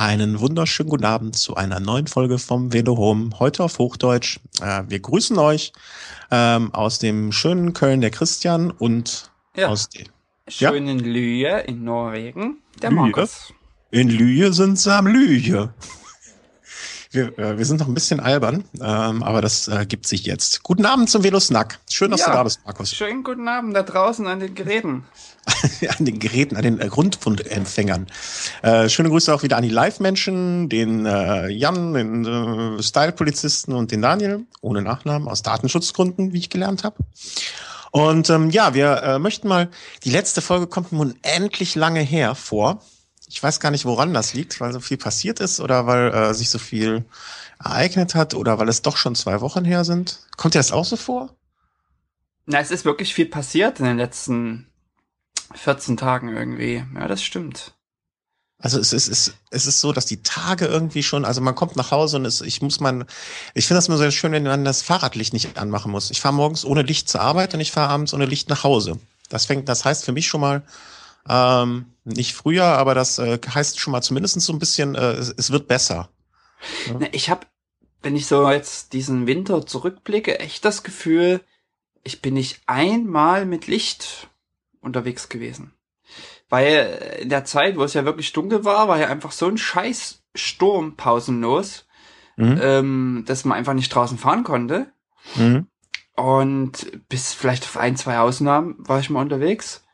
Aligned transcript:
Einen 0.00 0.40
wunderschönen 0.40 0.88
guten 0.88 1.04
Abend 1.04 1.36
zu 1.36 1.56
einer 1.56 1.78
neuen 1.78 2.06
Folge 2.06 2.38
vom 2.38 2.72
Velo 2.72 2.96
Home, 2.96 3.38
heute 3.38 3.62
auf 3.62 3.78
Hochdeutsch. 3.78 4.40
Äh, 4.62 4.84
wir 4.88 4.98
grüßen 4.98 5.36
euch 5.36 5.74
ähm, 6.30 6.72
aus 6.72 6.98
dem 7.00 7.32
schönen 7.32 7.74
Köln 7.74 8.00
der 8.00 8.08
Christian 8.10 8.70
und 8.70 9.30
Ja. 9.54 9.68
aus 9.68 9.90
dem 9.90 10.06
Schönen 10.48 11.00
Lühe 11.00 11.58
in 11.66 11.84
Norwegen, 11.84 12.62
der 12.80 12.88
Lühe? 12.92 12.98
Markus. 13.00 13.52
in 13.90 14.08
Lühe 14.08 14.54
sind 14.54 14.78
sie 14.78 14.90
am 14.90 15.06
Lühe. 15.06 15.74
Wir, 17.12 17.36
äh, 17.40 17.58
wir 17.58 17.64
sind 17.66 17.80
noch 17.80 17.88
ein 17.88 17.94
bisschen 17.94 18.20
albern, 18.20 18.62
ähm, 18.80 19.24
aber 19.24 19.40
das 19.42 19.66
äh, 19.66 19.84
gibt 19.84 20.06
sich 20.06 20.24
jetzt. 20.26 20.62
Guten 20.62 20.86
Abend 20.86 21.10
zum 21.10 21.24
Velo 21.24 21.40
Snack. 21.40 21.80
Schön, 21.90 22.12
dass 22.12 22.20
Ja. 22.20 22.26
du 22.26 22.32
da 22.34 22.42
bist, 22.44 22.60
Markus. 22.64 22.92
Schönen 22.92 23.24
guten 23.24 23.48
Abend 23.48 23.74
da 23.74 23.82
draußen 23.82 24.28
an 24.28 24.38
den 24.38 24.54
Geräten. 24.54 25.02
an 25.98 26.04
den 26.04 26.20
Geräten, 26.20 26.56
an 26.56 26.62
den 26.62 26.78
äh, 26.78 26.86
Rundfunkempfängern. 26.86 28.06
Äh, 28.62 28.88
schöne 28.88 29.08
Grüße 29.08 29.34
auch 29.34 29.42
wieder 29.42 29.56
an 29.56 29.64
die 29.64 29.70
Live-Menschen, 29.70 30.68
den 30.68 31.04
äh, 31.04 31.48
Jan, 31.48 31.94
den 31.94 32.78
äh, 32.78 32.80
Style-Polizisten 32.82 33.72
und 33.72 33.90
den 33.90 34.02
Daniel, 34.02 34.44
ohne 34.60 34.80
Nachnamen, 34.80 35.26
aus 35.26 35.42
Datenschutzgründen, 35.42 36.32
wie 36.32 36.38
ich 36.38 36.48
gelernt 36.48 36.84
habe. 36.84 36.94
Und 37.90 38.30
ähm, 38.30 38.50
ja, 38.50 38.74
wir 38.74 39.02
äh, 39.02 39.18
möchten 39.18 39.48
mal, 39.48 39.68
die 40.04 40.10
letzte 40.10 40.42
Folge 40.42 40.68
kommt 40.68 40.92
nun 40.92 41.16
endlich 41.22 41.74
lange 41.74 42.00
her 42.02 42.36
vor. 42.36 42.82
Ich 43.30 43.40
weiß 43.40 43.60
gar 43.60 43.70
nicht, 43.70 43.84
woran 43.84 44.12
das 44.12 44.34
liegt, 44.34 44.60
weil 44.60 44.72
so 44.72 44.80
viel 44.80 44.96
passiert 44.96 45.38
ist 45.38 45.60
oder 45.60 45.86
weil 45.86 46.12
äh, 46.12 46.34
sich 46.34 46.50
so 46.50 46.58
viel 46.58 47.04
ereignet 47.60 48.16
hat 48.16 48.34
oder 48.34 48.58
weil 48.58 48.68
es 48.68 48.82
doch 48.82 48.96
schon 48.96 49.14
zwei 49.14 49.40
Wochen 49.40 49.64
her 49.64 49.84
sind. 49.84 50.18
Kommt 50.36 50.54
dir 50.54 50.58
das 50.58 50.72
auch 50.72 50.84
so 50.84 50.96
vor? 50.96 51.30
Na, 52.46 52.58
es 52.58 52.72
ist 52.72 52.84
wirklich 52.84 53.14
viel 53.14 53.26
passiert 53.26 53.78
in 53.78 53.86
den 53.86 53.98
letzten 53.98 54.66
14 55.54 55.96
Tagen 55.96 56.28
irgendwie. 56.36 56.84
Ja, 56.94 57.06
das 57.06 57.22
stimmt. 57.22 57.74
Also 58.58 58.80
es 58.80 58.92
ist, 58.92 59.06
es, 59.06 59.32
es 59.50 59.66
ist 59.66 59.80
so, 59.80 59.92
dass 59.92 60.06
die 60.06 60.22
Tage 60.22 60.66
irgendwie 60.66 61.04
schon, 61.04 61.24
also 61.24 61.40
man 61.40 61.54
kommt 61.54 61.76
nach 61.76 61.92
Hause 61.92 62.16
und 62.16 62.24
es, 62.26 62.40
ich 62.40 62.60
muss 62.60 62.80
mein, 62.80 63.04
ich 63.54 63.66
finde 63.66 63.78
das 63.78 63.86
immer 63.88 63.96
sehr 63.96 64.10
schön, 64.10 64.32
wenn 64.32 64.42
man 64.42 64.64
das 64.64 64.82
Fahrradlicht 64.82 65.32
nicht 65.32 65.56
anmachen 65.56 65.92
muss. 65.92 66.10
Ich 66.10 66.20
fahre 66.20 66.34
morgens 66.34 66.64
ohne 66.64 66.82
Licht 66.82 67.08
zur 67.08 67.20
Arbeit 67.20 67.54
und 67.54 67.60
ich 67.60 67.70
fahre 67.70 67.90
abends 67.90 68.12
ohne 68.12 68.26
Licht 68.26 68.48
nach 68.48 68.64
Hause. 68.64 68.98
Das 69.28 69.46
fängt, 69.46 69.68
das 69.68 69.84
heißt 69.84 70.04
für 70.04 70.12
mich 70.12 70.26
schon 70.26 70.40
mal, 70.40 70.62
ähm, 71.28 71.86
nicht 72.04 72.34
früher, 72.34 72.64
aber 72.64 72.94
das 72.94 73.18
äh, 73.18 73.38
heißt 73.38 73.78
schon 73.78 73.92
mal 73.92 74.02
zumindest 74.02 74.40
so 74.40 74.52
ein 74.52 74.58
bisschen, 74.58 74.94
äh, 74.94 75.12
es, 75.12 75.28
es 75.36 75.50
wird 75.50 75.68
besser. 75.68 76.10
Na, 76.98 77.06
ich 77.12 77.30
habe, 77.30 77.46
wenn 78.02 78.16
ich 78.16 78.26
so 78.26 78.48
jetzt 78.50 78.92
diesen 78.92 79.26
Winter 79.26 79.66
zurückblicke, 79.66 80.38
echt 80.40 80.64
das 80.64 80.82
Gefühl, 80.82 81.40
ich 82.02 82.22
bin 82.22 82.34
nicht 82.34 82.60
einmal 82.66 83.46
mit 83.46 83.66
Licht 83.66 84.28
unterwegs 84.80 85.28
gewesen. 85.28 85.72
Weil 86.48 87.18
in 87.20 87.28
der 87.28 87.44
Zeit, 87.44 87.76
wo 87.76 87.84
es 87.84 87.94
ja 87.94 88.04
wirklich 88.04 88.32
dunkel 88.32 88.64
war, 88.64 88.88
war 88.88 88.98
ja 88.98 89.08
einfach 89.08 89.32
so 89.32 89.46
ein 89.46 89.58
scheiß 89.58 90.22
Sturm 90.34 90.96
pausenlos, 90.96 91.86
Mhm. 92.40 92.58
ähm, 92.62 93.24
dass 93.26 93.44
man 93.44 93.58
einfach 93.58 93.74
nicht 93.74 93.94
draußen 93.94 94.16
fahren 94.16 94.44
konnte. 94.44 94.90
Mhm. 95.36 95.66
Und 96.16 97.08
bis 97.08 97.34
vielleicht 97.34 97.64
auf 97.64 97.76
ein, 97.76 97.96
zwei 97.96 98.18
Ausnahmen 98.18 98.76
war 98.78 98.98
ich 98.98 99.10
mal 99.10 99.20
unterwegs. 99.20 99.84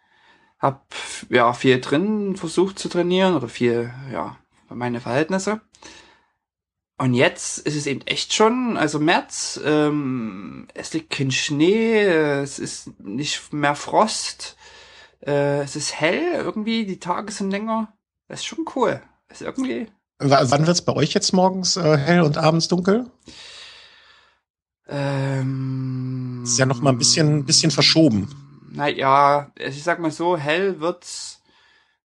Hab 0.59 0.87
ja 1.29 1.53
viel 1.53 1.81
drin 1.81 2.37
versucht 2.37 2.79
zu 2.79 2.89
trainieren 2.89 3.35
oder 3.35 3.49
viel, 3.49 3.93
ja, 4.13 4.37
meine 4.69 5.01
Verhältnisse. 5.01 5.61
Und 6.99 7.13
jetzt 7.13 7.59
ist 7.59 7.77
es 7.77 7.87
eben 7.87 8.01
echt 8.07 8.33
schon, 8.33 8.79
also 8.79 8.99
März, 8.99 9.61
ähm, 9.63 10.67
es 10.73 10.95
liegt 10.95 11.11
kein 11.11 11.31
Schnee, 11.31 12.03
es 12.05 12.59
ist 12.59 12.99
nicht 13.01 13.53
mehr 13.53 13.75
Frost, 13.75 14.57
äh, 15.21 15.61
es 15.61 15.77
ist 15.77 16.01
hell 16.01 16.33
irgendwie, 16.35 16.87
die 16.87 16.99
Tage 16.99 17.31
sind 17.33 17.51
länger. 17.51 17.93
Das 18.29 18.41
ist 18.41 18.47
schon 18.47 18.65
cool. 18.75 19.03
Das 19.29 19.43
ist 19.43 19.47
irgendwie, 19.47 19.89
W 20.19 20.31
wann 20.31 20.67
wird's 20.67 20.81
bei 20.81 20.95
euch 20.95 21.13
jetzt 21.13 21.35
morgens 21.35 21.77
äh, 21.77 21.99
hell 21.99 22.23
und 22.23 22.39
abends 22.39 22.69
dunkel? 22.69 23.11
ähm, 24.89 26.41
Ist 26.45 26.59
ja 26.59 26.65
noch 26.65 26.81
mal 26.81 26.91
ein 26.91 26.99
bisschen, 26.99 27.45
bisschen 27.45 27.71
verschoben. 27.71 28.46
Naja, 28.77 29.51
ich 29.59 29.83
sag 29.83 29.99
mal 30.01 30.11
so, 30.11 30.37
hell 30.37 30.81
wird's 30.81 31.43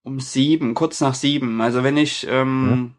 um 0.03 0.21
sieben, 0.21 0.75
kurz 0.75 1.01
nach 1.01 1.15
sieben. 1.15 1.61
Also 1.61 1.83
wenn 1.85 1.97
ich 1.97 2.27
ähm, 2.29 2.95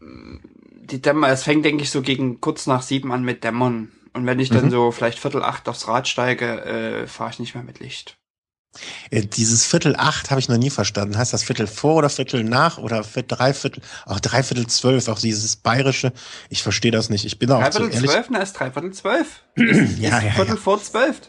die 0.00 1.00
Dämmer, 1.00 1.28
es 1.28 1.42
fängt, 1.44 1.64
denke 1.64 1.82
ich, 1.84 1.90
so 1.90 2.02
gegen 2.02 2.40
kurz 2.40 2.66
nach 2.66 2.82
sieben 2.82 3.12
an 3.12 3.22
mit 3.22 3.44
Dämmern. 3.44 3.92
Und 4.12 4.26
wenn 4.26 4.40
ich 4.40 4.50
dann 4.50 4.66
Mhm. 4.66 4.70
so 4.70 4.90
vielleicht 4.90 5.18
Viertel 5.18 5.42
acht 5.42 5.68
aufs 5.68 5.86
Rad 5.86 6.08
steige, 6.08 6.64
äh, 6.64 7.06
fahre 7.06 7.30
ich 7.30 7.38
nicht 7.38 7.54
mehr 7.54 7.64
mit 7.64 7.78
Licht. 7.80 8.16
Äh, 9.10 9.22
Dieses 9.22 9.64
Viertel 9.64 9.96
acht 9.96 10.30
habe 10.30 10.40
ich 10.40 10.48
noch 10.48 10.56
nie 10.56 10.70
verstanden. 10.70 11.16
Heißt 11.16 11.32
das 11.32 11.42
Viertel 11.44 11.66
vor 11.66 11.96
oder 11.96 12.10
Viertel 12.10 12.44
nach 12.44 12.78
oder 12.78 13.04
Viertel, 13.04 13.36
Dreiviertel, 13.36 13.82
auch 14.06 14.20
Dreiviertel 14.20 14.66
zwölf, 14.66 15.08
auch 15.08 15.18
dieses 15.18 15.56
bayerische. 15.56 16.12
Ich 16.48 16.62
verstehe 16.62 16.90
das 16.90 17.10
nicht. 17.10 17.24
Ich 17.24 17.38
bin 17.38 17.50
auch 17.50 17.60
Dreiviertel 17.60 17.92
zwölf, 17.92 18.26
na, 18.30 18.40
ist 18.40 18.52
dreiviertel 18.54 18.92
zwölf. 18.92 19.42
Ja, 19.56 20.18
ist 20.18 20.24
ja, 20.24 20.30
Viertel 20.32 20.54
ja. 20.54 20.60
vor 20.60 20.82
zwölf. 20.82 21.20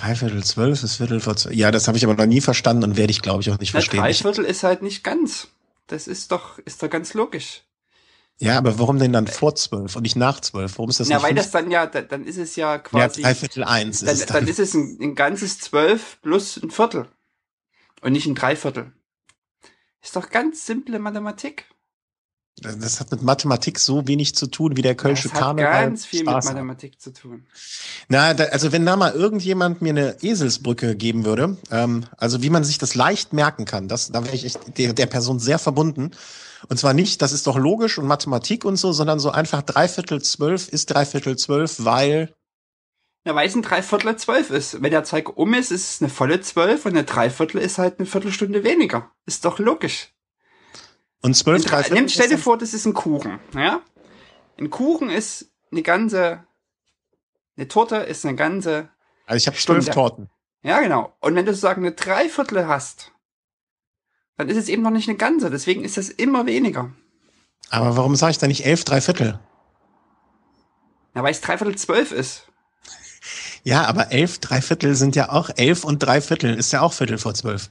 Dreiviertel 0.00 0.44
zwölf 0.44 0.82
ist 0.82 0.96
Viertel 0.96 1.20
vor 1.20 1.36
zwölf. 1.36 1.54
Ja, 1.56 1.70
das 1.70 1.88
habe 1.88 1.96
ich 1.98 2.04
aber 2.04 2.14
noch 2.14 2.26
nie 2.26 2.40
verstanden 2.40 2.84
und 2.84 2.96
werde 2.96 3.10
ich, 3.10 3.22
glaube 3.22 3.40
ich, 3.42 3.50
auch 3.50 3.58
nicht 3.58 3.72
Na, 3.72 3.80
verstehen. 3.80 4.00
Dreiviertel 4.00 4.44
ist 4.44 4.62
halt 4.62 4.82
nicht 4.82 5.02
ganz. 5.04 5.48
Das 5.86 6.06
ist 6.06 6.32
doch, 6.32 6.58
ist 6.58 6.82
doch 6.82 6.90
ganz 6.90 7.14
logisch. 7.14 7.62
ja, 8.38 8.58
aber 8.58 8.78
warum 8.78 8.98
denn 8.98 9.12
dann 9.12 9.26
vor 9.26 9.54
zwölf 9.54 9.96
und 9.96 10.02
nicht 10.02 10.16
nach 10.16 10.40
zwölf? 10.40 10.76
Warum 10.78 10.90
ist 10.90 11.00
das 11.00 11.08
Ja, 11.08 11.16
nicht 11.16 11.24
weil 11.24 11.34
das 11.34 11.50
dann 11.50 11.70
ja, 11.70 11.86
da- 11.86 12.02
dann 12.02 12.24
ist 12.24 12.36
es 12.36 12.56
ja 12.56 12.74
ja, 12.74 12.80
quasi. 12.82 13.22
Dreiviertel 13.22 13.64
eins 13.64 14.02
ist 14.02 14.08
dann, 14.08 14.14
es 14.14 14.26
dann 14.26 14.34
dann. 14.40 14.48
ist 14.48 14.58
es 14.58 14.74
ein, 14.74 14.98
ein 15.00 15.14
ganzes 15.14 15.58
Zwölf 15.60 16.18
plus 16.22 16.56
ein 16.58 16.70
Viertel. 16.70 17.08
Und 18.02 18.12
nicht 18.12 18.26
ein 18.26 18.34
Dreiviertel. 18.34 18.92
Ist 20.02 20.14
doch 20.16 20.28
ganz 20.30 20.66
simple 20.66 20.98
Mathematik. 20.98 21.64
Das 22.62 23.00
hat 23.00 23.10
mit 23.10 23.22
Mathematik 23.22 23.78
so 23.78 24.08
wenig 24.08 24.34
zu 24.34 24.46
tun 24.46 24.78
wie 24.78 24.82
der 24.82 24.94
Kölsche 24.94 25.28
das 25.28 25.34
hat 25.34 25.40
Karneval. 25.40 25.72
ganz 25.72 26.06
viel 26.06 26.20
Spaß 26.20 26.44
mit 26.46 26.48
hat. 26.48 26.54
Mathematik 26.54 27.00
zu 27.00 27.12
tun. 27.12 27.46
Na, 28.08 28.32
da, 28.32 28.44
also 28.44 28.72
wenn 28.72 28.86
da 28.86 28.96
mal 28.96 29.12
irgendjemand 29.12 29.82
mir 29.82 29.90
eine 29.90 30.16
Eselsbrücke 30.22 30.96
geben 30.96 31.26
würde, 31.26 31.58
ähm, 31.70 32.06
also 32.16 32.42
wie 32.42 32.48
man 32.48 32.64
sich 32.64 32.78
das 32.78 32.94
leicht 32.94 33.34
merken 33.34 33.66
kann, 33.66 33.88
das, 33.88 34.10
da 34.10 34.24
wäre 34.24 34.34
ich 34.34 34.46
echt 34.46 34.78
der, 34.78 34.94
der 34.94 35.04
Person 35.06 35.38
sehr 35.38 35.58
verbunden. 35.58 36.12
Und 36.68 36.78
zwar 36.78 36.94
nicht, 36.94 37.20
das 37.20 37.32
ist 37.32 37.46
doch 37.46 37.58
logisch 37.58 37.98
und 37.98 38.06
Mathematik 38.06 38.64
und 38.64 38.76
so, 38.76 38.90
sondern 38.92 39.20
so 39.20 39.30
einfach 39.30 39.60
Dreiviertel 39.60 40.22
zwölf 40.22 40.68
ist 40.68 40.86
Dreiviertel 40.86 41.36
zwölf, 41.36 41.84
weil 41.84 42.34
Na, 43.24 43.34
weil 43.34 43.46
es 43.46 43.54
ein 43.54 43.60
Dreiviertel 43.62 44.16
zwölf 44.16 44.48
ist. 44.48 44.80
Wenn 44.82 44.92
der 44.92 45.04
Zeig 45.04 45.36
um 45.36 45.52
ist, 45.52 45.70
ist 45.70 45.90
es 45.90 46.00
eine 46.00 46.08
volle 46.08 46.40
zwölf 46.40 46.86
und 46.86 46.92
eine 46.92 47.04
Dreiviertel 47.04 47.60
ist 47.60 47.76
halt 47.76 47.98
eine 47.98 48.06
Viertelstunde 48.06 48.64
weniger. 48.64 49.10
Ist 49.26 49.44
doch 49.44 49.58
logisch. 49.58 50.15
Und 51.22 51.34
zwölf 51.34 51.62
Ein 51.62 51.66
Dre- 51.66 51.70
Dreiviertel. 51.70 51.94
Nimm, 51.94 52.08
stell 52.08 52.28
dir 52.28 52.38
vor, 52.38 52.58
das 52.58 52.74
ist 52.74 52.86
ein 52.86 52.94
Kuchen, 52.94 53.38
ja? 53.54 53.80
Ein 54.58 54.70
Kuchen 54.70 55.10
ist 55.10 55.50
eine 55.70 55.82
ganze, 55.82 56.44
eine 57.56 57.68
Torte 57.68 57.96
ist 57.96 58.24
eine 58.24 58.36
ganze 58.36 58.88
Also 59.26 59.36
ich 59.36 59.46
habe 59.46 59.56
zwölf. 59.56 59.88
Torten. 59.90 60.30
Ja, 60.62 60.80
genau. 60.80 61.14
Und 61.20 61.34
wenn 61.34 61.44
du 61.46 61.52
sozusagen 61.52 61.82
eine 61.82 61.92
Dreiviertel 61.94 62.66
hast, 62.66 63.12
dann 64.36 64.48
ist 64.48 64.56
es 64.56 64.68
eben 64.68 64.82
noch 64.82 64.90
nicht 64.90 65.08
eine 65.08 65.16
ganze. 65.18 65.50
Deswegen 65.50 65.84
ist 65.84 65.96
das 65.96 66.08
immer 66.08 66.46
weniger. 66.46 66.92
Aber 67.70 67.96
warum 67.96 68.16
sage 68.16 68.32
ich 68.32 68.38
da 68.38 68.46
nicht 68.46 68.64
elf 68.64 68.84
Dreiviertel? 68.84 69.38
Ja, 71.14 71.22
weil 71.22 71.32
es 71.32 71.40
Dreiviertel 71.40 71.76
zwölf 71.76 72.12
ist. 72.12 72.46
Ja, 73.64 73.84
aber 73.86 74.12
elf 74.12 74.38
Dreiviertel 74.38 74.94
sind 74.94 75.16
ja 75.16 75.30
auch 75.30 75.50
elf 75.56 75.84
und 75.84 75.98
Dreiviertel 76.00 76.54
ist 76.54 76.72
ja 76.72 76.80
auch 76.82 76.92
Viertel 76.92 77.18
vor 77.18 77.34
zwölf. 77.34 77.70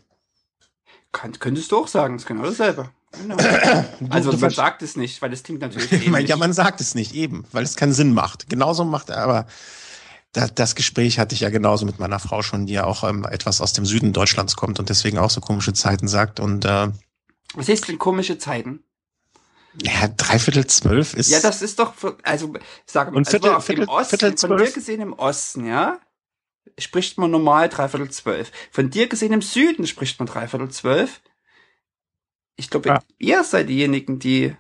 Kann, 1.12 1.38
könntest 1.39 1.72
du 1.72 1.77
auch 1.77 1.88
sagen, 1.88 2.16
ist 2.17 2.25
genau 2.25 2.44
dasselbe. 2.44 2.91
Genau. 3.22 3.36
also 4.09 4.31
du 4.31 4.38
man 4.38 4.50
sagt 4.52 4.81
es 4.81 4.96
nicht, 4.96 5.22
weil 5.22 5.31
es 5.34 5.44
klingt 5.44 5.62
natürlich 5.62 5.92
ähnlich. 6.06 6.30
Ja, 6.30 6.36
man 6.38 6.53
sagt 6.53 6.81
es 6.81 6.96
nicht 6.96 7.14
eben, 7.16 7.46
weil 7.52 7.64
es 7.64 7.76
keinen 7.76 7.94
Sinn 7.94 8.14
macht. 8.14 8.50
Genauso 8.50 8.86
macht 8.86 9.09
er 9.09 9.18
aber 9.20 9.48
da, 10.34 10.48
das 10.48 10.76
Gespräch 10.76 11.18
hatte 11.18 11.34
ich 11.34 11.42
ja 11.42 11.50
genauso 11.50 11.86
mit 11.86 11.98
meiner 12.00 12.20
Frau 12.20 12.42
schon, 12.42 12.66
die 12.66 12.74
ja 12.74 12.84
auch 12.84 13.04
ähm, 13.08 13.25
etwas 13.25 13.62
aus 13.62 13.74
dem 13.74 13.86
Süden 13.86 14.12
Deutschlands 14.14 14.56
kommt 14.56 14.80
und 14.80 14.90
deswegen 14.90 15.18
auch 15.18 15.30
so 15.30 15.40
komische 15.42 15.74
Zeiten 15.74 16.08
sagt. 16.09 16.40
Und 16.42 16.66
äh, 16.66 16.90
Was 17.54 17.70
ist 17.70 17.88
denn 17.88 17.98
komische 18.00 18.38
Zeiten? 18.38 18.84
ja, 19.81 20.07
dreiviertel 20.07 20.66
zwölf 20.68 21.13
ist. 21.16 21.30
Ja, 21.30 21.42
das 21.42 21.62
ist 21.62 21.80
doch, 21.80 21.94
also 22.24 22.54
sag 22.86 23.10
Und 23.10 23.19
also 23.28 23.31
Viertel- 23.31 23.56
auf 23.56 23.66
Viertel- 23.66 23.84
im 23.84 23.89
Osten, 23.89 24.10
Viertel 24.18 24.38
von 24.38 24.50
dir 24.51 24.57
zwölf? 24.57 24.74
gesehen 24.74 25.01
im 25.01 25.13
Osten, 25.13 25.66
ja, 25.66 26.00
spricht 26.80 27.18
man 27.18 27.30
normal 27.31 27.68
Dreiviertel 27.69 28.10
zwölf. 28.10 28.51
Von 28.72 28.89
dir 28.89 29.07
gesehen 29.07 29.34
im 29.34 29.42
Süden 29.42 29.86
spricht 29.86 30.18
man 30.19 30.28
Dreiviertel 30.28 30.69
zwölf. 30.69 31.22
Ich 32.56 32.69
glaube, 32.69 32.90
Ja. 32.90 33.00
ihr 33.18 33.44
seid 33.44 33.69
diejenigen, 33.69 34.19
die 34.19 34.56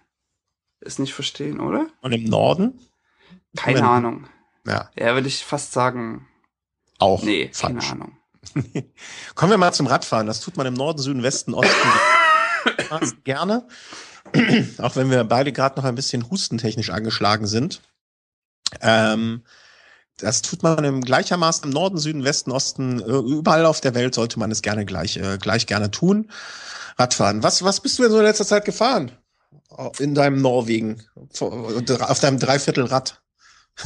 es 0.81 0.99
nicht 0.99 1.13
verstehen, 1.13 1.59
oder? 1.59 1.87
und 2.01 2.11
im 2.11 2.25
Norden? 2.25 2.79
Keine 3.55 3.81
Moment. 3.81 3.97
Ahnung. 4.05 4.27
Ja, 4.67 4.89
Ja, 4.97 5.13
würde 5.13 5.27
ich 5.27 5.43
fast 5.45 5.71
sagen, 5.71 6.27
auch. 6.99 7.23
nee, 7.23 7.47
keine 7.49 7.81
falsch. 7.81 7.91
Ahnung. 7.91 8.17
Kommen 9.35 9.51
wir 9.51 9.57
mal 9.57 9.73
zum 9.73 9.87
Radfahren. 9.87 10.27
Das 10.27 10.39
tut 10.41 10.57
man 10.57 10.67
im 10.67 10.73
Norden, 10.73 10.99
Süden, 10.99 11.23
Westen, 11.23 11.53
Osten 11.53 11.89
gerne. 13.23 13.67
Auch 14.79 14.95
wenn 14.95 15.09
wir 15.09 15.23
beide 15.23 15.51
gerade 15.53 15.77
noch 15.79 15.85
ein 15.85 15.95
bisschen 15.95 16.29
hustentechnisch 16.29 16.89
angeschlagen 16.89 17.47
sind. 17.47 17.81
Ähm, 18.81 19.43
das 20.17 20.41
tut 20.41 20.63
man 20.63 20.83
im 20.83 21.01
gleichermaßen 21.01 21.65
im 21.65 21.71
Norden, 21.71 21.97
Süden, 21.97 22.23
Westen, 22.23 22.51
Osten, 22.51 22.99
äh, 22.99 23.03
überall 23.03 23.65
auf 23.65 23.81
der 23.81 23.95
Welt 23.95 24.15
sollte 24.15 24.39
man 24.39 24.51
es 24.51 24.61
gerne 24.61 24.85
gleich, 24.85 25.17
äh, 25.17 25.37
gleich 25.37 25.67
gerne 25.67 25.91
tun. 25.91 26.31
Radfahren. 26.97 27.43
Was, 27.43 27.63
was 27.63 27.81
bist 27.81 27.99
du 27.99 28.03
denn 28.03 28.11
so 28.11 28.19
in 28.19 28.25
letzter 28.25 28.45
Zeit 28.45 28.63
gefahren? 28.63 29.11
In 29.99 30.15
deinem 30.15 30.41
Norwegen? 30.41 31.03
Auf 31.39 32.19
deinem 32.21 32.39
Dreiviertelrad? 32.39 33.21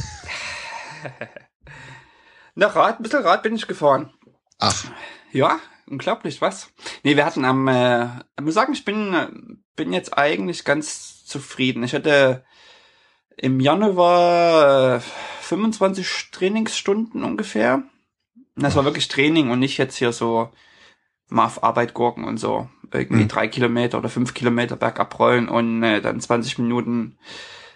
Na, 2.54 2.68
Rad, 2.68 3.00
ein 3.00 3.02
bisschen 3.02 3.22
Rad 3.22 3.42
bin 3.42 3.56
ich 3.56 3.66
gefahren. 3.66 4.12
Ach. 4.58 4.84
Ja, 5.32 5.58
unglaublich, 5.88 6.40
was? 6.40 6.68
Nee, 7.02 7.16
wir 7.16 7.24
hatten 7.24 7.44
am, 7.44 7.66
äh, 7.66 8.04
ich 8.38 8.44
muss 8.44 8.54
sagen, 8.54 8.72
ich 8.72 8.84
bin, 8.84 9.64
bin 9.74 9.92
jetzt 9.92 10.16
eigentlich 10.16 10.64
ganz 10.64 11.24
zufrieden. 11.24 11.82
Ich 11.82 11.94
hatte 11.94 12.44
im 13.42 13.58
Januar 13.58 14.96
äh, 14.96 15.00
25 15.42 16.30
Trainingsstunden 16.30 17.24
ungefähr. 17.24 17.82
Das 18.56 18.76
war 18.76 18.84
wirklich 18.84 19.08
Training 19.08 19.50
und 19.50 19.58
nicht 19.58 19.78
jetzt 19.78 19.96
hier 19.96 20.12
so 20.12 20.50
mal 21.28 21.46
auf 21.46 21.64
Arbeit 21.64 21.94
gurken 21.94 22.24
und 22.24 22.36
so. 22.36 22.68
Irgendwie 22.92 23.22
mhm. 23.22 23.28
drei 23.28 23.48
Kilometer 23.48 23.98
oder 23.98 24.08
fünf 24.08 24.34
Kilometer 24.34 24.76
bergab 24.76 25.18
rollen 25.18 25.48
und 25.48 25.82
äh, 25.82 26.02
dann 26.02 26.20
20 26.20 26.58
Minuten 26.58 27.16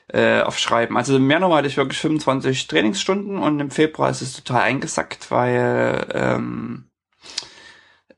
äh, 0.09 0.43
aufschreiben. 0.43 0.97
Also 0.97 1.17
im 1.17 1.31
Januar 1.31 1.59
hatte 1.59 1.69
ich 1.69 1.77
wirklich 1.77 2.01
25 2.01 2.67
Trainingsstunden 2.67 3.39
und 3.39 3.61
im 3.61 3.71
Februar 3.71 4.11
ist 4.11 4.21
es 4.21 4.35
total 4.35 4.63
eingesackt, 4.63 5.31
weil 5.31 6.07
ähm, 6.13 6.85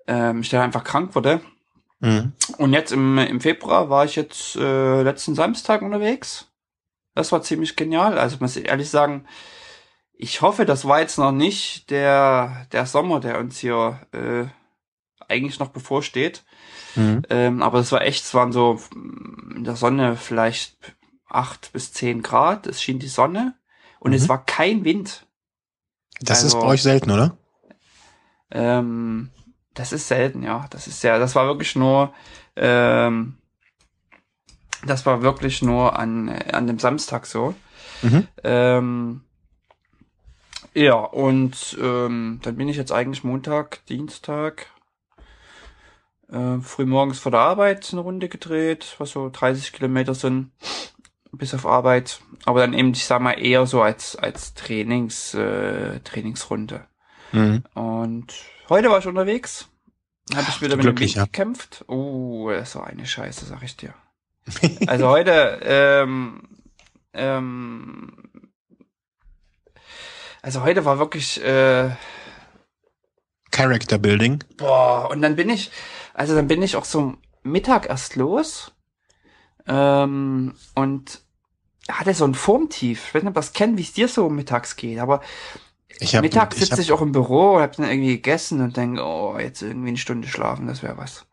ähm, 0.08 0.40
ich 0.40 0.48
dann 0.48 0.62
einfach 0.62 0.84
krank 0.84 1.14
wurde. 1.14 1.40
Mhm. 2.00 2.32
Und 2.58 2.72
jetzt 2.72 2.92
im, 2.92 3.18
im 3.18 3.40
Februar 3.40 3.88
war 3.88 4.04
ich 4.04 4.16
jetzt 4.16 4.56
äh, 4.56 5.02
letzten 5.02 5.34
Samstag 5.34 5.82
unterwegs 5.82 6.48
das 7.16 7.32
war 7.32 7.42
ziemlich 7.42 7.74
genial. 7.74 8.18
Also 8.18 8.36
muss 8.40 8.56
ich 8.56 8.68
ehrlich 8.68 8.90
sagen, 8.90 9.26
ich 10.12 10.42
hoffe, 10.42 10.64
das 10.64 10.86
war 10.86 11.00
jetzt 11.00 11.18
noch 11.18 11.32
nicht 11.32 11.90
der, 11.90 12.66
der 12.72 12.86
Sommer, 12.86 13.20
der 13.20 13.38
uns 13.38 13.58
hier 13.58 14.06
äh, 14.12 14.44
eigentlich 15.26 15.58
noch 15.58 15.70
bevorsteht. 15.70 16.44
Mhm. 16.94 17.22
Ähm, 17.30 17.62
aber 17.62 17.80
es 17.80 17.90
war 17.90 18.02
echt, 18.02 18.24
es 18.24 18.34
waren 18.34 18.52
so 18.52 18.80
in 18.94 19.64
der 19.64 19.76
Sonne 19.76 20.16
vielleicht 20.16 20.76
acht 21.28 21.72
bis 21.72 21.92
zehn 21.92 22.22
Grad. 22.22 22.66
Es 22.66 22.82
schien 22.82 22.98
die 22.98 23.08
Sonne 23.08 23.54
und 23.98 24.10
mhm. 24.10 24.16
es 24.16 24.28
war 24.28 24.44
kein 24.44 24.84
Wind. 24.84 25.26
Das 26.20 26.44
also, 26.44 26.58
ist 26.58 26.62
bei 26.62 26.68
euch 26.68 26.82
selten, 26.82 27.10
oder? 27.10 27.38
Ähm, 28.50 29.30
das 29.72 29.92
ist 29.92 30.06
selten, 30.06 30.42
ja. 30.42 30.66
Das 30.68 30.86
ist 30.86 31.02
ja, 31.02 31.18
das 31.18 31.34
war 31.34 31.46
wirklich 31.46 31.76
nur 31.76 32.12
ähm, 32.56 33.38
das 34.86 35.06
war 35.06 35.22
wirklich 35.22 35.62
nur 35.62 35.98
an, 35.98 36.28
an 36.28 36.66
dem 36.66 36.78
Samstag 36.78 37.26
so. 37.26 37.54
Mhm. 38.02 38.28
Ähm, 38.44 39.20
ja, 40.74 40.94
und 40.94 41.76
ähm, 41.80 42.40
dann 42.42 42.56
bin 42.56 42.68
ich 42.68 42.76
jetzt 42.76 42.92
eigentlich 42.92 43.24
Montag, 43.24 43.84
Dienstag, 43.86 44.66
äh, 46.30 46.58
frühmorgens 46.58 47.18
vor 47.18 47.32
der 47.32 47.40
Arbeit 47.40 47.88
eine 47.92 48.02
Runde 48.02 48.28
gedreht, 48.28 48.94
was 48.98 49.10
so 49.10 49.30
30 49.30 49.72
Kilometer 49.72 50.14
sind, 50.14 50.50
bis 51.32 51.54
auf 51.54 51.66
Arbeit. 51.66 52.20
Aber 52.44 52.60
dann 52.60 52.74
eben, 52.74 52.92
ich 52.92 53.06
sag 53.06 53.22
mal, 53.22 53.32
eher 53.32 53.66
so 53.66 53.80
als, 53.82 54.16
als 54.16 54.54
Trainings, 54.54 55.34
äh, 55.34 56.00
Trainingsrunde. 56.00 56.86
Mhm. 57.32 57.64
Und 57.74 58.34
heute 58.68 58.90
war 58.90 58.98
ich 58.98 59.06
unterwegs. 59.06 59.68
Habe 60.34 60.46
ich 60.48 60.60
wieder 60.60 60.76
mit 60.76 60.84
dem 60.84 60.98
Wind 60.98 61.14
ja. 61.14 61.24
gekämpft. 61.24 61.84
Oh, 61.88 62.50
das 62.50 62.74
war 62.74 62.86
eine 62.86 63.06
Scheiße, 63.06 63.46
sag 63.46 63.62
ich 63.62 63.76
dir. 63.76 63.94
Also 64.86 65.08
heute, 65.08 65.60
ähm, 65.62 66.42
ähm, 67.12 68.12
also 70.42 70.62
heute 70.62 70.84
war 70.84 70.98
wirklich 70.98 71.42
äh, 71.42 71.90
Character 73.50 73.98
Building. 73.98 74.44
Boah, 74.56 75.08
und 75.10 75.22
dann 75.22 75.36
bin 75.36 75.50
ich, 75.50 75.70
also 76.14 76.34
dann 76.34 76.46
bin 76.46 76.62
ich 76.62 76.76
auch 76.76 76.84
so 76.84 77.14
Mittag 77.42 77.88
erst 77.88 78.16
los 78.16 78.72
ähm, 79.66 80.54
und 80.74 81.22
hatte 81.90 82.14
so 82.14 82.24
ein 82.24 82.34
Formtief. 82.34 83.08
Ich 83.08 83.14
weiß 83.14 83.22
nicht, 83.22 83.30
ob 83.30 83.34
das 83.34 83.52
kennt, 83.52 83.78
wie 83.78 83.82
es 83.82 83.92
dir 83.92 84.08
so 84.08 84.28
mittags 84.28 84.76
geht, 84.76 84.98
aber 84.98 85.20
ich 85.98 86.14
hab, 86.14 86.22
Mittag 86.22 86.54
sitze 86.54 86.74
ich, 86.74 86.88
ich, 86.88 86.92
auch 86.92 87.00
im 87.00 87.12
Büro 87.12 87.56
und 87.56 87.62
hab 87.62 87.76
dann 87.76 87.88
irgendwie 87.88 88.16
gegessen 88.16 88.60
und 88.60 88.76
denke, 88.76 89.02
oh, 89.02 89.38
jetzt 89.38 89.62
irgendwie 89.62 89.88
eine 89.88 89.96
Stunde 89.96 90.28
schlafen, 90.28 90.66
das 90.66 90.82
wäre 90.82 90.98
was. 90.98 91.26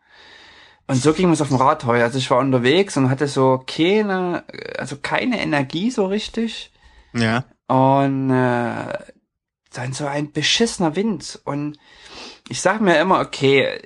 Und 0.87 0.95
so 0.95 1.13
ging 1.13 1.31
es 1.31 1.41
auf 1.41 1.47
dem 1.47 1.57
Rad 1.57 1.85
heute. 1.85 2.03
Also 2.03 2.17
ich 2.17 2.29
war 2.29 2.39
unterwegs 2.39 2.97
und 2.97 3.09
hatte 3.09 3.27
so 3.27 3.63
keine, 3.65 4.43
also 4.77 4.97
keine 5.01 5.41
Energie 5.41 5.91
so 5.91 6.05
richtig. 6.05 6.71
Ja. 7.13 7.45
Und 7.67 8.29
äh, 8.29 8.97
dann 9.71 9.93
so 9.93 10.05
ein 10.05 10.31
beschissener 10.31 10.95
Wind. 10.95 11.39
Und 11.45 11.77
ich 12.49 12.61
sag 12.61 12.81
mir 12.81 12.99
immer, 12.99 13.21
okay, 13.21 13.79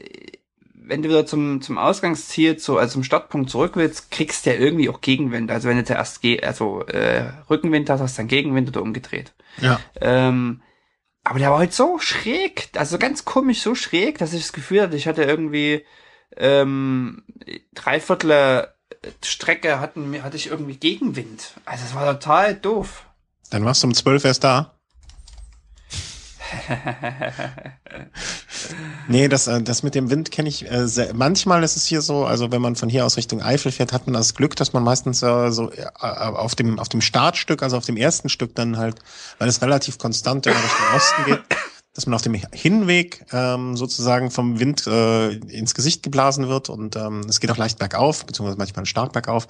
wenn 0.74 1.04
du 1.04 1.10
wieder 1.10 1.26
zum, 1.26 1.62
zum 1.62 1.78
Ausgangsziel, 1.78 2.58
zu, 2.58 2.78
also 2.78 2.94
zum 2.94 3.04
Startpunkt 3.04 3.50
zurück 3.50 3.74
willst, 3.76 4.10
kriegst 4.10 4.46
du 4.46 4.54
ja 4.54 4.60
irgendwie 4.60 4.90
auch 4.90 5.02
Gegenwind. 5.02 5.52
Also 5.52 5.68
wenn 5.68 5.78
du 5.78 5.84
zuerst 5.84 6.22
geh, 6.22 6.42
also 6.42 6.84
äh, 6.86 7.26
Rückenwind 7.50 7.90
hast, 7.90 8.02
hast 8.02 8.18
du 8.18 8.22
dann 8.22 8.28
Gegenwind 8.28 8.70
oder 8.70 8.82
umgedreht. 8.82 9.34
Ja. 9.62 9.80
Ähm, 10.00 10.62
aber 11.24 11.40
der 11.40 11.52
war 11.52 11.60
halt 11.60 11.74
so 11.74 12.00
schräg, 12.00 12.70
also 12.76 12.98
ganz 12.98 13.26
komisch 13.26 13.62
so 13.62 13.76
schräg, 13.76 14.18
dass 14.18 14.34
ich 14.34 14.44
das 14.44 14.54
Gefühl 14.54 14.82
hatte, 14.82 14.96
ich 14.96 15.08
hatte 15.08 15.24
irgendwie 15.24 15.84
ähm, 16.36 17.24
Dreiviertel 17.74 18.68
Strecke 19.24 19.80
hatten, 19.80 20.22
hatte 20.24 20.38
ich 20.38 20.48
irgendwie 20.48 20.76
Gegenwind. 20.76 21.54
Also 21.66 21.86
es 21.86 21.96
war 21.96 22.12
total 22.14 22.56
doof. 22.56 23.04
Dann 23.50 23.66
warst 23.66 23.84
du 23.84 23.88
um 23.88 23.94
zwölf 23.94 24.26
erst 24.26 24.44
da. 24.44 24.74
nee, 29.08 29.28
das, 29.28 29.48
äh, 29.48 29.62
das 29.62 29.84
mit 29.84 29.96
dem 29.96 30.10
Wind 30.10 30.32
kenne 30.32 30.48
ich 30.48 30.70
äh, 30.70 30.88
sehr. 30.88 31.14
Manchmal 31.14 31.64
ist 31.64 31.76
es 31.76 31.86
hier 31.86 32.02
so, 32.02 32.26
also 32.26 32.52
wenn 32.52 32.62
man 32.62 32.78
von 32.78 32.88
hier 32.88 33.06
aus 33.06 33.18
Richtung 33.18 33.42
Eifel 33.42 33.72
fährt, 33.72 33.92
hat 33.92 34.08
man 34.08 34.14
das 34.14 34.34
Glück, 34.34 34.56
dass 34.56 34.72
man 34.72 34.84
meistens 34.84 35.22
äh, 35.24 35.52
so 35.52 35.72
äh, 35.72 35.86
auf 36.00 36.56
dem 36.56 36.80
auf 36.80 36.88
dem 36.88 37.02
Startstück, 37.02 37.64
also 37.64 37.78
auf 37.78 37.86
dem 37.86 37.98
ersten 37.98 38.30
Stück 38.30 38.56
dann 38.56 38.78
halt, 38.78 38.96
weil 39.40 39.50
es 39.50 39.62
relativ 39.62 39.98
konstant 39.98 40.48
in 40.48 40.54
Richtung 40.54 40.86
Osten 40.96 41.26
geht, 41.26 41.42
dass 41.98 42.06
man 42.06 42.14
auf 42.14 42.22
dem 42.22 42.36
Hinweg 42.36 43.26
ähm, 43.34 43.76
sozusagen 43.76 44.30
vom 44.30 44.60
Wind 44.60 44.86
äh, 44.86 45.32
ins 45.32 45.74
Gesicht 45.74 46.04
geblasen 46.04 46.48
wird 46.48 46.70
und 46.70 46.96
ähm, 46.96 47.22
es 47.28 47.40
geht 47.40 47.50
auch 47.50 47.58
leicht 47.58 47.80
bergauf, 47.80 48.24
beziehungsweise 48.24 48.60
manchmal 48.60 48.86
stark 48.86 49.14
bergauf. 49.14 49.48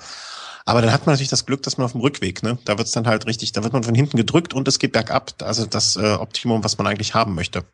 Aber 0.64 0.82
dann 0.82 0.94
hat 0.94 1.06
man 1.06 1.14
natürlich 1.14 1.30
das 1.30 1.46
Glück, 1.46 1.62
dass 1.64 1.78
man 1.78 1.84
auf 1.84 1.92
dem 1.92 2.00
Rückweg, 2.00 2.44
ne, 2.44 2.58
da 2.64 2.78
wird's 2.78 2.92
dann 2.92 3.06
halt 3.06 3.26
richtig, 3.26 3.52
da 3.52 3.64
wird 3.64 3.74
man 3.74 3.84
von 3.84 3.94
hinten 3.94 4.16
gedrückt 4.16 4.54
und 4.54 4.66
es 4.70 4.80
geht 4.80 4.94
bergab. 4.94 5.34
Also 5.44 5.66
das 5.66 5.98
äh, 5.98 6.14
Optimum, 6.14 6.64
was 6.64 6.78
man 6.78 6.88
eigentlich 6.88 7.14
haben 7.14 7.36
möchte. 7.36 7.66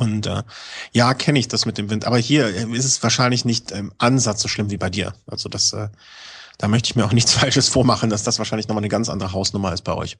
Und 0.00 0.26
äh, 0.26 0.42
ja, 0.90 1.14
kenne 1.14 1.38
ich 1.38 1.46
das 1.46 1.64
mit 1.64 1.78
dem 1.78 1.90
Wind. 1.90 2.06
Aber 2.06 2.18
hier 2.18 2.48
äh, 2.48 2.76
ist 2.76 2.86
es 2.86 3.04
wahrscheinlich 3.04 3.44
nicht 3.44 3.70
im 3.70 3.92
Ansatz 3.98 4.42
so 4.42 4.48
schlimm 4.48 4.70
wie 4.70 4.78
bei 4.78 4.90
dir. 4.90 5.14
Also 5.28 5.48
das, 5.48 5.72
äh, 5.72 5.90
da 6.58 6.66
möchte 6.66 6.88
ich 6.88 6.96
mir 6.96 7.04
auch 7.04 7.12
nichts 7.12 7.34
Falsches 7.34 7.68
vormachen, 7.68 8.10
dass 8.10 8.24
das 8.24 8.38
wahrscheinlich 8.38 8.66
nochmal 8.66 8.82
eine 8.82 8.88
ganz 8.88 9.08
andere 9.08 9.32
Hausnummer 9.32 9.72
ist 9.72 9.82
bei 9.82 9.94
euch. 9.94 10.16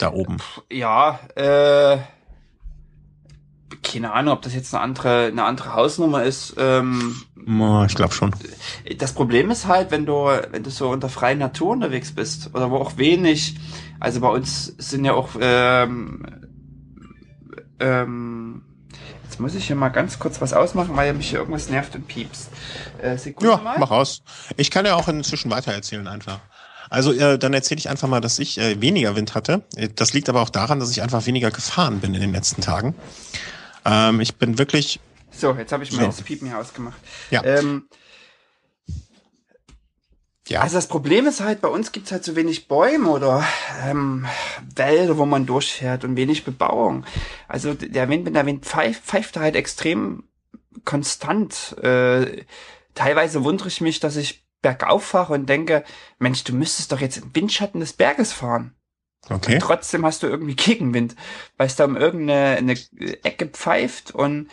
Da 0.00 0.12
oben. 0.12 0.38
Ja, 0.70 1.20
äh, 1.36 1.98
keine 3.82 4.12
Ahnung, 4.12 4.34
ob 4.34 4.42
das 4.42 4.54
jetzt 4.54 4.74
eine 4.74 4.82
andere, 4.82 5.26
eine 5.26 5.44
andere 5.44 5.74
Hausnummer 5.74 6.22
ist. 6.24 6.54
Ähm, 6.58 7.16
ich 7.86 7.94
glaube 7.94 8.14
schon. 8.14 8.34
Das 8.98 9.12
Problem 9.12 9.50
ist 9.50 9.66
halt, 9.66 9.90
wenn 9.90 10.06
du, 10.06 10.30
wenn 10.50 10.62
du 10.62 10.70
so 10.70 10.88
unter 10.90 11.08
freien 11.08 11.38
Natur 11.38 11.70
unterwegs 11.70 12.12
bist 12.12 12.50
oder 12.54 12.70
wo 12.70 12.76
auch 12.76 12.96
wenig, 12.96 13.56
also 14.00 14.20
bei 14.20 14.28
uns 14.28 14.74
sind 14.78 15.04
ja 15.04 15.12
auch, 15.12 15.30
ähm, 15.40 16.24
ähm, 17.80 18.62
jetzt 19.24 19.40
muss 19.40 19.54
ich 19.54 19.66
hier 19.66 19.76
mal 19.76 19.90
ganz 19.90 20.18
kurz 20.18 20.40
was 20.40 20.52
ausmachen, 20.52 20.96
weil 20.96 21.12
mich 21.14 21.30
hier 21.30 21.40
irgendwas 21.40 21.68
nervt 21.68 21.94
und 21.94 22.08
piepst. 22.08 22.50
Äh, 23.02 23.16
ja, 23.42 23.56
mal. 23.58 23.78
mach 23.78 23.90
aus. 23.90 24.22
Ich 24.56 24.70
kann 24.70 24.86
ja 24.86 24.94
auch 24.94 25.08
inzwischen 25.08 25.50
weitererzählen 25.50 26.06
einfach. 26.06 26.40
Also 26.90 27.12
äh, 27.12 27.38
dann 27.38 27.52
erzähle 27.54 27.78
ich 27.78 27.88
einfach 27.88 28.08
mal, 28.08 28.20
dass 28.20 28.38
ich 28.38 28.58
äh, 28.58 28.80
weniger 28.80 29.16
Wind 29.16 29.34
hatte. 29.34 29.62
Das 29.96 30.12
liegt 30.12 30.28
aber 30.28 30.40
auch 30.40 30.50
daran, 30.50 30.80
dass 30.80 30.90
ich 30.90 31.02
einfach 31.02 31.26
weniger 31.26 31.50
gefahren 31.50 32.00
bin 32.00 32.14
in 32.14 32.20
den 32.20 32.32
letzten 32.32 32.62
Tagen. 32.62 32.94
Ähm, 33.84 34.20
ich 34.20 34.36
bin 34.36 34.58
wirklich. 34.58 35.00
So, 35.30 35.52
jetzt 35.54 35.72
habe 35.72 35.82
ich 35.82 35.92
mal 35.92 36.00
so. 36.00 36.06
das 36.06 36.22
Piepen 36.22 36.48
hier 36.48 36.58
ausgemacht. 36.58 36.98
Ja. 37.30 37.42
Ähm, 37.44 37.88
ja. 40.48 40.60
Also 40.60 40.76
das 40.76 40.88
Problem 40.88 41.26
ist 41.26 41.40
halt, 41.40 41.62
bei 41.62 41.68
uns 41.68 41.90
gibt's 41.92 42.12
halt 42.12 42.22
so 42.22 42.36
wenig 42.36 42.68
Bäume 42.68 43.08
oder 43.08 43.44
ähm, 43.82 44.26
Wälder, 44.74 45.16
wo 45.16 45.24
man 45.24 45.46
durchfährt 45.46 46.04
und 46.04 46.16
wenig 46.16 46.44
Bebauung. 46.44 47.06
Also 47.48 47.72
der 47.72 48.08
Wind, 48.10 48.26
wenn 48.26 48.34
der 48.34 48.44
Wind 48.44 48.66
pfeift, 48.66 49.04
pfeift 49.04 49.36
er 49.36 49.42
halt 49.42 49.56
extrem 49.56 50.24
konstant. 50.84 51.76
Äh, 51.82 52.44
teilweise 52.94 53.42
wundere 53.42 53.68
ich 53.68 53.80
mich, 53.80 54.00
dass 54.00 54.16
ich 54.16 54.44
bergauf 54.60 55.04
fahre 55.04 55.32
und 55.32 55.46
denke, 55.46 55.82
Mensch, 56.18 56.44
du 56.44 56.54
müsstest 56.54 56.92
doch 56.92 57.00
jetzt 57.00 57.18
im 57.18 57.34
Windschatten 57.34 57.80
des 57.80 57.94
Berges 57.94 58.32
fahren. 58.32 58.74
Okay. 59.30 59.54
Und 59.54 59.60
trotzdem 59.60 60.04
hast 60.04 60.22
du 60.22 60.26
irgendwie 60.26 60.54
Gegenwind, 60.56 61.16
weil 61.56 61.66
es 61.66 61.76
da 61.76 61.84
um 61.84 61.96
irgendeine 61.96 62.56
eine 62.58 62.72
Ecke 63.22 63.46
pfeift 63.46 64.12
und 64.12 64.48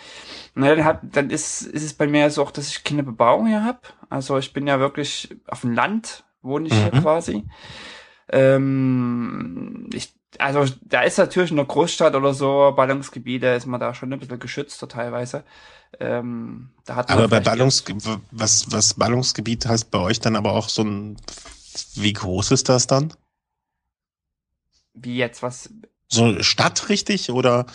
na, 0.53 0.75
dann, 0.75 0.85
hat, 0.85 0.99
dann 1.03 1.29
ist, 1.29 1.61
ist 1.61 1.83
es 1.83 1.93
bei 1.93 2.07
mir 2.07 2.29
so 2.29 2.43
auch, 2.43 2.51
dass 2.51 2.67
ich 2.67 2.83
keine 2.83 3.03
Bebauung 3.03 3.47
hier 3.47 3.63
hab. 3.63 3.93
Also 4.09 4.37
ich 4.37 4.51
bin 4.53 4.67
ja 4.67 4.79
wirklich 4.79 5.35
auf 5.47 5.61
dem 5.61 5.73
Land, 5.73 6.25
wohne 6.41 6.67
ich 6.67 6.73
mhm. 6.73 6.91
hier 6.91 7.01
quasi. 7.01 7.43
Ähm, 8.29 9.89
ich 9.93 10.13
also 10.39 10.65
da 10.83 11.01
ist 11.01 11.17
natürlich 11.17 11.51
in 11.51 11.57
der 11.57 11.65
Großstadt 11.65 12.15
oder 12.15 12.33
so, 12.33 12.73
Ballungsgebiete, 12.75 13.47
ist 13.47 13.65
man 13.65 13.79
da 13.79 13.93
schon 13.93 14.13
ein 14.13 14.19
bisschen 14.19 14.39
geschützter 14.39 14.87
teilweise. 14.87 15.43
Ähm, 15.99 16.69
da 16.85 16.95
hat 16.95 17.09
aber 17.09 17.27
bei 17.27 17.41
Ballungs 17.41 17.83
was, 18.31 18.71
was 18.71 18.93
Ballungsgebiet 18.93 19.65
heißt 19.65 19.91
bei 19.91 19.99
euch 19.99 20.19
dann 20.21 20.37
aber 20.37 20.53
auch 20.53 20.69
so 20.69 20.83
ein, 20.83 21.17
wie 21.95 22.13
groß 22.13 22.51
ist 22.51 22.69
das 22.69 22.87
dann? 22.87 23.13
Wie 24.93 25.17
jetzt, 25.17 25.43
was? 25.43 25.69
So 26.07 26.41
Stadt 26.43 26.89
richtig 26.89 27.31
oder 27.31 27.65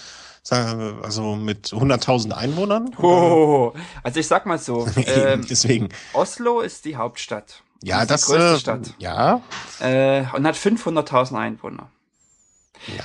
also 0.50 1.34
mit 1.34 1.68
100.000 1.68 2.32
Einwohnern? 2.32 2.94
Oh, 3.02 3.72
also 4.02 4.20
ich 4.20 4.26
sag 4.26 4.46
mal 4.46 4.58
so. 4.58 4.86
ähm, 5.06 5.44
Deswegen. 5.48 5.88
Oslo 6.12 6.60
ist 6.60 6.84
die 6.84 6.96
Hauptstadt. 6.96 7.62
Ja, 7.82 8.06
das 8.06 8.22
ist 8.22 8.28
die 8.28 8.32
größte 8.36 8.54
äh, 8.54 8.58
Stadt. 8.60 8.94
Ja. 8.98 9.42
Äh, 9.80 10.24
und 10.34 10.46
hat 10.46 10.54
500.000 10.54 11.36
Einwohner. 11.38 11.90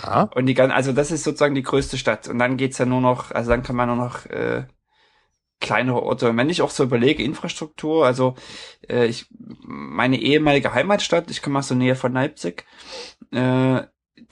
Ja. 0.03 0.29
Und 0.35 0.45
die 0.45 0.53
gan- 0.53 0.71
also 0.71 0.93
das 0.93 1.11
ist 1.11 1.23
sozusagen 1.23 1.55
die 1.55 1.63
größte 1.63 1.97
Stadt. 1.97 2.27
Und 2.27 2.39
dann 2.39 2.57
geht's 2.57 2.77
ja 2.77 2.85
nur 2.85 3.01
noch, 3.01 3.31
also 3.31 3.49
dann 3.49 3.63
kann 3.63 3.75
man 3.75 3.87
nur 3.87 3.97
noch 3.97 4.25
äh, 4.27 4.65
kleinere 5.59 6.03
Orte. 6.03 6.29
Und 6.29 6.37
wenn 6.37 6.49
ich 6.49 6.61
auch 6.61 6.69
so 6.69 6.83
überlege, 6.83 7.23
Infrastruktur, 7.23 8.05
also 8.05 8.35
äh, 8.87 9.05
ich 9.05 9.27
meine 9.63 10.17
ehemalige 10.19 10.73
Heimatstadt, 10.73 11.31
ich 11.31 11.41
komme 11.41 11.59
aus 11.59 11.69
der 11.69 11.77
Nähe 11.77 11.95
von 11.95 12.13
Leipzig, 12.13 12.65
äh, 13.31 13.81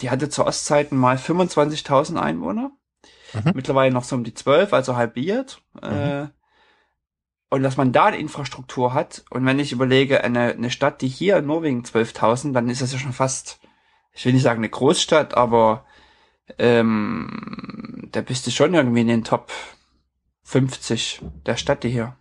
die 0.02 0.10
hatte 0.10 0.30
zu 0.30 0.46
Ostzeiten 0.46 0.98
mal 0.98 1.18
25.000 1.18 2.18
Einwohner. 2.18 2.72
Mhm. 3.34 3.52
Mittlerweile 3.56 3.94
noch 3.94 4.04
so 4.04 4.16
um 4.16 4.24
die 4.24 4.34
12, 4.34 4.74
also 4.74 4.96
halbiert. 4.96 5.62
Äh, 5.82 6.28
und 7.50 7.64
dass 7.64 7.78
man 7.78 7.92
da 7.92 8.06
eine 8.06 8.18
Infrastruktur 8.18 8.94
hat. 8.94 9.24
Und 9.30 9.46
wenn 9.46 9.60
ich 9.60 9.72
überlege, 9.72 10.24
eine, 10.24 10.52
eine 10.52 10.72
Stadt, 10.72 11.02
die 11.02 11.08
hier 11.08 11.38
in 11.38 11.48
Norwegen 11.48 11.84
12.000, 11.84 12.54
dann 12.54 12.70
ist 12.70 12.82
das 12.82 12.94
ja 12.94 13.00
schon 13.00 13.14
fast, 13.14 13.60
ich 14.14 14.26
will 14.26 14.34
nicht 14.34 14.44
sagen 14.44 14.60
eine 14.60 14.70
Großstadt, 14.70 15.36
aber 15.36 15.86
ähm, 16.58 18.08
da 18.12 18.22
bist 18.22 18.46
du 18.48 18.52
schon 18.52 18.74
irgendwie 18.74 19.02
in 19.02 19.08
den 19.08 19.24
Top 19.24 19.52
50 20.44 21.22
der 21.46 21.58
Städte 21.58 21.88
hier. 21.88 22.16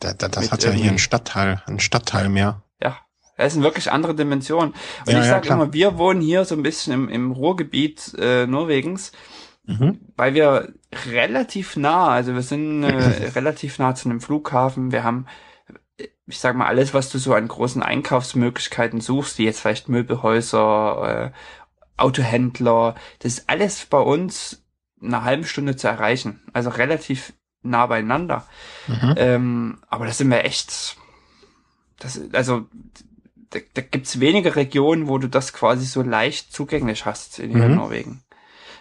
Da, 0.00 0.14
da, 0.14 0.28
das 0.28 0.44
Mit 0.44 0.52
hat 0.52 0.64
ja 0.64 0.70
hier 0.70 0.88
einen 0.88 0.98
Stadtteil, 0.98 1.62
einen 1.66 1.80
Stadtteil 1.80 2.28
mehr. 2.28 2.62
Ja, 2.80 2.98
das 3.42 3.52
sind 3.54 3.62
wirklich 3.62 3.90
andere 3.92 4.14
Dimensionen. 4.14 4.70
Und 5.06 5.12
Ja, 5.12 5.18
ich 5.20 5.24
ja, 5.26 5.30
sage 5.30 5.46
klar. 5.46 5.62
immer, 5.62 5.72
wir 5.72 5.98
wohnen 5.98 6.20
hier 6.20 6.44
so 6.44 6.54
ein 6.54 6.62
bisschen 6.62 6.92
im, 6.92 7.08
im 7.08 7.32
Ruhrgebiet 7.32 8.14
äh, 8.18 8.46
Norwegens, 8.46 9.12
Mhm. 9.64 10.00
weil 10.16 10.34
wir 10.34 10.72
relativ 11.08 11.76
nah, 11.76 12.08
also 12.08 12.34
wir 12.34 12.42
sind 12.42 12.82
äh, 12.82 13.30
relativ 13.36 13.78
nah 13.78 13.94
zu 13.94 14.08
einem 14.08 14.20
Flughafen. 14.20 14.90
Wir 14.90 15.04
haben, 15.04 15.26
ich 16.26 16.40
sag 16.40 16.56
mal, 16.56 16.66
alles, 16.66 16.94
was 16.94 17.10
du 17.10 17.18
so 17.18 17.32
an 17.34 17.46
großen 17.46 17.80
Einkaufsmöglichkeiten 17.80 19.00
suchst, 19.00 19.38
wie 19.38 19.44
jetzt 19.44 19.60
vielleicht 19.60 19.88
Möbelhäuser, 19.88 21.30
äh, 21.32 21.38
Autohändler, 21.96 22.96
das 23.20 23.34
ist 23.34 23.48
alles 23.48 23.86
bei 23.86 24.00
uns 24.00 24.64
in 25.00 25.14
einer 25.14 25.22
halben 25.24 25.44
Stunde 25.44 25.76
zu 25.76 25.86
erreichen. 25.86 26.40
Also 26.52 26.70
relativ 26.70 27.32
nah 27.62 27.86
beieinander. 27.86 28.46
Mhm. 28.88 29.14
Ähm, 29.16 29.78
aber 29.88 30.06
da 30.06 30.12
sind 30.12 30.28
wir 30.30 30.44
echt, 30.44 30.96
das, 32.00 32.20
also, 32.32 32.66
da, 33.52 33.60
da 33.74 33.82
gibt's 33.82 34.20
wenige 34.20 34.56
Regionen, 34.56 35.08
wo 35.08 35.18
du 35.18 35.28
das 35.28 35.52
quasi 35.52 35.86
so 35.86 36.02
leicht 36.02 36.52
zugänglich 36.52 37.06
hast 37.06 37.38
in 37.38 37.52
Mhm. 37.52 37.76
Norwegen. 37.76 38.22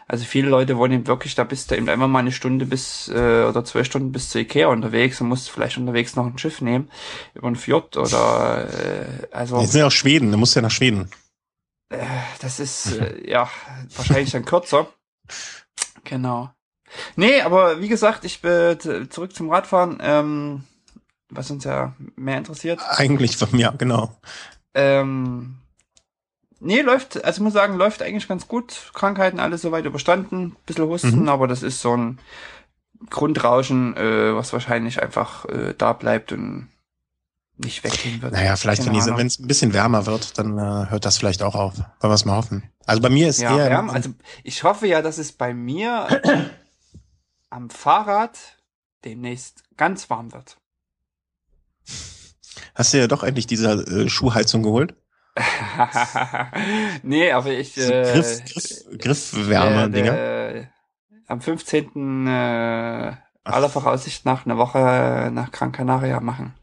Also 0.07 0.25
viele 0.25 0.49
Leute 0.49 0.77
wollen 0.77 0.91
eben 0.91 1.07
wirklich, 1.07 1.35
da 1.35 1.45
bist 1.45 1.71
du 1.71 1.75
eben 1.77 1.87
einfach 1.87 2.07
mal 2.07 2.19
eine 2.19 2.33
Stunde 2.33 2.65
bis 2.65 3.07
äh, 3.07 3.45
oder 3.47 3.63
zwei 3.63 3.85
Stunden 3.85 4.11
bis 4.11 4.29
zu 4.29 4.39
Ikea 4.39 4.67
unterwegs 4.67 5.21
und 5.21 5.29
musst 5.29 5.49
vielleicht 5.49 5.77
unterwegs 5.77 6.17
noch 6.17 6.25
ein 6.25 6.37
Schiff 6.37 6.59
nehmen 6.59 6.89
über 7.33 7.47
ein 7.47 7.55
Fjord 7.55 7.95
oder 7.95 8.67
äh, 8.73 9.27
also 9.31 9.61
Jetzt 9.61 9.71
sind 9.71 9.79
ja 9.79 9.87
auch 9.87 9.91
Schweden, 9.91 10.31
du 10.31 10.37
musst 10.37 10.55
ja 10.55 10.61
nach 10.61 10.71
Schweden. 10.71 11.09
äh, 11.89 12.03
das 12.41 12.59
ist 12.59 12.97
äh, 12.97 13.29
ja 13.29 13.49
wahrscheinlich 13.95 14.31
dann 14.31 14.43
kürzer. 14.43 14.87
Genau. 16.03 16.49
Nee, 17.15 17.39
aber 17.41 17.79
wie 17.79 17.87
gesagt, 17.87 18.25
ich 18.25 18.41
bin 18.41 18.77
zurück 19.09 19.33
zum 19.33 19.49
Radfahren, 19.49 19.99
ähm, 20.01 20.63
was 21.29 21.49
uns 21.51 21.63
ja 21.63 21.95
mehr 22.17 22.37
interessiert. 22.37 22.81
Eigentlich 22.89 23.37
von 23.37 23.49
mir, 23.53 23.73
genau. 23.77 24.19
Ähm, 24.73 25.57
nee, 26.59 26.81
läuft, 26.81 27.23
also 27.23 27.37
ich 27.39 27.43
muss 27.43 27.53
sagen, 27.53 27.75
läuft 27.77 28.01
eigentlich 28.01 28.27
ganz 28.27 28.47
gut. 28.47 28.91
Krankheiten 28.93 29.39
alles 29.39 29.61
soweit 29.61 29.85
überstanden. 29.85 30.55
Bisschen 30.65 30.85
Husten, 30.85 31.21
Mhm. 31.23 31.29
aber 31.29 31.47
das 31.47 31.63
ist 31.63 31.81
so 31.81 31.95
ein 31.95 32.19
Grundrauschen, 33.09 33.95
äh, 33.97 34.35
was 34.35 34.53
wahrscheinlich 34.53 35.01
einfach 35.01 35.45
äh, 35.45 35.73
da 35.77 35.93
bleibt 35.93 36.31
und 36.31 36.69
nicht 37.57 37.83
weggehen 37.83 38.21
wird. 38.21 38.33
Naja, 38.33 38.55
vielleicht, 38.55 38.85
wenn 38.85 39.27
es 39.27 39.39
ein 39.39 39.47
bisschen 39.47 39.73
wärmer 39.73 40.05
wird, 40.05 40.37
dann 40.37 40.57
äh, 40.57 40.89
hört 40.89 41.05
das 41.05 41.17
vielleicht 41.17 41.43
auch 41.43 41.55
auf. 41.55 41.77
Wollen 41.77 41.85
wir 42.01 42.13
es 42.13 42.25
mal 42.25 42.37
hoffen. 42.37 42.63
Also 42.85 43.01
bei 43.01 43.09
mir 43.09 43.27
ist 43.27 43.39
Ja, 43.39 43.55
eher. 43.57 43.69
wärm, 43.69 43.89
also 43.89 44.09
ich 44.43 44.63
hoffe 44.63 44.87
ja, 44.87 45.01
dass 45.01 45.17
es 45.19 45.31
bei 45.31 45.53
mir 45.53 46.07
am 47.49 47.69
Fahrrad 47.69 48.37
demnächst 49.05 49.63
ganz 49.77 50.09
warm 50.09 50.31
wird. 50.33 50.57
Hast 52.75 52.93
du 52.93 52.99
ja 52.99 53.07
doch 53.07 53.23
endlich 53.23 53.47
diese 53.47 53.71
äh, 53.71 54.09
Schuhheizung 54.09 54.63
geholt? 54.63 54.95
nee, 57.03 57.31
aber 57.31 57.51
ich 57.51 57.77
äh, 57.77 58.03
Griff, 58.13 58.43
Griff, 58.45 58.99
Griffwärme-Dinger. 58.99 60.17
äh, 60.17 60.67
am 61.27 61.39
15. 61.41 62.27
Äh, 62.27 63.13
aller 63.43 63.69
Voraussicht 63.69 64.25
nach 64.25 64.45
eine 64.45 64.57
Woche 64.57 65.31
nach 65.33 65.51
Gran 65.51 65.71
Canaria 65.71 66.19
machen. 66.19 66.53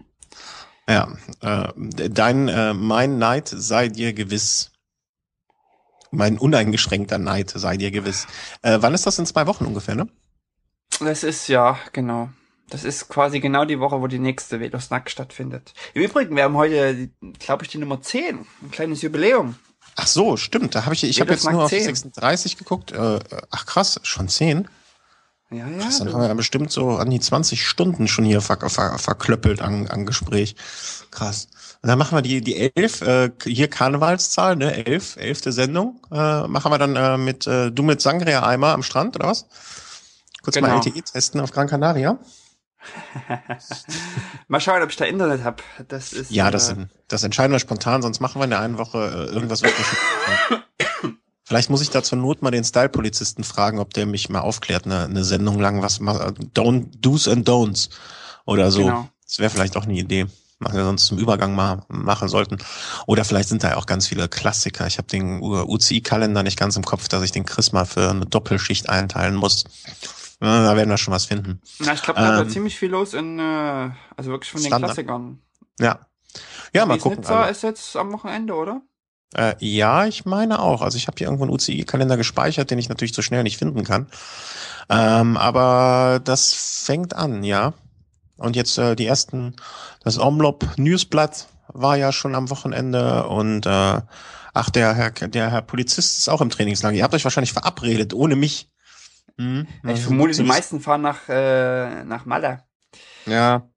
Ja, 0.88 1.08
äh, 1.40 2.08
dein, 2.08 2.48
äh, 2.48 2.72
mein 2.74 3.18
Neid 3.18 3.48
sei 3.48 3.88
dir 3.88 4.12
gewiss. 4.12 4.72
Mein 6.10 6.38
uneingeschränkter 6.38 7.18
Neid 7.18 7.50
sei 7.54 7.76
dir 7.76 7.90
gewiss. 7.90 8.26
Äh, 8.62 8.78
wann 8.80 8.94
ist 8.94 9.06
das 9.06 9.18
in 9.18 9.26
zwei 9.26 9.46
Wochen 9.46 9.66
ungefähr, 9.66 9.94
ne? 9.94 10.08
Das 11.00 11.22
ist 11.22 11.48
ja, 11.48 11.78
genau. 11.92 12.30
Das 12.70 12.84
ist 12.84 13.08
quasi 13.08 13.40
genau 13.40 13.64
die 13.64 13.80
Woche, 13.80 14.00
wo 14.00 14.06
die 14.06 14.18
nächste 14.18 14.60
Velosnack 14.60 15.10
stattfindet. 15.10 15.72
Im 15.94 16.02
Übrigen, 16.02 16.36
wir 16.36 16.44
haben 16.44 16.56
heute, 16.56 17.08
glaube 17.38 17.64
ich, 17.64 17.70
die 17.70 17.78
Nummer 17.78 18.02
10. 18.02 18.46
Ein 18.62 18.70
kleines 18.70 19.02
Jubiläum. 19.02 19.56
Ach 19.96 20.06
so, 20.06 20.36
stimmt. 20.36 20.74
Da 20.74 20.84
habe 20.84 20.94
ich, 20.94 21.02
ich 21.02 21.20
habe 21.20 21.32
jetzt 21.32 21.50
nur 21.50 21.64
auf 21.64 21.70
10. 21.70 21.84
36 21.84 22.56
geguckt. 22.58 22.92
Äh, 22.92 23.18
ach 23.50 23.66
krass, 23.66 23.98
schon 24.02 24.28
10. 24.28 24.68
Ja, 25.50 25.66
ja. 25.66 25.78
Krass, 25.78 25.98
dann 25.98 26.12
haben 26.12 26.20
wir 26.20 26.28
ja 26.28 26.34
bestimmt 26.34 26.70
so 26.70 26.90
an 26.96 27.08
die 27.08 27.20
20 27.20 27.66
Stunden 27.66 28.06
schon 28.06 28.26
hier 28.26 28.42
ver 28.42 28.58
ver 28.68 28.98
verklöppelt 28.98 29.62
an, 29.62 29.88
an 29.88 30.04
Gespräch. 30.04 30.54
Krass. 31.10 31.48
Und 31.80 31.88
dann 31.88 31.98
machen 31.98 32.16
wir 32.16 32.22
die, 32.22 32.42
die 32.42 32.72
elf, 32.76 33.02
äh, 33.02 33.30
hier 33.44 33.68
Karnevalszahl, 33.68 34.56
ne, 34.56 34.86
elf, 34.86 35.16
elfte 35.16 35.52
Sendung, 35.52 36.00
äh, 36.10 36.46
machen 36.46 36.70
wir 36.70 36.78
dann 36.78 36.96
äh, 36.96 37.16
mit, 37.16 37.46
äh, 37.46 37.70
du 37.70 37.82
mit 37.82 38.00
Sangria-Eimer 38.02 38.68
am 38.68 38.82
Strand, 38.82 39.16
oder 39.16 39.28
was? 39.28 39.46
Kurz 40.42 40.60
mal 40.60 40.68
Genau. 40.68 40.82
LTE 40.82 41.02
testen 41.02 41.40
auf 41.40 41.52
Gran 41.52 41.68
Canaria. 41.68 42.18
Mal 44.48 44.60
schauen, 44.60 44.82
ob 44.82 44.90
ich 44.90 44.96
da 44.96 45.04
Internet 45.04 45.44
hab. 45.44 45.62
Das 45.88 46.12
ist. 46.12 46.30
Ja, 46.30 46.50
das, 46.50 46.70
äh, 46.70 46.86
das 47.08 47.22
entscheiden 47.22 47.52
wir 47.52 47.58
spontan, 47.58 48.02
sonst 48.02 48.20
machen 48.20 48.40
wir 48.40 48.44
in 48.44 48.50
der 48.50 48.60
einen 48.60 48.78
Woche 48.78 48.98
äh, 48.98 49.34
irgendwas 49.34 49.62
wirklich. 49.62 49.86
Vielleicht 51.44 51.70
muss 51.70 51.80
ich 51.80 51.88
da 51.88 52.02
zur 52.02 52.18
Not 52.18 52.42
mal 52.42 52.50
den 52.50 52.64
Style-Polizisten 52.64 53.42
fragen, 53.42 53.78
ob 53.78 53.94
der 53.94 54.04
mich 54.04 54.28
mal 54.28 54.40
aufklärt, 54.40 54.84
eine, 54.84 55.04
eine 55.04 55.24
Sendung 55.24 55.58
lang, 55.58 55.80
was 55.80 55.98
don't, 55.98 56.88
Do's 57.00 57.26
and 57.26 57.48
Don'ts 57.48 57.88
oder 58.44 58.70
so. 58.70 58.84
Genau. 58.84 59.08
Das 59.24 59.38
wäre 59.38 59.48
vielleicht 59.48 59.76
auch 59.78 59.84
eine 59.84 59.94
Idee, 59.94 60.26
was 60.58 60.74
wir 60.74 60.84
sonst 60.84 61.06
zum 61.06 61.16
Übergang 61.16 61.54
mal 61.54 61.84
machen 61.88 62.28
sollten. 62.28 62.58
Oder 63.06 63.24
vielleicht 63.24 63.48
sind 63.48 63.64
da 63.64 63.70
ja 63.70 63.76
auch 63.76 63.86
ganz 63.86 64.06
viele 64.06 64.28
Klassiker. 64.28 64.86
Ich 64.86 64.98
habe 64.98 65.08
den 65.08 65.40
UCI-Kalender 65.40 66.42
nicht 66.42 66.58
ganz 66.58 66.76
im 66.76 66.84
Kopf, 66.84 67.08
dass 67.08 67.22
ich 67.22 67.32
den 67.32 67.46
Chris 67.46 67.72
mal 67.72 67.86
für 67.86 68.10
eine 68.10 68.26
Doppelschicht 68.26 68.90
einteilen 68.90 69.34
muss. 69.34 69.64
Da 70.40 70.76
werden 70.76 70.88
wir 70.88 70.98
schon 70.98 71.12
was 71.14 71.24
finden. 71.26 71.60
Na, 71.80 71.94
ich 71.94 72.02
glaube, 72.02 72.20
da 72.20 72.28
war 72.36 72.42
Ähm, 72.42 72.50
ziemlich 72.50 72.78
viel 72.78 72.90
los 72.90 73.12
in, 73.14 73.38
äh, 73.38 73.90
also 74.16 74.30
wirklich 74.30 74.50
von 74.52 74.60
den 74.60 74.68
Standard. 74.68 74.90
Klassikern. 74.92 75.40
Ja. 75.80 76.06
Ja, 76.72 76.86
mal 76.86 76.98
gucken. 76.98 77.18
Nizza 77.20 77.40
Also. 77.40 77.50
ist 77.50 77.62
jetzt 77.62 77.96
am 77.96 78.12
Wochenende, 78.12 78.54
oder? 78.54 78.82
Äh, 79.34 79.54
ja, 79.58 80.06
ich 80.06 80.24
meine 80.26 80.60
auch. 80.60 80.80
Also 80.80 80.96
ich 80.96 81.06
habe 81.06 81.16
hier 81.18 81.26
irgendwo 81.26 81.44
einen 81.44 81.52
UCI-Kalender 81.52 82.16
gespeichert, 82.16 82.70
den 82.70 82.78
ich 82.78 82.88
natürlich 82.88 83.14
so 83.14 83.22
schnell 83.22 83.42
nicht 83.42 83.58
finden 83.58 83.84
kann. 83.84 84.06
Ähm, 84.88 85.36
aber 85.36 86.20
das 86.22 86.54
fängt 86.54 87.14
an, 87.14 87.42
ja. 87.42 87.74
Und 88.36 88.54
jetzt 88.54 88.78
äh, 88.78 88.94
die 88.94 89.06
ersten, 89.06 89.56
das 90.04 90.18
Omlop 90.18 90.66
Newsblatt 90.76 91.48
war 91.66 91.96
ja 91.96 92.12
schon 92.12 92.34
am 92.34 92.48
Wochenende 92.50 93.26
und 93.26 93.66
äh, 93.66 94.00
ach, 94.54 94.70
der 94.70 94.94
Herr, 94.94 95.10
der 95.10 95.50
Herr 95.50 95.62
Polizist 95.62 96.18
ist 96.18 96.28
auch 96.28 96.40
im 96.40 96.48
Trainingslager. 96.50 96.96
Ihr 96.96 97.02
habt 97.02 97.14
euch 97.14 97.24
wahrscheinlich 97.24 97.52
verabredet, 97.52 98.14
ohne 98.14 98.36
mich. 98.36 98.70
Hm? 99.38 99.66
Ich 99.86 100.00
vermute, 100.02 100.34
die 100.34 100.42
meisten 100.42 100.80
fahren 100.80 101.02
nach, 101.02 101.28
äh, 101.28 102.04
nach 102.04 102.26
Malle. 102.26 102.64
Ja, 103.26 103.68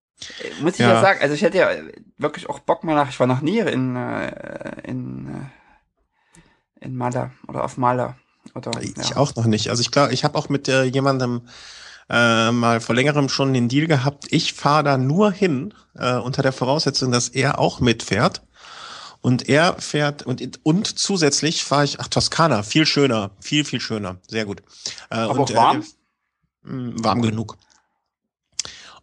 Muss 0.62 0.74
ich 0.74 0.80
ja. 0.80 0.94
Ja. 0.94 1.02
sagen, 1.02 1.20
also 1.22 1.36
ich 1.36 1.42
hätte 1.42 1.58
ja 1.58 1.70
wirklich 2.18 2.50
auch 2.50 2.60
Bock 2.60 2.84
mal 2.84 2.96
nach, 2.96 3.10
ich 3.10 3.20
war 3.20 3.28
noch 3.28 3.42
nie 3.42 3.60
in, 3.60 3.96
äh, 3.96 4.82
in, 4.84 5.28
äh, 5.28 6.86
in 6.86 6.96
Malle 6.96 7.32
oder 7.48 7.64
auf 7.64 7.78
Malle. 7.78 8.16
Oder, 8.56 8.72
Ich 8.82 9.10
ja. 9.10 9.18
auch 9.18 9.36
noch 9.36 9.46
nicht. 9.46 9.70
Also 9.70 9.82
ich 9.82 9.92
glaube, 9.92 10.14
ich 10.14 10.24
habe 10.24 10.38
auch 10.38 10.50
mit 10.50 10.68
äh, 10.68 10.84
jemandem 10.84 11.42
äh, 12.10 12.52
mal 12.52 12.82
vor 12.82 12.96
längerem 12.96 13.30
schon 13.30 13.54
den 13.54 13.70
Deal 13.70 13.88
gehabt. 13.88 14.26
Ich 14.30 14.54
fahre 14.54 14.84
da 14.84 14.98
nur 14.98 15.32
hin, 15.32 15.74
äh, 15.96 16.16
unter 16.16 16.42
der 16.42 16.52
Voraussetzung, 16.52 17.12
dass 17.12 17.30
er 17.30 17.60
auch 17.60 17.80
mitfährt. 17.80 18.42
Und 19.22 19.48
er 19.48 19.80
fährt 19.80 20.24
und 20.24 20.60
und 20.64 21.00
zusätzlich 21.00 21.64
fahre 21.64 21.86
ich 21.86 22.00
ach 22.00 22.08
Toskana, 22.08 22.64
viel 22.64 22.88
schöner, 22.88 23.32
viel 23.40 23.64
viel 23.66 23.80
schöner, 23.80 24.18
sehr 24.28 24.46
gut. 24.46 24.62
Äh, 25.12 25.16
Aber 25.16 25.40
und, 25.42 25.52
auch 25.52 25.56
warm? 25.56 25.82
Äh, 25.82 27.04
warm 27.04 27.22
genug. 27.22 27.58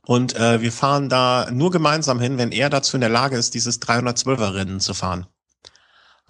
Und 0.08 0.34
äh, 0.36 0.62
wir 0.62 0.72
fahren 0.72 1.08
da 1.08 1.48
nur 1.52 1.70
gemeinsam 1.70 2.18
hin, 2.18 2.38
wenn 2.38 2.50
er 2.50 2.70
dazu 2.70 2.96
in 2.96 3.02
der 3.02 3.10
Lage 3.10 3.36
ist, 3.36 3.52
dieses 3.54 3.80
312er 3.82 4.54
Rennen 4.54 4.80
zu 4.80 4.94
fahren. 4.94 5.26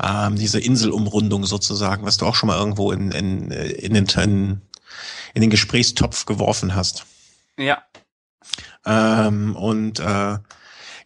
Ähm, 0.03 0.37
diese 0.37 0.59
Inselumrundung 0.59 1.47
sozusagen, 1.47 2.05
was 2.05 2.17
du 2.17 2.27
auch 2.27 2.35
schon 2.35 2.49
mal 2.49 2.59
irgendwo 2.59 2.91
in, 2.91 3.13
in, 3.13 3.51
in, 3.53 3.95
den, 3.95 4.07
in, 4.07 4.63
in 5.35 5.41
den 5.41 5.51
Gesprächstopf 5.51 6.27
geworfen 6.27 6.75
hast. 6.75 7.07
Ja. 7.57 7.83
Ähm, 8.85 9.55
und 9.55 10.01
äh, 10.01 10.39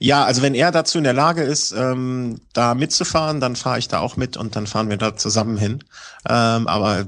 ja, 0.03 0.25
also 0.25 0.43
wenn 0.43 0.55
er 0.55 0.73
dazu 0.73 0.99
in 0.99 1.05
der 1.05 1.13
Lage 1.13 1.43
ist, 1.43 1.71
ähm, 1.71 2.41
da 2.53 2.75
mitzufahren, 2.75 3.41
dann 3.41 3.55
fahre 3.55 3.79
ich 3.79 3.87
da 3.87 4.01
auch 4.01 4.17
mit 4.17 4.37
und 4.37 4.57
dann 4.57 4.67
fahren 4.67 4.91
wir 4.91 4.97
da 4.97 5.17
zusammen 5.17 5.57
hin. 5.57 5.85
Ähm, 6.29 6.67
aber 6.67 7.01
äh, 7.01 7.07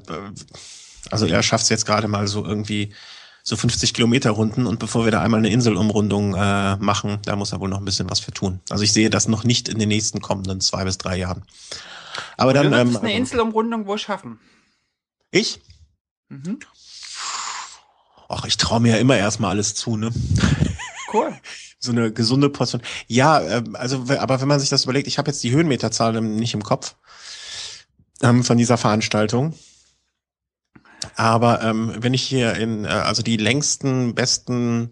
also 1.11 1.27
er 1.27 1.43
schafft 1.43 1.65
es 1.65 1.71
jetzt 1.71 1.87
gerade 1.87 2.07
mal 2.07 2.29
so 2.29 2.45
irgendwie 2.45 2.95
so 3.43 3.57
50 3.57 3.95
Kilometer 3.95 4.31
Runden 4.31 4.67
und 4.67 4.79
bevor 4.79 5.05
wir 5.05 5.11
da 5.11 5.21
einmal 5.21 5.39
eine 5.39 5.51
Inselumrundung 5.51 6.35
äh, 6.35 6.77
machen, 6.77 7.19
da 7.25 7.35
muss 7.35 7.53
er 7.53 7.59
wohl 7.59 7.69
noch 7.69 7.79
ein 7.79 7.85
bisschen 7.85 8.09
was 8.09 8.21
für 8.21 8.33
tun. 8.33 8.61
Also 8.71 8.85
ich 8.85 8.93
sehe 8.93 9.11
das 9.11 9.27
noch 9.27 9.43
nicht 9.43 9.69
in 9.69 9.81
den 9.81 9.89
nächsten 9.89 10.21
kommenden 10.21 10.61
zwei 10.61 10.85
bis 10.85 10.97
drei 10.97 11.17
Jahren. 11.17 11.43
Aber 12.37 12.55
dann. 12.55 12.71
Du 12.71 12.79
ähm, 12.79 12.89
eine 12.91 12.99
also, 12.99 13.07
Inselumrundung 13.09 13.89
wo 13.89 13.97
schaffen? 13.97 14.39
Ich? 15.33 15.61
Mhm. 16.29 16.61
Ach, 18.29 18.45
ich 18.45 18.57
traue 18.57 18.79
mir 18.79 18.93
ja 18.93 18.99
immer 18.99 19.17
erstmal 19.17 19.51
alles 19.51 19.75
zu, 19.75 19.97
ne? 19.97 20.13
Cool. 21.15 21.33
so 21.79 21.93
eine 21.93 22.13
gesunde 22.13 22.51
Portion. 22.51 22.83
Ja, 23.07 23.41
äh, 23.41 23.63
also, 23.75 24.05
aber 24.19 24.41
wenn 24.41 24.49
man 24.49 24.61
sich 24.61 24.69
das 24.69 24.85
überlegt, 24.85 25.07
ich 25.07 25.19
habe 25.19 25.31
jetzt 25.31 25.43
die 25.45 25.53
Höhenmeterzahl 25.53 26.21
nicht 26.21 26.55
im 26.55 26.65
Kopf 26.65 26.97
ähm, 28.23 28.43
von 28.43 28.59
dieser 28.59 28.77
Veranstaltung. 28.77 29.55
Aber 31.17 31.63
ähm, 31.63 31.95
wenn 31.99 32.15
ich 32.15 32.23
hier 32.23 32.55
in, 32.55 32.85
äh, 32.85 32.89
also 32.89 33.23
die 33.23 33.37
längsten, 33.37 34.15
besten, 34.15 34.91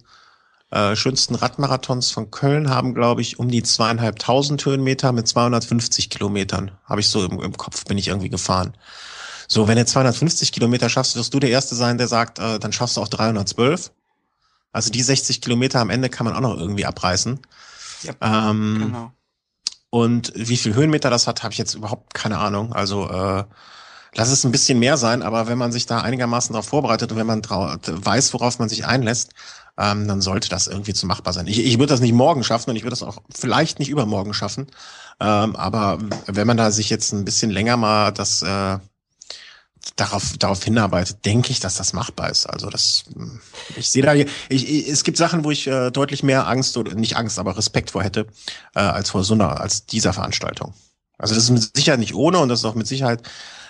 äh, 0.71 0.95
schönsten 0.95 1.35
Radmarathons 1.35 2.11
von 2.11 2.31
Köln 2.31 2.71
haben, 2.71 2.95
glaube 2.95 3.23
ich, 3.23 3.38
um 3.38 3.49
die 3.49 3.62
zweieinhalbtausend 3.62 4.64
Höhenmeter 4.64 5.12
mit 5.12 5.26
250 5.26 6.11
Kilometern. 6.11 6.71
Habe 6.85 7.00
ich 7.00 7.09
so 7.09 7.25
im, 7.25 7.41
im 7.41 7.57
Kopf, 7.57 7.85
bin 7.85 7.99
ich 7.99 8.09
irgendwie 8.09 8.31
gefahren. 8.31 8.76
So, 9.49 9.69
wenn 9.69 9.76
du 9.76 9.85
250 9.85 10.52
Kilometer 10.52 10.88
schaffst, 10.88 11.17
wirst 11.17 11.35
du 11.35 11.41
der 11.41 11.50
Erste 11.50 11.75
sein, 11.75 11.99
der 11.99 12.09
sagt, 12.09 12.38
äh, 12.38 12.59
dann 12.59 12.73
schaffst 12.73 12.97
du 12.97 13.00
auch 13.00 13.09
312. 13.09 13.91
Also 14.73 14.91
die 14.91 15.02
60 15.02 15.41
Kilometer 15.41 15.81
am 15.81 15.91
Ende 15.91 16.09
kann 16.09 16.25
man 16.25 16.35
auch 16.35 16.41
noch 16.41 16.57
irgendwie 16.57 16.87
abreißen. 16.87 17.38
Yep, 18.05 18.17
ähm, 18.21 18.79
genau. 18.79 19.12
Und 19.91 20.33
wie 20.35 20.57
viel 20.57 20.75
Höhenmeter 20.75 21.11
das 21.11 21.26
hat, 21.26 21.43
habe 21.43 21.52
ich 21.52 21.59
jetzt 21.59 21.75
überhaupt 21.75 22.14
keine 22.14 22.38
Ahnung. 22.38 22.73
Also 22.73 23.09
äh, 23.11 23.45
Lass 24.14 24.31
es 24.31 24.45
ein 24.45 24.52
bisschen 24.52 24.79
mehr 24.79 24.99
sein, 24.99 25.23
aber 25.23 25.49
wenn 25.49 25.57
man 25.57 25.73
sich 25.73 25.87
da 25.87 26.02
einigermaßen 26.02 26.52
darauf 26.52 26.67
vorbereitet 26.67 27.11
und 27.11 27.19
wenn 27.19 27.26
man 27.26 27.43
weiß, 27.43 28.35
worauf 28.35 28.59
man 28.59 28.69
sich 28.69 28.85
einlässt, 28.85 29.33
ähm, 29.79 30.07
dann 30.07 30.21
sollte 30.21 30.50
das 30.50 30.67
irgendwie 30.67 30.93
zu 30.93 31.07
machbar 31.07 31.33
sein. 31.33 31.47
Ich, 31.47 31.64
ich 31.64 31.79
würde 31.79 31.95
das 31.95 32.00
nicht 32.00 32.12
morgen 32.12 32.45
schaffen 32.45 32.69
und 32.71 32.76
ich 32.76 32.83
würde 32.83 32.91
das 32.91 33.02
auch 33.02 33.23
vielleicht 33.35 33.79
nicht 33.79 33.88
übermorgen 33.88 34.35
schaffen. 34.35 34.67
Ähm, 35.19 35.57
aber 35.57 35.99
wenn 36.26 36.47
man 36.47 36.59
da 36.59 36.71
sich 36.71 36.91
jetzt 36.91 37.12
ein 37.12 37.25
bisschen 37.25 37.50
länger 37.50 37.79
mal 37.79 38.12
das 38.12 38.43
äh, 38.43 38.79
darauf, 39.96 40.36
darauf 40.38 40.62
hinarbeitet, 40.62 41.24
denke 41.24 41.50
ich, 41.50 41.60
dass 41.60 41.76
das 41.76 41.92
machbar 41.92 42.30
ist. 42.30 42.46
Also 42.46 42.70
das, 42.70 43.04
ich 43.76 43.88
sehe 43.88 44.02
da, 44.02 44.14
ich, 44.14 44.28
ich, 44.48 44.88
es 44.88 45.04
gibt 45.04 45.18
Sachen, 45.18 45.44
wo 45.44 45.50
ich 45.50 45.66
äh, 45.66 45.90
deutlich 45.90 46.22
mehr 46.22 46.46
Angst 46.46 46.76
oder 46.76 46.94
nicht 46.94 47.16
Angst, 47.16 47.38
aber 47.38 47.56
Respekt 47.56 47.90
vor 47.90 48.02
hätte, 48.02 48.26
äh, 48.74 48.80
als 48.80 49.10
vor 49.10 49.24
so 49.24 49.34
einer, 49.34 49.60
als 49.60 49.86
dieser 49.86 50.12
Veranstaltung. 50.12 50.74
Also 51.18 51.34
das 51.34 51.44
ist 51.44 51.50
mit 51.50 51.76
Sicherheit 51.76 52.00
nicht 52.00 52.14
ohne 52.14 52.38
und 52.38 52.48
das 52.48 52.60
ist 52.60 52.64
auch 52.64 52.74
mit 52.74 52.86
Sicherheit 52.86 53.22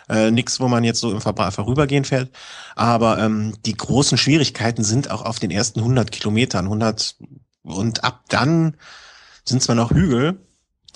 äh, 0.08 0.30
nichts, 0.30 0.60
wo 0.60 0.68
man 0.68 0.84
jetzt 0.84 1.00
so 1.00 1.12
im 1.12 1.20
Vorübergehen 1.20 2.04
fährt. 2.04 2.30
Aber 2.76 3.18
ähm, 3.18 3.54
die 3.66 3.74
großen 3.74 4.18
Schwierigkeiten 4.18 4.84
sind 4.84 5.10
auch 5.10 5.22
auf 5.22 5.38
den 5.38 5.50
ersten 5.50 5.80
100 5.80 6.10
Kilometern. 6.10 6.66
100 6.66 7.16
und 7.62 8.04
ab 8.04 8.24
dann 8.28 8.76
sind 9.44 9.62
zwar 9.62 9.76
noch 9.76 9.90
Hügel, 9.90 10.40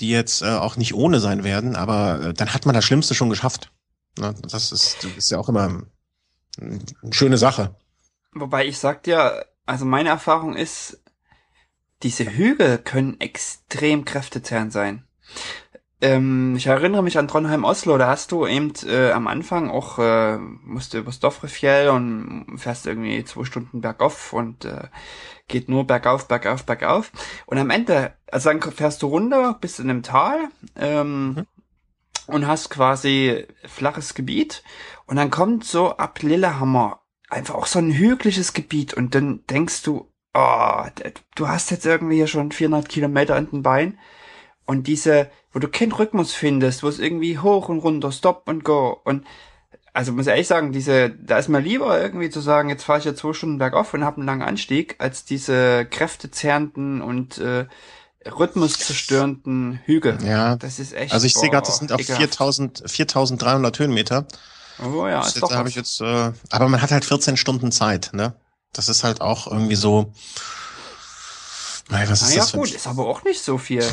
die 0.00 0.08
jetzt 0.08 0.42
äh, 0.42 0.46
auch 0.46 0.76
nicht 0.76 0.94
ohne 0.94 1.20
sein 1.20 1.44
werden, 1.44 1.76
aber 1.76 2.20
äh, 2.20 2.35
dann 2.35 2.52
hat 2.52 2.66
man 2.66 2.74
das 2.74 2.85
Schlimmste 2.85 3.14
schon 3.14 3.31
geschafft. 3.31 3.70
Na, 4.18 4.33
das 4.33 4.72
ist, 4.72 5.05
das 5.05 5.16
ist 5.16 5.31
ja 5.31 5.38
auch 5.38 5.48
immer 5.48 5.83
eine 6.61 6.81
schöne 7.11 7.38
Sache. 7.38 7.74
Wobei 8.33 8.66
ich 8.66 8.79
sag 8.79 9.02
dir, 9.02 9.46
also 9.66 9.85
meine 9.85 10.09
Erfahrung 10.09 10.57
ist, 10.57 11.02
diese 12.02 12.24
Hügel 12.24 12.79
können 12.79 13.20
extrem 13.20 14.05
kräftezehrend 14.05 14.72
sein. 14.72 15.05
Ähm, 16.02 16.57
ich 16.57 16.66
erinnere 16.66 17.02
mich 17.02 17.16
an 17.16 17.26
Trondheim-Oslo, 17.26 17.96
da 17.96 18.09
hast 18.09 18.31
du 18.31 18.46
eben 18.46 18.72
äh, 18.87 19.12
am 19.12 19.26
Anfang 19.26 19.70
auch, 19.70 19.98
äh, 19.98 20.37
musst 20.37 20.92
du 20.92 20.98
übers 20.98 21.20
Dovre 21.20 21.90
und 21.92 22.59
fährst 22.59 22.87
irgendwie 22.87 23.24
zwei 23.24 23.44
Stunden 23.44 23.81
bergauf 23.81 24.35
und 24.35 24.66
äh, 24.66 24.88
geht 25.48 25.70
nur 25.70 25.87
bergauf, 25.87 26.29
bergauf, 26.29 26.64
bergauf. 26.64 27.12
Und 27.46 27.57
am 27.57 27.70
Ende, 27.70 28.12
also 28.31 28.50
dann 28.50 28.61
fährst 28.61 29.02
du 29.02 29.07
runter, 29.07 29.57
bist 29.59 29.81
in 29.81 29.88
einem 29.88 30.02
Tal 30.02 30.48
ähm, 30.76 31.29
mhm. 31.29 31.46
Und 32.27 32.47
hast 32.47 32.71
quasi 32.71 33.47
flaches 33.65 34.15
Gebiet. 34.15 34.62
Und 35.07 35.17
dann 35.17 35.31
kommt 35.31 35.65
so 35.65 35.97
ab 35.97 36.23
Lillehammer 36.23 37.01
einfach 37.29 37.55
auch 37.55 37.67
so 37.67 37.79
ein 37.79 37.93
hügeliges 37.93 38.53
Gebiet. 38.53 38.95
Und 38.95 39.15
dann 39.15 39.45
denkst 39.51 39.83
du, 39.83 40.12
oh, 40.35 40.85
du 41.35 41.49
hast 41.49 41.71
jetzt 41.71 41.87
irgendwie 41.87 42.17
hier 42.17 42.27
schon 42.27 42.53
400 42.53 42.89
Kilometer 42.89 43.37
in 43.37 43.51
den 43.51 43.62
Bein. 43.62 43.99
Und 44.65 44.89
diese, 44.89 45.31
wo 45.53 45.59
du 45.59 45.69
keinen 45.69 45.93
Rhythmus 45.93 46.35
findest, 46.35 46.83
wo 46.83 46.89
es 46.89 46.99
irgendwie 46.99 47.39
hoch 47.39 47.69
und 47.69 47.79
runter, 47.79 48.11
stop 48.11 48.49
und 48.49 48.65
go. 48.65 49.01
Und 49.05 49.25
also 49.93 50.12
muss 50.12 50.27
ich 50.27 50.33
ehrlich 50.33 50.47
sagen, 50.47 50.73
diese, 50.73 51.11
da 51.11 51.39
ist 51.39 51.49
mir 51.49 51.61
lieber 51.61 52.01
irgendwie 52.01 52.29
zu 52.29 52.41
sagen, 52.41 52.69
jetzt 52.69 52.83
fahre 52.85 52.99
ich 52.99 53.07
ja 53.07 53.15
zwei 53.15 53.33
Stunden 53.33 53.59
bergauf 53.59 53.95
und 53.95 54.05
habe 54.05 54.19
einen 54.19 54.27
langen 54.27 54.43
Anstieg, 54.43 54.97
als 54.99 55.25
diese 55.25 55.87
kräftezerrenden 55.87 57.01
und 57.01 57.39
äh, 57.39 57.67
rhythmuszerstörenden 58.27 59.81
Hügel. 59.85 60.19
Ja. 60.25 60.57
Das 60.57 60.79
ist 60.79 60.93
echt. 60.93 61.12
Also 61.12 61.27
ich 61.27 61.35
sehe 61.35 61.51
gerade, 61.51 61.67
das 61.67 61.79
sind 61.79 61.93
auf 61.93 62.01
4000, 62.01 62.83
4300 62.87 63.79
Höhenmeter. 63.79 64.27
Oh 64.83 65.07
ja, 65.07 65.21
ist, 65.21 65.37
ist 65.37 65.43
doch. 65.43 65.67
Ich 65.67 65.75
jetzt, 65.75 66.01
äh, 66.01 66.33
aber 66.51 66.69
man 66.69 66.83
hat 66.83 66.91
halt 66.91 67.05
14 67.05 67.37
Stunden 67.37 67.73
Zeit, 67.73 68.11
ne? 68.12 68.35
Das 68.73 68.89
ist 68.89 69.05
halt 69.05 69.21
auch 69.21 69.47
irgendwie 69.47 69.77
so. 69.77 70.12
Nein, 71.89 72.09
was 72.09 72.23
ist 72.23 72.31
Na 72.31 72.41
das? 72.41 72.53
Ja 72.53 72.59
gut, 72.59 72.73
ist 72.73 72.87
aber 72.87 73.07
auch 73.07 73.25
nicht 73.25 73.43
so 73.43 73.59
viel. 73.59 73.85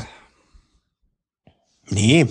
Nee. 1.86 2.28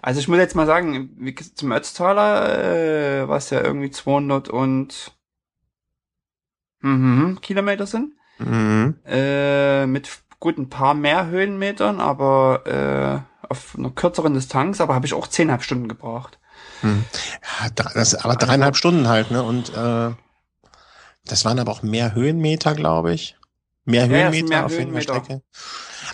Also 0.00 0.20
ich 0.20 0.28
muss 0.28 0.38
jetzt 0.38 0.54
mal 0.54 0.66
sagen, 0.66 1.10
wie 1.18 1.34
zum 1.34 1.72
Ötztaler, 1.72 3.22
äh, 3.22 3.28
was 3.28 3.50
ja 3.50 3.62
irgendwie 3.62 3.90
200 3.90 4.48
und 4.48 5.12
mhm, 6.80 7.38
Kilometer 7.40 7.86
sind, 7.86 8.14
mhm. 8.38 8.98
äh, 9.04 9.86
mit 9.86 10.08
gut 10.40 10.58
ein 10.58 10.68
paar 10.68 10.94
mehr 10.94 11.26
Höhenmetern, 11.26 12.00
aber 12.00 12.66
äh, 12.66 13.46
auf 13.48 13.76
einer 13.76 13.90
kürzeren 13.90 14.34
Distanz, 14.34 14.80
aber 14.80 14.94
habe 14.94 15.06
ich 15.06 15.14
auch 15.14 15.26
zehnhalb 15.26 15.62
Stunden 15.62 15.88
gebraucht. 15.88 16.38
Mhm. 16.82 17.04
Ja, 17.60 17.70
das, 17.94 18.14
aber 18.14 18.36
dreieinhalb 18.36 18.76
Stunden 18.76 19.08
halt, 19.08 19.30
ne? 19.30 19.42
Und 19.42 19.70
äh, 19.70 20.10
das 21.24 21.44
waren 21.44 21.58
aber 21.58 21.72
auch 21.72 21.82
mehr 21.82 22.14
Höhenmeter, 22.14 22.74
glaube 22.74 23.12
ich. 23.12 23.36
Mehr 23.84 24.08
Höhenmeter 24.08 24.36
ja, 24.36 24.48
mehr 24.48 24.66
auf 24.66 24.72
Höhenmeter. 24.72 25.14
Strecke. 25.14 25.42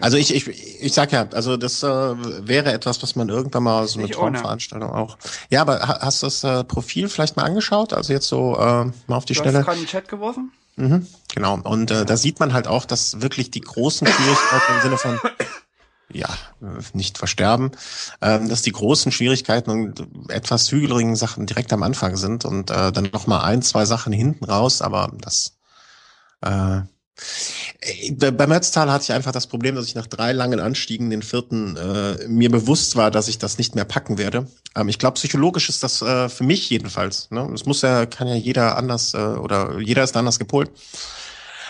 Also 0.00 0.16
ich, 0.16 0.35
ich, 0.35 0.48
ich 0.48 0.92
sag 0.92 1.12
ja, 1.12 1.26
also 1.33 1.57
das 1.57 1.83
äh, 1.83 1.87
wäre 1.87 2.72
etwas, 2.72 3.02
was 3.02 3.16
man 3.16 3.28
irgendwann 3.28 3.62
mal 3.62 3.87
so 3.87 3.98
eine 3.98 4.09
Traumveranstaltung 4.09 4.90
auch. 4.90 5.18
Ja, 5.50 5.62
aber 5.62 5.80
hast 5.80 6.22
du 6.22 6.26
das 6.26 6.44
äh, 6.44 6.64
Profil 6.64 7.09
vielleicht 7.09 7.37
mal 7.37 7.44
angeschaut? 7.44 7.92
Also 7.92 8.12
jetzt 8.12 8.28
so 8.28 8.57
äh, 8.57 8.85
mal 9.07 9.16
auf 9.16 9.24
die 9.24 9.35
du 9.35 9.40
Stelle. 9.40 9.59
Hast 9.59 9.66
gerade 9.66 9.78
einen 9.78 9.87
Chat 9.87 10.09
geworfen? 10.09 10.52
Mhm, 10.76 11.07
genau. 11.35 11.59
Und 11.62 11.90
äh, 11.90 12.04
da 12.04 12.16
sieht 12.16 12.40
man 12.40 12.52
halt 12.52 12.66
auch, 12.66 12.85
dass 12.85 13.20
wirklich 13.20 13.50
die 13.50 13.61
großen 13.61 14.07
Schwierigkeiten 14.07 14.72
im 14.76 14.83
Sinne 14.83 14.98
von 14.98 15.20
ja, 16.12 16.28
nicht 16.92 17.18
versterben, 17.18 17.72
ähm, 18.20 18.48
dass 18.48 18.62
die 18.62 18.72
großen 18.72 19.11
Schwierigkeiten 19.11 19.70
und 19.70 20.07
etwas 20.28 20.70
hügeligen 20.70 21.16
Sachen 21.16 21.46
direkt 21.46 21.72
am 21.72 21.83
Anfang 21.83 22.16
sind 22.16 22.44
und 22.44 22.70
äh, 22.70 22.92
dann 22.92 23.09
noch 23.12 23.26
mal 23.26 23.42
ein, 23.42 23.62
zwei 23.62 23.85
Sachen 23.85 24.12
hinten 24.12 24.44
raus, 24.44 24.83
aber 24.83 25.11
das 25.20 25.57
äh, 26.42 26.83
äh, 27.81 28.31
beim 28.31 28.53
Ötztal 28.53 28.90
hatte 28.90 29.05
ich 29.05 29.12
einfach 29.12 29.33
das 29.33 29.46
Problem, 29.46 29.74
dass 29.74 29.87
ich 29.87 29.94
nach 29.94 30.07
drei 30.07 30.33
langen 30.33 30.61
Anstiegen 30.61 31.11
den 31.11 31.22
vierten 31.22 31.77
äh, 31.77 32.27
mir 32.27 32.50
bewusst 32.50 32.96
war, 32.96 33.11
dass 33.11 33.29
ich 33.29 33.38
das 33.38 33.59
nicht 33.59 33.74
mehr 33.74 33.85
packen 33.85 34.18
werde. 34.18 34.46
Ähm, 34.74 34.88
ich 34.88 34.98
glaube, 34.98 35.14
psychologisch 35.14 35.68
ist 35.68 35.83
das 35.83 36.03
äh, 36.03 36.29
für 36.29 36.44
mich 36.44 36.68
jedenfalls. 36.70 37.31
Ne? 37.31 37.48
Es 37.55 37.66
muss 37.66 37.83
ja, 37.83 38.07
kann 38.07 38.29
ja 38.29 38.35
jeder 38.35 38.77
anders 38.77 39.14
äh, 39.14 39.18
oder 39.18 39.79
jeder 39.81 40.03
ist 40.05 40.16
anders 40.16 40.38
gepolt. 40.38 40.70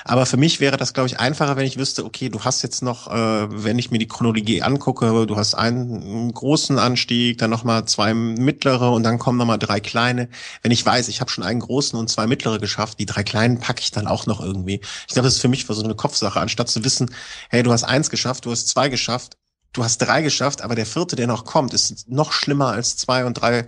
Aber 0.04 0.26
für 0.26 0.36
mich 0.36 0.60
wäre 0.60 0.76
das, 0.76 0.92
glaube 0.92 1.08
ich, 1.08 1.18
einfacher, 1.18 1.56
wenn 1.56 1.66
ich 1.66 1.78
wüsste, 1.78 2.04
okay, 2.04 2.28
du 2.28 2.44
hast 2.44 2.62
jetzt 2.62 2.82
noch, 2.82 3.10
äh, 3.10 3.64
wenn 3.64 3.78
ich 3.78 3.90
mir 3.90 3.98
die 3.98 4.06
Chronologie 4.06 4.62
angucke, 4.62 5.26
du 5.26 5.36
hast 5.36 5.54
einen 5.54 6.32
großen 6.32 6.78
Anstieg, 6.78 7.38
dann 7.38 7.48
nochmal 7.48 7.86
zwei 7.86 8.12
mittlere 8.12 8.92
und 8.92 9.02
dann 9.02 9.18
kommen 9.18 9.38
nochmal 9.38 9.58
drei 9.58 9.80
kleine. 9.80 10.28
Wenn 10.62 10.72
ich 10.72 10.84
weiß, 10.84 11.08
ich 11.08 11.20
habe 11.20 11.30
schon 11.30 11.42
einen 11.42 11.60
großen 11.60 11.98
und 11.98 12.10
zwei 12.10 12.26
mittlere 12.26 12.58
geschafft, 12.58 12.98
die 12.98 13.06
drei 13.06 13.22
kleinen 13.22 13.60
packe 13.60 13.80
ich 13.80 13.92
dann 13.92 14.06
auch 14.06 14.26
noch 14.26 14.40
irgendwie. 14.40 14.80
Ich 15.08 15.14
glaube, 15.14 15.26
das 15.26 15.36
ist 15.36 15.40
für 15.40 15.48
mich 15.48 15.64
so 15.66 15.82
eine 15.82 15.94
Kopfsache, 15.94 16.38
anstatt 16.38 16.68
zu 16.68 16.84
wissen, 16.84 17.10
hey, 17.48 17.62
du 17.62 17.72
hast 17.72 17.84
eins 17.84 18.10
geschafft, 18.10 18.44
du 18.44 18.50
hast 18.50 18.68
zwei 18.68 18.90
geschafft, 18.90 19.38
du 19.72 19.84
hast 19.84 19.98
drei 19.98 20.20
geschafft, 20.20 20.60
aber 20.60 20.74
der 20.74 20.86
vierte, 20.86 21.16
der 21.16 21.26
noch 21.26 21.46
kommt, 21.46 21.72
ist 21.72 22.10
noch 22.10 22.32
schlimmer 22.32 22.68
als 22.68 22.98
zwei 22.98 23.24
und 23.24 23.34
drei 23.34 23.66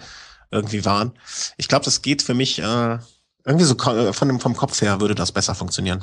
irgendwie 0.50 0.84
waren. 0.84 1.12
Ich 1.56 1.68
glaube, 1.68 1.86
das 1.86 2.02
geht 2.02 2.20
für 2.20 2.34
mich 2.34 2.58
äh, 2.58 2.98
irgendwie 3.44 3.64
so 3.64 3.74
äh, 3.74 4.12
von 4.12 4.40
vom 4.40 4.56
Kopf 4.56 4.82
her 4.82 5.00
würde 5.00 5.14
das 5.14 5.32
besser 5.32 5.54
funktionieren. 5.54 6.02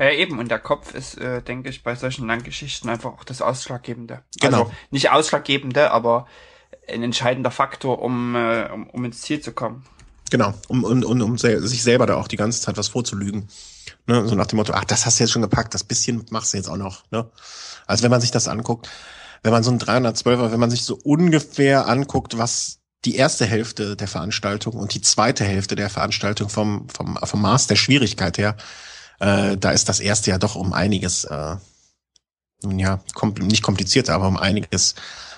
Ja, 0.00 0.10
eben, 0.10 0.38
und 0.38 0.50
der 0.50 0.58
Kopf 0.58 0.94
ist, 0.94 1.18
äh, 1.18 1.42
denke 1.42 1.68
ich, 1.68 1.82
bei 1.82 1.94
solchen 1.94 2.26
Langgeschichten 2.26 2.88
einfach 2.88 3.12
auch 3.12 3.24
das 3.24 3.42
Ausschlaggebende. 3.42 4.22
Genau. 4.40 4.60
Also 4.60 4.72
nicht 4.90 5.10
Ausschlaggebende, 5.10 5.90
aber 5.90 6.26
ein 6.88 7.02
entscheidender 7.02 7.50
Faktor, 7.50 8.00
um, 8.00 8.34
äh, 8.34 8.70
um, 8.72 8.88
um 8.88 9.04
ins 9.04 9.20
Ziel 9.20 9.40
zu 9.40 9.52
kommen. 9.52 9.84
Genau, 10.30 10.54
um, 10.68 10.84
um, 10.84 11.02
um, 11.02 11.20
um 11.20 11.36
sich 11.36 11.82
selber 11.82 12.06
da 12.06 12.16
auch 12.16 12.28
die 12.28 12.36
ganze 12.36 12.62
Zeit 12.62 12.78
was 12.78 12.88
vorzulügen. 12.88 13.48
Ne? 14.06 14.26
So 14.26 14.36
nach 14.36 14.46
dem 14.46 14.56
Motto, 14.56 14.72
ach, 14.72 14.84
das 14.84 15.04
hast 15.04 15.18
du 15.18 15.24
jetzt 15.24 15.32
schon 15.32 15.42
gepackt, 15.42 15.74
das 15.74 15.84
bisschen 15.84 16.24
machst 16.30 16.54
du 16.54 16.56
jetzt 16.56 16.70
auch 16.70 16.78
noch. 16.78 17.02
Ne? 17.10 17.28
Also 17.86 18.02
wenn 18.02 18.10
man 18.10 18.22
sich 18.22 18.30
das 18.30 18.48
anguckt, 18.48 18.88
wenn 19.42 19.52
man 19.52 19.62
so 19.62 19.70
ein 19.70 19.78
312er, 19.78 20.50
wenn 20.50 20.60
man 20.60 20.70
sich 20.70 20.84
so 20.84 20.98
ungefähr 21.04 21.88
anguckt, 21.88 22.38
was 22.38 22.78
die 23.04 23.16
erste 23.16 23.44
Hälfte 23.44 23.96
der 23.96 24.08
Veranstaltung 24.08 24.74
und 24.74 24.94
die 24.94 25.02
zweite 25.02 25.44
Hälfte 25.44 25.76
der 25.76 25.90
Veranstaltung 25.90 26.48
vom, 26.48 26.88
vom, 26.88 27.18
vom 27.22 27.42
Maß 27.42 27.66
der 27.66 27.76
Schwierigkeit 27.76 28.38
her, 28.38 28.56
äh, 29.20 29.56
da 29.56 29.70
ist 29.70 29.88
das 29.88 30.00
erste 30.00 30.30
ja 30.30 30.38
doch 30.38 30.56
um 30.56 30.72
einiges, 30.72 31.24
äh, 31.24 31.56
ja, 32.64 33.00
kom 33.14 33.34
nicht 33.34 33.62
komplizierter, 33.62 34.14
aber 34.14 34.28
um 34.28 34.36
einiges 34.36 34.94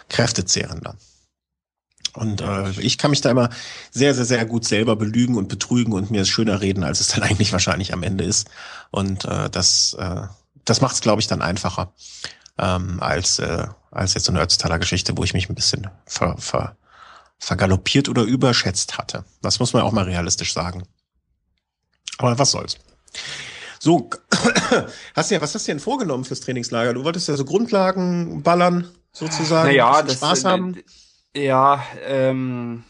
kräftezehrender. 0.09 0.97
Und 2.15 2.43
äh, 2.43 2.71
ich 2.73 2.99
kann 2.99 3.11
mich 3.11 3.23
da 3.23 3.31
immer 3.31 3.49
sehr, 3.91 4.15
sehr, 4.15 4.25
sehr 4.25 4.45
gut 4.45 4.65
selber 4.65 4.97
belügen 4.97 5.37
und 5.37 5.49
betrügen 5.49 5.93
und 5.93 6.11
mir 6.11 6.23
es 6.23 6.29
schöner 6.29 6.61
reden, 6.61 6.85
als 6.85 7.01
es 7.01 7.09
dann 7.09 7.23
eigentlich 7.23 7.53
wahrscheinlich 7.53 7.93
am 7.93 8.03
Ende 8.03 8.25
ist. 8.25 8.49
Und 8.91 9.25
äh, 9.25 9.49
das, 9.51 9.95
äh, 9.95 10.23
das 10.65 10.81
macht 10.81 10.95
es, 10.95 11.01
glaube 11.01 11.21
ich, 11.21 11.27
dann 11.27 11.43
einfacher 11.43 11.93
ähm, 12.59 13.01
als, 13.01 13.39
äh, 13.39 13.67
als 13.91 14.15
jetzt 14.15 14.25
so 14.25 14.33
eine 14.33 14.43
Ötztaler 14.43 14.79
Geschichte, 14.79 15.17
wo 15.17 15.25
ich 15.25 15.33
mich 15.33 15.49
ein 15.49 15.55
bisschen 15.55 15.89
ver, 16.07 16.37
ver, 16.39 16.77
vergaloppiert 17.39 18.09
oder 18.09 18.23
überschätzt 18.23 18.99
hatte. 18.99 19.25
Das 19.41 19.59
muss 19.59 19.73
man 19.73 19.83
auch 19.83 19.93
mal 19.93 20.05
realistisch 20.05 20.53
sagen. 20.53 20.85
Aber 22.19 22.39
was 22.39 22.51
soll's. 22.51 22.77
So, 23.83 24.09
hast 25.17 25.33
du 25.33 25.35
ja, 25.35 25.41
was 25.41 25.57
hast 25.57 25.67
du 25.67 25.73
denn 25.73 25.81
vorgenommen 25.81 26.25
fürs 26.25 26.39
Trainingslager? 26.39 26.95
Du 26.95 27.03
wolltest 27.03 27.27
ja 27.27 27.35
so 27.35 27.45
Grundlagen 27.45 28.45
ballern, 28.45 28.89
sozusagen. 29.11 29.71
Naja, 29.71 30.03
das, 30.03 30.19
Spaß 30.19 30.45
haben. 30.45 30.77
Ja, 31.35 31.85
ähm, 32.07 32.85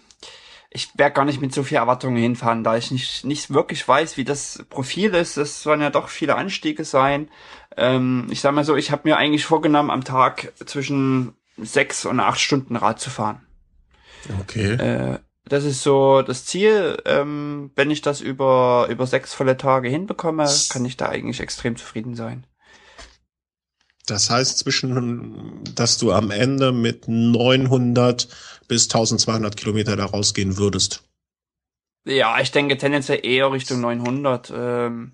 ich 0.68 0.90
werde 0.98 1.14
gar 1.14 1.24
nicht 1.24 1.40
mit 1.40 1.54
so 1.54 1.62
viel 1.62 1.78
Erwartungen 1.78 2.18
hinfahren, 2.18 2.62
da 2.62 2.76
ich 2.76 2.90
nicht, 2.90 3.24
nicht 3.24 3.54
wirklich 3.54 3.88
weiß, 3.88 4.18
wie 4.18 4.24
das 4.24 4.66
Profil 4.68 5.14
ist. 5.14 5.38
Es 5.38 5.62
sollen 5.62 5.80
ja 5.80 5.88
doch 5.88 6.10
viele 6.10 6.34
Anstiege 6.34 6.84
sein. 6.84 7.30
Ähm, 7.78 8.26
ich 8.28 8.42
sag 8.42 8.52
mal 8.52 8.64
so, 8.64 8.76
ich 8.76 8.90
habe 8.90 9.08
mir 9.08 9.16
eigentlich 9.16 9.46
vorgenommen, 9.46 9.90
am 9.90 10.04
Tag 10.04 10.52
zwischen 10.66 11.32
sechs 11.56 12.04
und 12.04 12.20
acht 12.20 12.38
Stunden 12.38 12.76
Rad 12.76 13.00
zu 13.00 13.08
fahren. 13.08 13.40
Okay. 14.42 14.74
Äh, 14.74 15.18
das 15.44 15.64
ist 15.64 15.82
so 15.82 16.22
das 16.22 16.44
Ziel. 16.44 16.96
Ähm, 17.04 17.70
wenn 17.74 17.90
ich 17.90 18.00
das 18.00 18.20
über, 18.20 18.86
über 18.90 19.06
sechs 19.06 19.34
volle 19.34 19.56
Tage 19.56 19.88
hinbekomme, 19.88 20.46
kann 20.70 20.84
ich 20.84 20.96
da 20.96 21.08
eigentlich 21.08 21.40
extrem 21.40 21.76
zufrieden 21.76 22.14
sein. 22.14 22.46
Das 24.06 24.30
heißt 24.30 24.58
zwischen, 24.58 25.62
dass 25.74 25.98
du 25.98 26.12
am 26.12 26.30
Ende 26.30 26.72
mit 26.72 27.06
900 27.06 28.28
bis 28.66 28.84
1200 28.84 29.56
Kilometer 29.56 29.96
da 29.96 30.06
rausgehen 30.06 30.56
würdest. 30.56 31.04
Ja, 32.04 32.40
ich 32.40 32.50
denke 32.50 32.76
tendenziell 32.78 33.24
eher 33.24 33.52
Richtung 33.52 33.80
900. 33.80 34.52
Ähm, 34.54 35.12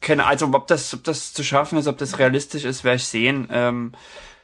keine, 0.00 0.26
also 0.26 0.46
ob 0.52 0.66
das, 0.66 0.92
ob 0.92 1.04
das 1.04 1.32
zu 1.32 1.42
schaffen 1.42 1.78
ist, 1.78 1.86
ob 1.86 1.98
das 1.98 2.18
realistisch 2.18 2.64
ist, 2.64 2.84
werde 2.84 2.96
ich 2.96 3.06
sehen. 3.06 3.48
Ähm, 3.50 3.92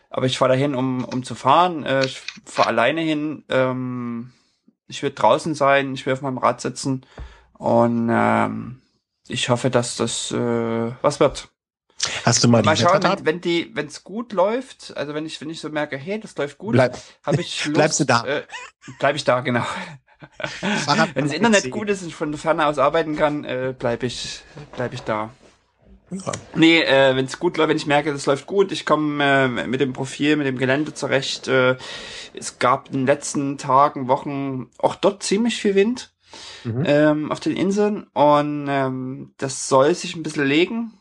aber 0.08 0.26
ich 0.26 0.38
fahre 0.38 0.52
dahin, 0.52 0.74
um, 0.74 1.04
um 1.04 1.22
zu 1.22 1.34
fahren. 1.34 1.84
Äh, 1.84 2.06
ich 2.06 2.22
fahre 2.46 2.68
alleine 2.68 3.02
hin. 3.02 3.44
Ähm, 3.50 4.32
ich 4.88 5.02
werde 5.02 5.14
draußen 5.14 5.54
sein, 5.54 5.94
ich 5.94 6.06
werde 6.06 6.18
auf 6.18 6.22
meinem 6.22 6.38
Rad 6.38 6.60
sitzen 6.60 7.04
und 7.54 8.08
ähm, 8.10 8.82
ich 9.28 9.48
hoffe, 9.48 9.70
dass 9.70 9.96
das 9.96 10.30
äh, 10.32 10.92
was 11.02 11.20
wird. 11.20 11.48
Hast 12.24 12.44
du 12.44 12.48
mal 12.48 12.62
die 12.62 12.66
mal 12.66 12.76
schauen, 12.76 13.02
wenn, 13.02 13.26
wenn 13.26 13.40
die, 13.40 13.70
wenn 13.74 13.86
es 13.86 14.04
gut 14.04 14.32
läuft, 14.32 14.96
also 14.96 15.14
wenn 15.14 15.26
ich, 15.26 15.40
wenn 15.40 15.50
ich 15.50 15.60
so 15.60 15.68
merke, 15.70 15.96
hey, 15.96 16.20
das 16.20 16.36
läuft 16.36 16.58
gut, 16.58 16.72
Bleib, 16.72 16.96
habe 17.24 17.40
ich 17.40 17.64
Lust, 17.64 17.74
bleibst 17.74 18.00
du 18.00 18.04
da? 18.04 18.24
Äh, 18.24 18.42
bleib 18.98 19.16
ich 19.16 19.24
da, 19.24 19.40
genau. 19.40 19.64
wenn 21.14 21.24
das 21.24 21.32
Internet 21.34 21.70
gut 21.70 21.88
ist 21.88 22.02
und 22.02 22.08
ich 22.08 22.14
von 22.14 22.30
der 22.30 22.38
Ferne 22.38 22.66
aus 22.66 22.78
arbeiten 22.78 23.16
kann, 23.16 23.44
äh, 23.44 23.74
bleib 23.76 24.02
ich, 24.02 24.42
bleib 24.76 24.92
ich 24.92 25.02
da. 25.02 25.30
Ja. 26.10 26.32
Nee, 26.54 26.82
äh, 26.82 27.16
wenn 27.16 27.24
es 27.24 27.38
gut 27.38 27.56
läuft, 27.56 27.70
wenn 27.70 27.76
ich 27.76 27.86
merke, 27.86 28.12
das 28.12 28.26
läuft 28.26 28.46
gut, 28.46 28.70
ich 28.70 28.86
komme 28.86 29.24
äh, 29.24 29.66
mit 29.66 29.80
dem 29.80 29.92
Profil, 29.92 30.36
mit 30.36 30.46
dem 30.46 30.58
Gelände 30.58 30.94
zurecht. 30.94 31.48
Äh, 31.48 31.76
es 32.32 32.58
gab 32.58 32.88
in 32.88 32.98
den 32.98 33.06
letzten 33.06 33.58
Tagen, 33.58 34.08
Wochen 34.08 34.70
auch 34.78 34.94
dort 34.94 35.22
ziemlich 35.22 35.56
viel 35.56 35.74
Wind 35.74 36.14
mhm. 36.64 36.84
ähm, 36.86 37.32
auf 37.32 37.40
den 37.40 37.56
Inseln 37.56 38.04
und 38.12 38.66
ähm, 38.68 39.34
das 39.38 39.68
soll 39.68 39.94
sich 39.94 40.14
ein 40.14 40.22
bisschen 40.22 40.46
legen. 40.46 40.92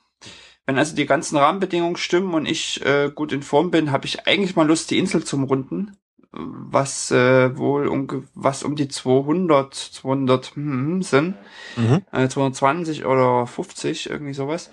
Wenn 0.65 0.80
also 0.80 0.96
die 0.96 1.06
ganzen 1.06 1.38
Rahmenbedingungen 1.38 1.98
stimmen 1.98 2.34
und 2.34 2.48
ich 2.48 2.84
äh, 2.84 3.12
gut 3.13 3.32
in 3.32 3.44
Form 3.44 3.70
bin, 3.70 3.91
habe 3.91 4.08
ich 4.08 4.26
eigentlich 4.26 4.56
mal 4.56 4.68
Lust, 4.68 4.89
die 4.89 4.98
Insel 4.98 5.24
zu 5.24 5.36
umrunden 5.36 5.96
was 6.38 7.12
äh, 7.12 7.58
wohl 7.58 7.88
um, 7.88 8.28
was 8.34 8.63
um 8.63 8.76
die 8.76 8.88
200, 8.88 9.74
200 9.74 10.56
hm, 10.56 11.02
sind, 11.02 11.36
mhm. 11.76 12.02
äh, 12.12 12.28
220 12.28 13.06
oder 13.06 13.48
50, 13.48 14.10
irgendwie 14.10 14.34
sowas. 14.34 14.69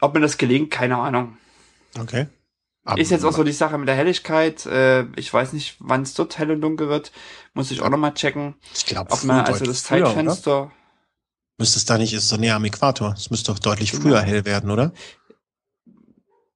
Ob 0.00 0.14
mir 0.14 0.20
das 0.20 0.38
gelingt, 0.38 0.70
keine 0.70 0.98
Ahnung. 0.98 1.36
Okay. 1.98 2.26
Aber, 2.84 3.00
ist 3.00 3.10
jetzt 3.10 3.24
auch 3.24 3.32
so 3.32 3.44
die 3.44 3.52
Sache 3.52 3.78
mit 3.78 3.88
der 3.88 3.94
Helligkeit. 3.94 4.66
Äh, 4.66 5.04
ich 5.14 5.32
weiß 5.32 5.52
nicht, 5.52 5.76
wann 5.78 6.02
es 6.02 6.14
dort 6.14 6.38
hell 6.38 6.50
und 6.50 6.60
dunkel 6.60 6.88
wird. 6.88 7.12
Muss 7.54 7.70
ich 7.70 7.80
auch 7.80 7.90
noch 7.90 7.98
mal 7.98 8.12
checken. 8.12 8.54
Ich 8.74 8.86
glaube, 8.86 9.12
ob 9.12 9.22
man 9.22 9.44
also 9.44 9.64
das 9.64 9.84
Zeitfenster. 9.84 10.64
Früher, 10.64 10.72
müsste 11.58 11.78
es 11.78 11.84
da 11.84 11.96
nicht, 11.96 12.12
ist 12.12 12.28
so 12.28 12.36
näher 12.36 12.56
am 12.56 12.64
Äquator. 12.64 13.14
Es 13.16 13.30
müsste 13.30 13.52
doch 13.52 13.60
deutlich 13.60 13.92
früher 13.92 14.20
genau. 14.20 14.26
hell 14.26 14.44
werden, 14.44 14.70
oder? 14.70 14.92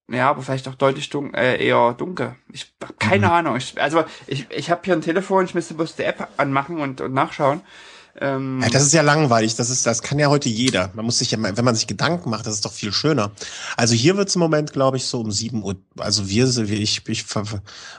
Ja, 0.08 0.30
aber 0.30 0.42
vielleicht 0.42 0.68
auch 0.68 0.74
deutlich 0.74 1.08
dun 1.08 1.34
äh, 1.34 1.56
eher 1.56 1.92
dunkel. 1.94 2.36
Ich 2.52 2.72
keine 2.98 3.26
mhm. 3.26 3.32
Ahnung. 3.32 3.56
Ich, 3.56 3.80
also 3.80 4.04
ich, 4.26 4.46
ich 4.50 4.70
habe 4.70 4.82
hier 4.84 4.94
ein 4.94 5.00
Telefon, 5.00 5.44
ich 5.44 5.54
müsste 5.54 5.74
bloß 5.74 5.96
die 5.96 6.04
App 6.04 6.28
anmachen 6.36 6.78
und, 6.78 7.00
und 7.00 7.12
nachschauen. 7.12 7.60
Ähm, 8.18 8.60
ja, 8.62 8.70
das 8.70 8.82
ist 8.82 8.94
ja 8.94 9.02
langweilig. 9.02 9.56
Das 9.56 9.68
ist, 9.68 9.84
das 9.84 10.02
kann 10.02 10.18
ja 10.18 10.28
heute 10.28 10.48
jeder. 10.48 10.90
Man 10.94 11.04
muss 11.04 11.18
sich 11.18 11.32
ja, 11.32 11.38
wenn 11.40 11.64
man 11.64 11.74
sich 11.74 11.86
Gedanken 11.86 12.30
macht, 12.30 12.46
das 12.46 12.54
ist 12.54 12.64
doch 12.64 12.72
viel 12.72 12.92
schöner. 12.92 13.32
Also 13.76 13.94
hier 13.94 14.16
wird's 14.16 14.36
im 14.36 14.40
Moment, 14.40 14.72
glaube 14.72 14.96
ich, 14.96 15.06
so 15.06 15.20
um 15.20 15.30
sieben 15.30 15.62
Uhr. 15.62 15.76
Also 15.98 16.28
wir, 16.28 16.46
wie 16.68 16.76
ich, 16.76 17.06
ich, 17.08 17.24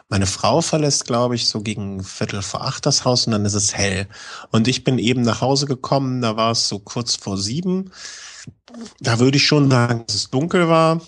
meine 0.09 0.25
Frau 0.25 0.61
verlässt, 0.61 1.05
glaube 1.05 1.35
ich, 1.35 1.47
so 1.47 1.61
gegen 1.61 2.03
Viertel 2.03 2.41
vor 2.41 2.63
acht 2.63 2.85
das 2.85 3.05
Haus 3.05 3.27
und 3.27 3.33
dann 3.33 3.45
ist 3.45 3.53
es 3.53 3.75
hell. 3.75 4.07
Und 4.51 4.67
ich 4.67 4.83
bin 4.83 4.97
eben 4.97 5.21
nach 5.21 5.41
Hause 5.41 5.65
gekommen. 5.65 6.21
Da 6.21 6.35
war 6.35 6.51
es 6.51 6.67
so 6.67 6.79
kurz 6.79 7.15
vor 7.15 7.37
sieben. 7.37 7.91
Da 8.99 9.19
würde 9.19 9.37
ich 9.37 9.45
schon 9.45 9.69
sagen, 9.69 10.05
dass 10.07 10.15
es 10.15 10.29
dunkel 10.31 10.67
war. 10.67 11.01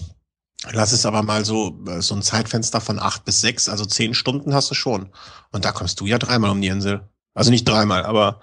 Lass 0.72 0.92
es 0.92 1.06
aber 1.06 1.24
mal 1.24 1.46
so, 1.46 1.80
äh, 1.88 2.02
so 2.02 2.16
ein 2.16 2.22
Zeitfenster 2.22 2.82
von 2.82 3.00
acht 3.00 3.24
bis 3.26 3.42
sechs, 3.42 3.70
also 3.70 3.86
zehn 3.86 4.14
Stunden 4.14 4.54
hast 4.54 4.70
du 4.70 4.76
schon. 4.76 5.10
Und 5.52 5.64
da 5.66 5.72
kommst 5.72 6.00
du 6.02 6.06
ja 6.06 6.18
dreimal 6.18 6.52
um 6.52 6.62
die 6.62 6.68
Insel. 6.68 7.08
Also 7.34 7.50
nicht 7.52 7.68
dreimal, 7.68 8.04
aber 8.04 8.42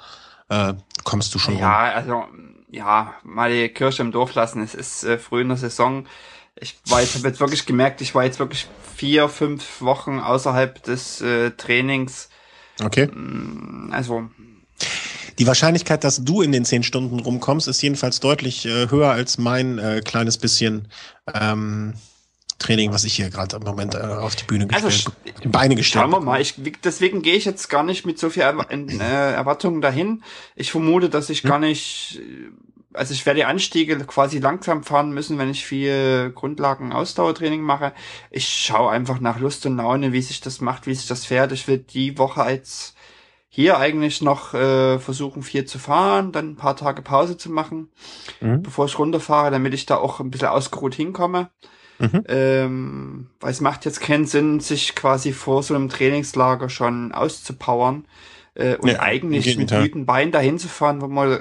äh, 0.48 0.74
kommst 1.04 1.34
du 1.34 1.38
schon 1.38 1.58
Ja, 1.58 1.86
rum. 1.88 1.94
also 1.96 2.24
ja, 2.70 3.14
mal 3.22 3.50
die 3.52 3.68
Kirche 3.68 4.02
im 4.02 4.12
Dorf 4.12 4.34
lassen. 4.34 4.62
Es 4.62 4.74
ist 4.74 5.04
äh, 5.04 5.18
früh 5.18 5.42
in 5.42 5.48
der 5.48 5.56
Saison. 5.58 6.06
Ich 6.58 6.78
war 6.88 7.02
jetzt, 7.02 7.14
habe 7.16 7.28
jetzt 7.28 7.40
wirklich 7.40 7.66
gemerkt, 7.66 8.00
ich 8.00 8.14
war 8.14 8.24
jetzt 8.24 8.38
wirklich 8.38 8.66
vier, 8.96 9.28
fünf 9.28 9.82
Wochen 9.82 10.18
außerhalb 10.18 10.82
des 10.84 11.20
äh, 11.20 11.50
Trainings. 11.50 12.30
Okay. 12.82 13.08
Mm, 13.08 13.90
also 13.92 14.30
die 15.38 15.46
Wahrscheinlichkeit, 15.46 16.04
dass 16.04 16.24
du 16.24 16.42
in 16.42 16.52
den 16.52 16.64
zehn 16.64 16.82
Stunden 16.82 17.20
rumkommst, 17.20 17.68
ist 17.68 17.82
jedenfalls 17.82 18.20
deutlich 18.20 18.66
äh, 18.66 18.90
höher 18.90 19.10
als 19.10 19.38
mein 19.38 19.78
äh, 19.78 20.00
kleines 20.04 20.38
bisschen 20.38 20.88
ähm, 21.32 21.94
Training, 22.58 22.92
was 22.92 23.04
ich 23.04 23.14
hier 23.14 23.28
gerade 23.28 23.56
im 23.56 23.62
Moment 23.62 23.94
äh, 23.94 23.98
auf 23.98 24.34
die 24.34 24.44
Bühne 24.44 24.66
also 24.72 24.86
gestellt, 24.86 25.14
also, 25.26 25.40
die 25.42 25.48
Beine 25.48 25.74
gestellt. 25.74 26.02
Schauen 26.04 26.10
wir 26.10 26.20
mal. 26.20 26.40
Ich, 26.40 26.54
deswegen 26.82 27.20
gehe 27.20 27.34
ich 27.34 27.44
jetzt 27.44 27.68
gar 27.68 27.82
nicht 27.82 28.06
mit 28.06 28.18
so 28.18 28.30
viel 28.30 28.42
er 28.42 28.70
äh, 28.70 29.34
Erwartungen 29.34 29.82
dahin. 29.82 30.22
Ich 30.54 30.70
vermute, 30.70 31.10
dass 31.10 31.28
ich 31.28 31.42
hm. 31.42 31.50
gar 31.50 31.58
nicht, 31.58 32.18
also 32.94 33.12
ich 33.12 33.26
werde 33.26 33.40
die 33.40 33.44
Anstiege 33.44 33.98
quasi 34.06 34.38
langsam 34.38 34.84
fahren 34.84 35.12
müssen, 35.12 35.36
wenn 35.36 35.50
ich 35.50 35.66
viel 35.66 36.32
Grundlagen-Ausdauertraining 36.34 37.60
mache. 37.60 37.92
Ich 38.30 38.48
schaue 38.48 38.90
einfach 38.90 39.20
nach 39.20 39.38
Lust 39.38 39.66
und 39.66 39.76
Laune, 39.76 40.14
wie 40.14 40.22
sich 40.22 40.40
das 40.40 40.62
macht, 40.62 40.86
wie 40.86 40.94
sich 40.94 41.06
das 41.06 41.26
fährt. 41.26 41.52
Ich 41.52 41.68
will 41.68 41.78
die 41.78 42.16
Woche 42.16 42.42
als 42.42 42.95
hier 43.56 43.78
eigentlich 43.78 44.20
noch 44.20 44.52
äh, 44.52 44.98
versuchen, 44.98 45.42
viel 45.42 45.64
zu 45.64 45.78
fahren, 45.78 46.30
dann 46.30 46.50
ein 46.50 46.56
paar 46.56 46.76
Tage 46.76 47.00
Pause 47.00 47.38
zu 47.38 47.50
machen, 47.50 47.88
mhm. 48.42 48.62
bevor 48.62 48.84
ich 48.84 48.98
runterfahre, 48.98 49.50
damit 49.50 49.72
ich 49.72 49.86
da 49.86 49.96
auch 49.96 50.20
ein 50.20 50.30
bisschen 50.30 50.48
ausgeruht 50.48 50.94
hinkomme. 50.94 51.48
Mhm. 51.98 52.24
Ähm, 52.28 53.30
weil 53.40 53.52
es 53.52 53.62
macht 53.62 53.86
jetzt 53.86 54.02
keinen 54.02 54.26
Sinn, 54.26 54.60
sich 54.60 54.94
quasi 54.94 55.32
vor 55.32 55.62
so 55.62 55.74
einem 55.74 55.88
Trainingslager 55.88 56.68
schon 56.68 57.12
auszupowern 57.12 58.06
äh, 58.52 58.76
und 58.76 58.90
ja, 58.90 59.00
eigentlich 59.00 59.56
mit 59.56 59.70
müden 59.70 60.04
Beinen 60.04 60.32
dahin 60.32 60.58
zu 60.58 60.68
fahren, 60.68 61.00
wo 61.00 61.08
man 61.08 61.40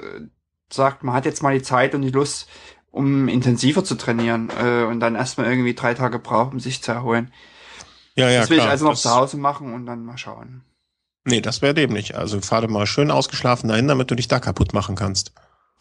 sagt, 0.72 1.04
man 1.04 1.14
hat 1.14 1.26
jetzt 1.26 1.42
mal 1.42 1.52
die 1.52 1.62
Zeit 1.62 1.94
und 1.94 2.00
die 2.00 2.08
Lust, 2.08 2.48
um 2.90 3.28
intensiver 3.28 3.84
zu 3.84 3.94
trainieren 3.94 4.50
äh, 4.58 4.84
und 4.84 5.00
dann 5.00 5.16
erstmal 5.16 5.50
irgendwie 5.50 5.74
drei 5.74 5.92
Tage 5.92 6.18
braucht, 6.18 6.54
um 6.54 6.60
sich 6.60 6.82
zu 6.82 6.92
erholen. 6.92 7.30
Ja, 8.14 8.30
ja, 8.30 8.40
das 8.40 8.48
will 8.48 8.56
klar. 8.56 8.68
ich 8.68 8.70
also 8.70 8.86
noch 8.86 8.92
das, 8.92 9.02
zu 9.02 9.14
Hause 9.14 9.36
machen 9.36 9.74
und 9.74 9.84
dann 9.84 10.06
mal 10.06 10.16
schauen. 10.16 10.62
Nee, 11.26 11.40
das 11.40 11.60
wäre 11.60 11.74
dämlich. 11.74 12.16
Also 12.16 12.40
fahr 12.40 12.60
dir 12.60 12.68
mal 12.68 12.86
schön 12.86 13.10
ausgeschlafen 13.10 13.68
dahin, 13.68 13.88
damit 13.88 14.10
du 14.10 14.14
dich 14.14 14.28
da 14.28 14.38
kaputt 14.38 14.72
machen 14.72 14.94
kannst. 14.94 15.32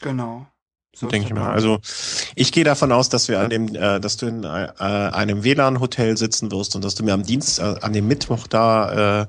Genau. 0.01 0.47
So 0.95 1.07
denke 1.07 1.27
ich 1.27 1.33
mal. 1.33 1.51
Also 1.51 1.79
ich 2.35 2.51
gehe 2.51 2.63
davon 2.63 2.91
aus, 2.91 3.09
dass 3.09 3.27
wir 3.27 3.39
an 3.39 3.51
dem, 3.51 3.75
äh, 3.75 3.99
dass 3.99 4.17
du 4.17 4.25
in 4.25 4.43
äh, 4.43 4.47
einem 4.79 5.43
WLAN-Hotel 5.43 6.17
sitzen 6.17 6.51
wirst 6.51 6.75
und 6.75 6.83
dass 6.83 6.95
du 6.95 7.03
mir 7.03 7.13
am 7.13 7.23
Dienst, 7.23 7.59
äh, 7.59 7.75
an 7.81 7.93
dem 7.93 8.07
Mittwoch 8.07 8.47
da, 8.47 9.21
äh, 9.21 9.27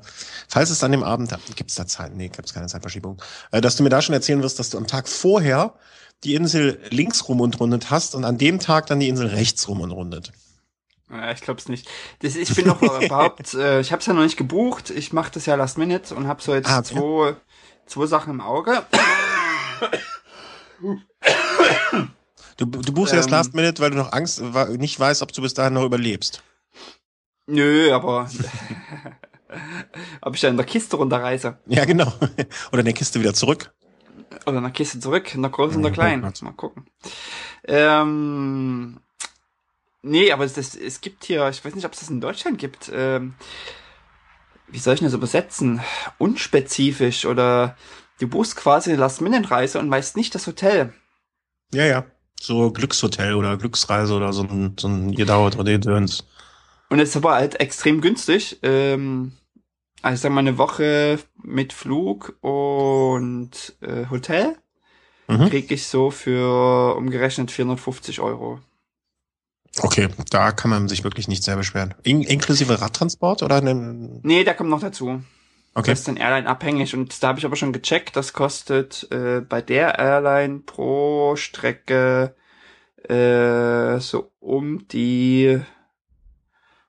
falls 0.49 0.71
es 0.71 0.83
an 0.83 0.93
dem 0.93 1.03
Abend, 1.03 1.37
gibt's 1.55 1.75
da 1.75 1.87
Zeit? 1.87 2.17
Nee, 2.17 2.29
gibt's 2.29 2.55
keine 2.55 2.69
Zeitverschiebung, 2.69 3.21
äh, 3.51 3.61
dass 3.61 3.77
du 3.77 3.83
mir 3.83 3.91
da 3.91 4.01
schon 4.01 4.15
erzählen 4.15 4.43
wirst, 4.43 4.59
dass 4.59 4.71
du 4.71 4.79
am 4.79 4.87
Tag 4.87 5.09
vorher 5.09 5.75
die 6.25 6.35
Insel 6.35 6.81
links 6.89 7.29
rum 7.29 7.43
und 7.43 7.61
rundet 7.61 7.91
hast 7.91 8.15
und 8.15 8.25
an 8.25 8.39
dem 8.39 8.59
Tag 8.59 8.87
dann 8.87 9.01
die 9.01 9.09
Insel 9.09 9.27
rechts 9.27 9.69
rum 9.69 9.83
und 9.83 9.91
rundet. 9.91 10.33
Ja, 11.11 11.31
ich 11.31 11.41
glaube 11.41 11.61
es 11.61 11.69
nicht. 11.69 11.89
Das, 12.21 12.35
ich 12.37 12.55
bin 12.55 12.67
noch 12.67 12.83
überhaupt, 13.03 13.55
äh, 13.55 13.81
ich 13.81 13.93
habe 13.93 14.01
es 14.01 14.07
ja 14.07 14.13
noch 14.13 14.23
nicht 14.23 14.37
gebucht. 14.37 14.91
Ich 14.91 15.13
mache 15.13 15.31
das 15.33 15.47
ja 15.47 15.55
last 15.55 15.79
minute 15.79 16.15
und 16.15 16.27
habe 16.27 16.43
so 16.43 16.55
jetzt 16.55 16.69
Ah, 16.69 16.79
okay. 16.81 16.95
zwei, 16.95 17.37
zwei 17.87 18.07
Sachen 18.07 18.31
im 18.33 18.41
Auge. 18.41 18.85
Du, 22.57 22.65
du 22.67 22.93
buchst 22.93 23.13
erst 23.13 23.29
Ähm. 23.29 23.33
Last 23.33 23.55
Minute, 23.55 23.83
weil 23.83 23.91
du 23.91 23.97
noch 23.99 24.13
Angst, 24.13 24.41
nicht 24.79 24.99
weißt, 24.99 25.23
ob 25.23 25.33
du 25.33 25.43
bis 25.43 25.55
dahin 25.55 25.75
noch 25.75 25.85
überlebst. 25.85 26.43
Nö, 27.47 27.93
aber 27.93 28.29
ob 30.23 30.35
ich 30.35 30.41
da 30.41 30.49
in 30.49 30.57
der 30.57 30.67
Kiste 30.67 30.97
runterreise 30.97 31.59
Ja, 31.67 31.85
genau. 31.85 32.13
Oder 32.73 32.81
in 32.81 32.87
der 32.87 32.95
Kiste 32.95 33.21
wieder 33.21 33.35
zurück. 33.35 33.73
oder 34.47 34.57
in 34.57 34.63
der 34.65 34.73
Kiste 34.73 34.99
zurück, 35.01 35.35
in 35.35 35.43
der 35.43 35.51
großen 35.51 35.81
Ja, 35.81 35.87
oder 35.87 35.91
kleinen. 35.95 36.23
Mal 36.23 36.53
gucken. 36.53 36.87
Ähm, 37.65 39.01
nee, 40.07 40.33
aber 40.33 40.45
es, 40.45 40.57
es, 40.57 41.01
gibt 41.01 41.25
hier, 41.25 41.49
ich 41.49 41.65
weiß 41.65 41.75
nicht, 41.75 41.85
ob 41.85 41.93
es 41.93 42.01
das 42.01 42.11
in 42.11 42.21
Deutschland 42.21 42.59
gibt. 42.59 42.91
Ähm, 42.95 43.35
wie 44.69 44.79
soll 44.79 44.95
ich 44.95 45.01
denn 45.01 45.07
das 45.07 45.15
übersetzen? 45.15 45.81
Unspezifisch 46.19 47.27
oder 47.27 47.77
du 48.19 48.29
buchst 48.29 48.57
quasi 48.57 48.91
eine 48.91 49.01
Last-Minute-Reise 49.01 49.79
und 49.79 49.91
weißt 49.91 50.17
nicht 50.17 50.35
das 50.35 50.47
Hotel. 50.47 50.93
Ja, 51.73 51.85
ja. 51.85 52.05
So 52.39 52.71
Glückshotel 52.71 53.35
oder 53.35 53.57
Glücksreise 53.57 54.15
oder 54.15 54.33
so 54.33 54.43
ein, 54.43 54.77
so 54.79 54.89
ein 54.89 55.13
ihr 55.13 55.27
dauert 55.27 55.59
oder 55.59 55.79
Döns. 55.79 56.25
Und 56.91 57.01
es 57.01 57.11
ist 57.11 57.17
aber 57.17 57.35
halt 57.35 57.61
extrem 57.61 58.01
günstig. 58.01 58.59
Ähm, 58.63 59.33
also 60.03 60.15
ich 60.15 60.21
sag 60.21 60.33
mal 60.33 60.41
eine 60.41 60.59
Woche 60.59 61.19
mit 61.43 61.73
Flug 61.73 62.37
und 62.43 63.75
äh, 63.81 64.07
Hotel 64.11 64.57
Mhm. 65.29 65.49
krieg 65.49 65.71
ich 65.71 65.87
so 65.87 66.11
für 66.11 66.97
umgerechnet 66.97 67.51
450 67.51 68.21
Euro. 68.21 68.61
Okay, 69.83 70.09
da 70.31 70.53
kann 70.53 70.71
man 70.71 70.89
sich 70.89 71.05
wirklich 71.05 71.29
nicht 71.29 71.43
sehr 71.45 71.57
beschweren. 71.57 71.95
In, 72.03 72.23
inklusive 72.23 72.81
Radtransport 72.81 73.43
oder? 73.43 73.61
Ne, 73.61 73.75
Nee, 74.23 74.45
der 74.45 74.55
kommt 74.55 74.71
noch 74.71 74.81
dazu. 74.81 75.23
okay. 75.75 75.91
Das 75.91 76.01
ist 76.01 76.09
dann 76.09 76.17
Airline 76.17 76.49
abhängig 76.49 76.95
und 76.95 77.23
da 77.23 77.29
habe 77.29 77.39
ich 77.39 77.45
aber 77.45 77.57
schon 77.57 77.73
gecheckt, 77.73 78.17
das 78.17 78.33
kostet 78.33 79.07
äh, 79.11 79.41
bei 79.41 79.61
der 79.63 79.99
Airline 79.99 80.61
pro 80.61 81.37
Strecke 81.37 82.35
äh, 83.09 84.01
so 84.01 84.33
um 84.41 84.87
die 84.89 85.61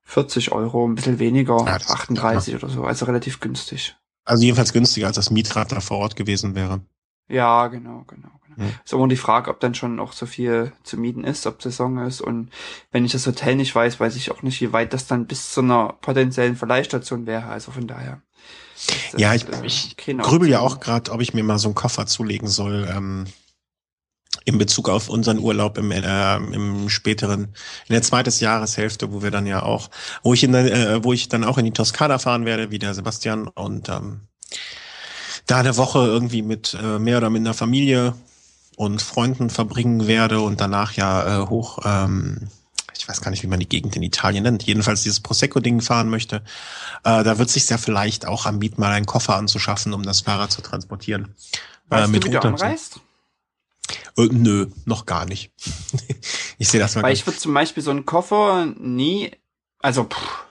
40 0.04 0.52
Euro, 0.54 0.88
ein 0.88 0.96
bisschen 0.96 1.20
weniger, 1.20 1.58
Ja, 1.66 1.78
das- 1.78 1.90
38 1.90 2.56
oder 2.56 2.70
so, 2.70 2.84
also 2.84 3.06
relativ 3.06 3.40
günstig. 3.40 3.96
Also 4.24 4.44
jedenfalls 4.44 4.74
günstiger, 4.74 5.08
als 5.08 5.16
das 5.18 5.30
Mietrad 5.32 5.72
da 5.72 5.80
vor 5.80 5.98
Ort 6.00 6.16
gewesen 6.16 6.56
wäre. 6.56 6.82
Ja, 7.28 7.68
genau, 7.68 8.06
genau. 8.08 8.30
genau. 8.46 8.58
Hm. 8.58 8.74
Ist 8.84 8.94
immer 8.94 9.08
die 9.08 9.18
Frage, 9.18 9.52
ob 9.52 9.60
dann 9.60 9.76
schon 9.76 10.00
auch 10.00 10.14
so 10.14 10.26
viel 10.26 10.72
zu 10.84 10.98
mieten 10.98 11.24
ist, 11.24 11.46
ob 11.46 11.62
Saison 11.62 12.00
ist. 12.00 12.22
Und 12.22 12.50
wenn 12.92 13.06
ich 13.06 13.12
das 13.12 13.28
Hotel 13.28 13.56
nicht 13.56 13.74
weiß, 13.74 14.00
weiß 14.00 14.16
ich 14.16 14.32
auch 14.32 14.42
nicht, 14.42 14.62
wie 14.62 14.74
weit 14.74 14.94
das 14.94 15.08
dann 15.08 15.28
bis 15.28 15.52
zu 15.52 15.62
einer 15.62 15.96
potenziellen 16.02 16.56
Verleihstation 16.56 17.26
wäre. 17.26 17.48
Also 17.48 17.72
von 17.72 17.88
daher. 17.88 18.22
das, 19.12 19.22
Ja, 19.22 19.34
ich, 19.34 19.48
äh, 19.48 19.66
ich 19.66 19.96
grübel 19.98 20.50
ja 20.50 20.60
auch 20.60 20.80
gerade, 20.80 21.12
ob 21.12 21.22
ich 21.22 21.34
mir 21.34 21.44
mal 21.44 21.60
so 21.60 21.68
einen 21.68 21.76
Koffer 21.76 22.08
zulegen 22.08 22.48
soll, 22.48 22.88
ähm, 22.90 23.26
in 24.46 24.58
Bezug 24.58 24.88
auf 24.88 25.10
unseren 25.10 25.40
Urlaub 25.40 25.78
im, 25.78 25.92
äh, 25.92 26.38
im 26.38 26.88
späteren, 26.88 27.54
in 27.88 27.94
der 27.94 28.02
zweiten 28.02 28.32
Jahreshälfte, 28.32 29.12
wo 29.12 29.22
wir 29.22 29.30
dann 29.30 29.46
ja 29.46 29.62
auch, 29.62 29.90
wo 30.24 30.34
ich 30.34 30.44
in 30.44 30.54
äh, 30.54 31.04
wo 31.04 31.12
ich 31.12 31.28
dann 31.28 31.44
auch 31.44 31.58
in 31.58 31.66
die 31.66 31.74
Toskana 31.74 32.18
fahren 32.18 32.46
werde, 32.46 32.72
wie 32.72 32.80
der 32.80 32.94
Sebastian 32.94 33.50
und 33.50 33.90
ähm, 33.90 34.22
da 35.48 35.60
eine 35.60 35.78
Woche 35.78 36.00
irgendwie 36.00 36.42
mit 36.42 36.78
äh, 36.80 37.00
mehr 37.00 37.18
oder 37.18 37.30
minder 37.30 37.54
Familie 37.54 38.14
und 38.76 39.02
Freunden 39.02 39.50
verbringen 39.50 40.08
werde 40.08 40.42
und 40.42 40.62
danach 40.62 40.94
ja 40.94 41.44
äh, 41.44 41.48
hoch, 41.48 41.80
ähm, 41.84 42.50
ich 42.96 43.08
weiß 43.08 43.22
gar 43.22 43.32
nicht, 43.32 43.44
wie 43.44 43.48
man 43.48 43.60
die 43.60 43.70
Gegend 43.70 43.96
in 43.96 44.04
Italien 44.04 44.44
nennt, 44.44 44.64
jedenfalls 44.64 45.04
dieses 45.04 45.20
Prosecco-Ding 45.22 45.82
fahren 45.82 46.10
möchte. 46.10 46.38
Äh, 47.04 47.24
da 47.24 47.40
wird 47.40 47.50
sich 47.50 47.68
ja 47.70 47.78
vielleicht 47.78 48.28
auch 48.28 48.46
anbieten, 48.46 48.82
mal 48.82 48.92
einen 48.92 49.06
Koffer 49.06 49.36
anzuschaffen, 49.36 49.94
um 49.94 50.04
das 50.04 50.22
Fahrrad 50.22 50.52
zu 50.52 50.62
transportieren. 50.62 51.34
Weißt 51.88 52.10
äh, 52.10 52.12
mit 52.12 52.24
du, 52.24 52.28
wie 52.28 52.32
du 52.32 52.42
anreist? 52.42 53.00
Äh, 54.18 54.28
nö, 54.32 54.68
noch 54.86 55.06
gar 55.06 55.26
nicht. 55.26 55.52
ich 56.58 56.68
sehe 56.68 56.80
das 56.80 56.96
mal. 56.96 57.04
Weil 57.04 57.14
ich 57.14 57.26
würde 57.26 57.40
zum 57.40 57.54
Beispiel 57.54 57.82
so 57.82 57.92
einen 57.92 58.06
Koffer 58.06 58.66
nie, 58.78 59.32
also 59.80 60.04
pff, 60.04 60.46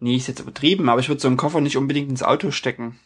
nie 0.00 0.16
ist 0.16 0.26
jetzt 0.26 0.40
übertrieben, 0.40 0.88
aber 0.88 1.00
ich 1.00 1.08
würde 1.08 1.20
so 1.20 1.28
einen 1.28 1.36
Koffer 1.36 1.60
nicht 1.60 1.76
unbedingt 1.76 2.10
ins 2.10 2.22
Auto 2.22 2.50
stecken. 2.50 2.98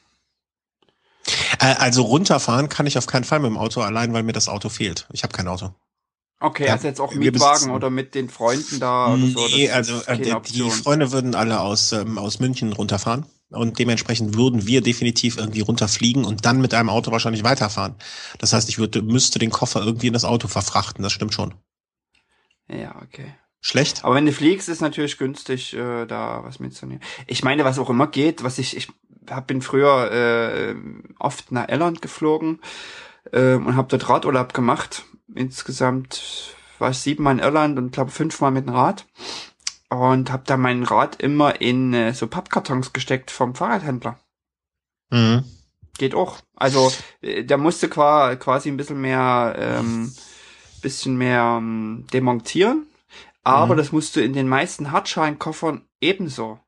Äh, 1.61 1.75
also 1.79 2.03
runterfahren 2.03 2.69
kann 2.69 2.87
ich 2.87 2.99
auf 2.99 3.07
keinen 3.07 3.25
Fall 3.25 3.41
mit 3.41 3.51
dem 3.51 3.59
Auto, 3.59 3.81
allein 3.81 4.13
weil 4.13 4.23
mir 4.23 4.33
das 4.33 4.49
Auto 4.49 4.69
fehlt. 4.69 5.07
Ich 5.13 5.23
habe 5.23 5.33
kein 5.33 5.49
Auto. 5.49 5.75
Okay, 6.39 6.67
Ja, 6.67 6.75
also 6.75 6.87
jetzt 6.87 7.01
auch 7.01 7.15
Mietwagen 7.15 7.71
oder 7.71 7.89
mit 7.89 8.15
den 8.15 8.29
Freunden 8.29 8.79
da 8.79 9.15
oder 9.15 9.27
so. 9.27 9.49
nee, 9.49 9.71
also 9.71 10.03
äh, 10.07 10.19
die. 10.19 10.71
Freunde 10.71 11.11
würden 11.11 11.35
alle 11.35 11.61
aus, 11.61 11.93
ähm, 11.93 12.19
aus 12.19 12.41
München 12.41 12.73
runterfahren. 12.73 13.27
Und 13.51 13.79
dementsprechend 13.79 14.37
würden 14.37 14.67
wir 14.67 14.81
definitiv 14.81 15.37
irgendwie 15.37 15.61
runterfliegen 15.61 16.25
und 16.25 16.45
dann 16.45 16.61
mit 16.61 16.75
einem 16.75 16.91
Auto 16.91 17.13
wahrscheinlich 17.13 17.45
weiterfahren. 17.45 17.95
Das 18.39 18.53
heißt, 18.53 18.69
ich 18.69 18.79
würde, 18.79 19.03
müsste 19.03 19.39
den 19.39 19.51
Koffer 19.51 19.85
irgendwie 19.85 20.09
in 20.09 20.13
das 20.13 20.25
Auto 20.25 20.49
verfrachten. 20.49 21.03
Das 21.05 21.13
stimmt 21.13 21.33
schon. 21.33 21.55
Ja, 22.69 23.01
okay. 23.03 23.35
Schlecht? 23.61 24.05
Aber 24.05 24.17
wenn 24.17 24.27
du 24.27 24.33
fliegst, 24.33 24.69
ist 24.69 24.81
natürlich 24.81 25.17
günstig, 25.17 25.75
äh, 25.75 26.07
da 26.07 26.43
was 26.43 26.59
mitzunehmen. 26.59 27.03
Ich 27.27 27.45
meine, 27.45 27.65
was 27.65 27.79
auch 27.79 27.89
immer 27.89 28.09
geht, 28.09 28.43
was 28.43 28.59
ich, 28.59 28.77
ich 28.77 28.89
hab, 29.31 29.47
bin 29.47 29.62
früher 29.62 30.11
äh, 30.12 30.75
oft 31.19 31.53
nach 31.53 31.69
Irland 31.69 32.03
geflogen 32.03 32.61
äh, 33.33 33.55
und 33.55 33.77
habe 33.77 33.89
dort 33.89 34.09
Radurlaub 34.09 34.55
gemacht. 34.55 35.05
Insgesamt 35.35 36.55
war 36.79 36.91
ich 36.91 36.99
siebenmal 36.99 37.35
in 37.35 37.41
Irland 37.41 37.79
und 37.79 37.93
glaube 37.93 38.11
fünfmal 38.11 38.51
mit 38.51 38.67
dem 38.67 38.75
Rad. 38.75 39.07
Und 39.89 40.33
habe 40.33 40.43
da 40.47 40.57
mein 40.57 40.83
Rad 40.83 41.23
immer 41.23 41.61
in 41.61 41.95
äh, 41.95 42.12
so 42.12 42.27
Pappkartons 42.27 42.93
gesteckt 42.93 43.31
vom 43.31 43.55
Fahrradhändler. 43.55 44.19
Mhm. 45.11 45.45
Geht 45.97 46.15
auch. 46.15 46.39
Also 46.57 46.93
äh, 47.23 47.45
der 47.45 47.57
musste 47.57 47.89
qua 47.89 48.35
quasi 48.37 48.69
ein 48.69 48.77
bisschen 48.77 49.01
mehr, 49.01 49.55
ähm, 49.59 50.12
bisschen 50.83 51.17
mehr 51.17 51.57
ähm, 51.59 52.05
demontieren. 52.12 52.87
Aber 53.45 53.75
Mhm. 53.75 53.79
das 53.79 53.93
musst 53.93 54.17
du 54.17 54.21
in 54.21 54.33
den 54.33 54.49
meisten 54.49 54.91
Hartscheinkoffern 54.91 55.87
ebenso. 56.01 56.59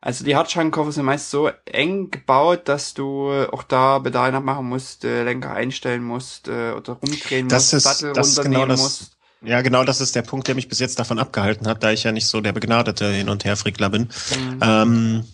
Also 0.00 0.24
die 0.24 0.36
Hartscheinkoffer 0.36 0.92
sind 0.92 1.04
meist 1.06 1.30
so 1.30 1.50
eng 1.64 2.10
gebaut, 2.10 2.68
dass 2.68 2.94
du 2.94 3.30
auch 3.50 3.64
da 3.64 3.98
Pedale 3.98 4.40
machen 4.40 4.66
musst, 4.68 5.04
äh, 5.04 5.24
Lenker 5.24 5.52
einstellen 5.52 6.04
musst 6.04 6.46
äh, 6.46 6.70
oder 6.72 6.92
rumdrehen 6.94 7.48
Das 7.48 7.72
musst, 7.72 7.84
Sattel 7.84 8.12
genau 8.12 8.24
runternehmen 8.26 8.68
das- 8.68 8.80
musst. 8.80 9.12
Ja, 9.40 9.60
genau, 9.62 9.84
das 9.84 10.00
ist 10.00 10.16
der 10.16 10.22
Punkt, 10.22 10.48
der 10.48 10.56
mich 10.56 10.68
bis 10.68 10.80
jetzt 10.80 10.98
davon 10.98 11.18
abgehalten 11.20 11.68
hat, 11.68 11.82
da 11.84 11.92
ich 11.92 12.02
ja 12.02 12.10
nicht 12.10 12.26
so 12.26 12.40
der 12.40 12.52
begnadete 12.52 13.08
Hin- 13.12 13.28
und 13.28 13.44
Herfrickler 13.44 13.88
bin. 13.88 14.08
Mhm. 14.36 14.58
Ähm, 14.60 15.24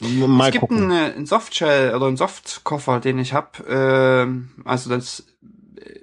mal 0.00 0.46
es 0.48 0.52
gibt 0.52 0.62
gucken. 0.62 0.90
einen, 0.90 1.12
äh, 1.12 1.14
einen 1.14 1.26
Softshell 1.26 1.94
oder 1.94 2.06
einen 2.06 2.16
Softkoffer, 2.16 2.98
den 2.98 3.18
ich 3.20 3.32
hab. 3.34 3.62
Ähm, 3.68 4.50
also 4.64 4.90
das, 4.90 5.20
äh, 5.76 6.00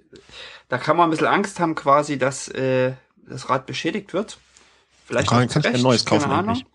da 0.70 0.78
kann 0.78 0.96
man 0.96 1.08
ein 1.08 1.10
bisschen 1.12 1.28
Angst 1.28 1.60
haben, 1.60 1.76
quasi, 1.76 2.18
dass 2.18 2.48
äh, 2.48 2.94
das 3.28 3.50
Rad 3.50 3.66
beschädigt 3.66 4.14
wird. 4.14 4.38
Vielleicht 5.06 5.28
Kann- 5.30 5.48
kann 5.50 5.62
ich 5.64 5.68
ein 5.76 5.82
neues 5.82 6.06
kaufen 6.06 6.24
keine 6.24 6.36
Ahnung. 6.36 6.50
eigentlich. 6.56 6.66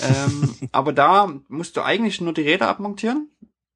Ähm, 0.00 0.56
aber 0.72 0.92
da 0.92 1.32
musst 1.48 1.76
du 1.76 1.82
eigentlich 1.82 2.20
nur 2.20 2.32
die 2.34 2.42
Räder 2.42 2.68
abmontieren, 2.68 3.30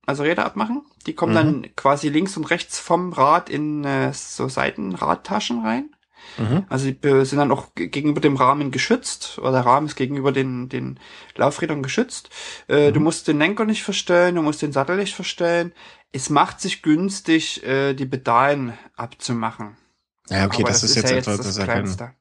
also 0.07 0.23
Räder 0.23 0.45
abmachen. 0.47 0.83
Die 1.07 1.15
kommen 1.15 1.33
Mhm. 1.33 1.37
dann 1.63 1.77
quasi 1.77 2.09
links 2.09 2.37
und 2.37 2.45
rechts 2.45 2.79
vom 2.79 3.13
Rad 3.13 3.49
in 3.51 3.85
äh, 3.85 4.13
so 4.13 4.49
Seitenradtaschen 4.49 5.61
rein. 5.65 5.91
Mhm. 6.39 6.65
Also 6.69 6.91
die 6.91 7.25
sind 7.25 7.39
dann 7.39 7.53
auch 7.53 7.75
ge- 7.75 7.89
gegenüber 7.89 8.21
dem 8.21 8.37
Rahmen 8.37 8.71
geschützt, 8.73 9.39
oder 9.39 9.53
der 9.53 9.67
Rahmen 9.67 9.87
ist 9.87 9.95
gegenüber 9.97 10.33
den, 10.33 10.69
den 10.69 10.99
Laufrädern 11.37 11.83
geschützt. 11.83 12.31
Äh, 12.67 12.91
Du 12.93 12.99
Mhm. 12.99 13.05
musst 13.05 13.29
den 13.29 13.39
Lenker 13.39 13.65
nicht 13.65 13.85
verstellen, 13.85 14.35
du 14.35 14.43
musst 14.43 14.63
den 14.63 14.73
Sattel 14.73 14.97
nicht 14.97 15.15
verstellen. 15.15 15.73
Es 16.13 16.29
macht 16.31 16.61
sich 16.61 16.83
günstig, 16.83 17.63
äh, 17.65 17.95
die 17.95 18.07
Pedalen 18.07 18.73
abzumachen. 18.97 19.77
Ja, 20.29 20.47
okay, 20.47 20.63
Aber 20.63 20.73
das, 20.73 20.83
ist 20.83 20.97
jetzt 20.97 21.11
ja 21.11 21.17
etwas, 21.19 21.37
das 21.37 21.55
das 21.55 21.65
Kleinste. 21.65 22.13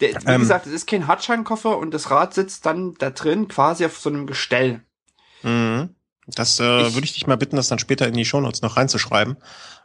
Der, 0.00 0.10
wie 0.22 0.26
Ähm. 0.28 0.40
gesagt, 0.40 0.66
es 0.66 0.72
ist 0.72 0.86
kein 0.86 1.06
Hartscheinkoffer 1.06 1.76
und 1.78 1.92
das 1.92 2.10
Rad 2.10 2.34
sitzt 2.34 2.66
dann 2.66 2.94
da 2.94 3.10
drin 3.10 3.48
quasi 3.48 3.84
auf 3.84 3.98
so 3.98 4.08
einem 4.10 4.26
Gestell. 4.26 4.82
Mhm. 5.42 5.94
Das 6.28 6.58
äh, 6.60 6.82
Ich- 6.88 6.94
würde 6.94 7.04
ich 7.04 7.12
dich 7.14 7.26
mal 7.26 7.36
bitten, 7.36 7.56
das 7.56 7.68
dann 7.68 7.78
später 7.78 8.06
in 8.06 8.14
die 8.14 8.24
Shownotes 8.24 8.62
noch 8.62 8.76
reinzuschreiben, 8.76 9.36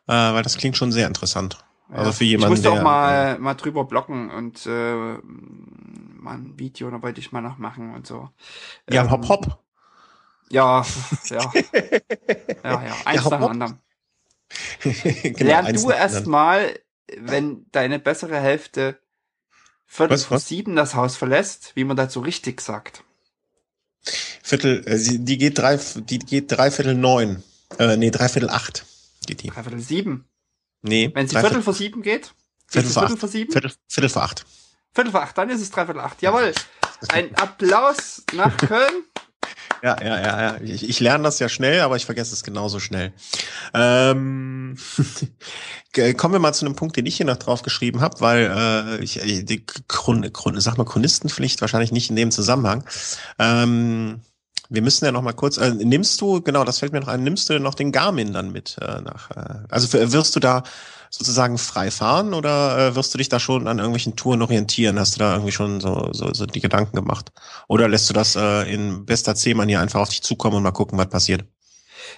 äh, 0.08 0.12
weil 0.14 0.44
das 0.44 0.58
klingt 0.58 0.78
schon 0.78 0.92
sehr 0.92 1.08
interessant. 1.08 1.64
Also 1.90 2.06
Ja. 2.06 2.12
für 2.14 2.24
jemanden, 2.24 2.54
ich 2.54 2.64
musste 2.64 2.70
der 2.72 2.80
auch 2.80 2.84
mal, 2.84 3.40
mal 3.40 3.54
drüber 3.56 3.84
blocken 3.84 4.32
und 4.32 4.66
äh, 4.66 4.96
mal 5.24 6.36
ein 6.36 6.54
Video, 6.58 6.90
da 6.90 7.02
wollte 7.02 7.20
ich 7.20 7.32
mal 7.32 7.42
noch 7.42 7.58
machen 7.58 7.94
und 7.94 8.08
so. 8.08 8.30
Ja, 8.90 9.04
ähm, 9.04 9.12
hopp, 9.12 9.28
hopp. 9.30 9.64
Ja, 10.50 10.86
ja. 11.30 11.52
ja, 12.64 12.84
ja, 12.84 12.96
eins 13.06 13.24
ja, 13.24 13.30
nach 13.30 13.38
dem 13.40 13.44
anderen. 13.44 13.80
genau, 14.84 15.46
Lern 15.50 15.74
du 15.74 15.92
erst 15.92 16.28
mal, 16.28 16.78
wenn 17.18 17.66
deine 17.72 18.00
bessere 18.00 18.40
Hälfte 18.40 19.00
Viertel 19.94 20.14
was, 20.14 20.24
vor 20.24 20.38
was? 20.38 20.48
sieben 20.48 20.78
das 20.78 20.96
Haus 20.96 21.18
verlässt, 21.18 21.74
wie 21.76 21.84
man 21.84 21.98
dazu 21.98 22.22
richtig 22.22 22.62
sagt. 22.62 23.04
Viertel, 24.42 24.88
äh, 24.88 24.98
die 24.98 25.38
geht 25.38 25.58
drei, 25.58 25.78
die 25.96 26.20
geht 26.20 26.50
dreiviertel 26.50 26.96
neun. 26.96 27.44
Äh, 27.78 27.98
nee, 27.98 28.10
dreiviertel 28.10 28.50
acht 28.50 28.86
geht 29.26 29.44
die. 29.44 29.50
Dreiviertel 29.50 29.82
sieben. 29.82 30.30
Nee. 30.82 31.12
Wenn 31.14 31.28
sie 31.28 31.38
Viertel 31.38 31.62
vor 31.62 31.74
sieben 31.74 32.04
geht? 32.04 32.34
Viertel 32.68 32.90
vor, 32.90 33.02
Viertel 33.02 33.18
vor 33.18 33.28
sieben? 33.28 33.52
Viertel, 33.52 33.74
Viertel 33.90 34.10
vor 34.10 34.24
acht. 34.24 34.46
Viertel 34.94 35.12
vor 35.12 35.24
acht, 35.24 35.38
dann 35.38 35.50
ist 35.50 35.60
es 35.60 35.72
dreiviertel 35.72 36.00
acht. 36.00 36.22
Jawohl. 36.22 36.54
Ein 37.10 37.36
Applaus 37.36 38.24
nach 38.32 38.56
Köln. 38.56 39.04
Ja, 39.84 39.98
ja, 40.02 40.22
ja, 40.22 40.42
ja. 40.42 40.62
Ich, 40.62 40.88
ich 40.88 41.00
lerne 41.00 41.24
das 41.24 41.40
ja 41.40 41.50
schnell, 41.50 41.82
aber 41.82 41.96
ich 41.96 42.06
vergesse 42.06 42.34
es 42.34 42.44
genauso 42.44 42.80
schnell. 42.80 43.14
Ähm, 43.74 44.78
kommen 46.18 46.34
wir 46.34 46.40
mal 46.40 46.54
zu 46.54 46.66
einem 46.66 46.76
Punkt, 46.76 46.98
den 46.98 47.06
ich 47.08 47.18
hier 47.18 47.26
noch 47.26 47.38
drauf 47.38 47.64
geschrieben 47.64 48.00
habe, 48.00 48.20
weil 48.20 48.52
äh, 49.00 49.04
ich 49.04 49.24
äh, 49.26 49.44
die 49.44 49.66
Chron, 49.66 50.32
Chron, 50.34 50.60
sag 50.62 50.78
mal 50.78 50.86
Chronistenpflicht 50.86 51.62
wahrscheinlich 51.62 51.92
nicht 51.92 52.10
in 52.12 52.16
dem 52.16 52.32
Zusammenhang. 52.32 52.84
Ähm, 53.40 54.22
wir 54.70 54.82
müssen 54.82 55.06
ja 55.06 55.12
noch 55.12 55.24
mal 55.24 55.34
kurz. 55.34 55.58
Äh, 55.58 55.72
nimmst 55.74 56.22
du 56.22 56.42
genau, 56.42 56.64
das 56.64 56.80
fällt 56.80 56.94
mir 56.94 57.02
noch 57.02 57.08
ein. 57.08 57.24
Nimmst 57.24 57.50
du 57.50 57.60
noch 57.60 57.74
den 57.74 57.92
Garmin 57.92 58.34
dann 58.34 58.52
mit 58.52 58.78
äh, 58.82 59.02
nach? 59.02 59.32
Äh, 59.32 59.66
also 59.70 59.92
wirst 60.14 60.36
du 60.36 60.40
da 60.40 60.64
sozusagen 61.12 61.58
frei 61.58 61.92
fahren 61.92 62.34
oder 62.34 62.78
äh, 62.78 62.96
wirst 62.96 63.14
du 63.14 63.18
dich 63.18 63.30
da 63.30 63.40
schon 63.40 63.68
an 63.68 63.78
irgendwelchen 63.78 64.16
Touren 64.16 64.42
orientieren? 64.42 64.98
Hast 64.98 65.16
du 65.16 65.20
da 65.20 65.34
irgendwie 65.34 65.52
schon 65.52 65.82
so, 65.82 66.10
so, 66.14 66.34
so 66.34 66.46
die 66.46 66.62
Gedanken 66.62 66.96
gemacht? 66.96 67.32
Oder 67.68 67.90
lässt 67.90 68.10
du 68.10 68.14
das 68.14 68.36
äh, 68.36 68.74
in 68.74 69.06
bester 69.06 69.36
C-Manier 69.36 69.82
einfach 69.82 70.00
auf 70.00 70.10
dich 70.10 70.24
zukommen 70.24 70.58
und 70.58 70.64
mal 70.64 70.72
gucken, 70.72 70.98
was 70.98 71.10
passiert? 71.10 71.44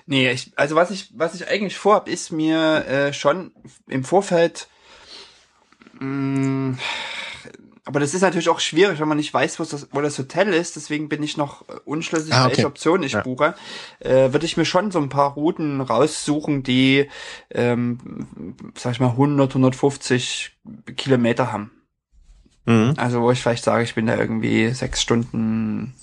Nee, 0.05 0.31
ich, 0.31 0.51
also 0.55 0.75
was 0.75 0.91
ich, 0.91 1.11
was 1.15 1.33
ich 1.33 1.47
eigentlich 1.47 1.75
vorhab, 1.75 2.07
ist 2.07 2.31
mir 2.31 2.85
äh, 2.85 3.13
schon 3.13 3.51
im 3.87 4.03
Vorfeld 4.03 4.67
mh, 5.99 6.05
mm, 6.05 6.79
aber 7.85 7.99
das 7.99 8.13
ist 8.13 8.21
natürlich 8.21 8.47
auch 8.47 8.61
schwierig, 8.61 8.99
wenn 8.99 9.09
man 9.09 9.17
nicht 9.17 9.33
weiß, 9.33 9.59
wo 9.59 9.63
das, 9.63 9.89
wo 9.91 9.99
das 9.99 10.17
Hotel 10.17 10.53
ist. 10.53 10.77
Deswegen 10.77 11.09
bin 11.09 11.21
ich 11.21 11.35
noch 11.35 11.67
äh, 11.67 11.73
unschlüssig, 11.83 12.33
ah, 12.33 12.45
okay. 12.45 12.55
welche 12.55 12.67
Option 12.67 13.03
ich 13.03 13.11
ja. 13.11 13.21
buche. 13.21 13.55
Äh, 13.99 14.31
Würde 14.31 14.45
ich 14.45 14.55
mir 14.55 14.65
schon 14.65 14.91
so 14.91 14.99
ein 14.99 15.09
paar 15.09 15.33
Routen 15.33 15.81
raussuchen, 15.81 16.63
die, 16.63 17.09
ähm, 17.51 18.27
sag 18.75 18.93
ich 18.93 18.99
mal, 19.01 19.09
100, 19.09 19.51
150 19.51 20.57
Kilometer 20.95 21.51
haben. 21.51 21.71
Mhm. 22.65 22.93
Also 22.95 23.21
wo 23.21 23.31
ich 23.31 23.41
vielleicht 23.41 23.65
sage, 23.65 23.83
ich 23.83 23.95
bin 23.95 24.07
da 24.07 24.15
irgendwie 24.15 24.69
sechs 24.69 25.01
Stunden 25.01 25.93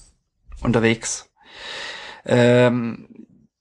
unterwegs. 0.60 1.30
Ähm, 2.26 3.08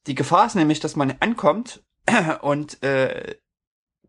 die 0.08 0.16
Gefahr 0.16 0.46
ist 0.46 0.56
nämlich, 0.56 0.82
dass 0.82 0.98
man 0.98 1.16
ankommt 1.22 1.84
und 2.42 2.84
äh, 2.84 3.36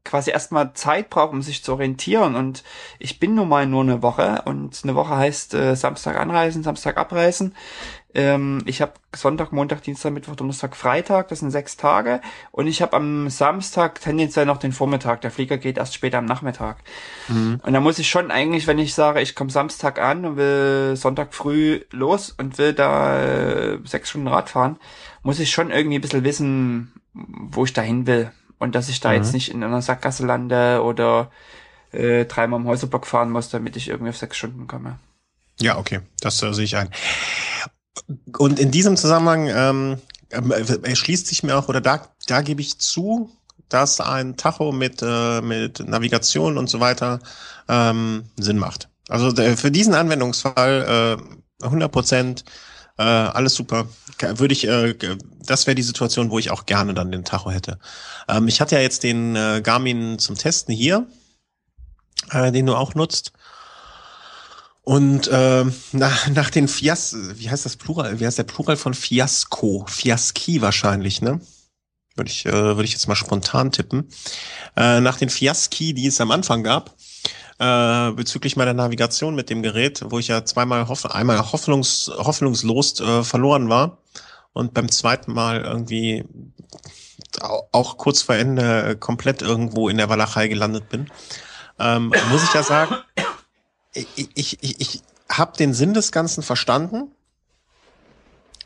quasi 0.05 0.31
erstmal 0.31 0.73
Zeit 0.73 1.11
braucht, 1.11 1.33
um 1.33 1.43
sich 1.43 1.63
zu 1.63 1.73
orientieren. 1.73 2.35
Und 2.35 2.65
ich 2.99 3.21
bin 3.21 3.35
nun 3.35 3.49
mal 3.49 3.67
nur 3.67 3.83
eine 3.83 4.03
Woche 4.03 4.43
und 4.45 4.81
eine 4.83 4.95
Woche 4.95 5.17
heißt 5.17 5.55
äh, 5.55 5.77
Samstag 5.77 6.19
anreisen, 6.19 6.63
Samstag 6.63 6.97
abreisen. 6.97 7.55
Ähm, 8.13 8.63
ich 8.67 8.83
habe 8.83 8.95
Sonntag, 9.15 9.53
Montag, 9.53 9.83
Dienstag, 9.83 10.13
Mittwoch, 10.13 10.35
Donnerstag, 10.35 10.75
Freitag, 10.75 11.29
das 11.29 11.41
sind 11.41 11.51
sechs 11.51 11.77
Tage. 11.77 12.21
Und 12.51 12.67
ich 12.67 12.83
habe 12.83 12.97
am 12.97 13.29
Samstag 13.29 14.01
tendenziell 14.01 14.47
noch 14.47 14.57
den 14.57 14.73
Vormittag. 14.73 15.21
Der 15.21 15.31
Flieger 15.31 15.59
geht 15.59 15.79
erst 15.79 15.95
später 15.95 16.19
am 16.19 16.25
Nachmittag. 16.25 16.79
Mhm. 17.29 17.61
Und 17.63 17.73
da 17.73 17.81
muss 17.81 17.99
ich 17.99 18.09
schon 18.09 18.31
eigentlich, 18.31 18.67
wenn 18.67 18.79
ich 18.79 18.95
sage, 18.95 19.21
ich 19.21 19.35
komme 19.35 19.51
Samstag 19.51 20.01
an 20.01 20.25
und 20.25 20.37
will 20.37 20.97
Sonntag 20.97 21.35
früh 21.35 21.83
los 21.93 22.35
und 22.37 22.59
will 22.59 22.73
da 22.73 23.23
äh, 23.23 23.79
sechs 23.85 24.11
Stunden 24.11 24.29
Rad 24.29 24.51
fahren, 24.51 24.79
muss 25.23 25.39
ich 25.39 25.51
schon 25.51 25.71
irgendwie 25.71 25.99
ein 25.99 26.03
bisschen 26.03 26.25
wissen, 26.25 26.93
wo 27.13 27.65
ich 27.65 27.73
dahin 27.73 28.07
will. 28.07 28.33
Und 28.61 28.77
dass 28.77 28.89
ich 28.89 29.01
da 29.01 29.09
mhm. 29.09 29.17
jetzt 29.17 29.33
nicht 29.33 29.49
in 29.53 29.65
einer 29.65 29.83
Sackgasse 29.83 30.25
lande 30.25 30.83
oder 30.85 31.33
äh, 31.91 32.27
dreimal 32.27 32.61
im 32.61 32.67
Häuserblock 32.67 33.07
fahren 33.07 33.31
muss, 33.31 33.49
damit 33.49 33.75
ich 33.75 33.89
irgendwie 33.89 34.11
auf 34.11 34.17
sechs 34.17 34.37
Stunden 34.37 34.69
komme. 34.69 34.99
Ja, 35.59 35.79
okay, 35.79 36.01
das 36.21 36.41
äh, 36.43 36.53
sehe 36.53 36.65
ich 36.65 36.77
ein. 36.77 36.91
Und 38.39 38.61
in 38.61 38.71
diesem 38.71 38.97
Zusammenhang 38.97 39.49
ähm, 39.49 39.99
äh, 40.29 40.89
erschließt 40.89 41.27
sich 41.27 41.43
mir 41.43 41.57
auch, 41.57 41.69
oder 41.69 41.81
da, 41.81 42.07
da 42.27 42.43
gebe 42.43 42.61
ich 42.61 42.79
zu, 42.79 43.31
dass 43.69 44.01
ein 44.01 44.37
Tacho 44.37 44.73
mit, 44.73 45.01
äh, 45.03 45.41
mit 45.41 45.81
Navigation 45.81 46.59
und 46.59 46.69
so 46.69 46.81
weiter 46.81 47.21
ähm, 47.69 48.25
Sinn 48.39 48.59
macht. 48.59 48.89
Also 49.09 49.35
für 49.57 49.71
diesen 49.71 49.95
Anwendungsfall 49.95 51.19
äh, 51.61 51.65
100 51.65 51.91
Prozent 51.91 52.45
äh, 53.01 53.03
alles 53.03 53.55
super. 53.55 53.89
Würde 54.21 54.53
ich, 54.53 54.69
äh, 54.69 54.95
das 55.47 55.67
wäre 55.67 55.75
die 55.75 55.83
Situation, 55.83 56.31
wo 56.31 56.39
ich 56.39 56.51
auch 56.51 56.67
gerne 56.67 56.93
dann 56.93 57.11
den 57.11 57.25
Tacho 57.25 57.51
hätte. 57.51 57.79
Ähm, 58.29 58.47
ich 58.47 58.61
hatte 58.61 58.75
ja 58.75 58.83
jetzt 58.83 59.03
den 59.03 59.35
äh, 59.37 59.63
Garmin 59.65 60.19
zum 60.19 60.37
Testen 60.37 60.75
hier, 60.75 61.07
äh, 62.31 62.53
den 62.53 62.67
du 62.67 62.77
auch 62.77 62.95
nutzt. 62.95 63.33
Und 64.83 65.29
äh, 65.29 65.65
nach, 65.93 66.29
nach 66.29 66.51
den 66.51 66.69
Fias, 66.69 67.17
wie 67.37 67.49
heißt 67.49 67.65
das 67.65 67.77
Plural? 67.77 68.21
Wie 68.21 68.27
heißt 68.27 68.39
der 68.39 68.45
Plural 68.45 68.77
von 68.77 68.93
Fiasco? 68.93 69.87
Fiaski 69.89 70.61
wahrscheinlich, 70.61 71.23
ne? 71.23 71.41
Würde 72.17 72.31
ich, 72.31 72.45
äh, 72.45 72.53
würde 72.53 72.85
ich 72.85 72.93
jetzt 72.93 73.09
mal 73.09 73.15
spontan 73.15 73.73
tippen. 73.73 74.11
Äh, 74.77 75.01
nach 75.01 75.17
den 75.17 75.31
Fiaski, 75.31 75.95
die 75.95 76.07
es 76.07 76.21
am 76.21 76.33
Anfang 76.33 76.63
gab, 76.63 76.95
äh, 77.61 78.13
bezüglich 78.13 78.57
meiner 78.57 78.73
Navigation 78.73 79.35
mit 79.35 79.51
dem 79.51 79.63
Gerät, 79.63 80.03
wo 80.07 80.19
ich 80.19 80.29
ja 80.29 80.45
zweimal 80.45 80.89
hoff 80.89 81.05
einmal 81.05 81.53
hoffnungs 81.53 82.11
hoffnungslos 82.17 83.01
äh, 83.01 83.23
verloren 83.23 83.69
war 83.69 83.99
und 84.55 84.73
beim 84.73 84.91
zweiten 84.91 85.33
Mal 85.33 85.61
irgendwie 85.61 86.25
auch 87.41 87.99
kurz 87.99 88.23
vor 88.23 88.35
Ende 88.35 88.97
komplett 88.97 89.43
irgendwo 89.43 89.89
in 89.89 89.99
der 89.99 90.09
Walachei 90.09 90.49
gelandet 90.49 90.89
bin, 90.89 91.11
ähm, 91.79 92.13
muss 92.31 92.43
ich 92.43 92.55
ja 92.55 92.63
sagen, 92.63 92.97
ich, 93.93 94.31
ich, 94.35 94.59
ich, 94.63 94.81
ich 94.81 95.03
habe 95.31 95.57
den 95.57 95.75
Sinn 95.75 95.93
des 95.93 96.13
Ganzen 96.13 96.43
verstanden 96.43 97.13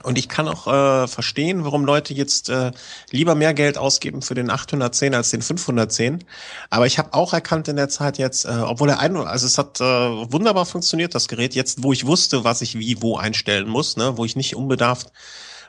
und 0.04 0.18
ich 0.18 0.28
kann 0.28 0.48
auch 0.48 0.66
äh, 0.66 1.08
verstehen, 1.08 1.64
warum 1.64 1.84
Leute 1.84 2.14
jetzt 2.14 2.50
äh, 2.50 2.72
lieber 3.10 3.34
mehr 3.34 3.54
Geld 3.54 3.78
ausgeben 3.78 4.22
für 4.22 4.34
den 4.34 4.50
810 4.50 5.14
als 5.14 5.30
den 5.30 5.42
510. 5.42 6.24
Aber 6.70 6.86
ich 6.86 6.98
habe 6.98 7.14
auch 7.14 7.32
erkannt 7.32 7.68
in 7.68 7.76
der 7.76 7.88
Zeit 7.88 8.18
jetzt, 8.18 8.44
äh, 8.44 8.50
obwohl 8.50 8.90
er 8.90 9.00
ein, 9.00 9.16
also 9.16 9.46
es 9.46 9.58
hat 9.58 9.80
äh, 9.80 9.84
wunderbar 9.84 10.66
funktioniert, 10.66 11.14
das 11.14 11.28
Gerät, 11.28 11.54
jetzt 11.54 11.82
wo 11.82 11.92
ich 11.92 12.06
wusste, 12.06 12.44
was 12.44 12.62
ich 12.62 12.78
wie 12.78 13.00
wo 13.02 13.16
einstellen 13.16 13.68
muss, 13.68 13.96
ne, 13.96 14.16
wo 14.16 14.24
ich 14.24 14.36
nicht 14.36 14.56
unbedarft 14.56 15.12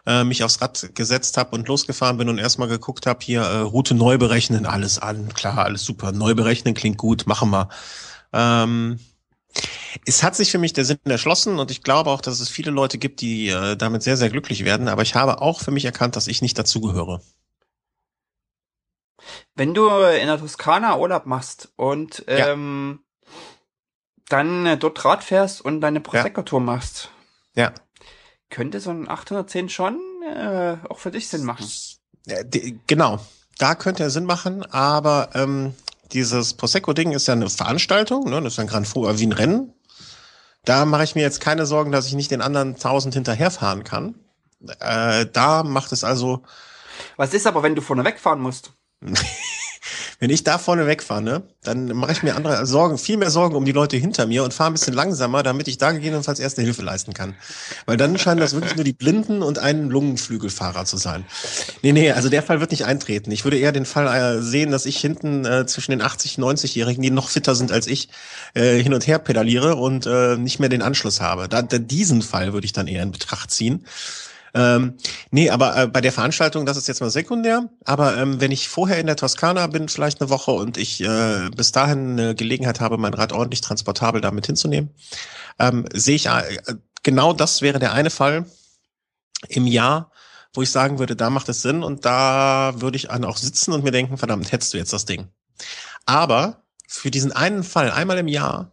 äh, 0.06 0.24
mich 0.24 0.44
aufs 0.44 0.62
Rad 0.62 0.92
gesetzt 0.94 1.38
habe 1.38 1.56
und 1.56 1.68
losgefahren 1.68 2.18
bin 2.18 2.30
und 2.30 2.38
erstmal 2.38 2.68
geguckt 2.68 3.08
habe, 3.08 3.20
hier 3.24 3.42
äh, 3.42 3.60
Route 3.60 3.96
neu 3.96 4.18
berechnen, 4.18 4.66
alles 4.66 5.00
an, 5.00 5.34
klar, 5.34 5.60
alles 5.60 5.84
super, 5.84 6.12
neu 6.12 6.36
berechnen 6.36 6.74
klingt 6.74 6.98
gut, 6.98 7.26
machen 7.28 7.50
wir. 7.50 7.70
Ähm, 8.34 9.00
es 10.06 10.24
hat 10.24 10.36
sich 10.36 10.52
für 10.52 10.58
mich 10.58 10.74
der 10.74 10.86
Sinn 10.86 11.00
erschlossen 11.06 11.60
und 11.60 11.72
ich 11.72 11.84
glaube 11.84 12.10
auch, 12.10 12.22
dass 12.22 12.40
es 12.40 12.50
viele 12.50 12.72
Leute 12.72 12.98
gibt, 12.98 13.22
die 13.22 13.50
äh, 13.50 13.76
damit 13.76 14.04
sehr, 14.04 14.18
sehr 14.18 14.30
glücklich 14.30 14.66
werden. 14.66 14.88
Aber 14.88 15.02
ich 15.02 15.16
habe 15.16 15.42
auch 15.42 15.62
für 15.62 15.72
mich 15.72 15.86
erkannt, 15.86 16.16
dass 16.16 16.28
ich 16.28 16.42
nicht 16.42 16.58
dazugehöre. 16.58 17.22
Wenn 19.56 19.74
du 19.74 19.88
in 19.88 20.28
der 20.28 20.38
Toskana 20.38 20.98
Urlaub 20.98 21.26
machst 21.26 21.72
und 21.78 22.24
ähm, 22.28 23.00
ja. 23.24 23.30
dann 24.30 24.66
äh, 24.66 24.78
dort 24.78 25.04
Rad 25.06 25.24
fährst 25.24 25.62
und 25.62 25.82
deine 25.82 26.02
Prosecco-Tour 26.02 26.60
machst, 26.60 27.10
ja. 27.56 27.74
könnte 28.50 28.80
so 28.80 28.92
ein 28.92 29.10
810 29.10 29.70
schon 29.70 30.00
äh, 30.26 30.78
auch 30.90 31.00
für 31.00 31.12
dich 31.12 31.30
Sinn 31.30 31.46
machen. 31.46 31.66
Ja, 32.28 32.44
die, 32.44 32.80
genau, 32.86 33.20
da 33.58 33.76
könnte 33.76 34.04
er 34.04 34.10
Sinn 34.10 34.26
machen, 34.26 34.66
aber 34.66 35.30
ähm, 35.34 35.74
dieses 36.12 36.54
Prosecco-Ding 36.54 37.12
ist 37.12 37.28
ja 37.28 37.34
eine 37.34 37.50
Veranstaltung, 37.50 38.30
ne? 38.30 38.42
das 38.42 38.54
ist 38.54 38.60
ein 38.60 38.68
Grand 38.68 38.88
Four, 38.88 39.18
wie 39.20 39.26
ein 39.26 39.32
Rennen. 39.32 39.74
Da 40.64 40.86
mache 40.86 41.04
ich 41.04 41.16
mir 41.16 41.22
jetzt 41.22 41.42
keine 41.42 41.66
Sorgen, 41.66 41.92
dass 41.92 42.08
ich 42.08 42.14
nicht 42.14 42.32
den 42.32 42.42
anderen 42.42 42.78
tausend 42.78 43.14
hinterherfahren 43.14 43.84
kann. 43.84 44.16
Äh, 44.80 45.28
da 45.32 45.64
macht 45.64 45.92
es 45.92 46.04
also. 46.04 46.44
Was 47.18 47.34
ist 47.34 47.46
aber, 47.46 47.62
wenn 47.62 47.76
du 47.76 47.82
vorne 47.82 48.04
wegfahren 48.04 48.42
musst? 48.42 48.74
Wenn 50.20 50.30
ich 50.30 50.44
da 50.44 50.58
vorne 50.58 50.88
wegfahre, 50.88 51.22
ne, 51.22 51.44
dann 51.64 51.88
mache 51.88 52.14
ich 52.14 52.24
mir 52.24 52.36
andere 52.36 52.66
Sorgen, 52.66 52.98
viel 52.98 53.18
mehr 53.18 53.30
Sorgen 53.30 53.56
um 53.56 53.66
die 53.66 53.72
Leute 53.72 53.98
hinter 53.98 54.26
mir 54.26 54.44
und 54.44 54.54
fahre 54.54 54.72
ein 54.72 54.74
bisschen 54.74 54.94
langsamer, 54.94 55.44
damit 55.44 55.68
ich 55.68 55.78
da 55.78 55.92
gegebenenfalls 55.92 56.40
erste 56.40 56.62
Hilfe 56.62 56.84
leisten 56.84 57.14
kann. 57.14 57.36
Weil 57.86 57.98
dann 57.98 58.18
scheinen 58.18 58.40
das 58.40 58.54
wirklich 58.54 58.76
nur 58.76 58.86
die 58.86 58.94
Blinden 58.94 59.42
und 59.42 59.60
ein 59.60 59.90
Lungenflügelfahrer 59.90 60.86
zu 60.86 60.98
sein. 60.98 61.26
Nee, 61.82 61.92
nee, 61.92 62.12
also 62.12 62.30
der 62.30 62.44
Fall 62.44 62.60
wird 62.60 62.72
nicht 62.72 62.86
eintreten. 62.86 63.32
Ich 63.32 63.44
würde 63.44 63.58
eher 63.58 63.72
den 63.72 63.86
Fall 63.86 64.08
äh, 64.08 64.42
sehen, 64.42 64.72
dass 64.72 64.86
ich 64.86 64.98
hinten 64.98 65.46
äh, 65.46 65.66
zwischen 65.66 65.92
den 65.92 66.02
80, 66.02 66.38
90-Jährigen, 66.38 67.02
die 67.02 67.12
noch 67.12 67.30
fitter 67.30 67.56
sind 67.56 67.72
als 67.72 67.88
ich, 67.88 68.10
äh, 68.54 68.82
hin 68.82 68.94
und 68.94 69.08
her 69.08 69.20
pedaliere 69.20 69.76
und 69.76 70.06
äh, 70.06 70.38
nicht 70.38 70.60
mehr 70.60 70.70
den 70.70 70.82
Anschluss 70.82 71.20
habe. 71.20 71.50
Da, 71.50 71.62
da, 71.62 71.78
diesen 71.78 72.22
Fall 72.22 72.54
würde 72.54 72.66
ich 72.66 72.74
dann 72.74 72.88
eher 72.88 73.04
in 73.04 73.12
Betracht 73.12 73.52
ziehen. 73.52 73.86
Ähm, 74.56 74.94
nee, 75.32 75.50
aber 75.50 75.76
äh, 75.76 75.88
bei 75.88 76.00
der 76.00 76.14
Veranstaltung, 76.14 76.66
das 76.66 76.78
ist 76.78 76.88
jetzt 76.88 77.02
mal 77.02 77.10
sekundär. 77.10 77.70
Aber 77.84 78.16
ähm, 78.16 78.40
wenn 78.40 78.52
ich 78.52 78.70
vorher 78.70 79.00
in 79.00 79.06
der 79.06 79.18
Toskana 79.18 79.68
bin, 79.68 79.90
vielleicht 79.90 80.22
eine 80.22 80.30
Woche 80.30 80.52
und 80.52 80.78
ich 80.78 81.02
äh, 81.02 81.50
bis 81.54 81.74
dahin 81.74 82.12
eine 82.12 82.36
Gelegenheit 82.36 82.80
habe, 82.80 82.98
mein 82.98 83.14
Rad 83.14 83.34
ordentlich 83.34 83.60
transportabel 83.60 84.22
damit 84.22 84.46
hinzunehmen, 84.46 84.92
ähm, 85.60 85.86
sehe 85.94 86.16
ich 86.16 86.28
äh, 86.28 86.42
genau 87.04 87.34
das 87.34 87.62
wäre 87.62 87.80
der 87.80 87.92
eine 87.92 88.10
Fall 88.10 88.46
im 89.50 89.68
Jahr, 89.68 90.12
wo 90.54 90.62
ich 90.62 90.72
sagen 90.72 91.00
würde, 91.00 91.18
da 91.18 91.30
macht 91.30 91.50
es 91.50 91.62
Sinn 91.62 91.84
und 91.84 92.06
da 92.06 92.76
würde 92.78 92.96
ich 92.96 93.08
dann 93.10 93.26
auch 93.26 93.38
sitzen 93.38 93.74
und 93.74 93.84
mir 93.84 93.92
denken, 93.92 94.18
verdammt, 94.18 94.54
hättest 94.54 94.74
du 94.74 94.78
jetzt 94.78 94.94
das 94.94 95.04
Ding. 95.04 95.28
Aber 96.06 96.64
für 96.88 97.12
diesen 97.12 97.34
einen 97.34 97.66
Fall, 97.66 97.92
einmal 97.92 98.18
im 98.20 98.30
Jahr, 98.30 98.72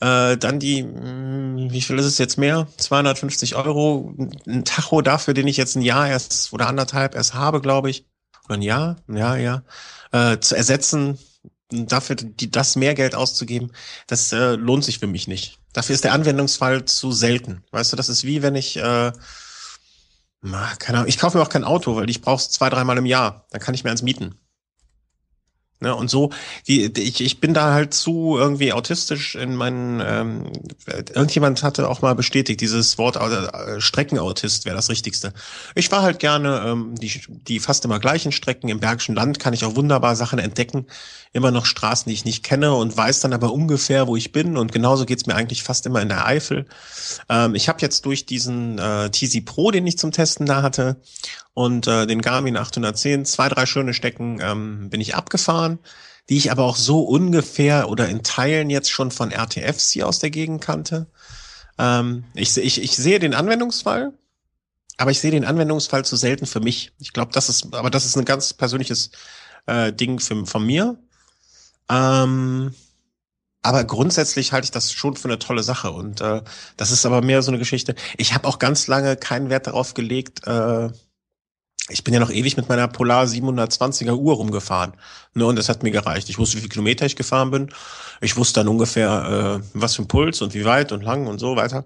äh, 0.00 0.36
dann 0.36 0.60
die, 0.60 0.82
mh, 0.82 1.00
hm, 1.00 1.72
wie 1.72 1.80
viel 1.80 1.98
ist 1.98 2.06
es 2.06 2.18
jetzt 2.18 2.38
mehr? 2.38 2.68
250 2.76 3.56
Euro, 3.56 4.14
ein 4.46 4.64
Tacho 4.64 5.02
dafür, 5.02 5.34
den 5.34 5.48
ich 5.48 5.56
jetzt 5.56 5.76
ein 5.76 5.82
Jahr 5.82 6.08
erst 6.08 6.52
oder 6.52 6.68
anderthalb 6.68 7.14
erst 7.14 7.34
habe, 7.34 7.60
glaube 7.60 7.90
ich. 7.90 8.06
Oder 8.46 8.54
ein 8.54 8.62
Jahr, 8.62 8.96
ja, 9.08 9.36
ja. 9.36 9.62
Äh, 10.12 10.38
zu 10.40 10.56
ersetzen, 10.56 11.18
dafür 11.70 12.16
die, 12.16 12.50
das 12.50 12.76
mehr 12.76 12.94
Geld 12.94 13.14
auszugeben, 13.14 13.72
das 14.06 14.32
äh, 14.32 14.54
lohnt 14.54 14.84
sich 14.84 14.98
für 14.98 15.06
mich 15.06 15.28
nicht. 15.28 15.58
Dafür 15.72 15.94
ist 15.94 16.04
der 16.04 16.12
Anwendungsfall 16.12 16.84
zu 16.84 17.12
selten. 17.12 17.62
Weißt 17.72 17.92
du, 17.92 17.96
das 17.96 18.08
ist 18.08 18.24
wie 18.24 18.42
wenn 18.42 18.54
ich, 18.54 18.76
äh, 18.76 19.12
keine 20.40 20.98
Ahnung, 20.98 21.08
ich 21.08 21.18
kaufe 21.18 21.36
mir 21.36 21.42
auch 21.42 21.50
kein 21.50 21.64
Auto, 21.64 21.96
weil 21.96 22.08
ich 22.08 22.22
brauche 22.22 22.40
es 22.40 22.50
zwei, 22.50 22.70
dreimal 22.70 22.96
im 22.98 23.06
Jahr. 23.06 23.46
Dann 23.50 23.60
kann 23.60 23.74
ich 23.74 23.84
mir 23.84 23.90
eins 23.90 24.02
mieten. 24.02 24.36
Ne, 25.80 25.94
und 25.94 26.10
so, 26.10 26.30
die, 26.66 26.92
die, 26.92 27.02
ich, 27.02 27.20
ich 27.20 27.40
bin 27.40 27.54
da 27.54 27.72
halt 27.72 27.94
zu 27.94 28.36
irgendwie 28.36 28.72
autistisch 28.72 29.36
in 29.36 29.54
meinen, 29.54 30.02
ähm, 30.04 30.52
irgendjemand 30.86 31.62
hatte 31.62 31.88
auch 31.88 32.02
mal 32.02 32.16
bestätigt, 32.16 32.60
dieses 32.60 32.98
Wort 32.98 33.14
äh, 33.14 33.80
Streckenautist 33.80 34.64
wäre 34.64 34.74
das 34.74 34.88
Richtigste. 34.88 35.32
Ich 35.76 35.92
war 35.92 36.02
halt 36.02 36.18
gerne 36.18 36.64
ähm, 36.66 36.96
die, 36.96 37.20
die 37.28 37.60
fast 37.60 37.84
immer 37.84 38.00
gleichen 38.00 38.32
Strecken. 38.32 38.68
Im 38.68 38.80
Bergischen 38.80 39.14
Land 39.14 39.38
kann 39.38 39.54
ich 39.54 39.64
auch 39.64 39.76
wunderbar 39.76 40.16
Sachen 40.16 40.40
entdecken, 40.40 40.86
immer 41.32 41.52
noch 41.52 41.64
Straßen, 41.64 42.10
die 42.10 42.14
ich 42.14 42.24
nicht 42.24 42.42
kenne 42.42 42.74
und 42.74 42.96
weiß 42.96 43.20
dann 43.20 43.32
aber 43.32 43.52
ungefähr, 43.52 44.08
wo 44.08 44.16
ich 44.16 44.32
bin. 44.32 44.56
Und 44.56 44.72
genauso 44.72 45.06
geht's 45.06 45.26
mir 45.26 45.36
eigentlich 45.36 45.62
fast 45.62 45.86
immer 45.86 46.02
in 46.02 46.08
der 46.08 46.26
Eifel. 46.26 46.66
Ähm, 47.28 47.54
ich 47.54 47.68
habe 47.68 47.78
jetzt 47.82 48.04
durch 48.04 48.26
diesen 48.26 48.80
äh, 48.80 49.10
TZ 49.10 49.44
Pro, 49.44 49.70
den 49.70 49.86
ich 49.86 49.96
zum 49.96 50.10
Testen 50.10 50.44
da 50.44 50.62
hatte, 50.62 50.96
und 51.58 51.88
äh, 51.88 52.06
den 52.06 52.22
Garmin 52.22 52.56
810, 52.56 53.24
zwei, 53.24 53.48
drei 53.48 53.66
schöne 53.66 53.92
Stecken 53.92 54.38
ähm, 54.40 54.90
bin 54.90 55.00
ich 55.00 55.16
abgefahren, 55.16 55.80
die 56.28 56.36
ich 56.36 56.52
aber 56.52 56.62
auch 56.62 56.76
so 56.76 57.00
ungefähr 57.00 57.88
oder 57.88 58.08
in 58.08 58.22
Teilen 58.22 58.70
jetzt 58.70 58.92
schon 58.92 59.10
von 59.10 59.32
RTFs 59.32 59.90
hier 59.90 60.06
aus 60.06 60.20
der 60.20 60.30
Gegend 60.30 60.60
kannte. 60.60 61.08
Ähm, 61.76 62.22
ich, 62.34 62.56
ich, 62.56 62.80
ich 62.80 62.96
sehe 62.96 63.18
den 63.18 63.34
Anwendungsfall, 63.34 64.12
aber 64.98 65.10
ich 65.10 65.18
sehe 65.18 65.32
den 65.32 65.44
Anwendungsfall 65.44 66.04
zu 66.04 66.14
selten 66.14 66.46
für 66.46 66.60
mich. 66.60 66.92
Ich 67.00 67.12
glaube, 67.12 67.32
das 67.32 67.48
ist, 67.48 67.74
aber 67.74 67.90
das 67.90 68.06
ist 68.06 68.16
ein 68.16 68.24
ganz 68.24 68.54
persönliches 68.54 69.10
äh, 69.66 69.92
Ding 69.92 70.20
für, 70.20 70.46
von 70.46 70.64
mir. 70.64 70.96
Ähm, 71.90 72.72
aber 73.62 73.82
grundsätzlich 73.82 74.52
halte 74.52 74.66
ich 74.66 74.70
das 74.70 74.92
schon 74.92 75.16
für 75.16 75.26
eine 75.26 75.40
tolle 75.40 75.64
Sache 75.64 75.90
und 75.90 76.20
äh, 76.20 76.40
das 76.76 76.92
ist 76.92 77.04
aber 77.04 77.20
mehr 77.20 77.42
so 77.42 77.50
eine 77.50 77.58
Geschichte. 77.58 77.96
Ich 78.16 78.32
habe 78.32 78.46
auch 78.46 78.60
ganz 78.60 78.86
lange 78.86 79.16
keinen 79.16 79.50
Wert 79.50 79.66
darauf 79.66 79.94
gelegt, 79.94 80.46
äh, 80.46 80.90
ich 81.88 82.04
bin 82.04 82.14
ja 82.14 82.20
noch 82.20 82.30
ewig 82.30 82.56
mit 82.56 82.68
meiner 82.68 82.88
Polar 82.88 83.24
720er 83.24 84.14
Uhr 84.14 84.34
rumgefahren. 84.34 84.92
Ne, 85.34 85.46
und 85.46 85.56
das 85.56 85.68
hat 85.68 85.82
mir 85.82 85.90
gereicht. 85.90 86.28
Ich 86.28 86.38
wusste, 86.38 86.56
wie 86.56 86.60
viele 86.60 86.70
Kilometer 86.70 87.06
ich 87.06 87.16
gefahren 87.16 87.50
bin. 87.50 87.70
Ich 88.20 88.36
wusste 88.36 88.60
dann 88.60 88.68
ungefähr, 88.68 89.60
äh, 89.62 89.68
was 89.74 89.94
für 89.94 90.02
ein 90.02 90.08
Puls 90.08 90.42
und 90.42 90.54
wie 90.54 90.64
weit 90.64 90.92
und 90.92 91.02
lang 91.02 91.26
und 91.26 91.38
so 91.38 91.56
weiter. 91.56 91.84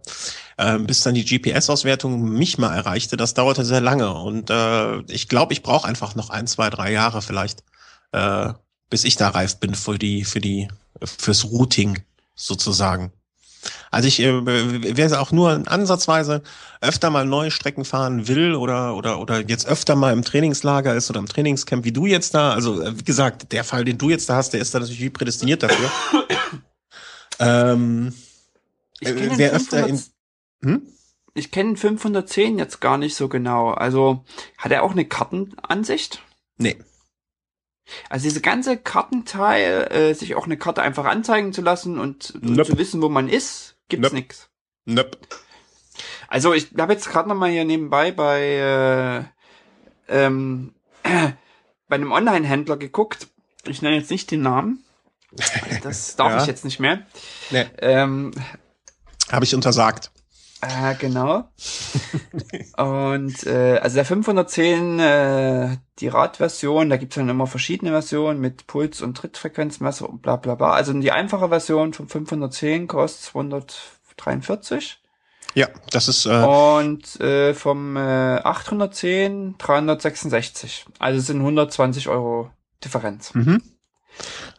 Äh, 0.56 0.78
bis 0.78 1.00
dann 1.00 1.14
die 1.14 1.24
GPS-Auswertung 1.24 2.20
mich 2.32 2.58
mal 2.58 2.74
erreichte, 2.74 3.16
das 3.16 3.34
dauerte 3.34 3.64
sehr 3.64 3.80
lange. 3.80 4.12
Und 4.12 4.50
äh, 4.50 5.00
ich 5.02 5.28
glaube, 5.28 5.52
ich 5.52 5.62
brauche 5.62 5.86
einfach 5.86 6.14
noch 6.14 6.30
ein, 6.30 6.46
zwei, 6.46 6.70
drei 6.70 6.92
Jahre 6.92 7.22
vielleicht, 7.22 7.62
äh, 8.12 8.52
bis 8.90 9.04
ich 9.04 9.16
da 9.16 9.28
reif 9.28 9.58
bin 9.60 9.74
für 9.74 9.98
die, 9.98 10.24
für 10.24 10.40
die, 10.40 10.68
fürs 11.04 11.44
Routing 11.44 12.02
sozusagen. 12.34 13.12
Also 13.90 14.08
ich 14.08 14.20
äh, 14.20 14.42
wer 14.44 15.20
auch 15.20 15.32
nur 15.32 15.62
ansatzweise 15.66 16.42
öfter 16.80 17.10
mal 17.10 17.24
neue 17.24 17.50
Strecken 17.50 17.84
fahren 17.84 18.28
will 18.28 18.54
oder 18.54 18.96
oder 18.96 19.20
oder 19.20 19.40
jetzt 19.40 19.66
öfter 19.66 19.96
mal 19.96 20.12
im 20.12 20.22
Trainingslager 20.22 20.94
ist 20.94 21.10
oder 21.10 21.20
im 21.20 21.26
Trainingscamp 21.26 21.84
wie 21.84 21.92
du 21.92 22.06
jetzt 22.06 22.34
da, 22.34 22.52
also 22.52 22.82
äh, 22.82 22.98
wie 22.98 23.04
gesagt, 23.04 23.52
der 23.52 23.64
Fall, 23.64 23.84
den 23.84 23.98
du 23.98 24.10
jetzt 24.10 24.28
da 24.28 24.36
hast, 24.36 24.52
der 24.52 24.60
ist 24.60 24.74
da 24.74 24.80
natürlich 24.80 25.02
wie 25.02 25.10
prädestiniert 25.10 25.62
dafür. 25.62 25.90
ähm, 27.38 28.14
ich 29.00 29.14
kenne 29.14 29.38
wer 29.38 29.52
öfter 29.52 29.86
in 29.86 30.02
hm? 30.62 30.82
Ich 31.34 31.50
kenne 31.50 31.76
510 31.76 32.58
jetzt 32.58 32.80
gar 32.80 32.98
nicht 32.98 33.14
so 33.14 33.28
genau. 33.28 33.70
Also 33.70 34.24
hat 34.58 34.70
er 34.70 34.82
auch 34.82 34.92
eine 34.92 35.06
Kartenansicht? 35.06 36.22
Nee. 36.58 36.76
Also 38.08 38.24
diese 38.24 38.40
ganze 38.40 38.76
Kartenteil, 38.76 39.88
äh, 39.90 40.14
sich 40.14 40.34
auch 40.34 40.46
eine 40.46 40.56
Karte 40.56 40.82
einfach 40.82 41.04
anzeigen 41.04 41.52
zu 41.52 41.62
lassen 41.62 41.98
und 41.98 42.34
nope. 42.40 42.64
zu 42.64 42.78
wissen, 42.78 43.02
wo 43.02 43.08
man 43.08 43.28
ist, 43.28 43.76
gibt's 43.88 44.04
nope. 44.04 44.14
nix. 44.14 44.48
Nope. 44.84 45.18
Also 46.28 46.54
ich 46.54 46.70
habe 46.78 46.92
jetzt 46.92 47.10
gerade 47.10 47.28
noch 47.28 47.34
mal 47.34 47.50
hier 47.50 47.64
nebenbei 47.64 48.12
bei 48.12 49.28
äh, 50.08 50.24
ähm, 50.24 50.74
äh, 51.02 51.30
bei 51.88 51.96
einem 51.96 52.12
Online-Händler 52.12 52.76
geguckt. 52.76 53.28
Ich 53.66 53.82
nenne 53.82 53.96
jetzt 53.96 54.10
nicht 54.10 54.30
den 54.30 54.42
Namen. 54.42 54.84
Das 55.82 56.16
darf 56.16 56.32
ja. 56.32 56.40
ich 56.42 56.46
jetzt 56.46 56.64
nicht 56.64 56.78
mehr. 56.78 57.06
Nee. 57.50 57.64
Ähm, 57.78 58.32
habe 59.30 59.44
ich 59.44 59.54
untersagt. 59.54 60.10
Äh, 60.62 60.94
genau. 60.94 61.48
und 62.76 63.46
äh, 63.46 63.78
also 63.78 63.96
der 63.96 64.04
510, 64.04 64.98
äh, 65.00 65.76
die 65.98 66.06
Radversion, 66.06 66.88
da 66.88 66.96
gibt's 66.96 67.16
dann 67.16 67.28
immer 67.28 67.48
verschiedene 67.48 67.90
Versionen 67.90 68.40
mit 68.40 68.68
Puls- 68.68 69.02
und 69.02 69.16
Trittfrequenzmesser 69.16 70.08
und 70.08 70.22
bla 70.22 70.36
bla 70.36 70.54
bla. 70.54 70.70
Also 70.70 70.92
die 70.92 71.10
einfache 71.10 71.48
Version 71.48 71.92
vom 71.92 72.08
510 72.08 72.86
kostet 72.86 73.24
243. 73.32 75.00
Ja, 75.54 75.66
das 75.90 76.06
ist. 76.06 76.26
Äh 76.26 76.44
und 76.44 77.20
äh, 77.20 77.54
vom 77.54 77.96
äh, 77.96 78.00
810 78.00 79.56
366. 79.58 80.86
Also 81.00 81.20
sind 81.20 81.40
120 81.40 82.08
Euro 82.08 82.50
Differenz. 82.84 83.34
Mhm. 83.34 83.62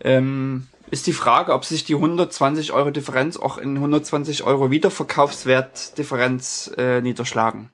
Ähm, 0.02 0.68
ist 0.94 1.08
die 1.08 1.14
Frage, 1.14 1.54
ob 1.54 1.66
sich 1.66 1.86
die 1.86 1.96
120 1.96 2.72
Euro 2.72 2.92
Differenz 2.92 3.38
auch 3.38 3.58
in 3.58 3.76
120 3.76 4.44
Euro 4.44 4.70
Wiederverkaufswert 4.70 5.98
Differenz 5.98 6.72
äh, 6.78 7.02
niederschlagen. 7.02 7.72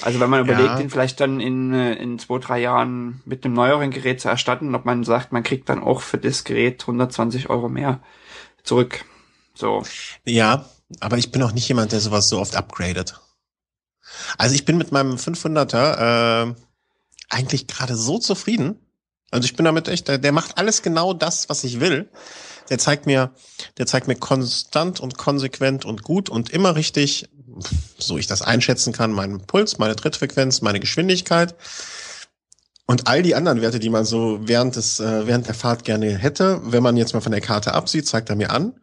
Also 0.00 0.18
wenn 0.18 0.28
man 0.28 0.40
überlegt, 0.40 0.70
ja. 0.70 0.80
ihn 0.80 0.90
vielleicht 0.90 1.20
dann 1.20 1.38
in, 1.38 1.72
äh, 1.72 1.94
in 1.94 2.18
zwei, 2.18 2.38
drei 2.38 2.60
Jahren 2.60 3.22
mit 3.24 3.44
einem 3.44 3.54
neueren 3.54 3.92
Gerät 3.92 4.20
zu 4.20 4.28
erstatten, 4.28 4.74
ob 4.74 4.84
man 4.84 5.04
sagt, 5.04 5.30
man 5.30 5.44
kriegt 5.44 5.68
dann 5.68 5.84
auch 5.84 6.00
für 6.00 6.18
das 6.18 6.42
Gerät 6.42 6.82
120 6.82 7.48
Euro 7.48 7.68
mehr 7.68 8.00
zurück. 8.64 9.04
So. 9.54 9.84
Ja, 10.24 10.64
aber 10.98 11.18
ich 11.18 11.30
bin 11.30 11.44
auch 11.44 11.52
nicht 11.52 11.68
jemand, 11.68 11.92
der 11.92 12.00
sowas 12.00 12.28
so 12.28 12.40
oft 12.40 12.56
upgradet. 12.56 13.20
Also 14.36 14.56
ich 14.56 14.64
bin 14.64 14.78
mit 14.78 14.90
meinem 14.90 15.14
500er 15.14 16.48
äh, 16.50 16.54
eigentlich 17.30 17.68
gerade 17.68 17.94
so 17.94 18.18
zufrieden, 18.18 18.81
also 19.32 19.46
ich 19.46 19.56
bin 19.56 19.64
damit 19.64 19.88
echt, 19.88 20.08
der, 20.08 20.18
der 20.18 20.32
macht 20.32 20.58
alles 20.58 20.82
genau 20.82 21.14
das, 21.14 21.48
was 21.48 21.64
ich 21.64 21.80
will. 21.80 22.08
Der 22.70 22.78
zeigt 22.78 23.06
mir, 23.06 23.32
der 23.78 23.86
zeigt 23.86 24.06
mir 24.06 24.14
konstant 24.14 25.00
und 25.00 25.18
konsequent 25.18 25.84
und 25.84 26.02
gut 26.02 26.28
und 26.28 26.50
immer 26.50 26.76
richtig, 26.76 27.28
so 27.98 28.18
ich 28.18 28.26
das 28.26 28.42
einschätzen 28.42 28.92
kann, 28.92 29.10
meinen 29.10 29.40
Puls, 29.46 29.78
meine 29.78 29.96
Trittfrequenz, 29.96 30.60
meine 30.60 30.80
Geschwindigkeit 30.80 31.54
und 32.86 33.08
all 33.08 33.22
die 33.22 33.34
anderen 33.34 33.62
Werte, 33.62 33.78
die 33.78 33.90
man 33.90 34.04
so 34.04 34.40
während 34.42 34.76
des, 34.76 35.00
äh, 35.00 35.26
während 35.26 35.46
der 35.46 35.54
Fahrt 35.54 35.84
gerne 35.84 36.16
hätte. 36.16 36.60
Wenn 36.64 36.82
man 36.82 36.96
jetzt 36.96 37.14
mal 37.14 37.20
von 37.20 37.32
der 37.32 37.40
Karte 37.40 37.72
absieht, 37.72 38.06
zeigt 38.06 38.28
er 38.28 38.36
mir 38.36 38.50
an. 38.50 38.74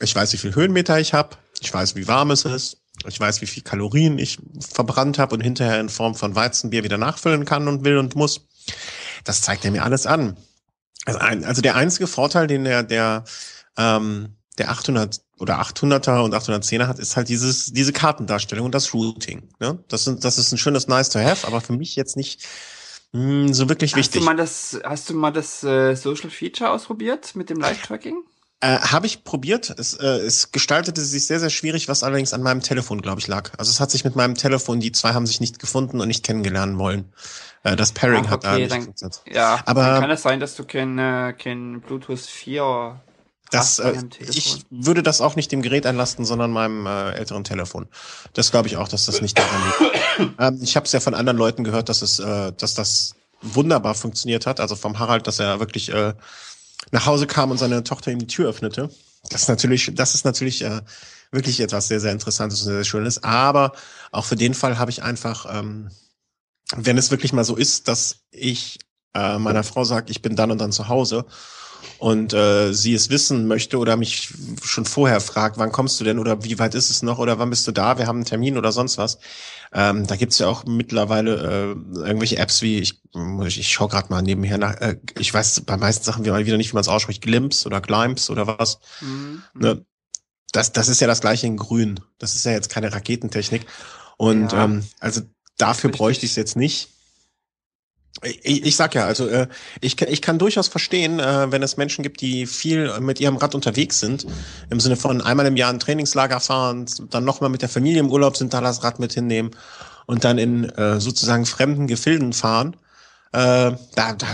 Ich 0.00 0.14
weiß, 0.14 0.32
wie 0.32 0.38
viel 0.38 0.54
Höhenmeter 0.54 0.98
ich 0.98 1.14
habe. 1.14 1.36
Ich 1.60 1.72
weiß, 1.72 1.94
wie 1.94 2.08
warm 2.08 2.30
es 2.30 2.44
ist. 2.44 2.78
Ich 3.06 3.18
weiß, 3.18 3.40
wie 3.42 3.46
viel 3.46 3.62
Kalorien 3.62 4.18
ich 4.18 4.38
verbrannt 4.60 5.18
habe 5.18 5.34
und 5.36 5.40
hinterher 5.40 5.78
in 5.78 5.88
Form 5.88 6.16
von 6.16 6.34
Weizenbier 6.34 6.82
wieder 6.82 6.98
nachfüllen 6.98 7.44
kann 7.44 7.68
und 7.68 7.84
will 7.84 7.96
und 7.96 8.16
muss. 8.16 8.48
Das 9.24 9.42
zeigt 9.42 9.64
er 9.64 9.70
mir 9.70 9.84
alles 9.84 10.06
an. 10.06 10.36
Also, 11.04 11.20
ein, 11.20 11.44
also 11.44 11.62
der 11.62 11.76
einzige 11.76 12.06
Vorteil, 12.06 12.46
den 12.46 12.64
der, 12.64 12.82
der, 12.82 13.24
ähm, 13.76 14.36
der 14.58 14.70
800 14.70 15.20
oder 15.38 15.60
800er 15.60 16.22
und 16.22 16.34
810er 16.34 16.86
hat, 16.86 16.98
ist 16.98 17.16
halt 17.16 17.28
dieses, 17.28 17.66
diese 17.66 17.92
Kartendarstellung 17.92 18.66
und 18.66 18.74
das 18.74 18.92
Routing. 18.92 19.48
Ne? 19.60 19.82
Das, 19.88 20.04
sind, 20.04 20.24
das 20.24 20.38
ist 20.38 20.52
ein 20.52 20.58
schönes 20.58 20.88
Nice 20.88 21.10
to 21.10 21.20
have, 21.20 21.46
aber 21.46 21.60
für 21.60 21.72
mich 21.72 21.96
jetzt 21.96 22.16
nicht 22.16 22.44
mh, 23.12 23.20
hm, 23.20 23.54
so 23.54 23.68
wirklich 23.68 23.92
hast 23.92 23.98
wichtig. 23.98 24.20
Du 24.20 24.24
mal 24.26 24.36
das, 24.36 24.78
hast 24.84 25.10
du 25.10 25.14
mal 25.14 25.30
das 25.30 25.62
äh, 25.62 25.94
Social 25.94 26.30
Feature 26.30 26.70
ausprobiert 26.70 27.36
mit 27.36 27.50
dem 27.50 27.58
Live-Tracking? 27.58 28.22
Äh, 28.60 28.78
Habe 28.78 29.06
ich 29.06 29.22
probiert. 29.22 29.72
Es, 29.78 29.94
äh, 29.94 30.04
es 30.04 30.50
gestaltete 30.50 31.00
sich 31.00 31.26
sehr, 31.26 31.38
sehr 31.38 31.50
schwierig, 31.50 31.88
was 31.88 32.02
allerdings 32.02 32.32
an 32.32 32.42
meinem 32.42 32.60
Telefon, 32.60 33.00
glaube 33.00 33.20
ich, 33.20 33.28
lag. 33.28 33.52
Also 33.56 33.70
es 33.70 33.78
hat 33.78 33.92
sich 33.92 34.04
mit 34.04 34.16
meinem 34.16 34.34
Telefon, 34.34 34.80
die 34.80 34.90
zwei 34.90 35.14
haben 35.14 35.26
sich 35.26 35.40
nicht 35.40 35.60
gefunden 35.60 36.00
und 36.00 36.08
nicht 36.08 36.24
kennengelernen 36.24 36.78
wollen. 36.78 37.12
Äh, 37.72 37.76
das 37.76 37.92
Pairing 37.92 38.24
Ach, 38.26 38.32
okay, 38.32 38.46
hat 38.46 38.70
da 38.70 38.78
nicht 38.78 39.02
dann, 39.02 39.10
Ja, 39.30 39.60
aber 39.66 39.82
dann 39.82 40.00
kann 40.00 40.10
es 40.10 40.22
sein, 40.22 40.40
dass 40.40 40.56
du 40.56 40.64
kein, 40.64 40.98
äh, 40.98 41.34
kein 41.36 41.80
Bluetooth 41.80 42.20
4 42.20 43.00
Das, 43.50 43.78
äh, 43.78 43.94
ich 44.20 44.64
würde 44.70 45.02
das 45.02 45.20
auch 45.20 45.36
nicht 45.36 45.52
dem 45.52 45.62
Gerät 45.62 45.86
einlasten, 45.86 46.24
sondern 46.24 46.50
meinem 46.50 46.86
äh, 46.86 47.12
älteren 47.12 47.44
Telefon. 47.44 47.86
Das 48.34 48.50
glaube 48.50 48.68
ich 48.68 48.76
auch, 48.76 48.88
dass 48.88 49.06
das 49.06 49.20
nicht 49.20 49.38
daran 49.38 49.62
liegt. 49.64 50.34
ähm, 50.38 50.58
ich 50.62 50.76
habe 50.76 50.86
es 50.86 50.92
ja 50.92 51.00
von 51.00 51.14
anderen 51.14 51.38
Leuten 51.38 51.64
gehört, 51.64 51.88
dass 51.88 52.02
es, 52.02 52.18
äh, 52.18 52.52
dass 52.52 52.74
das 52.74 53.14
wunderbar 53.40 53.94
funktioniert 53.94 54.46
hat. 54.46 54.60
Also 54.60 54.76
vom 54.76 54.98
Harald, 54.98 55.26
dass 55.26 55.38
er 55.38 55.60
wirklich 55.60 55.92
äh, 55.92 56.14
nach 56.90 57.06
Hause 57.06 57.26
kam 57.26 57.50
und 57.50 57.58
seine 57.58 57.84
Tochter 57.84 58.10
ihm 58.10 58.18
die 58.18 58.26
Tür 58.26 58.48
öffnete. 58.50 58.90
Das 59.30 59.42
ist 59.42 59.48
natürlich, 59.48 59.92
das 59.94 60.14
ist 60.14 60.24
natürlich 60.24 60.62
äh, 60.62 60.80
wirklich 61.30 61.60
etwas 61.60 61.88
sehr, 61.88 62.00
sehr 62.00 62.12
Interessantes 62.12 62.60
und 62.60 62.66
sehr, 62.66 62.76
sehr 62.76 62.84
Schönes. 62.84 63.22
Aber 63.22 63.72
auch 64.10 64.24
für 64.24 64.36
den 64.36 64.54
Fall 64.54 64.78
habe 64.78 64.90
ich 64.90 65.02
einfach, 65.02 65.46
ähm, 65.50 65.90
wenn 66.76 66.98
es 66.98 67.10
wirklich 67.10 67.32
mal 67.32 67.44
so 67.44 67.56
ist, 67.56 67.88
dass 67.88 68.20
ich 68.30 68.78
äh, 69.14 69.38
meiner 69.38 69.64
Frau 69.64 69.84
sage, 69.84 70.10
ich 70.10 70.22
bin 70.22 70.36
dann 70.36 70.50
und 70.50 70.58
dann 70.58 70.72
zu 70.72 70.88
Hause 70.88 71.24
und 71.98 72.32
äh, 72.32 72.72
sie 72.72 72.94
es 72.94 73.10
wissen 73.10 73.46
möchte 73.46 73.78
oder 73.78 73.96
mich 73.96 74.32
schon 74.62 74.84
vorher 74.84 75.20
fragt, 75.20 75.58
wann 75.58 75.72
kommst 75.72 75.98
du 75.98 76.04
denn 76.04 76.18
oder 76.18 76.44
wie 76.44 76.58
weit 76.58 76.74
ist 76.74 76.90
es 76.90 77.02
noch 77.02 77.18
oder 77.18 77.38
wann 77.38 77.50
bist 77.50 77.66
du 77.66 77.72
da, 77.72 77.98
wir 77.98 78.06
haben 78.06 78.18
einen 78.18 78.24
Termin 78.24 78.58
oder 78.58 78.72
sonst 78.72 78.98
was. 78.98 79.18
Ähm, 79.72 80.06
da 80.06 80.16
gibt's 80.16 80.38
ja 80.38 80.48
auch 80.48 80.64
mittlerweile 80.64 81.36
äh, 81.36 81.98
irgendwelche 82.00 82.38
Apps 82.38 82.62
wie, 82.62 82.78
ich, 82.78 83.02
ich, 83.46 83.58
ich 83.58 83.68
schaue 83.68 83.88
gerade 83.88 84.08
mal 84.10 84.22
nebenher 84.22 84.58
nach, 84.58 84.74
äh, 84.76 84.96
ich 85.18 85.32
weiß 85.32 85.62
bei 85.62 85.76
meisten 85.76 86.04
Sachen 86.04 86.24
wieder 86.24 86.56
nicht, 86.56 86.70
wie 86.70 86.74
man 86.74 86.80
es 86.80 86.88
ausspricht, 86.88 87.22
Glimps 87.22 87.66
oder 87.66 87.80
Glimps 87.80 88.30
oder 88.30 88.46
was. 88.46 88.80
Mhm. 89.00 89.42
Ne? 89.54 89.84
Das, 90.52 90.72
das 90.72 90.88
ist 90.88 91.00
ja 91.00 91.06
das 91.06 91.20
gleiche 91.20 91.46
in 91.46 91.58
Grün. 91.58 92.00
Das 92.18 92.34
ist 92.34 92.44
ja 92.44 92.52
jetzt 92.52 92.70
keine 92.70 92.92
Raketentechnik. 92.92 93.66
Und 94.16 94.52
ja. 94.52 94.64
ähm, 94.64 94.84
also 95.00 95.20
dafür 95.58 95.88
Richtig. 95.88 95.98
bräuchte 95.98 96.26
ich 96.26 96.32
es 96.32 96.36
jetzt 96.36 96.56
nicht. 96.56 96.88
Ich, 98.22 98.64
ich 98.64 98.74
sag 98.74 98.94
ja, 98.94 99.04
also 99.04 99.28
äh, 99.28 99.46
ich, 99.80 100.00
ich 100.00 100.22
kann 100.22 100.38
durchaus 100.38 100.66
verstehen, 100.66 101.20
äh, 101.20 101.52
wenn 101.52 101.62
es 101.62 101.76
Menschen 101.76 102.02
gibt, 102.02 102.20
die 102.20 102.46
viel 102.46 102.98
mit 103.00 103.20
ihrem 103.20 103.36
Rad 103.36 103.54
unterwegs 103.54 104.00
sind, 104.00 104.26
im 104.70 104.80
Sinne 104.80 104.96
von 104.96 105.20
einmal 105.20 105.46
im 105.46 105.56
Jahr 105.56 105.72
ein 105.72 105.78
Trainingslager 105.78 106.40
fahren, 106.40 106.86
dann 107.10 107.24
nochmal 107.24 107.50
mit 107.50 107.62
der 107.62 107.68
Familie 107.68 108.00
im 108.00 108.10
Urlaub 108.10 108.36
sind, 108.36 108.54
da 108.54 108.60
das 108.60 108.82
Rad 108.82 108.98
mit 108.98 109.12
hinnehmen 109.12 109.52
und 110.06 110.24
dann 110.24 110.38
in 110.38 110.68
äh, 110.70 110.98
sozusagen 110.98 111.46
fremden 111.46 111.86
Gefilden 111.86 112.32
fahren. 112.32 112.74
Äh, 113.32 113.72
da, 113.94 114.14
da, 114.14 114.26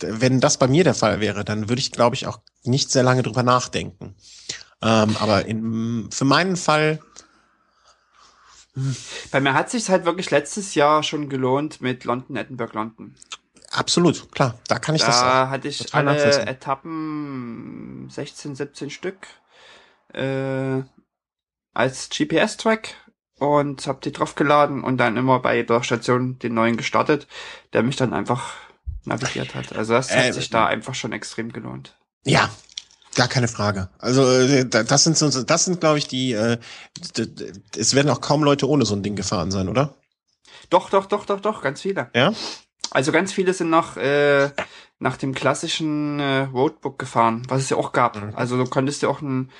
wenn 0.00 0.40
das 0.40 0.58
bei 0.58 0.66
mir 0.66 0.84
der 0.84 0.94
Fall 0.94 1.20
wäre, 1.20 1.44
dann 1.44 1.68
würde 1.68 1.80
ich, 1.80 1.92
glaube 1.92 2.16
ich, 2.16 2.26
auch 2.26 2.40
nicht 2.64 2.90
sehr 2.90 3.04
lange 3.04 3.22
drüber 3.22 3.42
nachdenken. 3.42 4.16
Ähm, 4.82 5.16
aber 5.18 5.46
in, 5.46 6.08
für 6.10 6.24
meinen 6.24 6.56
Fall 6.56 7.00
bei 9.30 9.40
mir 9.40 9.54
hat 9.54 9.70
sich 9.70 9.88
halt 9.88 10.04
wirklich 10.04 10.30
letztes 10.30 10.74
Jahr 10.74 11.02
schon 11.02 11.28
gelohnt 11.28 11.80
mit 11.80 12.04
London, 12.04 12.36
Edinburgh, 12.36 12.74
London. 12.74 13.14
Absolut, 13.70 14.32
klar. 14.32 14.58
Da 14.66 14.78
kann 14.78 14.94
ich 14.94 15.02
da 15.02 15.08
das. 15.08 15.20
Da 15.20 15.50
hatte 15.50 15.68
ich 15.68 15.94
alle 15.94 16.46
Etappen 16.46 18.08
16, 18.10 18.54
17 18.54 18.90
Stück 18.90 19.26
äh, 20.14 20.82
als 21.74 22.08
GPS-Track 22.08 22.94
und 23.38 23.86
habe 23.86 24.00
die 24.02 24.12
draufgeladen 24.12 24.82
und 24.82 24.98
dann 24.98 25.16
immer 25.16 25.38
bei 25.40 25.56
jeder 25.56 25.82
Station 25.82 26.38
den 26.38 26.54
neuen 26.54 26.76
gestartet, 26.76 27.26
der 27.72 27.82
mich 27.82 27.96
dann 27.96 28.12
einfach 28.12 28.54
navigiert 29.04 29.54
hat. 29.54 29.74
Also 29.74 29.94
das 29.94 30.14
hat 30.14 30.24
äh, 30.24 30.32
sich 30.32 30.50
da 30.50 30.66
einfach 30.66 30.94
schon 30.94 31.12
extrem 31.12 31.52
gelohnt. 31.52 31.96
Ja, 32.24 32.50
Gar 33.18 33.26
keine 33.26 33.48
Frage. 33.48 33.88
Also 33.98 34.30
äh, 34.30 34.64
das 34.64 35.02
sind 35.02 35.50
das 35.50 35.64
sind, 35.64 35.80
glaube 35.80 35.98
ich, 35.98 36.06
die. 36.06 36.34
Äh, 36.34 36.58
es 37.76 37.96
werden 37.96 38.10
auch 38.12 38.20
kaum 38.20 38.44
Leute 38.44 38.68
ohne 38.68 38.84
so 38.84 38.94
ein 38.94 39.02
Ding 39.02 39.16
gefahren 39.16 39.50
sein, 39.50 39.68
oder? 39.68 39.96
Doch, 40.70 40.88
doch, 40.88 41.06
doch, 41.06 41.26
doch, 41.26 41.40
doch, 41.40 41.60
ganz 41.60 41.80
viele. 41.80 42.10
Ja. 42.14 42.32
Also 42.92 43.10
ganz 43.10 43.32
viele 43.32 43.54
sind 43.54 43.70
noch 43.70 43.96
äh, 43.96 44.50
nach 45.00 45.16
dem 45.16 45.34
klassischen 45.34 46.20
äh, 46.20 46.42
Roadbook 46.42 46.96
gefahren, 46.96 47.42
was 47.48 47.62
es 47.62 47.70
ja 47.70 47.76
auch 47.76 47.90
gab. 47.90 48.14
Mhm. 48.14 48.36
Also 48.36 48.56
du 48.56 48.70
konntest 48.70 49.02
ja 49.02 49.08
auch 49.08 49.20
ein 49.20 49.50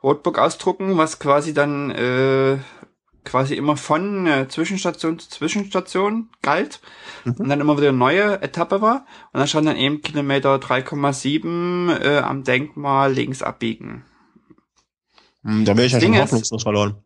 Roadbook 0.00 0.38
ausdrucken, 0.38 0.96
was 0.96 1.18
quasi 1.18 1.52
dann 1.52 1.90
äh, 1.90 2.58
quasi 3.28 3.54
immer 3.54 3.76
von 3.76 4.26
äh, 4.26 4.48
Zwischenstation 4.48 5.18
zu 5.18 5.28
Zwischenstation 5.28 6.28
galt 6.42 6.80
mhm. 7.24 7.34
und 7.38 7.48
dann 7.48 7.60
immer 7.60 7.76
wieder 7.76 7.88
eine 7.88 7.98
neue 7.98 8.42
Etappe 8.42 8.80
war 8.80 9.06
und 9.32 9.38
dann 9.38 9.48
stand 9.48 9.66
dann 9.66 9.76
eben 9.76 10.02
Kilometer 10.02 10.56
3,7 10.56 12.00
äh, 12.00 12.18
am 12.18 12.44
Denkmal 12.44 13.12
links 13.12 13.42
abbiegen. 13.42 14.04
Hm, 15.44 15.64
da 15.64 15.76
wäre 15.76 15.86
ich 15.86 15.92
ja 15.92 16.00
schon 16.00 16.18
hoffnungslos 16.18 16.62
verloren. 16.62 16.96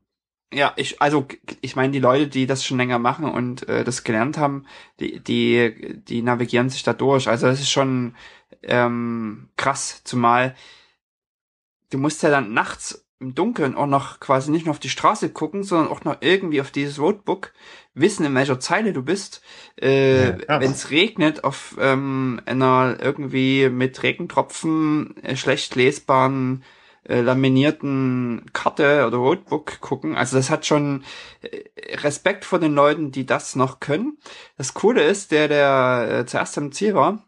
Ja, 0.54 0.72
ich, 0.76 1.00
also 1.00 1.26
ich 1.62 1.76
meine, 1.76 1.92
die 1.92 1.98
Leute, 1.98 2.28
die 2.28 2.46
das 2.46 2.64
schon 2.64 2.76
länger 2.76 2.98
machen 2.98 3.24
und 3.24 3.68
äh, 3.68 3.84
das 3.84 4.04
gelernt 4.04 4.36
haben, 4.36 4.66
die, 5.00 5.20
die, 5.20 6.00
die 6.06 6.20
navigieren 6.20 6.68
sich 6.68 6.82
da 6.82 6.92
durch. 6.92 7.26
Also 7.26 7.46
das 7.46 7.60
ist 7.60 7.70
schon 7.70 8.14
ähm, 8.62 9.48
krass, 9.56 10.02
zumal 10.04 10.54
du 11.92 11.98
musst 11.98 12.22
ja 12.22 12.30
dann 12.30 12.52
nachts 12.52 13.06
im 13.22 13.34
Dunkeln 13.34 13.74
auch 13.74 13.86
noch 13.86 14.20
quasi 14.20 14.50
nicht 14.50 14.66
nur 14.66 14.72
auf 14.72 14.78
die 14.78 14.90
Straße 14.90 15.30
gucken, 15.30 15.62
sondern 15.62 15.88
auch 15.88 16.04
noch 16.04 16.16
irgendwie 16.20 16.60
auf 16.60 16.70
dieses 16.70 16.98
Roadbook 16.98 17.52
wissen, 17.94 18.26
in 18.26 18.34
welcher 18.34 18.60
Zeile 18.60 18.92
du 18.92 19.02
bist. 19.02 19.42
Äh, 19.80 20.40
ja. 20.46 20.60
Wenn 20.60 20.72
es 20.72 20.90
regnet, 20.90 21.44
auf 21.44 21.76
ähm, 21.80 22.40
einer 22.44 22.98
irgendwie 23.00 23.70
mit 23.70 24.02
Regentropfen 24.02 25.16
äh, 25.22 25.36
schlecht 25.36 25.74
lesbaren 25.76 26.64
äh, 27.04 27.20
laminierten 27.20 28.46
Karte 28.52 29.06
oder 29.06 29.16
Roadbook 29.16 29.80
gucken. 29.80 30.16
Also 30.16 30.36
das 30.36 30.50
hat 30.50 30.66
schon 30.66 31.04
äh, 31.40 31.62
Respekt 31.96 32.44
vor 32.44 32.58
den 32.58 32.74
Leuten, 32.74 33.10
die 33.10 33.26
das 33.26 33.56
noch 33.56 33.80
können. 33.80 34.18
Das 34.56 34.74
Coole 34.74 35.02
ist, 35.02 35.32
der, 35.32 35.48
der 35.48 36.08
äh, 36.10 36.26
zuerst 36.26 36.56
am 36.58 36.72
Ziel 36.72 36.94
war, 36.94 37.24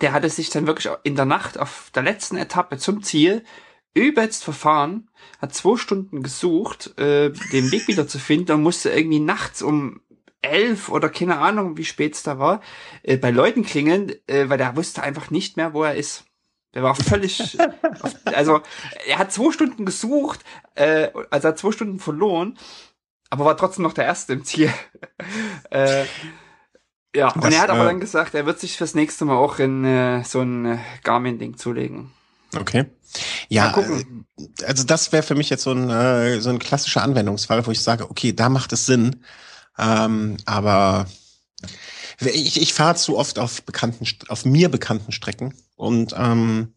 der 0.00 0.12
hatte 0.12 0.28
sich 0.28 0.50
dann 0.50 0.66
wirklich 0.66 0.92
in 1.04 1.16
der 1.16 1.24
Nacht 1.24 1.58
auf 1.58 1.90
der 1.94 2.02
letzten 2.02 2.36
Etappe 2.36 2.78
zum 2.78 3.02
Ziel 3.02 3.44
übelst 3.94 4.44
verfahren, 4.44 5.08
hat 5.40 5.54
zwei 5.54 5.76
Stunden 5.76 6.22
gesucht, 6.22 6.98
äh, 6.98 7.30
den 7.52 7.70
Weg 7.72 7.88
wieder 7.88 8.06
zu 8.06 8.18
finden 8.18 8.52
und 8.52 8.62
musste 8.62 8.90
irgendwie 8.90 9.20
nachts 9.20 9.62
um 9.62 10.00
elf 10.42 10.88
oder 10.88 11.08
keine 11.08 11.38
Ahnung, 11.38 11.76
wie 11.76 11.84
spät 11.84 12.14
es 12.14 12.22
da 12.22 12.38
war, 12.38 12.60
äh, 13.02 13.16
bei 13.16 13.30
Leuten 13.30 13.64
klingeln, 13.64 14.12
äh, 14.26 14.48
weil 14.48 14.58
der 14.58 14.76
wusste 14.76 15.02
einfach 15.02 15.30
nicht 15.30 15.56
mehr, 15.56 15.72
wo 15.72 15.84
er 15.84 15.94
ist. 15.94 16.24
Der 16.74 16.82
war 16.82 16.94
völlig, 16.94 17.56
also 18.24 18.60
er 19.06 19.18
hat 19.18 19.32
zwei 19.32 19.52
Stunden 19.52 19.86
gesucht, 19.86 20.40
äh, 20.74 21.08
also 21.30 21.48
hat 21.48 21.58
zwei 21.58 21.72
Stunden 21.72 22.00
verloren, 22.00 22.58
aber 23.30 23.44
war 23.44 23.56
trotzdem 23.56 23.84
noch 23.84 23.92
der 23.92 24.04
Erste 24.04 24.32
im 24.32 24.44
Ziel. 24.44 24.72
äh, 25.70 26.04
ja, 27.14 27.30
das, 27.32 27.44
und 27.44 27.52
er 27.52 27.60
hat 27.60 27.70
aber 27.70 27.84
äh, 27.84 27.86
dann 27.86 28.00
gesagt, 28.00 28.34
er 28.34 28.44
wird 28.44 28.58
sich 28.58 28.76
fürs 28.76 28.94
nächste 28.94 29.24
Mal 29.24 29.36
auch 29.36 29.60
in 29.60 29.84
äh, 29.84 30.24
so 30.24 30.40
ein 30.40 30.66
äh, 30.66 30.78
Garmin-Ding 31.04 31.56
zulegen. 31.56 32.10
Okay. 32.58 32.86
Ja, 33.48 33.78
äh, 33.78 34.04
also 34.64 34.84
das 34.84 35.12
wäre 35.12 35.22
für 35.22 35.34
mich 35.34 35.50
jetzt 35.50 35.62
so 35.62 35.72
ein, 35.72 35.90
äh, 35.90 36.40
so 36.40 36.50
ein 36.50 36.58
klassischer 36.58 37.02
Anwendungsfall, 37.02 37.66
wo 37.66 37.70
ich 37.70 37.80
sage, 37.80 38.10
okay, 38.10 38.32
da 38.32 38.48
macht 38.48 38.72
es 38.72 38.86
Sinn. 38.86 39.22
Ähm, 39.78 40.36
aber 40.44 41.06
ich, 42.20 42.60
ich 42.60 42.74
fahre 42.74 42.96
zu 42.96 43.18
oft 43.18 43.38
auf 43.38 43.62
bekannten, 43.62 44.06
auf 44.28 44.44
mir 44.44 44.68
bekannten 44.68 45.12
Strecken 45.12 45.54
und 45.76 46.14
ähm, 46.16 46.74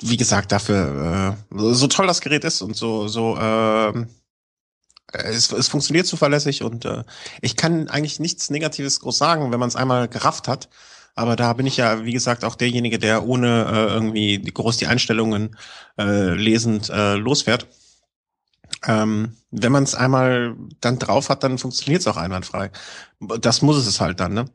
wie 0.00 0.16
gesagt, 0.16 0.52
dafür 0.52 1.36
äh, 1.50 1.72
so 1.72 1.86
toll 1.86 2.06
das 2.06 2.20
Gerät 2.20 2.44
ist 2.44 2.62
und 2.62 2.76
so 2.76 3.08
so 3.08 3.36
äh, 3.36 4.06
es, 5.12 5.52
es 5.52 5.68
funktioniert 5.68 6.06
zuverlässig 6.06 6.62
und 6.62 6.84
äh, 6.84 7.04
ich 7.40 7.56
kann 7.56 7.88
eigentlich 7.88 8.20
nichts 8.20 8.50
Negatives 8.50 9.00
groß 9.00 9.16
sagen, 9.16 9.52
wenn 9.52 9.60
man 9.60 9.68
es 9.68 9.76
einmal 9.76 10.08
gerafft 10.08 10.48
hat. 10.48 10.68
Aber 11.14 11.36
da 11.36 11.52
bin 11.52 11.66
ich 11.66 11.76
ja, 11.76 12.04
wie 12.04 12.12
gesagt, 12.12 12.44
auch 12.44 12.56
derjenige, 12.56 12.98
der 12.98 13.24
ohne 13.26 13.66
äh, 13.66 13.94
irgendwie 13.94 14.40
groß 14.40 14.76
die 14.78 14.86
Einstellungen 14.86 15.56
äh, 15.98 16.34
lesend 16.34 16.90
äh, 16.90 17.14
losfährt. 17.14 17.68
Ähm, 18.86 19.36
wenn 19.50 19.72
man 19.72 19.84
es 19.84 19.94
einmal 19.94 20.56
dann 20.80 20.98
drauf 20.98 21.28
hat, 21.28 21.44
dann 21.44 21.58
funktioniert 21.58 22.00
es 22.00 22.08
auch 22.08 22.16
einwandfrei. 22.16 22.70
Das 23.40 23.62
muss 23.62 23.76
es 23.86 24.00
halt 24.00 24.20
dann, 24.20 24.34
ne? 24.34 24.46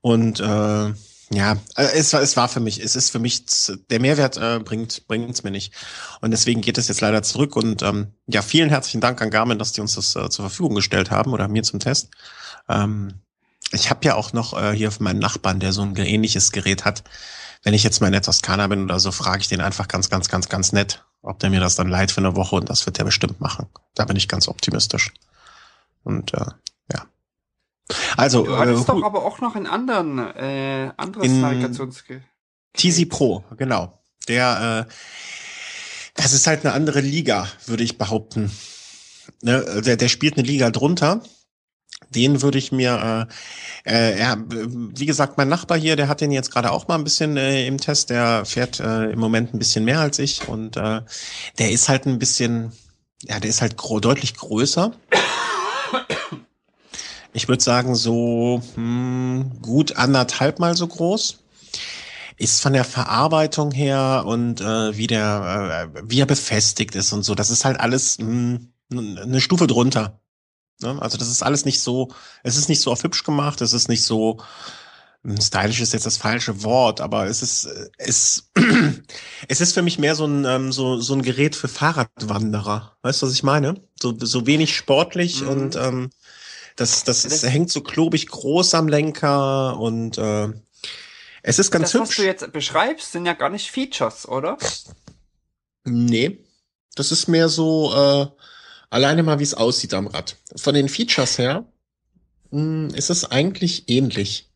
Und 0.00 0.40
äh, 0.40 0.92
ja, 1.32 1.52
äh, 1.76 1.88
es 1.94 2.12
war, 2.12 2.20
es 2.20 2.36
war 2.36 2.48
für 2.48 2.60
mich, 2.60 2.82
es 2.82 2.96
ist 2.96 3.10
für 3.10 3.20
mich, 3.20 3.44
der 3.88 4.00
Mehrwert 4.00 4.36
äh, 4.36 4.58
bringt 4.58 5.06
bringt 5.06 5.30
es 5.30 5.44
mir 5.44 5.52
nicht. 5.52 5.72
Und 6.20 6.32
deswegen 6.32 6.60
geht 6.60 6.76
es 6.78 6.88
jetzt 6.88 7.00
leider 7.00 7.22
zurück. 7.22 7.56
Und 7.56 7.82
ähm, 7.82 8.08
ja, 8.26 8.42
vielen 8.42 8.68
herzlichen 8.68 9.00
Dank 9.00 9.22
an 9.22 9.30
Garmin, 9.30 9.58
dass 9.58 9.72
die 9.72 9.80
uns 9.80 9.94
das 9.94 10.16
äh, 10.16 10.28
zur 10.28 10.44
Verfügung 10.46 10.74
gestellt 10.74 11.10
haben 11.10 11.32
oder 11.32 11.48
mir 11.48 11.62
zum 11.62 11.78
Test. 11.78 12.10
Ähm, 12.68 13.20
ich 13.72 13.90
habe 13.90 14.04
ja 14.04 14.14
auch 14.14 14.32
noch 14.32 14.60
äh, 14.60 14.72
hier 14.72 14.90
meinen 14.98 15.18
Nachbarn, 15.18 15.60
der 15.60 15.72
so 15.72 15.82
ein 15.82 15.96
ähnliches 15.96 16.52
Gerät 16.52 16.84
hat. 16.84 17.04
Wenn 17.62 17.74
ich 17.74 17.84
jetzt 17.84 18.00
mal 18.00 18.06
in 18.06 18.12
der 18.12 18.22
Toskana 18.22 18.66
bin 18.66 18.84
oder 18.84 18.98
so, 18.98 19.12
frage 19.12 19.40
ich 19.40 19.48
den 19.48 19.60
einfach 19.60 19.86
ganz, 19.86 20.08
ganz, 20.08 20.28
ganz, 20.28 20.48
ganz 20.48 20.72
nett, 20.72 21.04
ob 21.22 21.38
der 21.38 21.50
mir 21.50 21.60
das 21.60 21.76
dann 21.76 21.88
leiht 21.88 22.10
für 22.10 22.20
eine 22.20 22.36
Woche 22.36 22.56
und 22.56 22.70
das 22.70 22.86
wird 22.86 22.98
der 22.98 23.04
bestimmt 23.04 23.40
machen. 23.40 23.66
Da 23.94 24.04
bin 24.04 24.16
ich 24.16 24.28
ganz 24.28 24.48
optimistisch. 24.48 25.12
Und 26.02 26.32
äh, 26.34 26.46
ja. 26.92 27.06
Also. 28.16 28.44
Du 28.44 28.56
hattest 28.56 28.84
äh, 28.84 28.86
doch 28.86 29.04
aber 29.04 29.24
auch 29.24 29.40
noch 29.40 29.54
einen 29.54 29.66
anderen, 29.66 30.18
äh, 30.18 30.90
anderes 30.96 31.28
Navigationsgerät. 31.28 32.22
TZ 32.74 33.08
Pro, 33.08 33.44
genau. 33.56 33.98
Der, 34.28 34.86
äh, 34.88 34.92
das 36.14 36.32
ist 36.32 36.46
halt 36.46 36.64
eine 36.64 36.74
andere 36.74 37.00
Liga, 37.00 37.48
würde 37.66 37.82
ich 37.82 37.98
behaupten. 37.98 38.50
Ne? 39.42 39.82
Der, 39.84 39.96
der 39.96 40.08
spielt 40.08 40.36
eine 40.36 40.46
Liga 40.46 40.70
drunter 40.70 41.22
den 42.10 42.42
würde 42.42 42.58
ich 42.58 42.72
mir, 42.72 43.26
äh, 43.28 43.34
Äh, 43.86 44.18
ja, 44.18 44.36
wie 44.48 45.06
gesagt, 45.06 45.38
mein 45.38 45.48
Nachbar 45.48 45.78
hier, 45.78 45.96
der 45.96 46.08
hat 46.08 46.20
den 46.20 46.32
jetzt 46.32 46.50
gerade 46.52 46.70
auch 46.70 46.86
mal 46.86 46.96
ein 46.96 47.04
bisschen 47.04 47.36
äh, 47.36 47.66
im 47.66 47.78
Test. 47.78 48.10
Der 48.10 48.44
fährt 48.44 48.78
äh, 48.80 49.10
im 49.10 49.18
Moment 49.18 49.54
ein 49.54 49.58
bisschen 49.58 49.84
mehr 49.84 50.00
als 50.00 50.18
ich 50.18 50.48
und 50.48 50.76
äh, 50.76 51.00
der 51.58 51.70
ist 51.70 51.88
halt 51.88 52.06
ein 52.06 52.18
bisschen, 52.18 52.72
ja, 53.22 53.40
der 53.40 53.48
ist 53.48 53.62
halt 53.62 53.76
gro 53.76 54.00
deutlich 54.00 54.34
größer. 54.34 54.92
Ich 57.32 57.48
würde 57.48 57.62
sagen 57.62 57.94
so 57.94 58.60
hm, 58.74 59.52
gut 59.62 59.96
anderthalb 59.96 60.58
mal 60.58 60.76
so 60.76 60.86
groß. 60.86 61.38
Ist 62.36 62.60
von 62.60 62.72
der 62.72 62.84
Verarbeitung 62.84 63.70
her 63.70 64.24
und 64.26 64.60
äh, 64.60 64.96
wie 64.96 65.06
der, 65.06 65.90
äh, 65.94 66.02
wie 66.06 66.20
er 66.20 66.26
befestigt 66.26 66.94
ist 66.96 67.12
und 67.12 67.22
so. 67.22 67.34
Das 67.34 67.50
ist 67.50 67.64
halt 67.64 67.78
alles 67.78 68.18
hm, 68.18 68.72
eine 68.92 69.40
Stufe 69.40 69.66
drunter. 69.66 70.20
Ne? 70.82 71.00
Also 71.00 71.18
das 71.18 71.28
ist 71.28 71.42
alles 71.42 71.64
nicht 71.64 71.80
so, 71.80 72.12
es 72.42 72.56
ist 72.56 72.68
nicht 72.68 72.80
so 72.80 72.92
auf 72.92 73.02
hübsch 73.02 73.24
gemacht, 73.24 73.60
es 73.60 73.72
ist 73.72 73.88
nicht 73.88 74.04
so, 74.04 74.38
hm, 75.22 75.40
stylisch 75.40 75.80
ist 75.80 75.92
jetzt 75.92 76.06
das 76.06 76.16
falsche 76.16 76.62
Wort, 76.62 77.00
aber 77.00 77.26
es 77.26 77.42
ist, 77.42 77.68
es, 77.98 78.50
es 79.48 79.60
ist 79.60 79.74
für 79.74 79.82
mich 79.82 79.98
mehr 79.98 80.14
so 80.14 80.26
ein, 80.26 80.44
ähm, 80.44 80.72
so, 80.72 81.00
so 81.00 81.14
ein 81.14 81.22
Gerät 81.22 81.56
für 81.56 81.68
Fahrradwanderer. 81.68 82.96
Weißt 83.02 83.22
du, 83.22 83.26
was 83.26 83.34
ich 83.34 83.42
meine? 83.42 83.82
So, 84.00 84.14
so 84.18 84.46
wenig 84.46 84.74
sportlich 84.74 85.42
mhm. 85.42 85.48
und 85.48 85.76
ähm, 85.76 86.10
das, 86.76 87.04
das, 87.04 87.22
das 87.22 87.42
hängt 87.42 87.70
so 87.70 87.82
klobig 87.82 88.28
groß 88.28 88.74
am 88.74 88.88
Lenker 88.88 89.78
und 89.78 90.16
äh, 90.16 90.48
es 91.42 91.58
ist 91.58 91.70
ganz 91.70 91.92
das, 91.92 92.00
hübsch. 92.00 92.10
Was 92.10 92.16
du 92.16 92.24
jetzt 92.24 92.52
beschreibst, 92.52 93.12
sind 93.12 93.26
ja 93.26 93.34
gar 93.34 93.50
nicht 93.50 93.70
Features, 93.70 94.28
oder? 94.28 94.58
Nee. 95.84 96.44
Das 96.94 97.12
ist 97.12 97.28
mehr 97.28 97.48
so, 97.48 97.94
äh, 97.94 98.26
Alleine 98.90 99.22
mal, 99.22 99.38
wie 99.38 99.44
es 99.44 99.54
aussieht 99.54 99.94
am 99.94 100.08
Rad. 100.08 100.36
Von 100.56 100.74
den 100.74 100.88
Features 100.88 101.38
her 101.38 101.64
mh, 102.50 102.60
hm, 102.60 102.94
ist 102.94 103.10
es 103.10 103.24
eigentlich 103.24 103.88
ähnlich. 103.88 104.50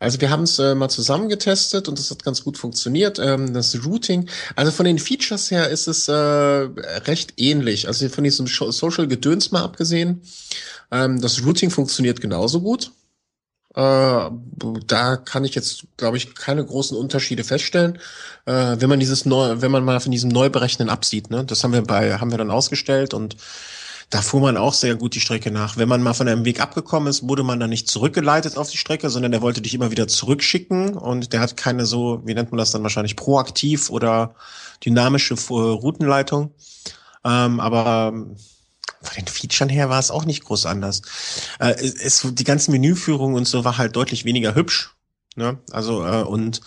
Also 0.00 0.20
wir 0.20 0.30
haben 0.30 0.42
es 0.42 0.58
äh, 0.58 0.74
mal 0.74 0.88
zusammen 0.88 1.28
getestet 1.28 1.86
und 1.86 1.96
das 1.96 2.10
hat 2.10 2.24
ganz 2.24 2.42
gut 2.42 2.58
funktioniert. 2.58 3.20
Ähm, 3.20 3.54
das 3.54 3.84
Routing, 3.84 4.28
also 4.56 4.72
von 4.72 4.84
den 4.84 4.98
Features 4.98 5.52
her 5.52 5.68
ist 5.68 5.86
es 5.86 6.08
äh, 6.08 6.12
recht 6.12 7.34
ähnlich. 7.36 7.86
Also 7.86 8.08
von 8.08 8.24
diesem 8.24 8.48
Social 8.48 9.06
Gedöns 9.06 9.52
mal 9.52 9.62
abgesehen, 9.62 10.22
ähm, 10.90 11.20
das 11.20 11.46
Routing 11.46 11.70
funktioniert 11.70 12.20
genauso 12.20 12.62
gut. 12.62 12.90
Äh, 13.74 14.30
da 14.86 15.16
kann 15.16 15.44
ich 15.44 15.54
jetzt, 15.54 15.84
glaube 15.96 16.18
ich, 16.18 16.34
keine 16.34 16.64
großen 16.64 16.96
Unterschiede 16.96 17.42
feststellen, 17.42 17.98
äh, 18.44 18.76
wenn 18.78 18.88
man 18.88 19.00
dieses 19.00 19.24
neu, 19.24 19.62
wenn 19.62 19.70
man 19.70 19.84
mal 19.84 20.00
von 20.00 20.12
diesem 20.12 20.30
Neuberechnen 20.30 20.90
absieht. 20.90 21.30
Ne? 21.30 21.44
Das 21.44 21.64
haben 21.64 21.72
wir 21.72 21.82
bei, 21.82 22.18
haben 22.18 22.30
wir 22.30 22.38
dann 22.38 22.50
ausgestellt 22.50 23.14
und 23.14 23.36
da 24.10 24.20
fuhr 24.20 24.42
man 24.42 24.58
auch 24.58 24.74
sehr 24.74 24.94
gut 24.94 25.14
die 25.14 25.20
Strecke 25.20 25.50
nach. 25.50 25.78
Wenn 25.78 25.88
man 25.88 26.02
mal 26.02 26.12
von 26.12 26.28
einem 26.28 26.44
Weg 26.44 26.60
abgekommen 26.60 27.08
ist, 27.08 27.26
wurde 27.26 27.44
man 27.44 27.58
dann 27.58 27.70
nicht 27.70 27.88
zurückgeleitet 27.88 28.58
auf 28.58 28.68
die 28.68 28.76
Strecke, 28.76 29.08
sondern 29.08 29.32
der 29.32 29.40
wollte 29.40 29.62
dich 29.62 29.72
immer 29.72 29.90
wieder 29.90 30.06
zurückschicken 30.06 30.94
und 30.94 31.32
der 31.32 31.40
hat 31.40 31.56
keine 31.56 31.86
so, 31.86 32.20
wie 32.26 32.34
nennt 32.34 32.52
man 32.52 32.58
das 32.58 32.72
dann 32.72 32.82
wahrscheinlich, 32.82 33.16
proaktiv 33.16 33.88
oder 33.88 34.34
dynamische 34.84 35.34
Routenleitung. 35.34 36.52
Ähm, 37.24 37.58
aber 37.58 38.12
von 39.02 39.14
den 39.16 39.26
Features 39.26 39.70
her 39.70 39.90
war 39.90 39.98
es 39.98 40.10
auch 40.10 40.24
nicht 40.24 40.44
groß 40.44 40.66
anders. 40.66 41.02
Äh, 41.58 41.74
es, 41.74 42.26
die 42.32 42.44
ganze 42.44 42.70
Menüführung 42.70 43.34
und 43.34 43.46
so 43.46 43.64
war 43.64 43.78
halt 43.78 43.96
deutlich 43.96 44.24
weniger 44.24 44.54
hübsch. 44.54 44.94
Ne? 45.36 45.58
Also 45.70 46.04
äh, 46.06 46.22
und 46.22 46.60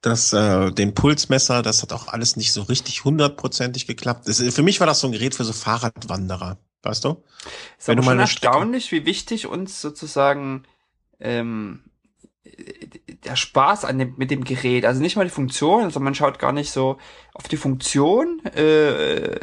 das 0.00 0.32
äh, 0.32 0.70
den 0.70 0.94
Pulsmesser, 0.94 1.62
das 1.62 1.82
hat 1.82 1.92
auch 1.92 2.08
alles 2.08 2.36
nicht 2.36 2.52
so 2.52 2.62
richtig 2.62 3.04
hundertprozentig 3.04 3.86
geklappt. 3.86 4.28
Das, 4.28 4.40
für 4.40 4.62
mich 4.62 4.80
war 4.80 4.86
das 4.86 5.00
so 5.00 5.08
ein 5.08 5.12
Gerät 5.12 5.34
für 5.34 5.44
so 5.44 5.52
Fahrradwanderer, 5.52 6.58
weißt 6.82 7.04
du? 7.04 7.22
Ist 7.78 7.88
Wenn 7.88 7.98
aber 7.98 8.02
du 8.02 8.10
schon 8.10 8.20
erstaunlich, 8.20 8.92
wie 8.92 9.04
wichtig 9.04 9.46
uns 9.46 9.80
sozusagen 9.80 10.64
ähm, 11.20 11.82
der 13.24 13.36
Spaß 13.36 13.84
an 13.84 13.98
dem, 13.98 14.14
mit 14.16 14.30
dem 14.30 14.44
Gerät, 14.44 14.84
also 14.84 15.00
nicht 15.00 15.16
mal 15.16 15.24
die 15.24 15.30
Funktion, 15.30 15.84
also 15.84 16.00
man 16.00 16.14
schaut 16.14 16.38
gar 16.38 16.52
nicht 16.52 16.70
so 16.70 16.98
auf 17.34 17.48
die 17.48 17.56
Funktion 17.56 18.44
äh, 18.46 19.38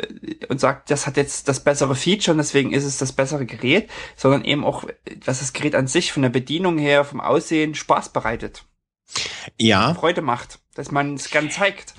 und 0.50 0.60
sagt, 0.60 0.92
das 0.92 1.08
hat 1.08 1.18
jetzt 1.18 1.48
das 1.48 1.64
bessere 1.64 1.96
Feature 1.96 2.34
und 2.34 2.38
deswegen 2.38 2.72
ist 2.72 2.84
es 2.84 2.98
das 2.98 3.14
bessere 3.14 3.46
Gerät, 3.46 3.90
sondern 4.16 4.44
eben 4.44 4.64
auch, 4.64 4.86
dass 5.26 5.40
das 5.40 5.54
Gerät 5.54 5.76
an 5.76 5.88
sich 5.88 6.12
von 6.12 6.24
der 6.24 6.30
Bedienung 6.30 6.78
her, 6.78 7.04
vom 7.06 7.22
Aussehen 7.22 7.76
Spaß 7.76 8.10
bereitet. 8.10 8.64
Ja. 9.58 9.94
Freude 9.94 10.22
macht, 10.22 10.60
dass 10.74 10.92
man 10.92 11.16
es 11.16 11.30
gern 11.30 11.52
zeigt. 11.52 11.94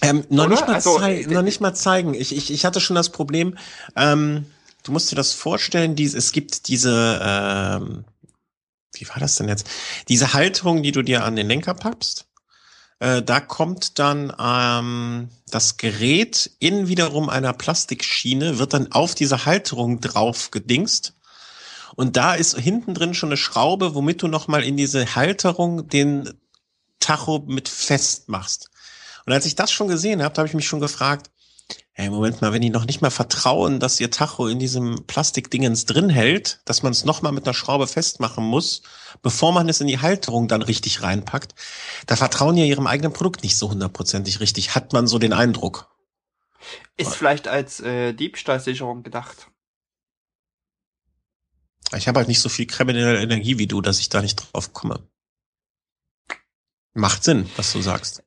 Ähm, 0.00 0.24
noch, 0.30 0.48
nicht 0.48 0.66
mal 0.66 0.74
also, 0.74 0.98
äh, 1.00 1.26
noch 1.26 1.42
nicht 1.42 1.60
mal 1.60 1.74
zeigen. 1.74 2.14
Ich, 2.14 2.36
ich, 2.36 2.50
ich 2.50 2.64
hatte 2.64 2.80
schon 2.80 2.96
das 2.96 3.10
Problem, 3.10 3.56
ähm, 3.94 4.46
du 4.82 4.92
musst 4.92 5.12
dir 5.12 5.16
das 5.16 5.32
vorstellen, 5.32 5.94
dies, 5.94 6.14
es 6.14 6.32
gibt 6.32 6.66
diese 6.68 7.20
ähm, 7.22 8.04
wie 8.94 9.08
war 9.08 9.18
das 9.18 9.36
denn 9.36 9.48
jetzt? 9.48 9.68
Diese 10.08 10.32
Halterung, 10.32 10.82
die 10.82 10.92
du 10.92 11.02
dir 11.02 11.24
an 11.24 11.36
den 11.36 11.48
Lenker 11.48 11.74
packst, 11.74 12.26
äh, 13.02 13.20
da 13.20 13.40
kommt 13.40 13.98
dann 13.98 14.32
ähm, 14.38 15.28
das 15.50 15.76
Gerät 15.76 16.52
in 16.60 16.86
wiederum 16.86 17.28
einer 17.28 17.52
Plastikschiene, 17.52 18.58
wird 18.58 18.74
dann 18.74 18.92
auf 18.92 19.16
diese 19.16 19.44
Halterung 19.44 20.00
drauf 20.00 20.52
gedingst. 20.52 21.14
Und 21.96 22.16
da 22.16 22.34
ist 22.34 22.56
hinten 22.56 22.94
drin 22.94 23.12
schon 23.12 23.30
eine 23.30 23.36
Schraube, 23.36 23.96
womit 23.96 24.22
du 24.22 24.28
nochmal 24.28 24.62
in 24.62 24.76
diese 24.76 25.16
Halterung 25.16 25.88
den 25.88 26.32
Tacho 27.00 27.44
mit 27.46 27.68
festmachst. 27.68 28.70
Und 29.26 29.32
als 29.32 29.46
ich 29.46 29.56
das 29.56 29.72
schon 29.72 29.88
gesehen 29.88 30.22
habe, 30.22 30.36
habe 30.36 30.46
ich 30.46 30.54
mich 30.54 30.68
schon 30.68 30.80
gefragt, 30.80 31.31
Hey, 31.94 32.08
Moment 32.08 32.40
mal, 32.40 32.54
wenn 32.54 32.62
die 32.62 32.70
noch 32.70 32.86
nicht 32.86 33.02
mal 33.02 33.10
vertrauen, 33.10 33.78
dass 33.78 34.00
ihr 34.00 34.10
Tacho 34.10 34.48
in 34.48 34.58
diesem 34.58 35.04
Plastikdingens 35.06 35.84
drin 35.84 36.08
hält, 36.08 36.60
dass 36.64 36.82
man 36.82 36.90
es 36.90 37.04
nochmal 37.04 37.32
mit 37.32 37.46
einer 37.46 37.52
Schraube 37.52 37.86
festmachen 37.86 38.42
muss, 38.42 38.82
bevor 39.20 39.52
man 39.52 39.68
es 39.68 39.82
in 39.82 39.88
die 39.88 40.00
Halterung 40.00 40.48
dann 40.48 40.62
richtig 40.62 41.02
reinpackt, 41.02 41.54
da 42.06 42.16
vertrauen 42.16 42.56
ja 42.56 42.64
ihrem 42.64 42.86
eigenen 42.86 43.12
Produkt 43.12 43.42
nicht 43.42 43.58
so 43.58 43.70
hundertprozentig 43.70 44.40
richtig, 44.40 44.74
hat 44.74 44.94
man 44.94 45.06
so 45.06 45.18
den 45.18 45.34
Eindruck. 45.34 45.94
Ist 46.96 47.14
vielleicht 47.14 47.46
als 47.46 47.80
äh, 47.80 48.14
Diebstahlsicherung 48.14 49.02
gedacht. 49.02 49.48
Ich 51.94 52.08
habe 52.08 52.20
halt 52.20 52.28
nicht 52.28 52.40
so 52.40 52.48
viel 52.48 52.66
kriminelle 52.66 53.20
Energie 53.20 53.58
wie 53.58 53.66
du, 53.66 53.82
dass 53.82 53.98
ich 53.98 54.08
da 54.08 54.22
nicht 54.22 54.36
drauf 54.36 54.72
komme. 54.72 55.06
Macht 56.94 57.22
Sinn, 57.22 57.50
was 57.56 57.72
du 57.72 57.82
sagst. 57.82 58.22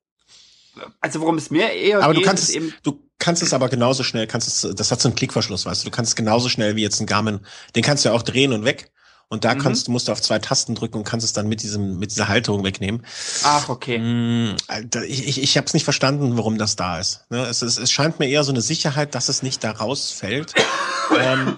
Also 0.99 1.21
worum 1.21 1.37
es 1.37 1.49
mir 1.49 1.71
eher 1.71 2.03
aber 2.03 2.13
geht, 2.13 2.23
du 2.23 2.27
kannst 2.27 2.43
es, 2.43 2.49
eben 2.49 2.73
du 2.83 3.04
kannst 3.19 3.41
es 3.41 3.53
aber 3.53 3.69
genauso 3.69 4.03
schnell, 4.03 4.27
kannst 4.27 4.47
es, 4.47 4.75
das 4.75 4.91
hat 4.91 5.01
so 5.01 5.07
einen 5.07 5.15
Klickverschluss, 5.15 5.65
weißt 5.65 5.83
du, 5.83 5.89
du 5.89 5.95
kannst 5.95 6.11
es 6.11 6.15
genauso 6.15 6.49
schnell 6.49 6.75
wie 6.75 6.81
jetzt 6.81 6.99
ein 6.99 7.05
Garmin, 7.05 7.39
den 7.75 7.83
kannst 7.83 8.05
du 8.05 8.09
ja 8.09 8.15
auch 8.15 8.23
drehen 8.23 8.53
und 8.53 8.65
weg. 8.65 8.91
Und 9.27 9.43
da 9.43 9.55
mhm. 9.55 9.59
kannst 9.59 9.87
du 9.87 9.91
musst 9.91 10.07
du 10.07 10.11
auf 10.11 10.21
zwei 10.21 10.37
Tasten 10.37 10.75
drücken 10.75 10.99
und 10.99 11.03
kannst 11.03 11.25
es 11.25 11.33
dann 11.33 11.47
mit 11.47 11.63
diesem 11.63 11.97
mit 11.97 12.11
dieser 12.11 12.27
Halterung 12.27 12.63
wegnehmen. 12.63 13.03
Ach 13.43 13.69
okay. 13.69 13.97
Mm, 13.97 14.55
ich 15.07 15.27
ich, 15.27 15.41
ich 15.41 15.57
habe 15.57 15.65
es 15.65 15.73
nicht 15.73 15.83
verstanden, 15.83 16.37
warum 16.37 16.59
das 16.59 16.75
da 16.75 16.99
ist. 16.99 17.25
Ne, 17.31 17.43
es, 17.45 17.63
es, 17.63 17.79
es 17.79 17.91
scheint 17.91 18.19
mir 18.19 18.27
eher 18.27 18.43
so 18.43 18.51
eine 18.51 18.61
Sicherheit, 18.61 19.15
dass 19.15 19.27
es 19.27 19.41
nicht 19.41 19.63
da 19.63 19.71
rausfällt. 19.71 20.53
ähm, 21.19 21.57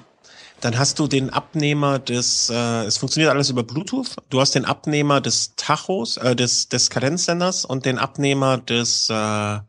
dann 0.62 0.80
hast 0.80 0.98
du 1.00 1.08
den 1.08 1.30
Abnehmer 1.30 2.00
des, 2.00 2.50
äh, 2.50 2.86
es 2.86 2.98
funktioniert 2.98 3.32
alles 3.32 3.50
über 3.50 3.64
Bluetooth. 3.64 4.16
Du 4.30 4.40
hast 4.40 4.56
den 4.56 4.64
Abnehmer 4.64 5.20
des 5.20 5.56
Tachos, 5.58 6.16
äh, 6.18 6.38
des 6.38 6.70
des 6.70 6.90
Kadenzsenders 6.90 7.66
und 7.66 7.86
den 7.86 7.98
Abnehmer 7.98 8.60
des 8.60 9.10
äh, 9.10 9.60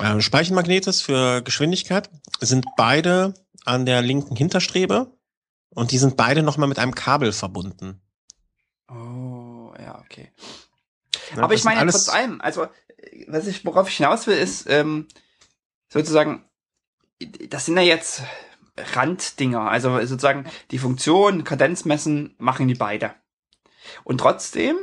äh, 0.00 0.20
Speichenmagnetes 0.20 1.02
für 1.02 1.42
Geschwindigkeit 1.42 2.10
sind 2.40 2.66
beide 2.76 3.34
an 3.64 3.86
der 3.86 4.02
linken 4.02 4.36
Hinterstrebe 4.36 5.16
und 5.70 5.92
die 5.92 5.98
sind 5.98 6.16
beide 6.16 6.42
nochmal 6.42 6.68
mit 6.68 6.78
einem 6.78 6.94
Kabel 6.94 7.32
verbunden. 7.32 8.00
Oh, 8.88 9.72
ja, 9.78 10.00
okay. 10.00 10.32
Ja, 11.34 11.42
Aber 11.42 11.54
ich 11.54 11.64
meine, 11.64 11.90
trotz 11.90 12.08
allem, 12.08 12.40
also, 12.40 12.66
was 13.28 13.46
ich, 13.46 13.64
worauf 13.64 13.88
ich 13.88 13.96
hinaus 13.96 14.26
will, 14.26 14.36
ist, 14.36 14.68
ähm, 14.68 15.08
sozusagen, 15.88 16.44
das 17.48 17.66
sind 17.66 17.76
ja 17.76 17.82
jetzt 17.82 18.22
Randdinger. 18.76 19.70
Also 19.70 19.98
sozusagen 20.00 20.46
die 20.70 20.78
Funktion, 20.78 21.44
Kadenzmessen 21.44 22.34
machen 22.38 22.68
die 22.68 22.74
beide. 22.74 23.14
Und 24.02 24.18
trotzdem 24.18 24.76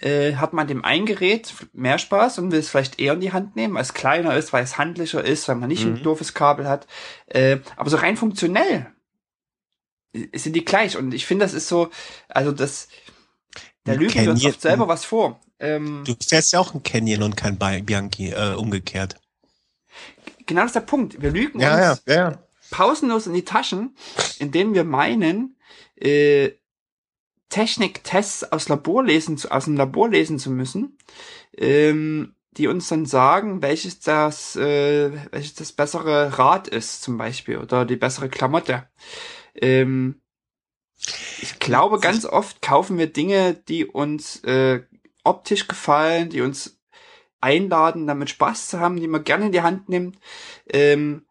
äh, 0.00 0.36
hat 0.36 0.52
man 0.52 0.66
dem 0.66 0.84
ein 0.84 1.06
Gerät 1.06 1.54
mehr 1.72 1.98
Spaß 1.98 2.38
und 2.38 2.52
will 2.52 2.58
es 2.58 2.70
vielleicht 2.70 2.98
eher 2.98 3.12
in 3.12 3.20
die 3.20 3.32
Hand 3.32 3.56
nehmen, 3.56 3.74
weil 3.74 3.82
es 3.82 3.94
kleiner 3.94 4.36
ist, 4.36 4.52
weil 4.52 4.64
es 4.64 4.78
handlicher 4.78 5.24
ist, 5.24 5.46
weil 5.48 5.56
man 5.56 5.68
nicht 5.68 5.84
mhm. 5.84 5.94
ein 5.94 6.02
doofes 6.02 6.34
Kabel 6.34 6.68
hat. 6.68 6.86
Äh, 7.26 7.58
aber 7.76 7.90
so 7.90 7.96
rein 7.96 8.16
funktionell 8.16 8.86
sind 10.34 10.56
die 10.56 10.64
gleich. 10.64 10.96
Und 10.96 11.12
ich 11.12 11.26
finde, 11.26 11.44
das 11.44 11.54
ist 11.54 11.68
so, 11.68 11.90
also 12.28 12.52
das, 12.52 12.88
da 13.84 13.92
lügen 13.92 14.14
wir 14.14 14.30
uns 14.30 14.44
oft 14.44 14.60
selber 14.60 14.88
was 14.88 15.04
vor. 15.04 15.40
Ähm, 15.58 16.02
du 16.06 16.14
fährst 16.26 16.52
ja 16.52 16.60
auch 16.60 16.74
ein 16.74 16.82
Canyon 16.82 17.22
und 17.22 17.36
kein 17.36 17.58
Bianchi, 17.58 18.30
äh, 18.30 18.54
umgekehrt. 18.54 19.16
Genau 20.46 20.62
das 20.62 20.70
ist 20.70 20.76
der 20.76 20.80
Punkt. 20.80 21.20
Wir 21.20 21.30
lügen 21.30 21.60
ja, 21.60 21.92
uns 21.92 22.02
ja, 22.06 22.14
ja. 22.14 22.38
pausenlos 22.70 23.26
in 23.26 23.34
die 23.34 23.44
Taschen, 23.44 23.94
indem 24.38 24.74
wir 24.74 24.84
meinen, 24.84 25.56
äh, 25.96 26.52
Techniktests 27.50 28.44
aus 28.52 28.68
Labor 28.68 29.04
lesen, 29.04 29.38
aus 29.50 29.66
dem 29.66 29.76
Labor 29.76 30.08
lesen 30.08 30.38
zu 30.38 30.50
müssen, 30.50 30.96
ähm, 31.56 32.34
die 32.52 32.68
uns 32.68 32.88
dann 32.88 33.06
sagen, 33.06 33.62
welches 33.62 34.00
das, 34.00 34.56
äh, 34.56 35.12
welches 35.32 35.54
das 35.54 35.72
bessere 35.72 36.38
Rad 36.38 36.68
ist, 36.68 37.02
zum 37.02 37.18
Beispiel, 37.18 37.58
oder 37.58 37.84
die 37.84 37.96
bessere 37.96 38.28
Klamotte. 38.28 38.88
Ähm, 39.54 40.20
Ich 41.42 41.58
glaube, 41.58 41.98
ganz 41.98 42.26
oft 42.26 42.60
kaufen 42.62 42.98
wir 42.98 43.12
Dinge, 43.12 43.54
die 43.54 43.86
uns 43.86 44.42
äh, 44.44 44.82
optisch 45.24 45.66
gefallen, 45.68 46.28
die 46.30 46.42
uns 46.42 46.78
einladen, 47.40 48.06
damit 48.06 48.30
Spaß 48.30 48.68
zu 48.68 48.80
haben, 48.80 48.96
die 49.00 49.08
man 49.08 49.24
gerne 49.24 49.46
in 49.46 49.52
die 49.52 49.62
Hand 49.62 49.88
nimmt. 49.88 50.18
Ähm, 50.68 51.26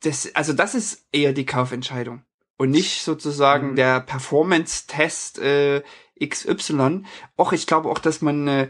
das, 0.00 0.32
also 0.34 0.52
das 0.52 0.74
ist 0.74 1.06
eher 1.12 1.32
die 1.32 1.46
Kaufentscheidung 1.46 2.22
und 2.58 2.70
nicht 2.70 3.02
sozusagen 3.02 3.70
mhm. 3.70 3.76
der 3.76 4.00
Performance-Test 4.00 5.38
äh, 5.38 5.82
XY. 6.22 7.04
Och, 7.38 7.52
ich 7.52 7.66
glaube 7.66 7.88
auch, 7.88 7.98
dass 7.98 8.20
man, 8.20 8.46
äh, 8.48 8.68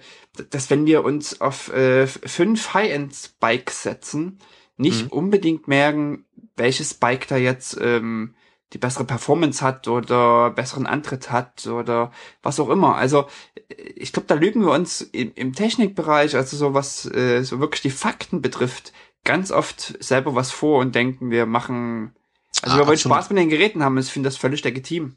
dass 0.50 0.70
wenn 0.70 0.86
wir 0.86 1.02
uns 1.04 1.40
auf 1.40 1.72
äh, 1.72 2.06
fünf 2.06 2.74
High-End-Bikes 2.74 3.82
setzen, 3.82 4.38
nicht 4.76 5.06
mhm. 5.06 5.10
unbedingt 5.10 5.66
merken, 5.66 6.26
welches 6.56 6.94
Bike 6.94 7.26
da 7.26 7.36
jetzt 7.36 7.78
ähm, 7.80 8.34
die 8.74 8.78
bessere 8.78 9.04
Performance 9.04 9.64
hat 9.64 9.88
oder 9.88 10.50
besseren 10.50 10.86
Antritt 10.86 11.30
hat 11.30 11.66
oder 11.66 12.12
was 12.42 12.60
auch 12.60 12.68
immer. 12.68 12.96
Also 12.96 13.26
ich 13.68 14.12
glaube, 14.12 14.26
da 14.26 14.34
lügen 14.34 14.60
wir 14.60 14.72
uns 14.72 15.00
im, 15.00 15.32
im 15.34 15.54
Technikbereich, 15.54 16.36
also 16.36 16.56
so 16.56 16.74
was 16.74 17.06
äh, 17.06 17.42
so 17.42 17.60
wirklich 17.60 17.80
die 17.80 17.90
Fakten 17.90 18.42
betrifft, 18.42 18.92
ganz 19.24 19.50
oft 19.50 19.96
selber 20.02 20.34
was 20.34 20.50
vor 20.50 20.80
und 20.80 20.94
denken, 20.94 21.30
wir 21.30 21.46
machen, 21.46 22.14
also 22.62 22.76
ah, 22.76 22.78
wir 22.78 22.86
wollen 22.86 22.98
Spaß 22.98 23.30
mit 23.30 23.38
den 23.38 23.48
Geräten 23.48 23.82
haben. 23.82 23.98
Ich 23.98 24.10
finde 24.10 24.28
das 24.28 24.36
völlig 24.36 24.64
legitim. 24.64 25.16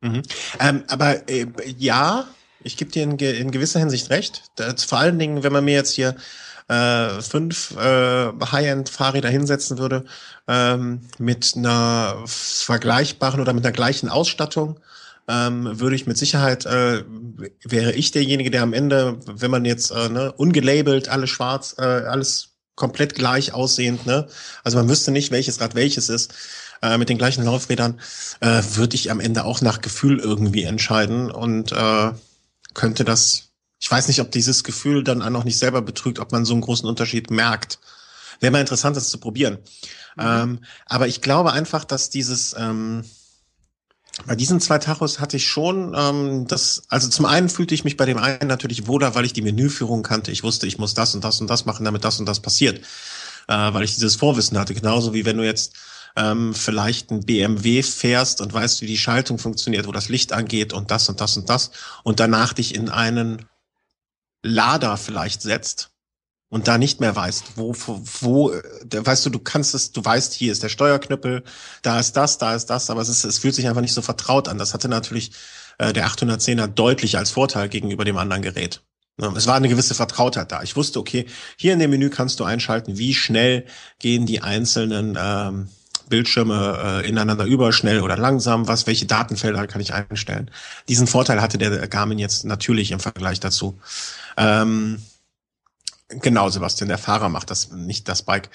Mhm. 0.00 0.22
Ähm, 0.60 0.84
aber 0.88 1.28
äh, 1.28 1.46
ja, 1.78 2.26
ich 2.62 2.76
gebe 2.76 2.90
dir 2.90 3.02
in, 3.02 3.18
in, 3.18 3.50
gewisser 3.50 3.80
Hinsicht 3.80 4.10
recht. 4.10 4.44
Das, 4.56 4.84
vor 4.84 4.98
allen 4.98 5.18
Dingen, 5.18 5.42
wenn 5.42 5.52
man 5.52 5.64
mir 5.64 5.74
jetzt 5.74 5.94
hier 5.94 6.16
äh, 6.68 7.20
fünf 7.22 7.76
äh, 7.76 8.32
High-End-Fahrräder 8.52 9.28
hinsetzen 9.28 9.78
würde 9.78 10.04
ähm, 10.46 11.02
mit 11.18 11.54
einer 11.56 12.22
vergleichbaren 12.26 13.40
oder 13.40 13.52
mit 13.52 13.64
der 13.64 13.72
gleichen 13.72 14.08
Ausstattung, 14.08 14.78
ähm, 15.28 15.78
würde 15.78 15.96
ich 15.96 16.06
mit 16.06 16.18
Sicherheit, 16.18 16.66
äh, 16.66 17.04
wäre 17.64 17.92
ich 17.92 18.10
derjenige, 18.10 18.50
der 18.50 18.62
am 18.62 18.72
Ende, 18.72 19.18
wenn 19.26 19.50
man 19.50 19.64
jetzt 19.64 19.90
äh, 19.90 20.08
ne, 20.08 20.32
ungelabelt, 20.32 21.08
alles 21.08 21.30
schwarz, 21.30 21.76
äh, 21.78 21.82
alles 21.82 22.57
komplett 22.78 23.14
gleich 23.14 23.52
aussehend, 23.52 24.06
ne? 24.06 24.28
Also 24.62 24.78
man 24.78 24.88
wüsste 24.88 25.10
nicht, 25.10 25.30
welches 25.32 25.60
Rad 25.60 25.74
welches 25.74 26.08
ist, 26.08 26.32
äh, 26.80 26.96
mit 26.96 27.08
den 27.08 27.18
gleichen 27.18 27.44
Laufrädern, 27.44 28.00
äh, 28.40 28.62
würde 28.74 28.94
ich 28.94 29.10
am 29.10 29.20
Ende 29.20 29.44
auch 29.44 29.60
nach 29.60 29.80
Gefühl 29.80 30.20
irgendwie 30.20 30.62
entscheiden 30.62 31.30
und 31.30 31.72
äh, 31.72 32.12
könnte 32.74 33.04
das, 33.04 33.50
ich 33.80 33.90
weiß 33.90 34.06
nicht, 34.08 34.20
ob 34.20 34.30
dieses 34.30 34.62
Gefühl 34.62 35.02
dann 35.02 35.22
auch 35.22 35.30
noch 35.30 35.44
nicht 35.44 35.58
selber 35.58 35.82
betrügt, 35.82 36.20
ob 36.20 36.30
man 36.30 36.44
so 36.44 36.54
einen 36.54 36.62
großen 36.62 36.88
Unterschied 36.88 37.30
merkt. 37.30 37.80
Wäre 38.40 38.52
mal 38.52 38.60
interessant, 38.60 38.96
das 38.96 39.10
zu 39.10 39.18
probieren. 39.18 39.58
Mhm. 40.16 40.22
Ähm, 40.24 40.58
aber 40.86 41.08
ich 41.08 41.20
glaube 41.20 41.52
einfach, 41.52 41.84
dass 41.84 42.10
dieses, 42.10 42.54
ähm, 42.56 43.04
bei 44.26 44.34
diesen 44.34 44.60
zwei 44.60 44.78
Tachos 44.78 45.20
hatte 45.20 45.36
ich 45.36 45.46
schon 45.46 45.94
ähm, 45.96 46.46
das, 46.46 46.82
also 46.88 47.08
zum 47.08 47.24
einen 47.24 47.48
fühlte 47.48 47.74
ich 47.74 47.84
mich 47.84 47.96
bei 47.96 48.04
dem 48.04 48.18
einen 48.18 48.48
natürlich 48.48 48.86
wohler, 48.86 49.14
weil 49.14 49.24
ich 49.24 49.32
die 49.32 49.42
Menüführung 49.42 50.02
kannte. 50.02 50.32
Ich 50.32 50.42
wusste, 50.42 50.66
ich 50.66 50.78
muss 50.78 50.94
das 50.94 51.14
und 51.14 51.24
das 51.24 51.40
und 51.40 51.48
das 51.48 51.64
machen, 51.64 51.84
damit 51.84 52.04
das 52.04 52.18
und 52.18 52.26
das 52.26 52.40
passiert. 52.40 52.80
Äh, 53.48 53.72
weil 53.72 53.82
ich 53.82 53.94
dieses 53.94 54.16
Vorwissen 54.16 54.58
hatte. 54.58 54.74
Genauso 54.74 55.14
wie 55.14 55.24
wenn 55.24 55.38
du 55.38 55.44
jetzt 55.44 55.74
ähm, 56.16 56.54
vielleicht 56.54 57.10
ein 57.10 57.20
BMW 57.20 57.82
fährst 57.82 58.40
und 58.40 58.52
weißt, 58.52 58.82
wie 58.82 58.86
die 58.86 58.98
Schaltung 58.98 59.38
funktioniert, 59.38 59.86
wo 59.86 59.92
das 59.92 60.08
Licht 60.08 60.32
angeht 60.32 60.72
und 60.72 60.90
das 60.90 61.08
und 61.08 61.20
das 61.20 61.36
und 61.36 61.48
das 61.48 61.70
und 62.02 62.20
danach 62.20 62.52
dich 62.52 62.74
in 62.74 62.90
einen 62.90 63.46
Lader 64.42 64.96
vielleicht 64.96 65.42
setzt 65.42 65.90
und 66.50 66.68
da 66.68 66.78
nicht 66.78 67.00
mehr 67.00 67.14
weißt, 67.14 67.44
wo, 67.56 67.74
wo, 67.86 68.00
wo, 68.20 68.50
äh, 68.50 68.62
weißt 68.90 69.26
du, 69.26 69.30
du 69.30 69.38
kannst 69.38 69.74
es, 69.74 69.92
du 69.92 70.04
weißt, 70.04 70.32
hier 70.32 70.52
ist 70.52 70.62
der 70.62 70.68
Steuerknüppel, 70.68 71.42
da 71.82 71.98
ist 72.00 72.16
das, 72.16 72.38
da 72.38 72.54
ist 72.54 72.66
das, 72.66 72.90
aber 72.90 73.00
es 73.02 73.08
ist, 73.08 73.24
es 73.24 73.38
fühlt 73.38 73.54
sich 73.54 73.68
einfach 73.68 73.82
nicht 73.82 73.94
so 73.94 74.02
vertraut 74.02 74.48
an. 74.48 74.58
Das 74.58 74.72
hatte 74.74 74.88
natürlich 74.88 75.32
äh, 75.78 75.92
der 75.92 76.08
810er 76.08 76.66
deutlich 76.66 77.18
als 77.18 77.30
Vorteil 77.30 77.68
gegenüber 77.68 78.04
dem 78.04 78.16
anderen 78.16 78.42
Gerät. 78.42 78.82
Es 79.34 79.48
war 79.48 79.56
eine 79.56 79.68
gewisse 79.68 79.96
Vertrautheit 79.96 80.52
da. 80.52 80.62
Ich 80.62 80.76
wusste, 80.76 81.00
okay, 81.00 81.26
hier 81.56 81.72
in 81.72 81.80
dem 81.80 81.90
Menü 81.90 82.08
kannst 82.08 82.38
du 82.38 82.44
einschalten, 82.44 82.98
wie 82.98 83.14
schnell 83.14 83.66
gehen 83.98 84.26
die 84.26 84.42
einzelnen 84.42 85.18
ähm, 85.20 85.68
Bildschirme 86.08 87.02
äh, 87.04 87.08
ineinander 87.08 87.44
über, 87.44 87.72
schnell 87.72 88.00
oder 88.00 88.16
langsam, 88.16 88.68
was, 88.68 88.86
welche 88.86 89.06
Datenfelder 89.06 89.66
kann 89.66 89.80
ich 89.80 89.92
einstellen. 89.92 90.52
Diesen 90.88 91.08
Vorteil 91.08 91.42
hatte 91.42 91.58
der 91.58 91.88
Garmin 91.88 92.20
jetzt 92.20 92.44
natürlich 92.44 92.92
im 92.92 93.00
Vergleich 93.00 93.40
dazu. 93.40 93.78
Ähm, 94.36 95.02
Genau, 96.10 96.48
Sebastian, 96.48 96.88
der 96.88 96.96
Fahrer 96.96 97.28
macht 97.28 97.50
das, 97.50 97.70
nicht 97.70 98.08
das 98.08 98.22
Bike. 98.22 98.48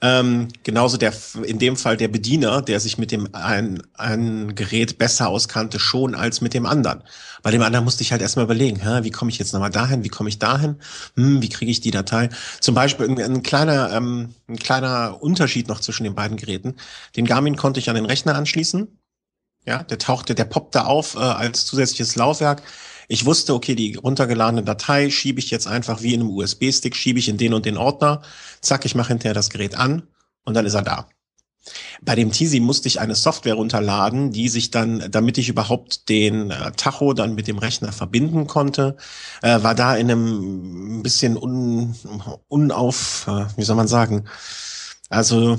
Ähm, 0.00 0.46
genauso 0.62 0.96
der, 0.96 1.12
in 1.42 1.58
dem 1.58 1.76
Fall 1.76 1.96
der 1.96 2.06
Bediener, 2.06 2.62
der 2.62 2.78
sich 2.78 2.98
mit 2.98 3.10
dem 3.10 3.34
ein, 3.34 3.82
ein 3.94 4.54
Gerät 4.54 4.96
besser 4.96 5.28
auskannte 5.28 5.80
schon 5.80 6.14
als 6.14 6.40
mit 6.40 6.54
dem 6.54 6.66
anderen. 6.66 7.02
Bei 7.42 7.50
dem 7.50 7.62
anderen 7.62 7.84
musste 7.84 8.04
ich 8.04 8.12
halt 8.12 8.22
erstmal 8.22 8.44
überlegen, 8.44 8.80
hä, 8.80 9.00
wie 9.02 9.10
komme 9.10 9.32
ich 9.32 9.40
jetzt 9.40 9.52
nochmal 9.52 9.72
dahin, 9.72 10.04
wie 10.04 10.08
komme 10.08 10.28
ich 10.28 10.38
dahin, 10.38 10.76
hm, 11.16 11.42
wie 11.42 11.48
kriege 11.48 11.72
ich 11.72 11.80
die 11.80 11.90
Datei. 11.90 12.28
Zum 12.60 12.76
Beispiel 12.76 13.08
ein, 13.08 13.20
ein 13.20 13.42
kleiner, 13.42 13.90
ähm, 13.92 14.32
ein 14.48 14.56
kleiner 14.56 15.20
Unterschied 15.20 15.66
noch 15.66 15.80
zwischen 15.80 16.04
den 16.04 16.14
beiden 16.14 16.36
Geräten. 16.36 16.76
Den 17.16 17.26
Garmin 17.26 17.56
konnte 17.56 17.80
ich 17.80 17.88
an 17.88 17.96
den 17.96 18.06
Rechner 18.06 18.36
anschließen. 18.36 18.86
Ja, 19.66 19.82
der 19.82 19.98
tauchte, 19.98 20.36
der 20.36 20.44
poppte 20.44 20.86
auf 20.86 21.16
äh, 21.16 21.18
als 21.18 21.66
zusätzliches 21.66 22.14
Laufwerk. 22.14 22.62
Ich 23.12 23.26
wusste, 23.26 23.54
okay, 23.54 23.74
die 23.74 23.96
runtergeladene 23.96 24.62
Datei 24.62 25.10
schiebe 25.10 25.40
ich 25.40 25.50
jetzt 25.50 25.66
einfach 25.66 26.00
wie 26.00 26.14
in 26.14 26.20
einem 26.20 26.30
USB-Stick, 26.30 26.94
schiebe 26.94 27.18
ich 27.18 27.28
in 27.28 27.38
den 27.38 27.54
und 27.54 27.66
den 27.66 27.76
Ordner, 27.76 28.22
zack, 28.60 28.84
ich 28.84 28.94
mache 28.94 29.08
hinterher 29.08 29.34
das 29.34 29.50
Gerät 29.50 29.74
an 29.74 30.04
und 30.44 30.54
dann 30.54 30.64
ist 30.64 30.74
er 30.74 30.82
da. 30.82 31.08
Bei 32.02 32.14
dem 32.14 32.30
Tizi 32.30 32.60
musste 32.60 32.86
ich 32.86 33.00
eine 33.00 33.16
Software 33.16 33.54
runterladen, 33.54 34.30
die 34.30 34.48
sich 34.48 34.70
dann, 34.70 35.10
damit 35.10 35.38
ich 35.38 35.48
überhaupt 35.48 36.08
den 36.08 36.52
äh, 36.52 36.70
Tacho 36.76 37.12
dann 37.12 37.34
mit 37.34 37.48
dem 37.48 37.58
Rechner 37.58 37.90
verbinden 37.90 38.46
konnte, 38.46 38.96
äh, 39.42 39.60
war 39.60 39.74
da 39.74 39.96
in 39.96 40.08
einem 40.08 41.02
bisschen 41.02 41.36
un, 41.36 41.96
unauf, 42.46 43.26
äh, 43.26 43.46
wie 43.56 43.64
soll 43.64 43.74
man 43.74 43.88
sagen, 43.88 44.26
also 45.08 45.58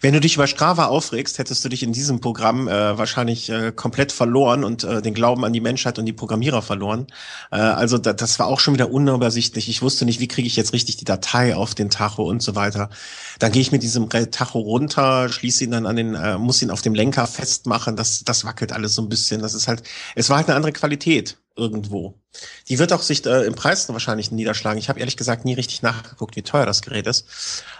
wenn 0.00 0.14
du 0.14 0.20
dich 0.20 0.34
über 0.34 0.46
Strava 0.46 0.86
aufregst, 0.86 1.38
hättest 1.38 1.64
du 1.64 1.68
dich 1.68 1.82
in 1.82 1.92
diesem 1.92 2.20
Programm 2.20 2.68
äh, 2.68 2.98
wahrscheinlich 2.98 3.48
äh, 3.50 3.72
komplett 3.72 4.12
verloren 4.12 4.64
und 4.64 4.84
äh, 4.84 5.02
den 5.02 5.14
Glauben 5.14 5.44
an 5.44 5.52
die 5.52 5.60
Menschheit 5.60 5.98
und 5.98 6.06
die 6.06 6.12
Programmierer 6.12 6.62
verloren. 6.62 7.06
Äh, 7.50 7.56
also 7.56 7.98
da, 7.98 8.12
das 8.12 8.38
war 8.38 8.46
auch 8.46 8.60
schon 8.60 8.74
wieder 8.74 8.90
unübersichtlich. 8.90 9.68
Ich 9.68 9.82
wusste 9.82 10.04
nicht, 10.04 10.20
wie 10.20 10.28
kriege 10.28 10.46
ich 10.46 10.56
jetzt 10.56 10.72
richtig 10.72 10.96
die 10.96 11.04
Datei 11.04 11.54
auf 11.56 11.74
den 11.74 11.90
Tacho 11.90 12.24
und 12.24 12.42
so 12.42 12.54
weiter. 12.54 12.90
Dann 13.38 13.52
gehe 13.52 13.62
ich 13.62 13.72
mit 13.72 13.82
diesem 13.82 14.08
Tacho 14.08 14.58
runter, 14.58 15.28
schließe 15.28 15.64
ihn 15.64 15.70
dann 15.70 15.86
an 15.86 15.96
den, 15.96 16.14
äh, 16.14 16.38
muss 16.38 16.62
ihn 16.62 16.70
auf 16.70 16.82
dem 16.82 16.94
Lenker 16.94 17.26
festmachen. 17.26 17.96
Das, 17.96 18.24
das 18.24 18.44
wackelt 18.44 18.72
alles 18.72 18.94
so 18.94 19.02
ein 19.02 19.08
bisschen. 19.08 19.42
Das 19.42 19.54
ist 19.54 19.68
halt, 19.68 19.82
es 20.14 20.30
war 20.30 20.38
halt 20.38 20.48
eine 20.48 20.56
andere 20.56 20.72
Qualität 20.72 21.38
irgendwo. 21.56 22.20
Die 22.68 22.78
wird 22.78 22.92
auch 22.92 23.02
sich 23.02 23.24
äh, 23.26 23.44
im 23.44 23.54
Preis 23.54 23.88
wahrscheinlich 23.88 24.30
niederschlagen. 24.30 24.78
Ich 24.78 24.88
habe 24.88 25.00
ehrlich 25.00 25.16
gesagt 25.16 25.44
nie 25.44 25.54
richtig 25.54 25.82
nachgeguckt, 25.82 26.36
wie 26.36 26.42
teuer 26.42 26.66
das 26.66 26.82
Gerät 26.82 27.06
ist. 27.06 27.26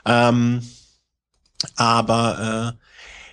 Ähm, 0.05 0.63
aber 1.75 2.77
äh, 2.79 2.87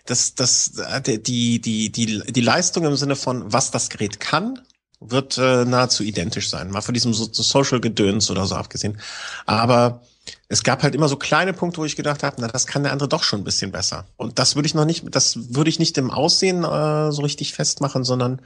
das, 0.06 0.36
das, 0.36 0.78
äh, 0.78 1.02
die, 1.20 1.62
die, 1.62 1.92
die, 1.92 2.22
die 2.32 2.42
Leistung 2.42 2.86
im 2.86 2.96
Sinne 2.96 3.16
von, 3.16 3.52
was 3.52 3.72
das 3.72 3.90
Gerät 3.90 4.20
kann, 4.20 4.60
wird 5.00 5.38
äh, 5.38 5.66
nahezu 5.66 6.04
identisch 6.04 6.50
sein. 6.50 6.72
Mal 6.72 6.82
von 6.82 6.94
diesem 6.94 7.14
so, 7.14 7.28
so 7.32 7.44
Social-Gedöns 7.44 8.32
oder 8.32 8.46
so 8.46 8.56
abgesehen. 8.56 9.00
Aber 9.46 10.02
es 10.48 10.64
gab 10.64 10.84
halt 10.84 10.96
immer 10.96 11.10
so 11.10 11.18
kleine 11.18 11.54
Punkte, 11.54 11.80
wo 11.80 11.86
ich 11.86 11.96
gedacht 11.96 12.24
habe, 12.24 12.38
na, 12.40 12.48
das 12.48 12.68
kann 12.68 12.84
der 12.84 12.92
andere 12.92 13.10
doch 13.10 13.24
schon 13.24 13.42
ein 13.42 13.44
bisschen 13.44 13.72
besser. 13.72 14.06
Und 14.18 14.40
das 14.40 14.56
würde 14.56 14.68
ich 14.68 14.76
noch 14.76 14.86
nicht, 14.86 15.04
das 15.12 15.56
würde 15.56 15.70
ich 15.70 15.80
nicht 15.80 15.98
im 15.98 16.12
Aussehen 16.12 16.64
äh, 16.64 17.12
so 17.12 17.22
richtig 17.22 17.54
festmachen, 17.54 18.04
sondern 18.04 18.42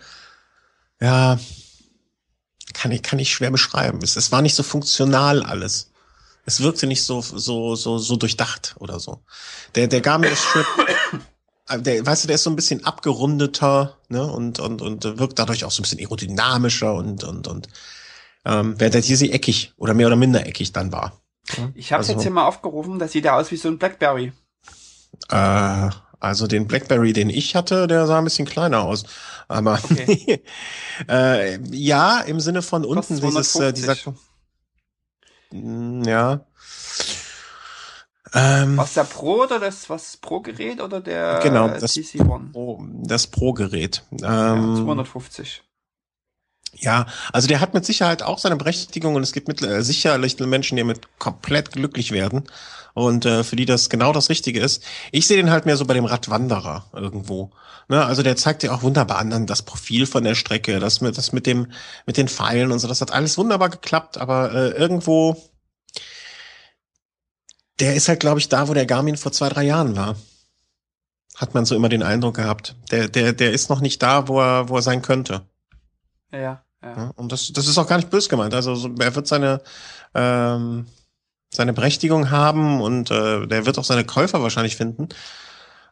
ja, 1.00 1.40
kann 2.74 2.92
ich, 2.92 3.04
kann 3.04 3.20
ich 3.20 3.32
schwer 3.32 3.52
beschreiben. 3.52 4.00
Es, 4.02 4.16
es 4.16 4.32
war 4.32 4.42
nicht 4.42 4.56
so 4.56 4.64
funktional 4.64 5.44
alles. 5.44 5.92
Es 6.48 6.62
wirkte 6.62 6.88
nicht 6.88 7.04
so, 7.04 7.20
so, 7.22 7.76
so, 7.76 7.98
so 7.98 8.16
durchdacht 8.16 8.76
oder 8.80 9.02
so. 9.02 9.20
Der, 9.76 9.88
der 9.88 10.00
Garmin 10.00 10.34
Strip, 10.34 10.66
äh, 11.68 11.80
der, 11.80 12.06
weißt 12.06 12.24
du, 12.24 12.28
der 12.28 12.36
ist 12.36 12.44
so 12.44 12.50
ein 12.50 12.56
bisschen 12.56 12.86
abgerundeter, 12.86 13.98
ne, 14.08 14.26
und, 14.26 14.60
und, 14.60 14.82
und 14.82 15.20
wirkt 15.20 15.38
dadurch 15.38 15.66
auch 15.66 15.72
so 15.72 15.82
ein 15.82 15.84
bisschen 15.84 16.00
aerodynamischer 16.00 16.94
und, 16.94 17.26
und, 17.26 17.50
und, 17.50 17.68
ähm, 18.46 18.76
während 18.78 18.94
der 18.94 19.02
hier 19.02 19.18
sie 19.18 19.34
eckig 19.34 19.74
oder 19.76 19.94
mehr 19.94 20.08
oder 20.08 20.16
minder 20.16 20.48
eckig 20.48 20.72
dann 20.72 20.94
war. 20.94 21.22
Ich 21.76 21.92
habe 21.92 22.00
also, 22.00 22.14
jetzt 22.14 22.22
hier 22.22 22.32
mal 22.32 22.46
aufgerufen, 22.46 22.98
das 22.98 23.12
sieht 23.12 23.26
ja 23.26 23.38
aus 23.38 23.52
wie 23.52 23.58
so 23.58 23.68
ein 23.68 23.78
Blackberry. 23.78 24.32
Äh, 25.30 25.90
also 26.20 26.48
den 26.48 26.66
Blackberry, 26.66 27.12
den 27.12 27.30
ich 27.30 27.56
hatte, 27.56 27.88
der 27.88 28.08
sah 28.08 28.20
ein 28.20 28.24
bisschen 28.24 28.48
kleiner 28.48 28.84
aus. 28.84 29.04
Aber 29.48 29.80
okay. 29.84 30.42
äh, 31.10 31.60
ja, 31.72 32.22
im 32.22 32.40
Sinne 32.40 32.62
von 32.62 32.86
unten 32.86 33.20
dieses, 33.20 33.56
äh, 33.56 33.74
dieser 33.74 33.96
ja. 35.52 36.42
Ähm, 38.34 38.78
was 38.78 38.94
der 38.94 39.06
Pro 39.06 39.44
oder 39.44 39.60
das 39.60 39.90
was 39.90 40.18
Pro-Gerät 40.18 40.82
oder 40.82 41.00
der 41.00 41.40
genau, 41.42 41.70
das 41.70 41.94
CC 41.94 42.20
One? 42.22 42.50
Pro, 42.52 42.84
das 43.04 43.28
Pro-Gerät. 43.28 44.04
Ähm, 44.12 44.20
ja, 44.22 44.84
250. 44.84 45.64
Ja, 46.74 47.08
also 47.32 47.48
der 47.48 47.62
hat 47.62 47.74
mit 47.74 47.86
Sicherheit 47.86 48.22
auch 48.22 48.38
seine 48.38 48.58
Berechtigung 48.58 49.16
und 49.16 49.24
es 49.24 49.32
gibt 49.32 49.48
mit, 49.48 49.62
äh, 49.62 49.82
sicherlich 49.82 50.38
Menschen, 50.40 50.76
die 50.76 50.82
damit 50.82 51.08
komplett 51.18 51.72
glücklich 51.72 52.12
werden 52.12 52.44
und 52.98 53.28
äh, 53.28 53.44
für 53.44 53.56
die 53.56 53.66
das 53.66 53.92
genau 53.92 54.12
das 54.12 54.30
Richtige 54.30 54.60
ist. 54.60 54.84
Ich 55.12 55.28
sehe 55.28 55.38
den 55.38 55.52
halt 55.52 55.68
mehr 55.68 55.78
so 55.78 55.86
bei 55.86 55.94
dem 55.94 56.06
Radwanderer 56.06 56.88
irgendwo. 56.94 57.52
Ne? 57.90 58.04
Also 58.04 58.24
der 58.24 58.36
zeigt 58.36 58.64
ja 58.64 58.74
auch 58.74 58.82
wunderbar 58.82 59.20
an 59.20 59.46
das 59.46 59.62
Profil 59.62 60.08
von 60.08 60.24
der 60.24 60.34
Strecke, 60.34 60.80
das 60.80 61.00
mit, 61.00 61.16
das 61.16 61.32
mit 61.32 61.46
dem 61.46 61.72
mit 62.08 62.18
den 62.18 62.28
Pfeilen 62.28 62.72
und 62.72 62.80
so, 62.80 62.88
das 62.88 63.00
hat 63.00 63.12
alles 63.12 63.38
wunderbar 63.38 63.70
geklappt, 63.70 64.18
aber 64.18 64.52
äh, 64.52 64.70
irgendwo 64.70 65.38
der 67.80 67.94
ist 67.94 68.08
halt, 68.08 68.20
glaube 68.20 68.40
ich, 68.40 68.50
da, 68.50 68.68
wo 68.68 68.74
der 68.74 68.88
Garmin 68.88 69.16
vor 69.16 69.32
zwei, 69.32 69.50
drei 69.50 69.64
Jahren 69.64 69.96
war. 69.96 70.16
Hat 71.36 71.54
man 71.54 71.66
so 71.66 71.76
immer 71.76 71.90
den 71.90 72.02
Eindruck 72.02 72.38
gehabt. 72.38 72.76
Der, 72.90 73.10
der, 73.10 73.34
der 73.34 73.52
ist 73.52 73.70
noch 73.70 73.80
nicht 73.80 74.02
da, 74.02 74.28
wo 74.28 74.42
er, 74.42 74.70
wo 74.70 74.78
er 74.78 74.82
sein 74.82 75.04
könnte. 75.04 75.44
Ja. 76.32 76.64
Ja. 76.82 77.12
Und 77.16 77.32
das, 77.32 77.54
das 77.54 77.68
ist 77.68 77.78
auch 77.78 77.86
gar 77.86 77.98
nicht 77.98 78.10
böse 78.10 78.30
gemeint. 78.30 78.56
Also 78.56 78.96
er 79.00 79.14
wird 79.14 79.28
seine, 79.28 79.62
ähm, 80.16 80.88
seine 81.50 81.74
Berechtigung 81.74 82.30
haben 82.30 82.82
und 82.82 83.12
äh, 83.12 83.48
der 83.48 83.66
wird 83.66 83.78
auch 83.78 83.84
seine 83.84 84.06
Käufer 84.06 84.42
wahrscheinlich 84.42 84.76
finden. 84.76 85.10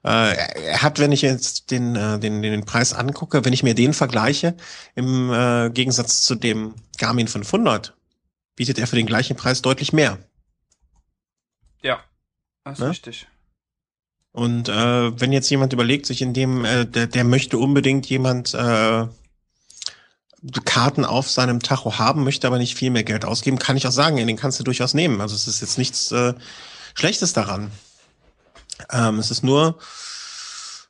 Äh, 0.04 0.36
er 0.68 0.82
hat, 0.82 1.00
wenn 1.00 1.12
ich 1.12 1.22
jetzt 1.22 1.72
den, 1.72 1.96
äh, 1.96 2.20
den, 2.20 2.42
den 2.42 2.66
Preis 2.66 2.94
angucke, 2.94 3.44
wenn 3.44 3.54
ich 3.54 3.64
mir 3.64 3.74
den 3.74 3.94
vergleiche, 3.94 4.56
im 4.94 5.32
äh, 5.32 5.70
Gegensatz 5.72 6.22
zu 6.22 6.36
dem 6.36 6.76
Garmin 6.98 7.28
500, 7.28 7.96
bietet 8.56 8.78
er 8.78 8.88
für 8.88 8.98
den 8.98 9.08
gleichen 9.08 9.36
Preis 9.36 9.62
deutlich 9.62 9.94
mehr. 9.94 10.20
Ja, 11.82 12.00
das 12.64 12.78
ist 12.78 12.84
ne? 12.84 12.90
richtig. 12.90 13.28
Und 14.32 14.70
äh, 14.70 15.20
wenn 15.20 15.32
jetzt 15.32 15.50
jemand 15.50 15.72
überlegt, 15.72 16.06
sich 16.06 16.22
in 16.22 16.34
dem, 16.34 16.66
äh, 16.66 16.86
der, 16.86 17.08
der 17.08 17.24
möchte 17.24 17.58
unbedingt 17.58 18.06
jemand 18.08 18.54
äh, 18.54 19.08
Karten 20.66 21.06
auf 21.06 21.30
seinem 21.30 21.62
Tacho 21.62 21.98
haben, 21.98 22.24
möchte 22.24 22.48
aber 22.48 22.58
nicht 22.58 22.76
viel 22.76 22.92
mehr 22.92 23.04
Geld 23.04 23.26
ausgeben, 23.26 23.60
kann 23.60 23.78
ich 23.78 23.88
auch 23.88 23.92
sagen, 23.92 24.18
den 24.18 24.38
kannst 24.38 24.60
du 24.60 24.64
durchaus 24.64 24.94
nehmen. 24.94 25.22
Also 25.22 25.36
es 25.36 25.48
ist 25.48 25.62
jetzt 25.62 25.78
nichts 25.78 26.12
äh, 26.12 26.34
Schlechtes 26.94 27.34
daran. 27.34 27.72
Ähm, 28.92 29.20
es 29.20 29.32
ist 29.32 29.44
nur, 29.44 29.80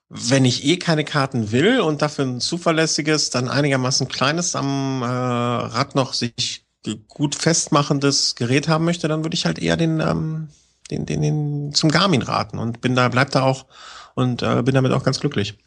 wenn 0.10 0.46
ich 0.46 0.66
eh 0.66 0.78
keine 0.78 1.04
Karten 1.04 1.52
will 1.52 1.80
und 1.80 2.02
dafür 2.02 2.26
ein 2.26 2.42
zuverlässiges, 2.42 3.30
dann 3.30 3.50
einigermaßen 3.50 4.08
kleines 4.08 4.56
am 4.56 5.02
äh, 5.02 5.06
Rad 5.06 5.96
noch 5.96 6.14
sich 6.14 6.66
gut 7.08 7.36
festmachendes 7.36 8.36
Gerät 8.36 8.68
haben 8.68 8.86
möchte, 8.86 9.08
dann 9.08 9.24
würde 9.24 9.36
ich 9.36 9.46
halt 9.46 9.60
eher 9.60 9.78
den, 9.78 10.00
ähm, 10.00 10.50
den, 10.92 11.06
den, 11.06 11.22
den 11.22 11.74
zum 11.74 11.90
Garmin 11.90 12.22
raten 12.22 12.60
und 12.60 12.82
bin 12.82 12.96
da, 12.96 13.10
bleib 13.10 13.32
da 13.32 13.42
auch 13.42 13.66
und 14.14 14.44
äh, 14.44 14.62
bin 14.62 14.76
damit 14.76 14.92
auch 14.92 15.04
ganz 15.04 15.20
glücklich. 15.20 15.58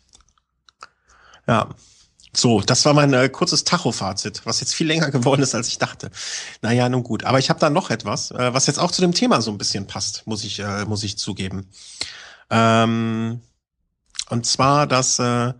Ja. 1.46 1.68
So, 2.32 2.60
das 2.60 2.84
war 2.84 2.94
mein 2.94 3.12
äh, 3.14 3.28
kurzes 3.28 3.64
Tacho-Fazit, 3.64 4.42
was 4.44 4.60
jetzt 4.60 4.74
viel 4.74 4.86
länger 4.86 5.10
geworden 5.12 5.42
ist, 5.42 5.54
als 5.54 5.68
ich 5.68 5.78
dachte. 5.78 6.10
Naja, 6.62 6.88
nun 6.88 7.02
gut. 7.02 7.24
Aber 7.24 7.38
ich 7.38 7.50
habe 7.50 7.60
da 7.60 7.70
noch 7.70 7.90
etwas, 7.90 8.30
äh, 8.30 8.52
was 8.52 8.66
jetzt 8.66 8.78
auch 8.78 8.90
zu 8.90 9.00
dem 9.00 9.14
Thema 9.14 9.40
so 9.40 9.50
ein 9.50 9.58
bisschen 9.58 9.86
passt, 9.86 10.26
muss 10.26 10.44
ich, 10.44 10.60
äh, 10.60 10.84
muss 10.84 11.02
ich 11.04 11.18
zugeben. 11.18 11.68
Ähm, 12.50 13.40
und 14.30 14.46
zwar 14.46 14.86
das, 14.86 15.18
äh, 15.18 15.52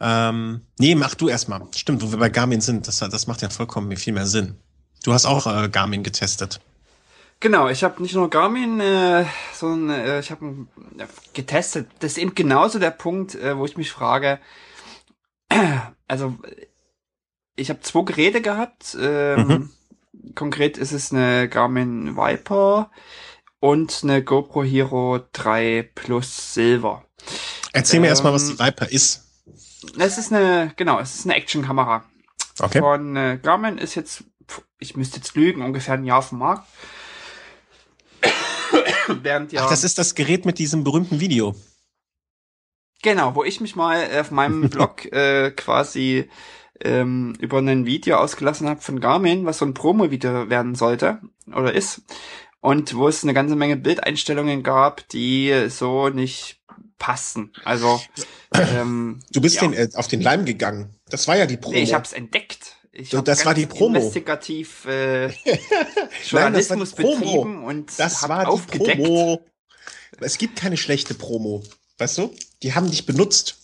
ähm, 0.00 0.62
nee, 0.78 0.94
mach 0.94 1.14
du 1.14 1.28
erstmal. 1.28 1.62
Stimmt, 1.76 2.02
wo 2.02 2.10
wir 2.10 2.18
bei 2.18 2.30
Garmin 2.30 2.60
sind, 2.60 2.88
das, 2.88 2.98
das 2.98 3.26
macht 3.26 3.42
ja 3.42 3.50
vollkommen 3.50 3.96
viel 3.96 4.12
mehr 4.12 4.26
Sinn. 4.26 4.56
Du 5.04 5.12
hast 5.12 5.26
auch 5.26 5.46
äh, 5.46 5.68
Garmin 5.68 6.02
getestet. 6.02 6.60
Genau, 7.38 7.68
ich 7.68 7.82
habe 7.82 8.00
nicht 8.00 8.14
nur 8.14 8.30
Garmin, 8.30 8.78
äh, 8.80 9.24
sondern 9.52 9.98
äh, 9.98 10.20
ich 10.20 10.30
habe 10.30 10.66
äh, 10.98 11.06
getestet. 11.34 11.88
Das 11.98 12.12
ist 12.12 12.18
eben 12.18 12.34
genauso 12.34 12.78
der 12.78 12.92
Punkt, 12.92 13.34
äh, 13.34 13.56
wo 13.56 13.64
ich 13.64 13.76
mich 13.76 13.90
frage, 13.90 14.38
also 16.08 16.38
ich 17.56 17.70
habe 17.70 17.80
zwei 17.80 18.02
Geräte 18.02 18.40
gehabt. 18.40 18.96
Ähm, 19.00 19.46
mhm. 19.46 19.70
Konkret 20.34 20.78
ist 20.78 20.92
es 20.92 21.12
eine 21.12 21.48
Garmin 21.48 22.16
Viper 22.16 22.90
und 23.60 24.00
eine 24.02 24.22
GoPro 24.22 24.64
Hero 24.64 25.20
3 25.32 25.90
Plus 25.94 26.54
Silver. 26.54 27.04
Erzähl 27.72 27.96
ähm, 27.96 28.02
mir 28.02 28.08
erstmal, 28.08 28.32
was 28.32 28.48
die 28.48 28.58
Viper 28.58 28.90
ist. 28.90 29.28
Es 29.98 30.18
ist 30.18 30.32
eine, 30.32 30.72
genau, 30.76 31.00
es 31.00 31.14
ist 31.14 31.26
eine 31.26 31.36
Actionkamera. 31.36 32.04
Okay. 32.58 32.80
Von 32.80 33.16
äh, 33.16 33.38
Garmin 33.42 33.78
ist 33.78 33.94
jetzt, 33.94 34.24
ich 34.78 34.96
müsste 34.96 35.16
jetzt 35.16 35.34
lügen, 35.34 35.62
ungefähr 35.62 35.94
ein 35.94 36.04
Jahr 36.04 36.18
auf 36.18 36.28
dem 36.28 36.38
Markt. 36.38 36.66
Während 39.06 39.52
ja, 39.52 39.64
Ach, 39.64 39.70
das 39.70 39.84
ist 39.84 39.98
das 39.98 40.14
Gerät 40.14 40.44
mit 40.44 40.58
diesem 40.58 40.84
berühmten 40.84 41.20
Video. 41.20 41.54
Genau, 43.02 43.34
wo 43.34 43.44
ich 43.44 43.60
mich 43.60 43.76
mal 43.76 44.08
auf 44.20 44.30
meinem 44.30 44.70
Blog 44.70 45.12
äh, 45.12 45.50
quasi 45.50 46.28
ähm, 46.80 47.34
über 47.40 47.58
ein 47.58 47.86
Video 47.86 48.16
ausgelassen 48.16 48.68
habe 48.68 48.80
von 48.80 49.00
Garmin, 49.00 49.44
was 49.44 49.58
so 49.58 49.64
ein 49.64 49.74
Promo-Video 49.74 50.48
werden 50.48 50.74
sollte 50.74 51.20
oder 51.54 51.74
ist. 51.74 52.02
Und 52.60 52.94
wo 52.94 53.08
es 53.08 53.24
eine 53.24 53.34
ganze 53.34 53.56
Menge 53.56 53.76
Bildeinstellungen 53.76 54.62
gab, 54.62 55.08
die 55.08 55.66
so 55.68 56.08
nicht 56.08 56.60
passten. 56.98 57.52
Also 57.64 58.00
ähm, 58.54 59.20
du 59.32 59.40
bist 59.40 59.56
ja. 59.56 59.62
den, 59.62 59.72
äh, 59.74 59.88
auf 59.94 60.06
den 60.06 60.20
Leim 60.20 60.44
gegangen. 60.44 60.94
Das 61.10 61.26
war 61.26 61.36
ja 61.36 61.46
die 61.46 61.56
Promo. 61.56 61.74
Nee, 61.74 61.82
ich 61.82 61.94
habe 61.94 62.04
es 62.04 62.12
entdeckt. 62.12 62.76
Ich 62.92 63.12
hab 63.14 63.24
das 63.24 63.44
war 63.44 63.54
die 63.54 63.66
Promo. 63.66 63.96
Investigativ 63.96 64.84
äh, 64.84 65.28
Journalismus 66.28 66.94
Nein, 66.96 67.20
betrieben 67.20 67.64
und 67.64 67.98
das 67.98 68.28
war 68.28 68.48
aufgedeckt. 68.48 69.02
Promo. 69.02 69.44
Es 70.20 70.38
gibt 70.38 70.56
keine 70.56 70.76
schlechte 70.76 71.14
Promo. 71.14 71.64
Weißt 72.02 72.18
du? 72.18 72.34
Die 72.64 72.74
haben 72.74 72.90
dich 72.90 73.06
benutzt. 73.06 73.58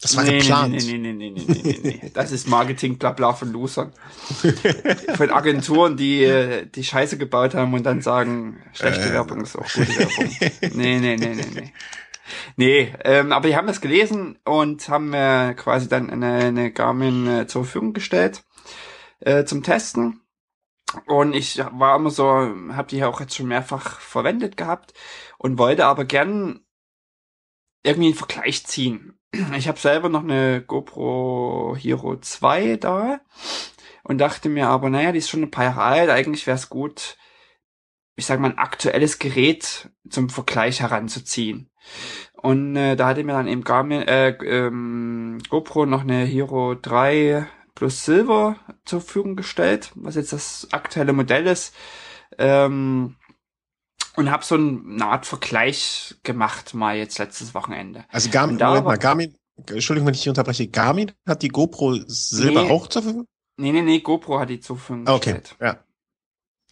Das 0.00 0.16
war 0.16 0.24
nee, 0.24 0.38
geplant. 0.38 0.74
Nee, 0.74 0.98
nee, 0.98 1.12
nee, 1.12 1.12
nee, 1.12 1.30
nee, 1.30 1.62
nee, 1.62 1.80
nee. 1.80 2.10
Das 2.12 2.32
ist 2.32 2.48
Marketing 2.48 2.98
blabla 2.98 3.34
von 3.34 3.52
Losern. 3.52 3.92
von 5.14 5.30
Agenturen, 5.30 5.96
die 5.96 6.66
die 6.74 6.82
Scheiße 6.82 7.18
gebaut 7.18 7.54
haben 7.54 7.72
und 7.74 7.84
dann 7.84 8.02
sagen, 8.02 8.60
schlechte 8.72 9.10
äh, 9.10 9.12
Werbung 9.12 9.42
ist 9.42 9.54
auch 9.54 9.72
gute 9.72 9.96
Werbung. 9.96 10.76
Nee, 10.76 10.98
nee, 10.98 11.16
nee, 11.16 11.34
nee, 11.36 11.46
nee. 11.54 11.72
Nee, 12.56 12.94
ähm, 13.04 13.30
aber 13.30 13.48
die 13.48 13.54
haben 13.54 13.68
das 13.68 13.80
gelesen 13.80 14.40
und 14.44 14.88
haben 14.88 15.10
mir 15.10 15.54
quasi 15.54 15.88
dann 15.88 16.10
eine, 16.10 16.46
eine 16.46 16.72
Garmin 16.72 17.28
äh, 17.28 17.46
zur 17.46 17.62
Verfügung 17.62 17.92
gestellt 17.92 18.42
äh, 19.20 19.44
zum 19.44 19.62
Testen. 19.62 20.20
Und 21.06 21.32
ich 21.32 21.58
war 21.58 21.94
immer 21.94 22.10
so, 22.10 22.26
habe 22.26 22.88
die 22.88 22.96
ja 22.96 23.08
auch 23.08 23.20
jetzt 23.20 23.36
schon 23.36 23.46
mehrfach 23.46 24.00
verwendet 24.00 24.56
gehabt 24.56 24.94
und 25.38 25.58
wollte 25.58 25.86
aber 25.86 26.04
gern 26.04 26.64
irgendwie 27.82 28.08
einen 28.08 28.16
Vergleich 28.16 28.66
ziehen. 28.66 29.18
Ich 29.56 29.68
habe 29.68 29.78
selber 29.78 30.08
noch 30.08 30.22
eine 30.22 30.62
GoPro 30.62 31.76
Hero 31.78 32.16
2 32.16 32.76
da 32.76 33.20
und 34.02 34.18
dachte 34.18 34.48
mir 34.48 34.68
aber, 34.68 34.88
naja, 34.88 35.12
die 35.12 35.18
ist 35.18 35.28
schon 35.28 35.42
ein 35.42 35.50
paar 35.50 35.64
Jahre 35.64 35.82
alt, 35.82 36.10
eigentlich 36.10 36.46
wäre 36.46 36.56
es 36.56 36.70
gut, 36.70 37.18
ich 38.16 38.26
sag 38.26 38.40
mal, 38.40 38.50
ein 38.50 38.58
aktuelles 38.58 39.18
Gerät 39.18 39.90
zum 40.08 40.30
Vergleich 40.30 40.80
heranzuziehen. 40.80 41.70
Und 42.32 42.74
äh, 42.76 42.96
da 42.96 43.06
hatte 43.06 43.22
mir 43.22 43.32
dann 43.32 43.48
eben 43.48 43.64
Garmin, 43.64 44.02
äh, 44.02 44.30
ähm, 44.30 45.38
GoPro 45.48 45.86
noch 45.86 46.02
eine 46.02 46.24
Hero 46.24 46.74
3 46.74 47.46
plus 47.74 48.04
Silver 48.04 48.56
zur 48.84 49.00
Verfügung 49.00 49.36
gestellt, 49.36 49.92
was 49.94 50.16
jetzt 50.16 50.32
das 50.32 50.68
aktuelle 50.72 51.12
Modell 51.12 51.46
ist. 51.46 51.74
Ähm, 52.38 53.16
und 54.18 54.32
habe 54.32 54.44
so 54.44 54.56
eine 54.56 55.06
Art 55.06 55.26
Vergleich 55.26 56.16
gemacht 56.24 56.74
mal 56.74 56.96
jetzt 56.96 57.18
letztes 57.18 57.54
Wochenende. 57.54 58.04
Also 58.08 58.30
Garmin, 58.30 58.56
Moment 58.56 58.84
mal, 58.84 58.98
Garmin, 58.98 59.36
Entschuldigung, 59.66 60.08
wenn 60.08 60.14
ich 60.14 60.20
dich 60.20 60.28
unterbreche, 60.28 60.66
Garmin 60.66 61.12
hat 61.24 61.42
die 61.42 61.48
GoPro 61.48 61.98
Silber 62.06 62.64
nee, 62.64 62.70
auch 62.70 62.88
zur 62.88 63.02
Verfügung? 63.02 63.26
Nee, 63.56 63.70
nee, 63.70 63.82
nee, 63.82 64.00
GoPro 64.00 64.40
hat 64.40 64.50
die 64.50 64.58
zur 64.58 64.76
Verfügung 64.76 65.06
ah, 65.06 65.14
okay, 65.14 65.34
gestellt. 65.34 65.56
ja. 65.60 65.84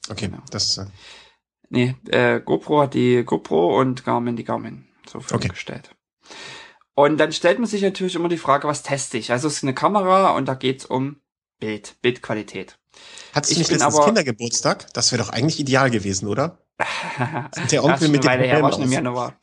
Okay, 0.08 0.26
genau. 0.26 0.42
das 0.50 0.78
äh 0.78 0.86
Nee, 1.68 1.96
äh, 2.08 2.40
GoPro 2.40 2.82
hat 2.82 2.94
die 2.94 3.24
GoPro 3.24 3.80
und 3.80 4.04
Garmin 4.04 4.36
die 4.36 4.44
Garmin 4.44 4.86
zur 5.04 5.20
Verfügung 5.20 5.42
okay. 5.44 5.48
gestellt. 5.48 5.90
Und 6.94 7.18
dann 7.18 7.32
stellt 7.32 7.58
man 7.58 7.68
sich 7.68 7.82
natürlich 7.82 8.14
immer 8.14 8.28
die 8.28 8.38
Frage, 8.38 8.66
was 8.66 8.82
teste 8.82 9.18
ich? 9.18 9.30
Also 9.30 9.48
es 9.48 9.58
ist 9.58 9.62
eine 9.62 9.74
Kamera 9.74 10.30
und 10.36 10.46
da 10.46 10.54
geht's 10.54 10.84
um 10.84 11.20
Bild, 11.58 11.96
Bildqualität. 12.02 12.78
Hattest 13.34 13.54
du 13.54 13.58
nicht 13.58 13.70
letztens 13.70 13.94
aber, 13.94 14.06
Kindergeburtstag? 14.06 14.92
Das 14.94 15.12
wäre 15.12 15.22
doch 15.22 15.30
eigentlich 15.30 15.60
ideal 15.60 15.90
gewesen, 15.90 16.28
oder? 16.28 16.65
Der 17.70 17.84
Onkel 17.84 18.08
mit 18.08 18.24
dem 18.24 18.30
her, 18.30 18.62
war 18.62 18.72
schon 18.72 18.82
im 18.82 18.92
Januar. 18.92 19.34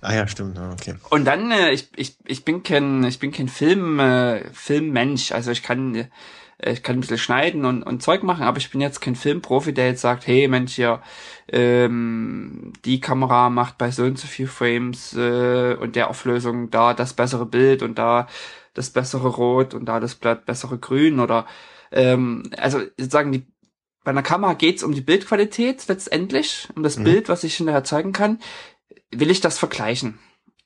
Ah 0.00 0.14
ja, 0.14 0.26
stimmt. 0.26 0.58
Okay. 0.58 0.94
Und 1.10 1.24
dann, 1.24 1.50
äh, 1.50 1.70
ich, 1.70 1.88
ich, 1.96 2.16
ich 2.26 2.44
bin 2.44 2.62
kein, 2.62 3.04
ich 3.04 3.18
bin 3.18 3.32
kein 3.32 3.48
Film, 3.48 3.98
äh, 3.98 4.44
Filmmensch. 4.52 5.32
Also 5.32 5.50
ich 5.50 5.62
kann, 5.62 5.94
äh, 5.94 6.72
ich 6.72 6.82
kann 6.82 6.96
ein 6.96 7.00
bisschen 7.00 7.18
schneiden 7.18 7.64
und, 7.64 7.82
und 7.82 8.02
Zeug 8.02 8.22
machen, 8.22 8.42
aber 8.42 8.58
ich 8.58 8.70
bin 8.70 8.80
jetzt 8.80 9.00
kein 9.00 9.16
Filmprofi, 9.16 9.72
der 9.72 9.88
jetzt 9.88 10.02
sagt, 10.02 10.26
hey 10.26 10.46
Mensch, 10.46 10.74
hier, 10.74 11.00
ähm, 11.48 12.72
die 12.84 13.00
Kamera 13.00 13.48
macht 13.50 13.78
bei 13.78 13.90
so 13.90 14.04
und 14.04 14.18
so 14.18 14.26
viel 14.26 14.46
Frames 14.46 15.14
äh, 15.14 15.74
und 15.74 15.96
der 15.96 16.10
Auflösung 16.10 16.70
da 16.70 16.94
das 16.94 17.14
bessere 17.14 17.46
Bild 17.46 17.82
und 17.82 17.98
da 17.98 18.28
das 18.74 18.90
bessere 18.90 19.28
Rot 19.28 19.72
und 19.72 19.86
da 19.86 20.00
das 20.00 20.16
bessere 20.16 20.78
Grün 20.78 21.20
oder 21.20 21.46
ähm, 21.92 22.50
also 22.58 22.80
sozusagen 22.98 23.32
die 23.32 23.46
bei 24.04 24.10
einer 24.10 24.22
Kamera 24.22 24.52
geht's 24.52 24.82
um 24.82 24.94
die 24.94 25.00
Bildqualität 25.00 25.88
letztendlich, 25.88 26.68
um 26.76 26.82
das 26.82 26.98
mhm. 26.98 27.04
Bild, 27.04 27.28
was 27.28 27.42
ich 27.42 27.56
hinterher 27.56 27.84
zeigen 27.84 28.12
kann. 28.12 28.38
Will 29.10 29.30
ich 29.30 29.40
das 29.40 29.58
vergleichen? 29.58 30.18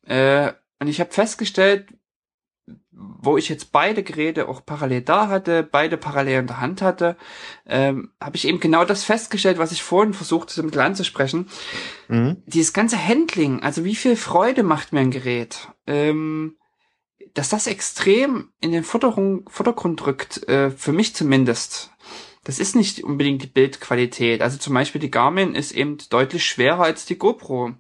Äh, 0.05 0.53
und 0.81 0.89
ich 0.89 1.01
habe 1.01 1.13
festgestellt, 1.13 1.87
wo 2.91 3.37
ich 3.37 3.49
jetzt 3.49 3.71
beide 3.73 4.03
Geräte 4.03 4.49
auch 4.49 4.67
parallel 4.67 5.03
da 5.03 5.29
hatte, 5.29 5.63
beide 5.63 5.97
parallel 5.97 6.41
in 6.41 6.47
der 6.49 6.61
Hand 6.61 6.83
hatte, 6.83 7.17
ähm, 7.67 8.11
habe 8.21 8.37
ich 8.37 8.47
eben 8.47 8.59
genau 8.61 8.85
das 8.85 9.05
festgestellt, 9.05 9.59
was 9.59 9.73
ich 9.73 9.83
vorhin 9.83 10.15
versuchte, 10.15 10.55
so 10.55 10.63
ein 10.63 10.67
bisschen 10.67 10.83
anzusprechen. 10.83 11.49
Mhm. 12.09 12.43
Dieses 12.47 12.73
ganze 12.73 13.03
Handling, 13.03 13.63
also 13.63 13.85
wie 13.85 13.95
viel 13.95 14.17
Freude 14.17 14.65
macht 14.65 14.93
mir 14.93 15.01
ein 15.01 15.13
Gerät, 15.13 15.69
ähm, 15.87 16.57
dass 17.35 17.49
das 17.49 17.69
extrem 17.69 18.51
in 18.61 18.73
den 18.73 18.85
Vordergrund 18.85 20.07
rückt, 20.07 20.49
äh, 20.49 20.71
für 20.71 20.93
mich 20.93 21.15
zumindest. 21.15 21.93
Das 22.49 22.59
ist 22.59 22.75
nicht 22.75 23.05
unbedingt 23.05 23.43
die 23.43 23.47
Bildqualität. 23.47 24.41
Also 24.41 24.57
zum 24.57 24.73
Beispiel 24.73 25.03
die 25.03 25.11
Garmin 25.11 25.55
ist 25.55 25.71
eben 25.71 25.99
deutlich 26.09 26.47
schwerer 26.47 26.85
als 26.85 27.05
die 27.05 27.19
GoPro. 27.19 27.75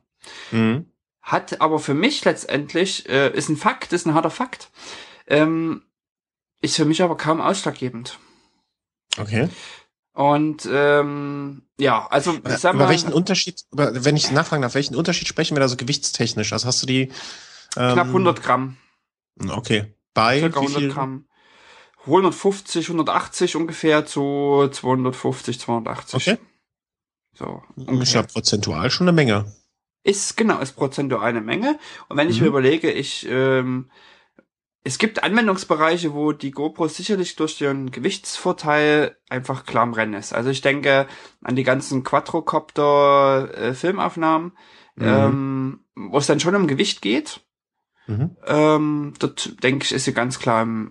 Mhm. 0.51 0.93
Hat 1.23 1.63
aber 1.63 1.79
für 1.79 1.95
mich 1.95 2.23
letztendlich, 2.27 3.09
äh, 3.09 3.35
ist 3.35 3.49
ein 3.49 3.57
Fakt, 3.57 3.95
ist 3.95 4.07
ein 4.07 4.13
harter 4.13 4.29
Fakt, 4.29 4.69
ähm, 5.27 5.85
ist 6.61 6.77
für 6.77 6.85
mich 6.85 7.03
aber 7.03 7.17
kaum 7.17 7.41
ausschlaggebend. 7.41 8.19
Okay. 9.17 9.49
Und 10.13 10.69
ähm, 10.71 11.63
ja, 11.79 12.07
also 12.11 12.35
ich 12.35 12.59
sag 12.59 12.75
mal, 12.75 12.83
über 12.83 12.91
welchen 12.91 13.15
Unterschied, 13.15 13.65
wenn 13.71 14.17
ich 14.17 14.31
nachfragen 14.33 14.61
darf, 14.61 14.75
welchen 14.75 14.97
Unterschied 14.97 15.29
sprechen 15.29 15.57
wir 15.57 15.61
da 15.61 15.69
so 15.69 15.77
gewichtstechnisch? 15.77 16.53
Also 16.53 16.67
hast 16.67 16.83
du 16.83 16.87
die 16.87 17.11
ähm, 17.75 17.95
knapp 17.95 18.09
100 18.09 18.43
Gramm. 18.43 18.77
Okay. 19.49 19.95
Bei 20.13 20.41
Circa 20.41 20.61
100 20.61 20.93
Gramm. 20.93 21.28
150, 22.07 22.87
180 22.87 23.57
ungefähr 23.57 24.07
zu 24.07 24.69
250, 24.71 25.61
280. 25.61 26.15
Okay. 26.15 26.39
So. 27.35 27.63
Ungefähr. 27.77 28.03
Ist 28.03 28.15
ja 28.15 28.23
prozentual 28.23 28.91
schon 28.91 29.09
eine 29.09 29.15
Menge. 29.15 29.53
Ist 30.05 30.37
genau, 30.37 30.59
ist 30.61 30.73
prozentual 30.73 31.29
eine 31.29 31.41
Menge. 31.41 31.79
Und 32.09 32.17
wenn 32.17 32.29
ich 32.29 32.39
mhm. 32.39 32.45
mir 32.45 32.49
überlege, 32.49 32.91
ich 32.91 33.27
ähm, 33.29 33.91
es 34.89 34.99
gibt 34.99 35.23
Anwendungsbereiche, 35.23 36.15
wo 36.15 36.33
die 36.33 36.51
GoPro 36.51 36.89
sicherlich 36.89 37.37
durch 37.37 37.61
ihren 37.61 37.91
Gewichtsvorteil 37.91 39.19
einfach 39.29 39.67
klar 39.67 39.85
im 39.85 39.93
Rennen 39.93 40.15
ist. 40.15 40.33
Also 40.33 40.49
ich 40.49 40.63
denke 40.63 41.07
an 41.43 41.57
die 41.57 41.63
ganzen 41.63 42.05
Quadrocopter-Filmaufnahmen, 42.05 44.53
äh, 44.99 45.03
mhm. 45.03 45.07
ähm, 45.07 45.81
wo 45.95 46.17
es 46.17 46.27
dann 46.27 46.41
schon 46.41 46.55
um 46.55 46.67
Gewicht 46.67 47.03
geht. 47.03 47.43
Mhm. 48.09 48.37
Ähm, 48.47 49.13
dort 49.19 49.63
denke 49.63 49.85
ich, 49.85 49.93
ist 49.93 50.05
sie 50.05 50.15
ganz 50.15 50.39
klar 50.39 50.63
im, 50.63 50.91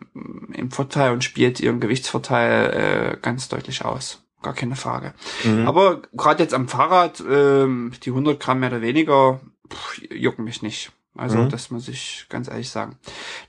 im 0.53 0.71
Vorteil 0.71 1.11
und 1.11 1.23
spielt 1.23 1.59
ihren 1.59 1.79
Gewichtsvorteil 1.79 3.15
äh, 3.15 3.17
ganz 3.19 3.49
deutlich 3.49 3.83
aus. 3.83 4.23
Gar 4.43 4.53
keine 4.53 4.75
Frage. 4.75 5.13
Mhm. 5.43 5.67
Aber 5.67 6.03
gerade 6.13 6.43
jetzt 6.43 6.53
am 6.53 6.67
Fahrrad, 6.67 7.23
ähm, 7.27 7.91
die 8.03 8.11
100 8.11 8.39
Gramm 8.39 8.59
mehr 8.59 8.69
oder 8.69 8.81
weniger, 8.81 9.41
pff, 9.67 9.99
jucken 10.11 10.45
mich 10.45 10.61
nicht. 10.61 10.91
Also 11.15 11.39
mhm. 11.39 11.49
das 11.49 11.71
muss 11.71 11.87
ich 11.87 12.27
ganz 12.29 12.47
ehrlich 12.47 12.69
sagen. 12.69 12.97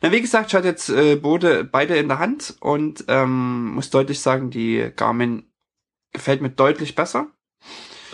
Na, 0.00 0.10
wie 0.10 0.22
gesagt, 0.22 0.48
ich 0.48 0.54
hatte 0.54 0.66
jetzt 0.66 0.88
äh, 0.88 1.16
Bode 1.16 1.64
beide 1.64 1.96
in 1.96 2.08
der 2.08 2.18
Hand 2.18 2.56
und 2.60 3.04
ähm, 3.08 3.74
muss 3.74 3.90
deutlich 3.90 4.20
sagen, 4.20 4.50
die 4.50 4.90
Garmin 4.96 5.44
gefällt 6.14 6.40
mir 6.40 6.48
deutlich 6.48 6.94
besser. 6.94 7.26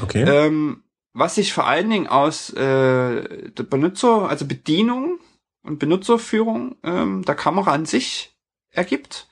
Okay. 0.02 0.24
Ähm, 0.24 0.82
was 1.12 1.36
sich 1.36 1.52
vor 1.52 1.68
allen 1.68 1.88
Dingen 1.88 2.09
aus 2.09 2.50
äh, 2.50 3.50
der 3.52 3.62
Benutzer, 3.62 4.28
also 4.28 4.46
Bedienung 4.46 5.20
und 5.64 5.78
Benutzerführung 5.78 6.76
ähm, 6.84 7.24
der 7.24 7.34
Kamera 7.34 7.72
an 7.72 7.86
sich 7.86 8.36
ergibt. 8.70 9.26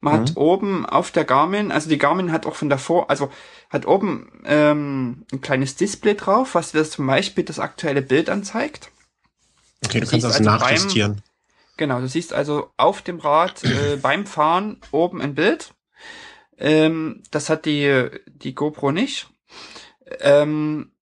Man 0.00 0.14
mhm. 0.14 0.20
hat 0.20 0.36
oben 0.36 0.86
auf 0.86 1.10
der 1.10 1.24
Garmin, 1.24 1.72
also 1.72 1.88
die 1.88 1.98
Garmin 1.98 2.30
hat 2.30 2.46
auch 2.46 2.54
von 2.54 2.68
davor, 2.68 3.10
also 3.10 3.30
hat 3.70 3.86
oben 3.86 4.30
ähm, 4.44 5.24
ein 5.32 5.40
kleines 5.40 5.76
Display 5.76 6.14
drauf, 6.14 6.54
was 6.54 6.72
dir 6.72 6.84
zum 6.84 7.06
Beispiel 7.06 7.44
das 7.44 7.58
aktuelle 7.58 8.02
Bild 8.02 8.30
anzeigt. 8.30 8.90
Okay, 9.84 10.00
du, 10.00 10.04
du 10.04 10.10
kannst 10.10 10.24
das 10.24 10.36
also 10.36 10.44
nachjustieren. 10.44 11.14
Beim, 11.14 11.22
genau, 11.76 12.00
du 12.00 12.08
siehst 12.08 12.32
also 12.32 12.70
auf 12.76 13.02
dem 13.02 13.18
Rad 13.18 13.64
äh, 13.64 13.96
beim 14.02 14.26
Fahren 14.26 14.80
oben 14.92 15.20
ein 15.20 15.34
Bild. 15.34 15.74
Ähm, 16.58 17.22
das 17.30 17.50
hat 17.50 17.64
die, 17.64 18.08
die 18.26 18.54
GoPro 18.54 18.92
nicht. 18.92 19.28
Ähm, 20.20 20.92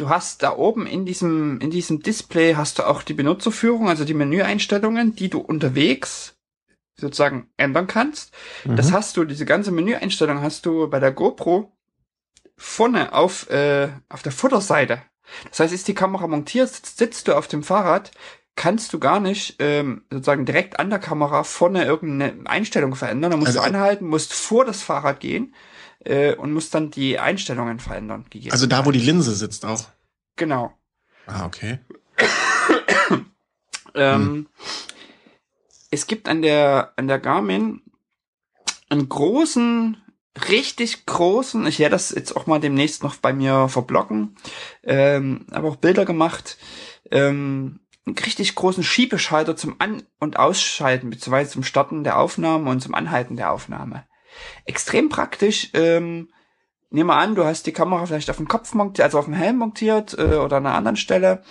du 0.00 0.08
hast 0.08 0.42
da 0.42 0.56
oben 0.56 0.86
in 0.86 1.04
diesem, 1.04 1.60
in 1.60 1.70
diesem 1.70 2.00
Display 2.00 2.54
hast 2.54 2.78
du 2.78 2.86
auch 2.86 3.02
die 3.02 3.14
Benutzerführung, 3.14 3.88
also 3.88 4.04
die 4.04 4.14
Menüeinstellungen, 4.14 5.14
die 5.14 5.28
du 5.28 5.38
unterwegs 5.38 6.36
sozusagen 6.96 7.50
ändern 7.56 7.86
kannst. 7.86 8.32
Mhm. 8.64 8.76
Das 8.76 8.92
hast 8.92 9.16
du, 9.16 9.24
diese 9.24 9.46
ganze 9.46 9.70
Menüeinstellung 9.70 10.40
hast 10.40 10.66
du 10.66 10.88
bei 10.88 11.00
der 11.00 11.12
GoPro 11.12 11.72
vorne 12.56 13.12
auf, 13.12 13.48
äh, 13.50 13.88
auf 14.08 14.22
der 14.22 14.32
Vorderseite. 14.32 15.02
Das 15.48 15.60
heißt, 15.60 15.72
ist 15.72 15.88
die 15.88 15.94
Kamera 15.94 16.26
montiert, 16.26 16.68
sitzt 16.68 17.28
du 17.28 17.36
auf 17.36 17.46
dem 17.46 17.62
Fahrrad, 17.62 18.10
kannst 18.56 18.92
du 18.92 18.98
gar 18.98 19.20
nicht 19.20 19.56
ähm, 19.60 20.02
sozusagen 20.10 20.44
direkt 20.44 20.78
an 20.78 20.90
der 20.90 20.98
Kamera 20.98 21.44
vorne 21.44 21.84
irgendeine 21.84 22.48
Einstellung 22.50 22.94
verändern. 22.94 23.30
Da 23.30 23.36
musst 23.36 23.56
also, 23.56 23.60
du 23.60 23.66
anhalten, 23.66 24.06
musst 24.06 24.32
vor 24.32 24.64
das 24.64 24.82
Fahrrad 24.82 25.20
gehen 25.20 25.54
äh, 26.04 26.34
und 26.34 26.52
musst 26.52 26.74
dann 26.74 26.90
die 26.90 27.18
Einstellungen 27.18 27.80
verändern. 27.80 28.24
Also 28.50 28.66
da, 28.66 28.86
wo 28.86 28.90
die 28.90 29.00
Linse 29.00 29.34
sitzt 29.34 29.64
auch. 29.64 29.84
Genau. 30.36 30.72
Ah, 31.26 31.46
okay. 31.46 31.78
ähm, 33.94 34.22
hm. 34.22 34.46
Es 35.90 36.06
gibt 36.06 36.28
an 36.28 36.42
der 36.42 36.92
an 36.96 37.08
der 37.08 37.18
Garmin 37.18 37.82
einen 38.88 39.08
großen 39.08 39.96
richtig 40.48 41.06
großen, 41.06 41.66
ich 41.66 41.78
werde 41.78 41.92
das 41.92 42.10
jetzt 42.10 42.36
auch 42.36 42.46
mal 42.46 42.60
demnächst 42.60 43.02
noch 43.02 43.16
bei 43.16 43.32
mir 43.32 43.68
verblocken, 43.68 44.36
ähm, 44.84 45.46
aber 45.50 45.68
auch 45.68 45.76
Bilder 45.76 46.04
gemacht, 46.04 46.56
ähm, 47.10 47.80
einen 48.06 48.18
richtig 48.18 48.54
großen 48.54 48.82
Schiebeschalter 48.82 49.56
zum 49.56 49.76
An- 49.78 50.04
und 50.18 50.38
Ausschalten, 50.38 51.10
beziehungsweise 51.10 51.50
zum 51.50 51.64
Starten 51.64 52.04
der 52.04 52.18
Aufnahme 52.18 52.70
und 52.70 52.80
zum 52.80 52.94
Anhalten 52.94 53.36
der 53.36 53.52
Aufnahme. 53.52 54.04
Extrem 54.64 55.08
praktisch, 55.08 55.70
ähm, 55.74 56.28
nehmen 56.90 57.08
wir 57.08 57.16
an, 57.16 57.34
du 57.34 57.44
hast 57.44 57.66
die 57.66 57.72
Kamera 57.72 58.06
vielleicht 58.06 58.30
auf 58.30 58.36
dem 58.36 58.48
Kopf 58.48 58.74
montiert, 58.74 59.04
also 59.04 59.18
auf 59.18 59.26
dem 59.26 59.34
Helm 59.34 59.58
montiert 59.58 60.16
äh, 60.18 60.36
oder 60.36 60.56
an 60.56 60.66
einer 60.66 60.76
anderen 60.76 60.96
Stelle 60.96 61.42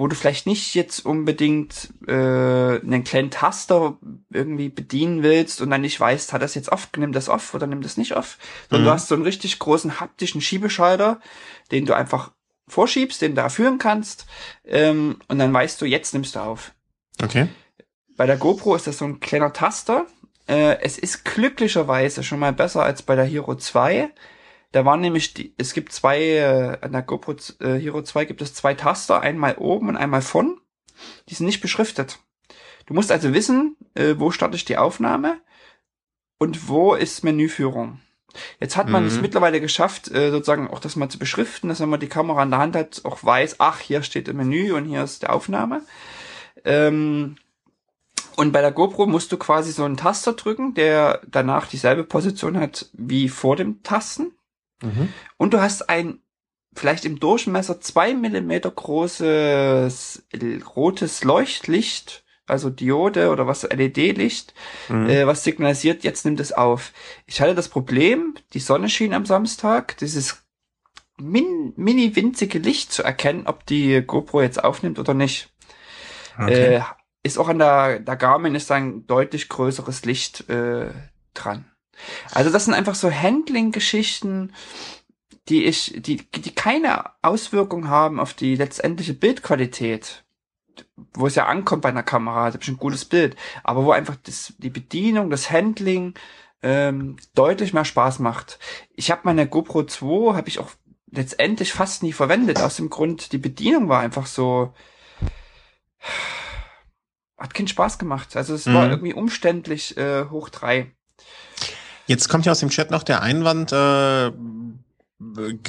wo 0.00 0.06
du 0.06 0.16
vielleicht 0.16 0.46
nicht 0.46 0.74
jetzt 0.74 1.04
unbedingt 1.04 1.92
äh, 2.06 2.12
einen 2.12 3.04
kleinen 3.04 3.30
Taster 3.30 3.98
irgendwie 4.30 4.70
bedienen 4.70 5.22
willst 5.22 5.60
und 5.60 5.68
dann 5.68 5.82
nicht 5.82 6.00
weißt, 6.00 6.32
hat 6.32 6.40
das 6.40 6.54
jetzt 6.54 6.70
off, 6.70 6.88
nimmt 6.96 7.14
das 7.14 7.28
off 7.28 7.52
oder 7.52 7.66
nimmt 7.66 7.84
das 7.84 7.98
nicht 7.98 8.16
off, 8.16 8.38
sondern 8.70 8.84
mhm. 8.84 8.86
du 8.86 8.92
hast 8.94 9.08
so 9.08 9.14
einen 9.14 9.24
richtig 9.24 9.58
großen 9.58 10.00
haptischen 10.00 10.40
Schiebeschalter, 10.40 11.20
den 11.70 11.84
du 11.84 11.94
einfach 11.94 12.32
vorschiebst, 12.66 13.20
den 13.20 13.34
du 13.34 13.42
da 13.42 13.50
führen 13.50 13.76
kannst 13.76 14.26
ähm, 14.64 15.18
und 15.28 15.38
dann 15.38 15.52
weißt 15.52 15.80
du, 15.82 15.84
jetzt 15.84 16.14
nimmst 16.14 16.34
du 16.34 16.40
auf. 16.40 16.72
Okay. 17.22 17.48
Bei 18.16 18.24
der 18.24 18.38
GoPro 18.38 18.76
ist 18.76 18.86
das 18.86 18.98
so 18.98 19.04
ein 19.04 19.20
kleiner 19.20 19.52
Taster. 19.52 20.06
Äh, 20.50 20.80
es 20.82 20.98
ist 20.98 21.24
glücklicherweise 21.24 22.22
schon 22.22 22.40
mal 22.40 22.52
besser 22.52 22.82
als 22.82 23.02
bei 23.02 23.14
der 23.16 23.24
Hero 23.24 23.54
2 23.54 24.10
da 24.72 24.84
waren 24.84 25.00
nämlich 25.00 25.34
die, 25.34 25.54
es 25.58 25.74
gibt 25.74 25.92
zwei, 25.92 26.20
äh, 26.20 26.78
an 26.80 26.92
der 26.92 27.02
GoPro 27.02 27.34
äh, 27.60 27.78
Hero 27.78 28.02
2 28.02 28.24
gibt 28.24 28.40
es 28.40 28.54
zwei 28.54 28.74
Taster, 28.74 29.20
einmal 29.20 29.56
oben 29.56 29.88
und 29.88 29.96
einmal 29.96 30.22
von. 30.22 30.60
Die 31.28 31.34
sind 31.34 31.46
nicht 31.46 31.60
beschriftet. 31.60 32.20
Du 32.86 32.94
musst 32.94 33.10
also 33.10 33.32
wissen, 33.34 33.76
äh, 33.94 34.14
wo 34.18 34.30
starte 34.30 34.56
ich 34.56 34.64
die 34.64 34.76
Aufnahme 34.76 35.40
und 36.38 36.68
wo 36.68 36.94
ist 36.94 37.24
Menüführung. 37.24 38.00
Jetzt 38.60 38.76
hat 38.76 38.88
man 38.88 39.02
mhm. 39.02 39.08
es 39.08 39.20
mittlerweile 39.20 39.60
geschafft, 39.60 40.08
äh, 40.12 40.30
sozusagen 40.30 40.68
auch 40.68 40.78
das 40.78 40.94
mal 40.94 41.08
zu 41.08 41.18
beschriften, 41.18 41.68
dass 41.68 41.80
wenn 41.80 41.88
man 41.88 41.98
die 41.98 42.08
Kamera 42.08 42.44
in 42.44 42.50
der 42.50 42.60
Hand 42.60 42.76
hat, 42.76 43.00
auch 43.04 43.24
weiß, 43.24 43.56
ach, 43.58 43.80
hier 43.80 44.04
steht 44.04 44.28
im 44.28 44.36
Menü 44.36 44.72
und 44.72 44.84
hier 44.84 45.02
ist 45.02 45.22
die 45.22 45.26
Aufnahme. 45.26 45.82
Ähm, 46.64 47.36
und 48.40 48.52
bei 48.52 48.62
der 48.62 48.72
GoPro 48.72 49.04
musst 49.04 49.32
du 49.32 49.36
quasi 49.36 49.70
so 49.70 49.84
einen 49.84 49.98
Taster 49.98 50.32
drücken, 50.32 50.72
der 50.72 51.20
danach 51.26 51.66
dieselbe 51.66 52.04
Position 52.04 52.58
hat 52.58 52.88
wie 52.94 53.28
vor 53.28 53.54
dem 53.54 53.82
Tasten. 53.82 54.32
Mhm. 54.82 55.12
Und 55.36 55.52
du 55.52 55.60
hast 55.60 55.90
ein 55.90 56.20
vielleicht 56.74 57.04
im 57.04 57.20
Durchmesser 57.20 57.82
zwei 57.82 58.14
Millimeter 58.14 58.70
großes 58.70 60.22
rotes 60.74 61.22
Leuchtlicht, 61.22 62.24
also 62.46 62.70
Diode 62.70 63.28
oder 63.28 63.46
was 63.46 63.64
LED-Licht, 63.64 64.54
mhm. 64.88 65.10
äh, 65.10 65.26
was 65.26 65.44
signalisiert, 65.44 66.02
jetzt 66.02 66.24
nimmt 66.24 66.40
es 66.40 66.52
auf. 66.54 66.94
Ich 67.26 67.42
hatte 67.42 67.54
das 67.54 67.68
Problem, 67.68 68.36
die 68.54 68.60
Sonne 68.60 68.88
schien 68.88 69.12
am 69.12 69.26
Samstag, 69.26 69.98
dieses 69.98 70.44
min, 71.18 71.74
mini 71.76 72.16
winzige 72.16 72.58
Licht 72.58 72.90
zu 72.90 73.02
erkennen, 73.02 73.46
ob 73.46 73.66
die 73.66 74.00
GoPro 74.00 74.40
jetzt 74.40 74.64
aufnimmt 74.64 74.98
oder 74.98 75.12
nicht. 75.12 75.52
Okay. 76.38 76.76
Äh, 76.76 76.82
ist 77.22 77.38
auch 77.38 77.48
an 77.48 77.58
der, 77.58 78.00
der 78.00 78.16
Garmin 78.16 78.54
ist 78.54 78.70
ein 78.70 79.06
deutlich 79.06 79.48
größeres 79.48 80.04
Licht 80.04 80.48
äh, 80.48 80.90
dran. 81.34 81.66
Also 82.32 82.50
das 82.50 82.64
sind 82.64 82.74
einfach 82.74 82.94
so 82.94 83.10
Handling-Geschichten, 83.10 84.52
die 85.48 85.64
ich, 85.64 85.94
die, 85.96 86.16
die 86.16 86.54
keine 86.54 87.04
Auswirkung 87.22 87.88
haben 87.88 88.20
auf 88.20 88.34
die 88.34 88.56
letztendliche 88.56 89.14
Bildqualität, 89.14 90.24
wo 91.12 91.26
es 91.26 91.34
ja 91.34 91.46
ankommt 91.46 91.82
bei 91.82 91.88
einer 91.88 92.02
Kamera, 92.02 92.46
da 92.46 92.54
habe 92.54 92.62
ich 92.62 92.68
ein 92.68 92.78
gutes 92.78 93.04
Bild, 93.04 93.36
aber 93.64 93.84
wo 93.84 93.92
einfach 93.92 94.16
das, 94.22 94.54
die 94.58 94.70
Bedienung, 94.70 95.28
das 95.28 95.50
Handling 95.50 96.14
ähm, 96.62 97.16
deutlich 97.34 97.72
mehr 97.72 97.84
Spaß 97.84 98.18
macht. 98.20 98.58
Ich 98.94 99.10
habe 99.10 99.22
meine 99.24 99.46
GoPro 99.46 99.84
2, 99.84 100.34
habe 100.34 100.48
ich 100.48 100.58
auch 100.58 100.70
letztendlich 101.10 101.72
fast 101.72 102.02
nie 102.02 102.12
verwendet, 102.12 102.60
aus 102.60 102.76
dem 102.76 102.88
Grund, 102.88 103.32
die 103.32 103.38
Bedienung 103.38 103.88
war 103.88 104.00
einfach 104.00 104.26
so 104.26 104.72
hat 107.40 107.54
keinen 107.54 107.68
Spaß 107.68 107.98
gemacht. 107.98 108.36
Also 108.36 108.54
es 108.54 108.66
mhm. 108.66 108.74
war 108.74 108.90
irgendwie 108.90 109.14
umständlich 109.14 109.96
äh, 109.96 110.26
hoch 110.26 110.50
drei. 110.50 110.92
Jetzt 112.06 112.28
kommt 112.28 112.46
ja 112.46 112.52
aus 112.52 112.60
dem 112.60 112.70
Chat 112.70 112.90
noch 112.90 113.02
der 113.02 113.22
Einwand, 113.22 113.72
äh, 113.72 114.30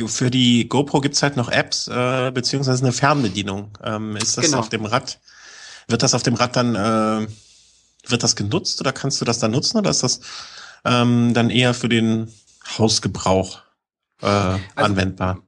für 0.07 0.31
die 0.31 0.67
GoPro 0.67 1.01
gibt's 1.01 1.21
halt 1.23 1.35
noch 1.35 1.49
Apps, 1.49 1.87
äh, 1.87 2.31
beziehungsweise 2.31 2.83
eine 2.83 2.93
Fernbedienung. 2.93 3.77
Ähm, 3.83 4.15
ist 4.15 4.37
das 4.37 4.45
genau. 4.45 4.59
auf 4.59 4.69
dem 4.69 4.85
Rad, 4.85 5.19
wird 5.87 6.03
das 6.03 6.13
auf 6.13 6.23
dem 6.23 6.35
Rad 6.35 6.55
dann, 6.55 6.75
äh, 6.75 7.27
wird 8.07 8.23
das 8.23 8.35
genutzt 8.35 8.79
oder 8.81 8.93
kannst 8.93 9.19
du 9.21 9.25
das 9.25 9.39
dann 9.39 9.51
nutzen 9.51 9.77
oder 9.77 9.89
ist 9.89 10.03
das 10.03 10.21
ähm, 10.85 11.33
dann 11.33 11.49
eher 11.49 11.73
für 11.73 11.89
den 11.89 12.33
Hausgebrauch 12.77 13.61
äh, 14.21 14.25
also, 14.25 14.59
anwendbar? 14.75 15.41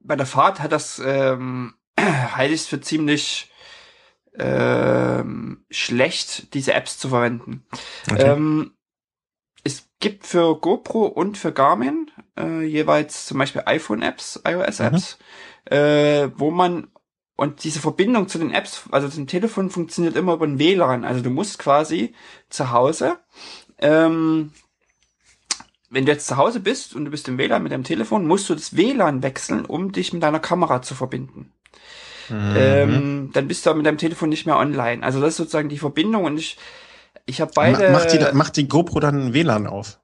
Bei 0.00 0.16
der 0.16 0.26
Fahrt 0.26 0.60
hat 0.60 0.72
das 0.72 1.00
ähm, 1.04 1.74
halte 2.00 2.54
ich 2.54 2.62
es 2.62 2.66
für 2.66 2.80
ziemlich 2.80 3.49
ähm, 4.38 5.64
schlecht, 5.70 6.54
diese 6.54 6.74
Apps 6.74 6.98
zu 6.98 7.08
verwenden. 7.08 7.64
Okay. 8.10 8.22
Ähm, 8.22 8.72
es 9.64 9.88
gibt 9.98 10.26
für 10.26 10.58
GoPro 10.58 11.06
und 11.06 11.36
für 11.36 11.52
Garmin 11.52 12.10
äh, 12.38 12.62
jeweils 12.62 13.26
zum 13.26 13.38
Beispiel 13.38 13.62
iPhone-Apps, 13.66 14.42
iOS-Apps, 14.46 15.18
mhm. 15.70 15.76
äh, 15.76 16.38
wo 16.38 16.50
man 16.50 16.88
und 17.36 17.64
diese 17.64 17.80
Verbindung 17.80 18.28
zu 18.28 18.38
den 18.38 18.52
Apps, 18.52 18.84
also 18.90 19.08
zum 19.08 19.26
Telefon, 19.26 19.70
funktioniert 19.70 20.14
immer 20.14 20.34
über 20.34 20.46
ein 20.46 20.58
WLAN. 20.58 21.06
Also 21.06 21.22
du 21.22 21.30
musst 21.30 21.58
quasi 21.58 22.14
zu 22.50 22.70
Hause, 22.70 23.18
ähm, 23.78 24.52
wenn 25.88 26.04
du 26.04 26.12
jetzt 26.12 26.26
zu 26.26 26.36
Hause 26.36 26.60
bist 26.60 26.94
und 26.94 27.06
du 27.06 27.10
bist 27.10 27.26
im 27.28 27.38
WLAN 27.38 27.62
mit 27.62 27.72
deinem 27.72 27.84
Telefon, 27.84 28.26
musst 28.26 28.50
du 28.50 28.54
das 28.54 28.76
WLAN 28.76 29.22
wechseln, 29.22 29.64
um 29.64 29.90
dich 29.90 30.12
mit 30.12 30.22
deiner 30.22 30.38
Kamera 30.38 30.82
zu 30.82 30.94
verbinden. 30.94 31.50
Mhm. 32.30 32.54
Ähm, 32.56 33.30
dann 33.32 33.48
bist 33.48 33.66
du 33.66 33.74
mit 33.74 33.86
deinem 33.86 33.98
Telefon 33.98 34.28
nicht 34.28 34.46
mehr 34.46 34.56
online. 34.56 35.02
Also 35.02 35.20
das 35.20 35.30
ist 35.30 35.36
sozusagen 35.36 35.68
die 35.68 35.78
Verbindung 35.78 36.24
und 36.24 36.38
ich, 36.38 36.56
ich 37.26 37.40
habe 37.40 37.52
beide. 37.54 37.90
Macht 37.90 38.12
die, 38.12 38.36
macht 38.36 38.56
die 38.56 38.68
GoPro 38.68 39.00
dann 39.00 39.34
WLAN 39.34 39.66
auf? 39.66 40.00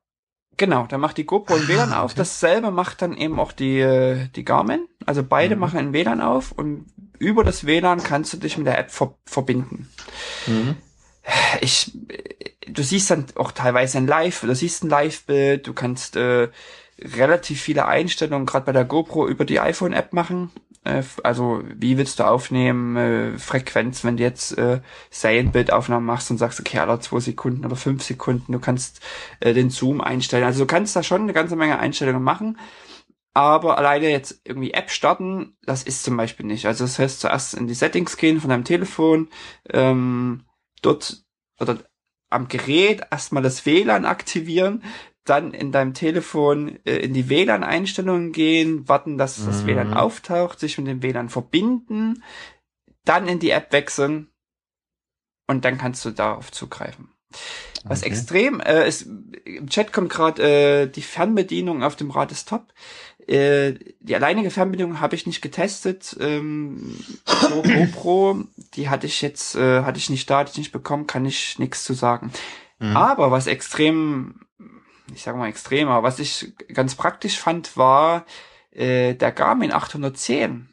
Genau, 0.59 0.87
da 0.87 0.97
macht 0.97 1.19
die 1.19 1.27
GoPro 1.27 1.55
ein 1.55 1.69
WLAN 1.69 1.93
ah, 1.93 1.97
okay. 1.97 2.05
auf. 2.05 2.15
Dasselbe 2.15 2.71
macht 2.71 3.03
dann 3.03 3.17
eben 3.17 3.39
auch 3.39 3.53
die, 3.53 4.27
die 4.35 4.45
Garmin. 4.45 4.87
Also 5.05 5.23
beide 5.23 5.55
mhm. 5.55 5.61
machen 5.61 5.79
ein 5.79 5.93
WLAN 5.93 6.21
auf 6.21 6.53
und 6.53 6.87
über 7.19 7.45
das 7.45 7.67
WLAN 7.67 8.03
kannst 8.03 8.33
du 8.33 8.37
dich 8.39 8.57
mit 8.59 8.67
der 8.67 8.79
App 8.79 8.91
ver 8.91 9.15
verbinden. 9.27 9.89
Mhm. 10.47 10.77
Ich, 11.61 11.93
du 12.69 12.83
siehst 12.83 13.11
dann 13.11 13.27
auch 13.35 13.53
teilweise 13.53 13.99
ein 13.99 14.07
Live, 14.07 14.43
du 14.43 14.55
siehst 14.55 14.85
ein 14.85 14.91
Live-Bild, 14.91 15.67
du 15.67 15.73
kannst 15.73 16.17
äh, 16.17 16.49
relativ 17.01 17.61
viele 17.61 17.87
Einstellungen 17.87 18.47
gerade 18.47 18.65
bei 18.65 18.73
der 18.73 18.85
GoPro 18.85 19.27
über 19.27 19.45
die 19.45 19.61
iPhone-App 19.61 20.13
machen. 20.13 20.51
Äh, 20.87 21.03
also 21.23 21.63
wie 21.75 21.99
willst 21.99 22.19
du 22.21 22.25
aufnehmen, 22.25 22.97
äh, 22.97 23.39
Frequenz, 23.39 24.05
wenn 24.05 24.17
du 24.17 24.23
jetzt 24.23 24.57
äh, 24.57 24.81
Serienbildaufnahmen 25.11 26.07
machst 26.07 26.31
und 26.31 26.39
sagst, 26.39 26.61
okay, 26.61 26.79
alle 26.79 27.01
zwei 27.01 27.21
Sekunden 27.21 27.65
oder 27.65 27.77
fünf 27.77 28.03
Sekunden, 28.03 28.53
du 28.53 28.61
kannst 28.61 29.01
äh, 29.41 29.53
den 29.53 29.71
Zoom 29.71 30.01
einstellen. 30.01 30.45
Also 30.45 30.61
du 30.65 30.67
kannst 30.67 30.95
da 30.97 31.03
schon 31.03 31.23
eine 31.23 31.33
ganze 31.33 31.57
Menge 31.57 31.79
Einstellungen 31.79 32.23
machen. 32.23 32.59
Aber 33.35 33.77
alleine 33.77 34.09
jetzt 34.09 34.41
irgendwie 34.45 34.73
App 34.73 34.91
starten, 34.91 35.57
das 35.63 35.83
ist 35.83 36.05
zum 36.05 36.17
Beispiel 36.17 36.47
nicht. 36.47 36.65
Also 36.67 36.85
das 36.85 36.99
heißt 36.99 37.21
zuerst 37.21 37.53
in 37.53 37.67
die 37.67 37.75
Settings 37.75 38.17
gehen 38.17 38.41
von 38.41 38.49
deinem 38.49 38.65
Telefon, 38.65 39.29
ähm, 39.71 40.47
dort 40.81 41.23
oder 41.61 41.79
am 42.31 42.49
Gerät 42.49 43.03
erstmal 43.11 43.43
das 43.43 43.67
WLAN 43.67 44.07
aktivieren, 44.07 44.83
dann 45.29 45.53
in 45.53 45.73
deinem 45.73 45.95
Telefon 45.95 46.79
äh, 46.85 46.97
in 46.97 47.15
die 47.15 47.29
WLAN-Einstellungen 47.29 48.33
gehen, 48.33 48.89
warten, 48.89 49.19
dass 49.19 49.39
mhm. 49.39 49.47
das 49.47 49.67
WLAN 49.67 49.95
auftaucht, 49.95 50.59
sich 50.59 50.79
mit 50.79 50.87
dem 50.87 51.03
WLAN 51.03 51.29
verbinden, 51.29 52.23
dann 53.05 53.29
in 53.29 53.39
die 53.39 53.51
App 53.51 53.73
wechseln 53.73 54.29
und 55.47 55.65
dann 55.65 55.79
kannst 55.79 56.05
du 56.05 56.11
darauf 56.11 56.51
zugreifen. 56.53 57.11
Was 57.85 58.03
okay. 58.03 58.11
extrem 58.11 58.61
äh, 58.61 58.89
ist, 58.89 59.07
im 59.45 59.69
Chat 59.69 59.93
kommt 59.93 60.11
gerade 60.11 60.43
äh, 60.43 60.87
die 60.89 61.03
Fernbedienung 61.03 61.83
auf 61.85 61.95
dem 61.95 62.11
Rad 62.11 62.33
ist 62.33 62.49
top. 62.49 62.73
Äh, 63.27 63.75
die 64.01 64.15
alleinige 64.15 64.51
Fernbedienung 64.51 65.01
habe 65.01 65.15
ich 65.15 65.27
nicht 65.27 65.41
getestet. 65.41 66.17
Ähm, 66.21 66.97
so 67.27 67.63
GoPro, 67.63 68.45
die 68.75 68.89
hatte 68.89 69.07
ich 69.07 69.23
jetzt, 69.23 69.55
äh, 69.55 69.83
hatte 69.83 69.99
ich 69.99 70.11
nicht 70.11 70.29
da, 70.29 70.39
hatte 70.39 70.53
ich 70.53 70.59
nicht 70.59 70.73
bekommen, 70.73 71.07
kann 71.07 71.25
ich 71.25 71.59
nichts 71.59 71.85
zu 71.85 71.95
sagen. 71.95 72.33
Mhm. 72.79 72.97
Aber 72.97 73.31
was 73.31 73.47
extrem 73.47 74.47
ich 75.15 75.23
sage 75.23 75.39
mal 75.39 75.49
extremer. 75.49 76.03
Was 76.03 76.19
ich 76.19 76.55
ganz 76.73 76.95
praktisch 76.95 77.39
fand, 77.39 77.77
war, 77.77 78.27
äh, 78.71 79.15
der 79.15 79.33
Garmin 79.33 79.73
810 79.73 80.69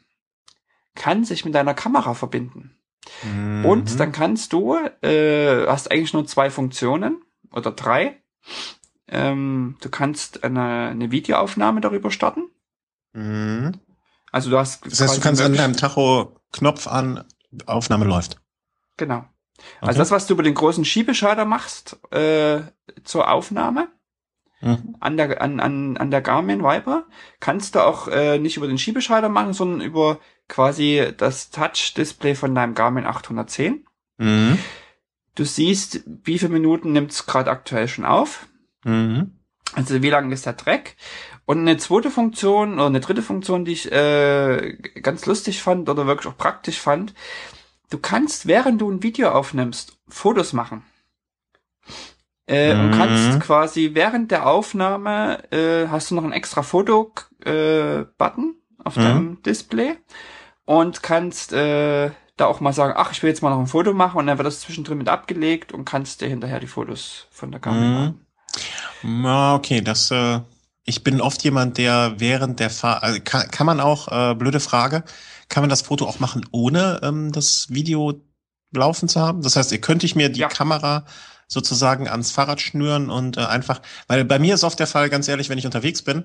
kann 0.94 1.24
sich 1.24 1.44
mit 1.44 1.54
deiner 1.54 1.74
Kamera 1.74 2.14
verbinden. 2.14 2.76
Mhm. 3.22 3.64
Und 3.64 4.00
dann 4.00 4.12
kannst 4.12 4.52
du, 4.52 4.76
äh, 5.02 5.66
hast 5.66 5.90
eigentlich 5.90 6.12
nur 6.12 6.26
zwei 6.26 6.50
Funktionen 6.50 7.22
oder 7.52 7.72
drei. 7.72 8.22
Ähm, 9.08 9.76
du 9.80 9.88
kannst 9.90 10.44
eine, 10.44 10.88
eine 10.88 11.10
Videoaufnahme 11.10 11.80
darüber 11.80 12.10
starten. 12.10 12.50
Mhm. 13.12 13.80
Also 14.32 14.50
du 14.50 14.58
hast. 14.58 14.84
Das 14.86 15.00
heißt, 15.00 15.16
du 15.16 15.20
kannst 15.20 15.42
an 15.42 15.54
deinem 15.54 15.76
Tacho 15.76 16.40
Knopf 16.52 16.86
an, 16.86 17.24
Aufnahme 17.66 18.04
läuft. 18.04 18.40
Genau. 18.96 19.16
Also 19.16 19.28
okay. 19.76 19.88
Also 19.88 19.98
das, 19.98 20.10
was 20.10 20.26
du 20.26 20.34
über 20.34 20.42
den 20.42 20.54
großen 20.54 20.84
Schiebeschalter 20.84 21.44
machst 21.44 21.98
äh, 22.12 22.62
zur 23.04 23.30
Aufnahme, 23.30 23.88
mhm. 24.64 24.96
an, 25.00 25.16
der, 25.16 25.40
an, 25.40 25.60
an, 25.60 25.96
an 25.96 26.10
der 26.10 26.20
Garmin 26.20 26.64
Viper 26.64 27.06
kannst 27.40 27.74
du 27.74 27.80
auch 27.80 28.08
äh, 28.08 28.38
nicht 28.38 28.56
über 28.56 28.66
den 28.66 28.78
Schiebeschalter 28.78 29.28
machen, 29.28 29.52
sondern 29.52 29.80
über 29.80 30.18
quasi 30.48 31.12
das 31.16 31.50
Touch-Display 31.50 32.34
von 32.34 32.54
deinem 32.54 32.74
Garmin 32.74 33.06
810. 33.06 33.86
Mhm. 34.18 34.58
Du 35.34 35.44
siehst, 35.44 36.02
wie 36.06 36.38
viele 36.38 36.52
Minuten 36.52 36.92
nimmt 36.92 37.10
es 37.10 37.26
gerade 37.26 37.50
aktuell 37.50 37.88
schon 37.88 38.04
auf. 38.04 38.46
Mhm. 38.84 39.32
Also 39.74 40.02
wie 40.02 40.10
lang 40.10 40.30
ist 40.30 40.46
der 40.46 40.56
Track? 40.56 40.96
Und 41.46 41.58
eine 41.58 41.76
zweite 41.76 42.10
Funktion 42.10 42.74
oder 42.74 42.86
eine 42.86 43.00
dritte 43.00 43.22
Funktion, 43.22 43.64
die 43.64 43.72
ich 43.72 43.90
äh, 43.92 44.78
ganz 45.02 45.26
lustig 45.26 45.62
fand 45.62 45.88
oder 45.88 46.06
wirklich 46.06 46.32
auch 46.32 46.38
praktisch 46.38 46.80
fand, 46.80 47.14
du 47.90 47.98
kannst, 47.98 48.46
während 48.46 48.80
du 48.80 48.90
ein 48.90 49.02
Video 49.02 49.30
aufnimmst, 49.30 49.98
Fotos 50.08 50.52
machen. 50.52 50.84
Äh, 52.46 52.74
mhm. 52.74 52.80
Und 52.80 52.90
kannst 52.92 53.40
quasi 53.40 53.90
während 53.94 54.30
der 54.30 54.46
Aufnahme 54.46 55.50
äh, 55.50 55.88
hast 55.88 56.10
du 56.10 56.14
noch 56.14 56.24
einen 56.24 56.32
extra 56.32 56.62
Foto-Button 56.62 58.54
äh, 58.54 58.84
auf 58.84 58.96
mhm. 58.96 59.02
deinem 59.02 59.42
Display 59.42 59.96
und 60.66 61.02
kannst 61.02 61.52
äh, 61.52 62.10
da 62.36 62.46
auch 62.46 62.60
mal 62.60 62.72
sagen, 62.72 62.94
ach, 62.96 63.12
ich 63.12 63.22
will 63.22 63.30
jetzt 63.30 63.42
mal 63.42 63.50
noch 63.50 63.60
ein 63.60 63.66
Foto 63.66 63.94
machen 63.94 64.18
und 64.18 64.26
dann 64.26 64.38
wird 64.38 64.46
das 64.46 64.60
zwischendrin 64.60 64.98
mit 64.98 65.08
abgelegt 65.08 65.72
und 65.72 65.84
kannst 65.84 66.20
dir 66.20 66.28
hinterher 66.28 66.60
die 66.60 66.66
Fotos 66.66 67.28
von 67.30 67.50
der 67.50 67.60
Kamera 67.60 68.14
mhm. 69.02 69.20
machen. 69.22 69.54
Okay, 69.56 69.80
das 69.80 70.10
äh, 70.10 70.40
ich 70.84 71.02
bin 71.02 71.20
oft 71.20 71.42
jemand, 71.44 71.78
der 71.78 72.14
während 72.18 72.60
der 72.60 72.70
Fahrt, 72.70 73.02
also 73.02 73.18
kann, 73.24 73.50
kann 73.50 73.66
man 73.66 73.80
auch, 73.80 74.08
äh, 74.08 74.34
blöde 74.34 74.60
Frage, 74.60 75.04
kann 75.48 75.62
man 75.62 75.70
das 75.70 75.82
Foto 75.82 76.06
auch 76.06 76.20
machen, 76.20 76.46
ohne 76.50 77.00
ähm, 77.02 77.32
das 77.32 77.66
Video 77.70 78.20
laufen 78.72 79.08
zu 79.08 79.20
haben? 79.20 79.42
Das 79.42 79.56
heißt, 79.56 79.72
ihr 79.72 79.80
könnte 79.80 80.04
ich 80.06 80.14
mir 80.14 80.28
die 80.28 80.40
ja. 80.40 80.48
Kamera 80.48 81.04
sozusagen 81.54 82.08
ans 82.08 82.32
Fahrrad 82.32 82.60
schnüren 82.60 83.08
und 83.08 83.38
äh, 83.38 83.40
einfach, 83.40 83.80
weil 84.08 84.24
bei 84.24 84.38
mir 84.38 84.54
ist 84.54 84.64
oft 84.64 84.78
der 84.78 84.86
Fall, 84.86 85.08
ganz 85.08 85.28
ehrlich, 85.28 85.48
wenn 85.48 85.58
ich 85.58 85.64
unterwegs 85.64 86.02
bin, 86.02 86.24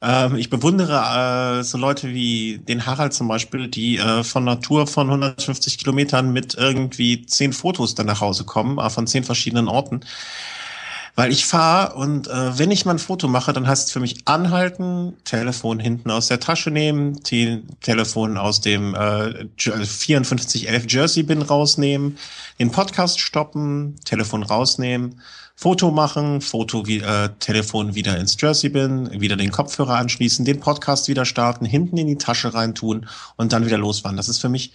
ähm, 0.00 0.36
ich 0.36 0.48
bewundere 0.48 1.58
äh, 1.58 1.62
so 1.62 1.76
Leute 1.76 2.08
wie 2.08 2.58
den 2.58 2.86
Harald 2.86 3.12
zum 3.12 3.28
Beispiel, 3.28 3.68
die 3.68 3.98
äh, 3.98 4.24
von 4.24 4.44
Natur 4.44 4.86
von 4.86 5.08
150 5.08 5.76
Kilometern 5.76 6.32
mit 6.32 6.54
irgendwie 6.54 7.26
zehn 7.26 7.52
Fotos 7.52 7.94
dann 7.94 8.06
nach 8.06 8.22
Hause 8.22 8.44
kommen, 8.44 8.78
äh, 8.78 8.88
von 8.88 9.06
zehn 9.06 9.24
verschiedenen 9.24 9.68
Orten. 9.68 10.00
Weil 11.20 11.32
ich 11.32 11.44
fahre 11.44 11.96
und 11.96 12.28
äh, 12.28 12.58
wenn 12.58 12.70
ich 12.70 12.86
mal 12.86 12.92
ein 12.92 12.98
Foto 12.98 13.28
mache, 13.28 13.52
dann 13.52 13.68
heißt 13.68 13.88
es 13.88 13.92
für 13.92 14.00
mich 14.00 14.26
anhalten, 14.26 15.18
Telefon 15.24 15.78
hinten 15.78 16.10
aus 16.10 16.28
der 16.28 16.40
Tasche 16.40 16.70
nehmen, 16.70 17.22
Te 17.22 17.60
Telefon 17.82 18.38
aus 18.38 18.62
dem 18.62 18.94
äh, 18.94 19.46
5411 19.58 20.90
Jersey 20.90 21.22
Bin 21.22 21.42
rausnehmen, 21.42 22.16
den 22.58 22.70
Podcast 22.70 23.20
stoppen, 23.20 23.96
Telefon 24.06 24.42
rausnehmen, 24.42 25.20
Foto 25.54 25.90
machen, 25.90 26.40
Foto 26.40 26.86
wie 26.86 27.00
äh, 27.00 27.28
Telefon 27.38 27.94
wieder 27.94 28.16
ins 28.16 28.40
Jersey 28.40 28.70
Bin, 28.70 29.20
wieder 29.20 29.36
den 29.36 29.50
Kopfhörer 29.50 29.96
anschließen, 29.96 30.46
den 30.46 30.58
Podcast 30.60 31.08
wieder 31.08 31.26
starten, 31.26 31.66
hinten 31.66 31.98
in 31.98 32.06
die 32.06 32.16
Tasche 32.16 32.54
reintun 32.54 33.06
und 33.36 33.52
dann 33.52 33.66
wieder 33.66 33.76
losfahren. 33.76 34.16
Das 34.16 34.30
ist 34.30 34.38
für 34.38 34.48
mich 34.48 34.72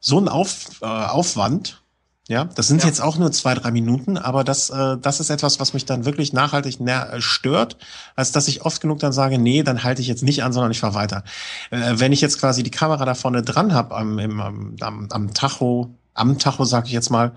so 0.00 0.18
ein 0.18 0.26
Auf, 0.26 0.80
äh, 0.82 0.86
Aufwand, 0.86 1.80
ja, 2.28 2.44
das 2.44 2.66
sind 2.66 2.82
ja. 2.82 2.88
jetzt 2.88 3.00
auch 3.00 3.18
nur 3.18 3.30
zwei, 3.30 3.54
drei 3.54 3.70
Minuten, 3.70 4.18
aber 4.18 4.42
das, 4.42 4.70
äh, 4.70 4.98
das 4.98 5.20
ist 5.20 5.30
etwas, 5.30 5.60
was 5.60 5.74
mich 5.74 5.84
dann 5.84 6.04
wirklich 6.04 6.32
nachhaltig 6.32 6.80
äh, 6.80 7.20
stört, 7.20 7.76
als 8.16 8.32
dass 8.32 8.48
ich 8.48 8.62
oft 8.62 8.80
genug 8.80 8.98
dann 8.98 9.12
sage, 9.12 9.38
nee, 9.38 9.62
dann 9.62 9.84
halte 9.84 10.02
ich 10.02 10.08
jetzt 10.08 10.24
nicht 10.24 10.42
an, 10.42 10.52
sondern 10.52 10.72
ich 10.72 10.80
fahre 10.80 10.94
weiter. 10.94 11.22
Äh, 11.70 11.94
wenn 11.96 12.12
ich 12.12 12.20
jetzt 12.20 12.40
quasi 12.40 12.64
die 12.64 12.72
Kamera 12.72 13.04
da 13.04 13.14
vorne 13.14 13.42
dran 13.42 13.72
habe 13.72 13.94
am, 13.94 14.18
im, 14.18 14.40
am, 14.40 14.76
am, 14.80 15.08
am 15.10 15.34
Tacho, 15.34 15.94
am 16.14 16.38
Tacho, 16.38 16.64
sag 16.64 16.86
ich 16.86 16.92
jetzt 16.92 17.10
mal, 17.10 17.32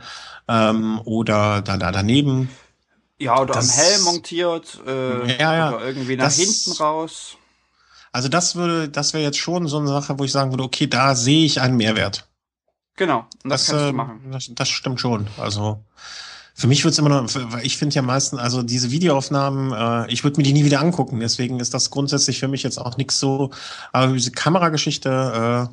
ähm, 0.47 0.99
oder 1.05 1.61
da, 1.61 1.77
da 1.77 1.91
daneben. 1.91 2.49
Ja, 3.19 3.39
oder 3.39 3.53
das, 3.53 3.77
am 3.77 3.83
Helm 3.85 4.03
montiert, 4.05 4.79
äh, 4.87 5.37
ja, 5.39 5.55
ja, 5.55 5.75
oder 5.75 5.85
irgendwie 5.85 6.15
nach 6.15 6.25
das, 6.25 6.37
hinten 6.37 6.71
raus. 6.81 7.35
Also 8.11 8.27
das 8.27 8.55
würde, 8.55 8.89
das 8.89 9.13
wäre 9.13 9.23
jetzt 9.23 9.37
schon 9.37 9.67
so 9.67 9.77
eine 9.77 9.89
Sache, 9.89 10.17
wo 10.17 10.23
ich 10.23 10.31
sagen 10.31 10.51
würde, 10.51 10.63
okay, 10.63 10.87
da 10.87 11.15
sehe 11.15 11.45
ich 11.45 11.61
einen 11.61 11.77
Mehrwert. 11.77 12.28
Genau, 12.99 13.25
und 13.45 13.49
das, 13.49 13.65
Das, 13.65 13.71
kannst 13.71 13.85
äh, 13.85 13.91
du 13.91 13.95
machen. 13.95 14.19
das, 14.29 14.51
das 14.53 14.67
stimmt 14.67 14.99
schon. 14.99 15.27
Also 15.37 15.81
für 16.53 16.67
mich 16.67 16.83
wird's 16.83 16.97
immer 16.97 17.07
noch, 17.07 17.33
weil 17.33 17.65
ich 17.65 17.77
finde 17.77 17.95
ja 17.95 18.01
meistens, 18.01 18.39
also 18.39 18.61
diese 18.61 18.91
Videoaufnahmen, 18.91 19.71
äh, 19.71 20.11
ich 20.11 20.25
würde 20.25 20.35
mir 20.35 20.43
die 20.43 20.51
nie 20.51 20.65
wieder 20.65 20.81
angucken. 20.81 21.21
Deswegen 21.21 21.61
ist 21.61 21.73
das 21.73 21.91
grundsätzlich 21.91 22.39
für 22.39 22.49
mich 22.49 22.61
jetzt 22.61 22.77
auch 22.77 22.97
nichts 22.97 23.17
so. 23.17 23.51
Aber 23.93 24.11
diese 24.11 24.31
Kamerageschichte, 24.31 25.69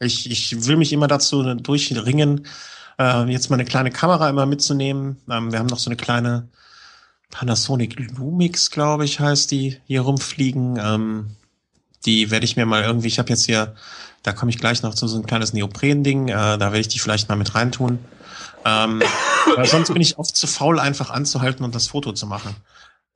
äh, 0.00 0.06
ich, 0.06 0.30
ich 0.30 0.66
will 0.66 0.78
mich 0.78 0.94
immer 0.94 1.06
dazu 1.06 1.42
durchringen, 1.54 2.46
äh, 2.98 3.24
jetzt 3.30 3.50
mal 3.50 3.56
eine 3.56 3.66
kleine 3.66 3.90
Kamera 3.90 4.30
immer 4.30 4.46
mitzunehmen. 4.46 5.18
Ähm, 5.30 5.52
wir 5.52 5.58
haben 5.58 5.66
noch 5.66 5.78
so 5.78 5.90
eine 5.90 5.98
kleine 5.98 6.48
Panasonic 7.30 7.98
Lumix, 8.16 8.70
glaube 8.70 9.04
ich, 9.04 9.20
heißt 9.20 9.50
die, 9.50 9.78
hier 9.84 10.00
rumfliegen. 10.00 10.78
Ähm, 10.82 11.36
die 12.06 12.30
werde 12.30 12.46
ich 12.46 12.56
mir 12.56 12.64
mal 12.64 12.82
irgendwie, 12.82 13.08
ich 13.08 13.18
habe 13.18 13.28
jetzt 13.28 13.44
hier, 13.44 13.74
da 14.22 14.32
komme 14.32 14.50
ich 14.50 14.58
gleich 14.58 14.82
noch 14.82 14.94
zu 14.94 15.08
so 15.08 15.16
ein 15.16 15.26
kleines 15.26 15.52
Neopren-Ding, 15.52 16.28
äh, 16.28 16.32
da 16.34 16.58
werde 16.58 16.80
ich 16.80 16.88
die 16.88 16.98
vielleicht 16.98 17.28
mal 17.28 17.36
mit 17.36 17.54
reintun. 17.54 17.98
Ähm, 18.64 19.02
weil 19.56 19.66
sonst 19.66 19.92
bin 19.92 20.02
ich 20.02 20.18
oft 20.18 20.36
zu 20.36 20.46
faul, 20.46 20.78
einfach 20.78 21.10
anzuhalten 21.10 21.64
und 21.64 21.74
das 21.74 21.88
Foto 21.88 22.12
zu 22.12 22.26
machen. 22.26 22.54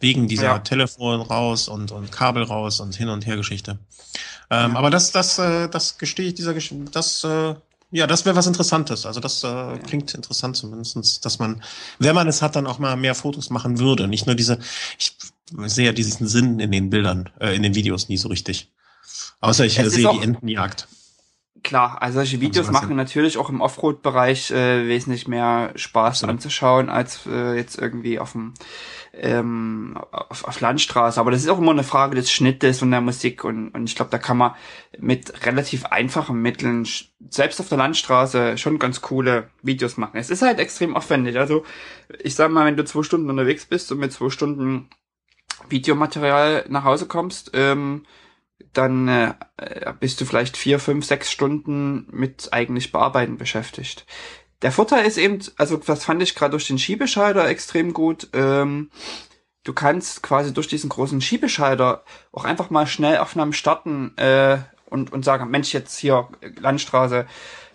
Wegen 0.00 0.28
dieser 0.28 0.44
Ja. 0.44 0.58
Telefon 0.58 1.20
raus 1.20 1.68
und, 1.68 1.92
und 1.92 2.10
Kabel 2.10 2.42
raus 2.42 2.80
und 2.80 2.94
hin 2.96 3.08
und 3.08 3.26
her 3.26 3.36
Geschichte. 3.36 3.78
Ähm, 4.50 4.72
Ja. 4.72 4.78
Aber 4.78 4.90
das, 4.90 5.12
das, 5.12 5.38
äh, 5.38 5.68
das 5.68 5.98
gestehe 5.98 6.28
ich, 6.28 6.34
dieser 6.34 6.54
Gesch 6.54 6.72
das, 6.92 7.24
äh, 7.24 7.54
ja, 7.90 8.06
das 8.06 8.24
wäre 8.24 8.34
was 8.34 8.46
Interessantes. 8.46 9.06
Also 9.06 9.20
das 9.20 9.44
äh, 9.44 9.78
klingt 9.78 10.14
interessant 10.14 10.56
zumindestens, 10.56 11.20
dass 11.20 11.38
man, 11.38 11.62
wenn 11.98 12.14
man 12.14 12.26
es 12.26 12.42
hat, 12.42 12.56
dann 12.56 12.66
auch 12.66 12.78
mal 12.78 12.96
mehr 12.96 13.14
Fotos 13.14 13.50
machen 13.50 13.78
würde. 13.78 14.08
Nicht 14.08 14.26
nur 14.26 14.34
diese, 14.34 14.58
ich 14.98 15.16
sehe 15.66 15.86
ja 15.86 15.92
diesen 15.92 16.26
Sinn 16.26 16.58
in 16.58 16.72
den 16.72 16.90
Bildern, 16.90 17.30
äh, 17.38 17.54
in 17.54 17.62
den 17.62 17.74
Videos 17.74 18.08
nie 18.08 18.16
so 18.16 18.28
richtig. 18.28 18.72
Außer 19.40 19.64
ich 19.64 19.74
sehe 19.74 20.10
die 20.10 20.22
Entenjagd. 20.22 20.88
Klar, 21.62 22.02
also 22.02 22.16
solche 22.16 22.42
Videos 22.42 22.70
machen 22.70 22.94
natürlich 22.94 23.38
auch 23.38 23.48
im 23.48 23.62
Offroad-Bereich 23.62 24.50
äh, 24.50 24.86
wesentlich 24.86 25.26
mehr 25.26 25.72
Spaß 25.76 26.18
Absolut. 26.18 26.34
anzuschauen 26.34 26.90
als 26.90 27.24
äh, 27.26 27.56
jetzt 27.56 27.78
irgendwie 27.78 28.18
auf 28.18 28.32
dem 28.32 28.52
ähm, 29.14 29.96
auf, 30.10 30.44
auf 30.44 30.60
Landstraße. 30.60 31.18
Aber 31.18 31.30
das 31.30 31.42
ist 31.42 31.48
auch 31.48 31.58
immer 31.58 31.70
eine 31.70 31.82
Frage 31.82 32.16
des 32.16 32.30
Schnittes 32.30 32.82
und 32.82 32.90
der 32.90 33.00
Musik 33.00 33.44
und, 33.44 33.70
und 33.70 33.88
ich 33.88 33.96
glaube, 33.96 34.10
da 34.10 34.18
kann 34.18 34.36
man 34.36 34.54
mit 34.98 35.46
relativ 35.46 35.86
einfachen 35.86 36.42
Mitteln 36.42 36.86
selbst 37.30 37.60
auf 37.60 37.68
der 37.70 37.78
Landstraße 37.78 38.58
schon 38.58 38.78
ganz 38.78 39.00
coole 39.00 39.48
Videos 39.62 39.96
machen. 39.96 40.18
Es 40.18 40.28
ist 40.28 40.42
halt 40.42 40.58
extrem 40.58 40.94
aufwendig. 40.94 41.38
Also 41.38 41.64
ich 42.22 42.34
sag 42.34 42.50
mal, 42.50 42.66
wenn 42.66 42.76
du 42.76 42.84
zwei 42.84 43.02
Stunden 43.02 43.30
unterwegs 43.30 43.64
bist 43.64 43.90
und 43.90 43.98
mit 44.00 44.12
zwei 44.12 44.28
Stunden 44.28 44.90
Videomaterial 45.70 46.66
nach 46.68 46.84
Hause 46.84 47.06
kommst, 47.06 47.52
ähm, 47.54 48.04
dann 48.74 49.08
äh, 49.08 49.34
bist 50.00 50.20
du 50.20 50.24
vielleicht 50.24 50.56
vier, 50.56 50.78
fünf, 50.78 51.04
sechs 51.04 51.30
Stunden 51.30 52.06
mit 52.10 52.48
eigentlich 52.52 52.92
Bearbeiten 52.92 53.36
beschäftigt. 53.38 54.06
Der 54.62 54.72
Vorteil 54.72 55.04
ist 55.04 55.18
eben, 55.18 55.40
also 55.56 55.76
das 55.76 56.04
fand 56.04 56.22
ich 56.22 56.34
gerade 56.34 56.52
durch 56.52 56.66
den 56.66 56.78
Schiebeschalter 56.78 57.46
extrem 57.46 57.92
gut. 57.92 58.28
Ähm, 58.32 58.90
du 59.62 59.72
kannst 59.72 60.22
quasi 60.22 60.54
durch 60.54 60.68
diesen 60.68 60.90
großen 60.90 61.20
Schiebeschalter 61.20 62.04
auch 62.32 62.44
einfach 62.44 62.70
mal 62.70 62.86
schnell 62.86 63.18
Aufnahmen 63.18 63.52
starten 63.52 64.16
äh, 64.16 64.58
und, 64.86 65.12
und 65.12 65.24
sagen, 65.24 65.50
Mensch, 65.50 65.72
jetzt 65.72 65.98
hier 65.98 66.28
äh, 66.40 66.48
Landstraße, 66.58 67.26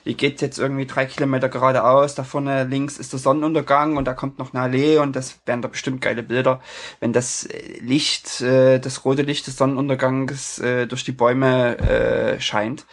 die 0.10 0.18
geht 0.18 0.42
jetzt 0.42 0.58
irgendwie 0.58 0.88
drei 0.88 1.06
Kilometer 1.06 1.50
geradeaus, 1.50 2.16
da 2.16 2.24
vorne 2.24 2.64
links 2.64 2.98
ist 2.98 3.14
der 3.14 3.20
Sonnenuntergang 3.20 3.96
und 3.96 4.06
da 4.06 4.16
kommt 4.16 4.40
noch 4.40 4.56
eine 4.56 4.64
Allee 4.64 4.98
und 4.98 5.16
das 5.16 5.40
wären 5.46 5.62
da 5.62 5.68
bestimmt 5.68 6.02
geile 6.02 6.24
Bilder, 6.24 6.62
wenn 7.00 7.14
das 7.14 7.46
äh, 7.46 7.80
Licht, 7.80 8.42
äh, 8.42 8.80
das 8.80 9.06
rote 9.06 9.22
Licht 9.22 9.46
des 9.46 9.58
Sonnenuntergangs 9.58 10.58
äh, 10.60 10.88
durch 10.88 11.04
die 11.04 11.12
Bäume 11.12 11.78
äh, 11.78 12.42
scheint. 12.42 12.88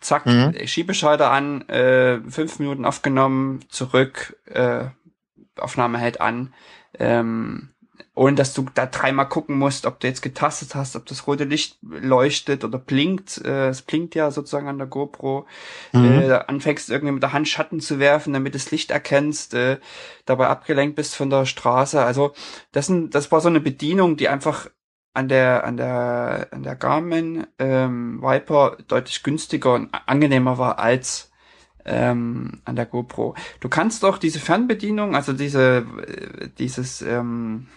Zack, 0.00 0.24
Mhm. 0.24 0.54
Schiebeschalter 0.66 1.30
an, 1.30 1.68
äh, 1.68 2.20
fünf 2.30 2.58
Minuten 2.58 2.86
aufgenommen, 2.86 3.60
zurück, 3.68 4.38
äh, 4.46 4.86
Aufnahme 5.56 5.98
hält 5.98 6.22
an. 6.22 6.54
Ähm, 6.98 7.73
ohne 8.16 8.36
dass 8.36 8.54
du 8.54 8.66
da 8.74 8.86
dreimal 8.86 9.28
gucken 9.28 9.58
musst, 9.58 9.86
ob 9.86 9.98
du 9.98 10.06
jetzt 10.06 10.22
getastet 10.22 10.76
hast, 10.76 10.94
ob 10.94 11.04
das 11.06 11.26
rote 11.26 11.44
Licht 11.44 11.78
leuchtet 11.82 12.62
oder 12.62 12.78
blinkt. 12.78 13.44
Äh, 13.44 13.68
es 13.68 13.82
blinkt 13.82 14.14
ja 14.14 14.30
sozusagen 14.30 14.68
an 14.68 14.78
der 14.78 14.86
GoPro. 14.86 15.46
Mhm. 15.92 16.04
Äh, 16.04 16.32
anfängst 16.32 16.90
irgendwie 16.90 17.12
mit 17.12 17.22
der 17.24 17.32
Hand 17.32 17.48
Schatten 17.48 17.80
zu 17.80 17.98
werfen, 17.98 18.32
damit 18.32 18.54
du 18.54 18.58
das 18.58 18.70
Licht 18.70 18.92
erkennst, 18.92 19.54
äh, 19.54 19.78
dabei 20.26 20.46
abgelenkt 20.46 20.94
bist 20.94 21.16
von 21.16 21.28
der 21.28 21.44
Straße. 21.44 22.00
Also 22.00 22.34
das, 22.70 22.86
sind, 22.86 23.16
das 23.16 23.32
war 23.32 23.40
so 23.40 23.48
eine 23.48 23.60
Bedienung, 23.60 24.16
die 24.16 24.28
einfach 24.28 24.68
an 25.12 25.28
der 25.28 25.64
an 25.64 25.76
der 25.76 26.48
an 26.50 26.64
der 26.64 26.74
Garmin 26.74 27.46
ähm, 27.60 28.20
Viper 28.20 28.78
deutlich 28.88 29.22
günstiger 29.22 29.74
und 29.74 29.90
angenehmer 30.06 30.58
war 30.58 30.80
als 30.80 31.30
ähm, 31.84 32.60
an 32.64 32.74
der 32.74 32.86
GoPro. 32.86 33.36
Du 33.60 33.68
kannst 33.68 34.04
auch 34.04 34.18
diese 34.18 34.40
Fernbedienung, 34.40 35.14
also 35.14 35.32
diese 35.32 35.86
äh, 36.06 36.48
dieses 36.58 37.00
ähm, 37.00 37.68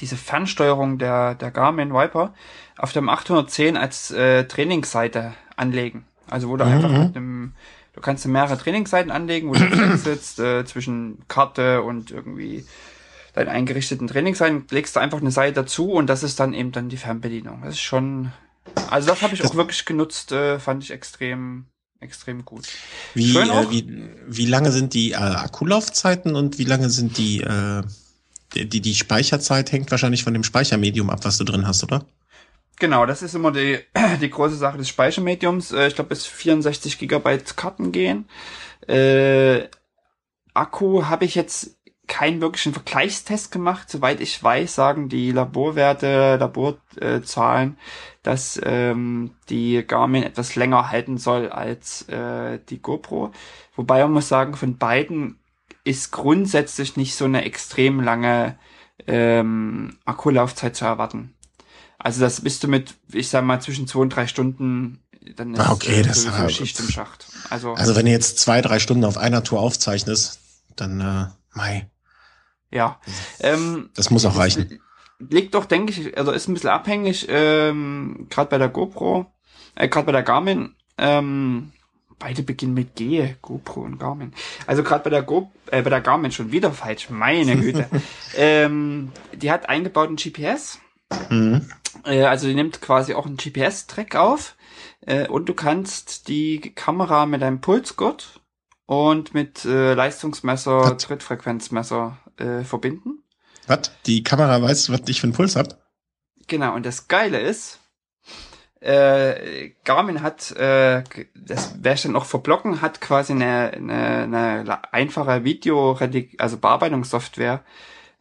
diese 0.00 0.16
Fernsteuerung 0.16 0.98
der 0.98 1.34
der 1.34 1.50
Garmin 1.50 1.92
Viper 1.92 2.34
auf 2.76 2.92
dem 2.92 3.08
810 3.08 3.76
als 3.76 4.10
äh, 4.10 4.44
Trainingsseite 4.44 5.34
anlegen. 5.56 6.04
Also 6.28 6.48
wo 6.48 6.56
du 6.56 6.64
Mhm. 6.64 6.70
einfach 6.72 6.90
mit 6.90 7.16
einem 7.16 7.52
du 7.94 8.00
kannst 8.00 8.26
mehrere 8.26 8.56
Trainingsseiten 8.58 9.10
anlegen, 9.10 9.48
wo 9.48 9.54
du 9.54 9.96
sitzt 9.96 10.38
äh, 10.38 10.64
zwischen 10.64 11.18
Karte 11.28 11.82
und 11.82 12.10
irgendwie 12.10 12.64
deinen 13.34 13.48
eingerichteten 13.48 14.06
Trainingsseiten 14.08 14.66
legst 14.70 14.96
du 14.96 15.00
einfach 15.00 15.20
eine 15.20 15.30
Seite 15.30 15.54
dazu 15.54 15.90
und 15.92 16.06
das 16.08 16.22
ist 16.22 16.38
dann 16.40 16.54
eben 16.54 16.72
dann 16.72 16.88
die 16.88 16.96
Fernbedienung. 16.96 17.62
Das 17.62 17.74
ist 17.74 17.80
schon 17.80 18.32
also 18.90 19.08
das 19.08 19.22
habe 19.22 19.34
ich 19.34 19.40
Das- 19.40 19.50
auch 19.50 19.54
wirklich 19.56 19.84
genutzt, 19.84 20.30
äh, 20.32 20.58
fand 20.60 20.84
ich 20.84 20.90
extrem 20.92 21.66
extrem 22.00 22.44
gut. 22.44 22.68
Wie, 23.14 23.36
äh, 23.36 23.70
wie, 23.70 24.08
wie 24.28 24.46
lange 24.46 24.70
sind 24.70 24.94
die 24.94 25.12
äh, 25.12 25.16
Akkulaufzeiten 25.16 26.36
und 26.36 26.58
wie 26.58 26.64
lange 26.64 26.90
sind 26.90 27.18
die, 27.18 27.40
äh, 27.40 27.82
die, 28.66 28.80
die, 28.80 28.94
Speicherzeit 28.94 29.72
hängt 29.72 29.90
wahrscheinlich 29.90 30.24
von 30.24 30.32
dem 30.32 30.44
Speichermedium 30.44 31.10
ab, 31.10 31.20
was 31.24 31.38
du 31.38 31.44
drin 31.44 31.66
hast, 31.66 31.82
oder? 31.84 32.04
Genau, 32.78 33.06
das 33.06 33.22
ist 33.22 33.34
immer 33.34 33.52
die, 33.52 33.78
die 34.20 34.30
große 34.30 34.56
Sache 34.56 34.78
des 34.78 34.88
Speichermediums. 34.88 35.72
Äh, 35.72 35.88
Ich 35.88 35.94
glaube, 35.94 36.10
bis 36.10 36.26
64 36.26 36.98
Gigabyte 36.98 37.56
Karten 37.56 37.92
gehen. 37.92 38.26
Äh, 38.86 39.68
Akku 40.54 41.04
habe 41.04 41.24
ich 41.24 41.34
jetzt 41.34 41.78
keinen 42.08 42.40
wirklichen 42.40 42.72
Vergleichstest 42.72 43.52
gemacht. 43.52 43.88
Soweit 43.88 44.20
ich 44.20 44.42
weiß, 44.42 44.74
sagen 44.74 45.08
die 45.08 45.30
Laborwerte, 45.30 46.36
Laborzahlen, 46.36 47.76
dass 48.22 48.60
ähm, 48.64 49.32
die 49.50 49.84
Garmin 49.86 50.24
etwas 50.24 50.56
länger 50.56 50.90
halten 50.90 51.18
soll 51.18 51.50
als 51.50 52.08
äh, 52.08 52.58
die 52.68 52.80
GoPro. 52.80 53.30
Wobei 53.76 54.02
man 54.02 54.12
muss 54.12 54.28
sagen, 54.28 54.54
von 54.54 54.78
beiden 54.78 55.38
ist 55.84 56.10
grundsätzlich 56.10 56.96
nicht 56.96 57.14
so 57.14 57.24
eine 57.24 57.44
extrem 57.44 58.00
lange 58.00 58.58
ähm, 59.06 59.98
Akkulaufzeit 60.04 60.76
zu 60.76 60.84
erwarten. 60.84 61.34
Also 61.98 62.20
das 62.20 62.40
bist 62.40 62.62
du 62.62 62.68
mit, 62.68 62.94
ich 63.12 63.28
sag 63.28 63.44
mal, 63.44 63.60
zwischen 63.60 63.86
zwei 63.86 64.00
und 64.00 64.10
drei 64.10 64.26
Stunden, 64.26 65.02
dann 65.36 65.54
ist 65.54 65.60
Ah, 65.60 65.72
okay, 65.72 66.00
äh, 66.00 66.02
das 66.02 66.22
sowieso 66.22 66.48
Schicht 66.48 66.78
im 66.80 66.88
Schacht. 66.88 67.26
Also, 67.50 67.74
Also 67.74 67.96
wenn 67.96 68.06
du 68.06 68.12
jetzt 68.12 68.38
zwei, 68.38 68.60
drei 68.60 68.78
Stunden 68.78 69.04
auf 69.04 69.18
einer 69.18 69.42
Tour 69.42 69.60
aufzeichnest, 69.60 70.40
dann, 70.76 71.00
äh, 71.00 71.26
mei, 71.56 71.90
ja. 72.70 73.00
Ähm, 73.40 73.90
das 73.94 74.10
muss 74.10 74.24
auch 74.24 74.36
reichen. 74.36 74.80
liegt 75.18 75.54
doch, 75.54 75.64
denke 75.64 75.92
ich, 75.92 76.16
also 76.16 76.32
ist 76.32 76.48
ein 76.48 76.54
bisschen 76.54 76.70
abhängig, 76.70 77.26
ähm, 77.28 78.26
gerade 78.30 78.50
bei 78.50 78.58
der 78.58 78.68
GoPro, 78.68 79.26
äh, 79.74 79.88
gerade 79.88 80.06
bei 80.06 80.12
der 80.12 80.22
Garmin, 80.22 80.74
ähm, 80.98 81.72
beide 82.18 82.42
beginnen 82.42 82.74
mit 82.74 82.96
G, 82.96 83.34
GoPro 83.42 83.80
und 83.82 83.98
Garmin. 83.98 84.32
Also 84.66 84.82
gerade 84.82 85.04
bei 85.04 85.10
der 85.10 85.22
Go, 85.22 85.50
äh, 85.70 85.82
bei 85.82 85.90
der 85.90 86.00
Garmin 86.00 86.32
schon 86.32 86.52
wieder 86.52 86.72
falsch, 86.72 87.10
meine 87.10 87.56
Güte. 87.56 87.86
ähm, 88.36 89.12
die 89.34 89.50
hat 89.50 89.68
eingebauten 89.68 90.16
GPS, 90.16 90.78
Mhm. 91.30 91.66
äh, 92.04 92.24
also 92.24 92.46
die 92.46 92.54
nimmt 92.54 92.80
quasi 92.82 93.14
auch 93.14 93.24
einen 93.26 93.38
GPS-Track 93.38 94.14
auf 94.14 94.56
äh, 95.06 95.26
und 95.26 95.48
du 95.48 95.54
kannst 95.54 96.28
die 96.28 96.60
Kamera 96.74 97.24
mit 97.24 97.42
einem 97.42 97.60
Pulsgurt 97.62 98.40
und 98.84 99.32
mit 99.32 99.64
äh, 99.64 99.94
Leistungsmesser, 99.94 100.80
Was? 100.80 101.02
Trittfrequenzmesser 101.04 102.18
äh, 102.36 102.62
verbinden. 102.64 103.22
Was? 103.66 103.90
Die 104.06 104.22
Kamera 104.22 104.60
weiß, 104.60 104.90
was 104.90 105.02
ich 105.06 105.20
für 105.20 105.26
einen 105.26 105.32
Puls 105.34 105.56
hab? 105.56 105.78
Genau, 106.46 106.74
und 106.74 106.84
das 106.86 107.08
Geile 107.08 107.40
ist, 107.40 107.77
äh, 108.80 109.70
Garmin 109.84 110.22
hat, 110.22 110.52
äh, 110.52 111.02
das 111.34 111.82
werde 111.82 111.94
ich 111.94 112.02
dann 112.02 112.16
auch 112.16 112.24
verblocken, 112.24 112.80
hat 112.80 113.00
quasi 113.00 113.32
eine, 113.32 113.72
eine, 113.72 114.22
eine 114.22 114.92
einfache 114.92 115.44
Video, 115.44 115.98
also 116.38 116.58
Bearbeitungssoftware 116.58 117.64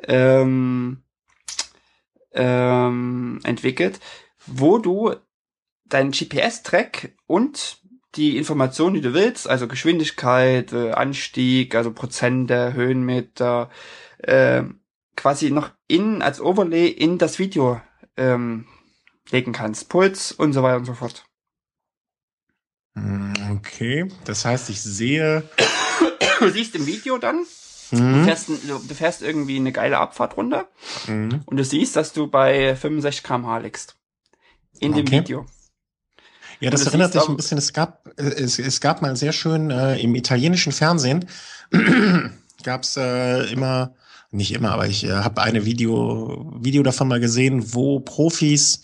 ähm, 0.03 1.03
ähm, 2.33 3.39
entwickelt, 3.43 3.99
wo 4.45 4.77
du 4.77 5.15
deinen 5.85 6.11
GPS-Track 6.11 7.13
und 7.27 7.79
die 8.15 8.37
Informationen, 8.37 8.95
die 8.95 9.01
du 9.01 9.13
willst, 9.13 9.47
also 9.47 9.67
Geschwindigkeit, 9.67 10.73
äh, 10.73 10.91
Anstieg, 10.91 11.75
also 11.75 11.91
Prozente, 11.91 12.73
Höhenmeter, 12.73 13.69
äh, 14.19 14.63
quasi 15.15 15.51
noch 15.51 15.71
in 15.87 16.21
als 16.21 16.41
Overlay 16.41 16.87
in 16.87 17.17
das 17.17 17.37
Video 17.37 17.79
ähm, 18.15 18.65
legen 19.31 19.53
kannst. 19.53 19.89
Puls 19.89 20.31
und 20.31 20.53
so 20.53 20.63
weiter 20.63 20.77
und 20.77 20.85
so 20.85 20.93
fort. 20.93 21.25
Hm, 22.95 23.33
okay, 23.57 24.09
das 24.25 24.45
heißt, 24.45 24.69
ich 24.69 24.81
sehe. 24.81 25.43
Du 26.39 26.49
siehst 26.49 26.75
im 26.75 26.85
Video 26.85 27.17
dann, 27.17 27.45
mhm. 27.91 28.13
du, 28.13 28.23
fährst, 28.25 28.49
du, 28.49 28.93
fährst, 28.93 29.21
irgendwie 29.23 29.55
eine 29.55 29.71
geile 29.71 29.97
Abfahrt 29.97 30.37
runter 30.37 30.67
mhm. 31.07 31.41
und 31.45 31.57
du 31.57 31.63
siehst, 31.63 31.95
dass 31.95 32.13
du 32.13 32.27
bei 32.27 32.75
65 32.75 33.23
km/h 33.23 33.57
liegst. 33.57 33.95
In 34.79 34.93
okay. 34.93 35.03
dem 35.03 35.11
Video. 35.11 35.45
Ja, 36.59 36.69
das 36.69 36.85
erinnert 36.85 37.13
sich 37.13 37.27
ein 37.27 37.35
bisschen, 37.35 37.57
es 37.57 37.73
gab, 37.73 38.07
es, 38.17 38.57
es 38.57 38.81
gab 38.81 39.01
mal 39.01 39.15
sehr 39.15 39.31
schön 39.31 39.69
äh, 39.69 39.99
im 39.99 40.15
italienischen 40.15 40.71
Fernsehen 40.71 41.27
gab's 42.63 42.97
äh, 42.97 43.51
immer, 43.51 43.95
nicht 44.31 44.53
immer, 44.53 44.71
aber 44.71 44.87
ich 44.87 45.05
äh, 45.05 45.11
habe 45.11 45.41
eine 45.41 45.65
Video, 45.65 46.51
Video 46.59 46.83
davon 46.83 47.07
mal 47.07 47.19
gesehen, 47.19 47.73
wo 47.73 47.99
Profis 47.99 48.81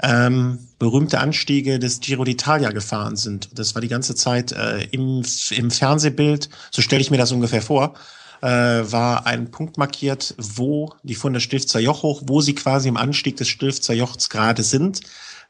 ähm, 0.00 0.58
berühmte 0.78 1.18
Anstiege 1.18 1.78
des 1.78 2.00
Giro 2.00 2.22
d'Italia 2.22 2.72
gefahren 2.72 3.16
sind. 3.16 3.58
Das 3.58 3.74
war 3.74 3.82
die 3.82 3.88
ganze 3.88 4.14
Zeit 4.14 4.52
äh, 4.52 4.84
im, 4.92 5.24
im 5.50 5.70
Fernsehbild, 5.70 6.48
so 6.70 6.82
stelle 6.82 7.02
ich 7.02 7.10
mir 7.10 7.18
das 7.18 7.32
ungefähr 7.32 7.62
vor, 7.62 7.94
äh, 8.40 8.46
war 8.46 9.26
ein 9.26 9.50
Punkt 9.50 9.78
markiert, 9.78 10.34
wo 10.38 10.92
die 11.02 11.16
von 11.16 11.32
der 11.32 11.40
Stilfzer 11.40 11.80
Joch 11.80 12.02
hoch, 12.04 12.22
wo 12.26 12.40
sie 12.40 12.54
quasi 12.54 12.88
im 12.88 12.96
Anstieg 12.96 13.36
des 13.36 13.48
Stilfzer 13.48 13.94
Jochs 13.94 14.30
gerade 14.30 14.62
sind, 14.62 15.00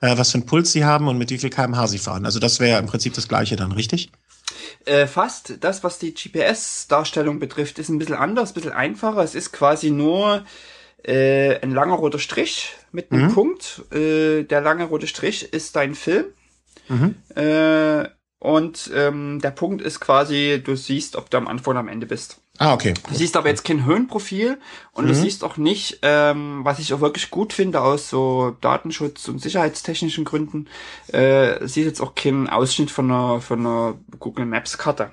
äh, 0.01 0.16
was 0.16 0.31
für 0.31 0.37
einen 0.37 0.47
Puls 0.47 0.73
sie 0.73 0.85
haben 0.85 1.09
und 1.09 1.19
mit 1.19 1.31
wie 1.31 1.39
viel 1.39 1.51
kmh 1.51 1.87
sie 1.87 1.99
fahren. 1.99 2.25
Also 2.25 2.39
das 2.39 2.61
wäre 2.61 2.79
im 2.79 2.87
Prinzip 2.87 3.15
das 3.15 3.29
Gleiche 3.29 3.57
dann, 3.57 3.73
richtig? 3.73 4.11
Äh, 4.85 5.07
fast. 5.07 5.59
Das, 5.61 5.85
was 5.85 5.99
die 5.99 6.15
GPS-Darstellung 6.15 7.39
betrifft, 7.39 7.79
ist 7.79 7.89
ein 7.89 7.99
bisschen 7.99 8.15
anders, 8.15 8.51
ein 8.51 8.55
bisschen 8.55 8.73
einfacher. 8.73 9.23
Es 9.23 9.35
ist 9.35 9.53
quasi 9.53 9.91
nur 9.91 10.45
äh, 11.03 11.61
ein 11.61 11.73
langer 11.73 11.95
roter 11.95 12.19
Strich 12.19 12.75
mit 12.93 13.12
einem 13.12 13.27
mhm. 13.27 13.35
Punkt. 13.35 13.83
Äh, 13.93 14.45
der 14.45 14.61
lange 14.61 14.85
rote 14.85 15.07
Strich 15.07 15.53
ist 15.53 15.77
dein 15.77 15.95
Film. 15.95 16.27
Mhm. 16.89 17.16
Äh, 17.35 18.09
und 18.41 18.91
ähm, 18.95 19.41
der 19.43 19.51
Punkt 19.51 19.83
ist 19.83 20.01
quasi, 20.01 20.62
du 20.65 20.77
siehst, 20.77 21.16
ob 21.16 21.29
du 21.29 21.39
am 21.39 21.49
Anfang 21.49 21.73
oder 21.73 21.81
am 21.81 21.89
Ende 21.89 22.07
bist. 22.07 22.41
Ah, 22.59 22.75
okay. 22.75 22.95
Du 23.09 23.15
siehst 23.15 23.37
aber 23.37 23.49
jetzt 23.49 23.65
kein 23.65 23.87
Höhenprofil 23.87 24.59
und 24.93 25.05
mhm. 25.05 25.09
du 25.09 25.15
siehst 25.15 25.45
auch 25.45 25.57
nicht, 25.57 26.01
ähm, 26.03 26.61
was 26.65 26.81
ich 26.81 26.93
auch 26.93 27.01
wirklich 27.01 27.31
gut 27.31 27.53
finde 27.53 27.81
aus 27.81 28.11
so 28.11 28.57
Datenschutz- 28.61 29.29
und 29.29 29.41
sicherheitstechnischen 29.41 30.25
Gründen, 30.25 30.67
äh, 31.13 31.61
siehst 31.61 31.87
jetzt 31.87 32.01
auch 32.01 32.17
keinen 32.17 32.49
Ausschnitt 32.49 32.91
von 32.91 33.11
einer, 33.11 33.41
von 33.41 33.61
einer 33.61 33.95
Google 34.19 34.45
Maps 34.45 34.77
Karte. 34.77 35.13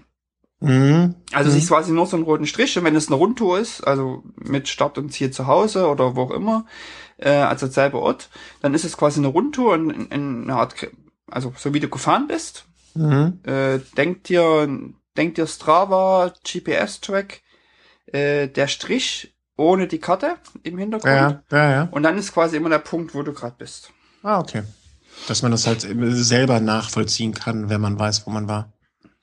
Mhm. 0.60 1.16
Also 1.34 1.52
mhm. 1.52 1.54
siehst 1.54 1.70
quasi 1.70 1.92
nur 1.92 2.08
so 2.08 2.16
einen 2.16 2.26
roten 2.26 2.48
Strich 2.48 2.78
und 2.78 2.84
wenn 2.84 2.96
es 2.96 3.08
eine 3.08 3.18
Rundtour 3.18 3.60
ist, 3.60 3.82
also 3.82 4.24
mit 4.36 4.68
Start 4.68 4.98
und 4.98 5.12
Ziel 5.12 5.30
zu 5.30 5.46
Hause 5.46 5.88
oder 5.88 6.16
wo 6.16 6.24
auch 6.24 6.32
immer, 6.32 6.66
äh, 7.18 7.30
also 7.30 7.68
selber 7.68 8.02
Ort, 8.02 8.30
dann 8.62 8.74
ist 8.74 8.86
es 8.86 8.98
quasi 8.98 9.20
eine 9.20 9.28
Rundtour 9.28 9.74
und 9.74 9.92
in, 9.92 10.08
in 10.08 10.44
eine 10.44 10.56
Art, 10.56 10.76
also 11.30 11.54
so 11.56 11.76
wie 11.76 11.80
du 11.80 11.90
gefahren 11.90 12.28
bist. 12.28 12.66
Mhm. 12.96 13.40
Äh, 13.44 13.80
denk 13.98 14.24
dir 14.24 14.68
denk 15.18 15.36
dir 15.36 15.48
Strava, 15.48 16.34
GPS-Track, 16.44 17.42
äh, 18.08 18.48
der 18.48 18.68
Strich 18.68 19.36
ohne 19.58 19.88
die 19.88 20.00
Karte 20.00 20.36
im 20.64 20.78
Hintergrund. 20.78 21.14
Ja, 21.14 21.44
ja, 21.52 21.72
ja. 21.72 21.88
Und 21.92 22.04
dann 22.04 22.18
ist 22.18 22.34
quasi 22.34 22.58
immer 22.58 22.70
der 22.70 22.80
Punkt, 22.80 23.16
wo 23.16 23.24
du 23.24 23.34
gerade 23.34 23.56
bist. 23.58 23.92
Ah, 24.24 24.40
okay. 24.40 24.64
Dass 25.28 25.42
man 25.42 25.52
das 25.52 25.66
halt 25.66 25.82
selber 25.82 26.60
nachvollziehen 26.60 27.34
kann, 27.34 27.70
wenn 27.70 27.80
man 27.80 27.98
weiß, 27.98 28.28
wo 28.28 28.32
man 28.32 28.50
war. 28.50 28.74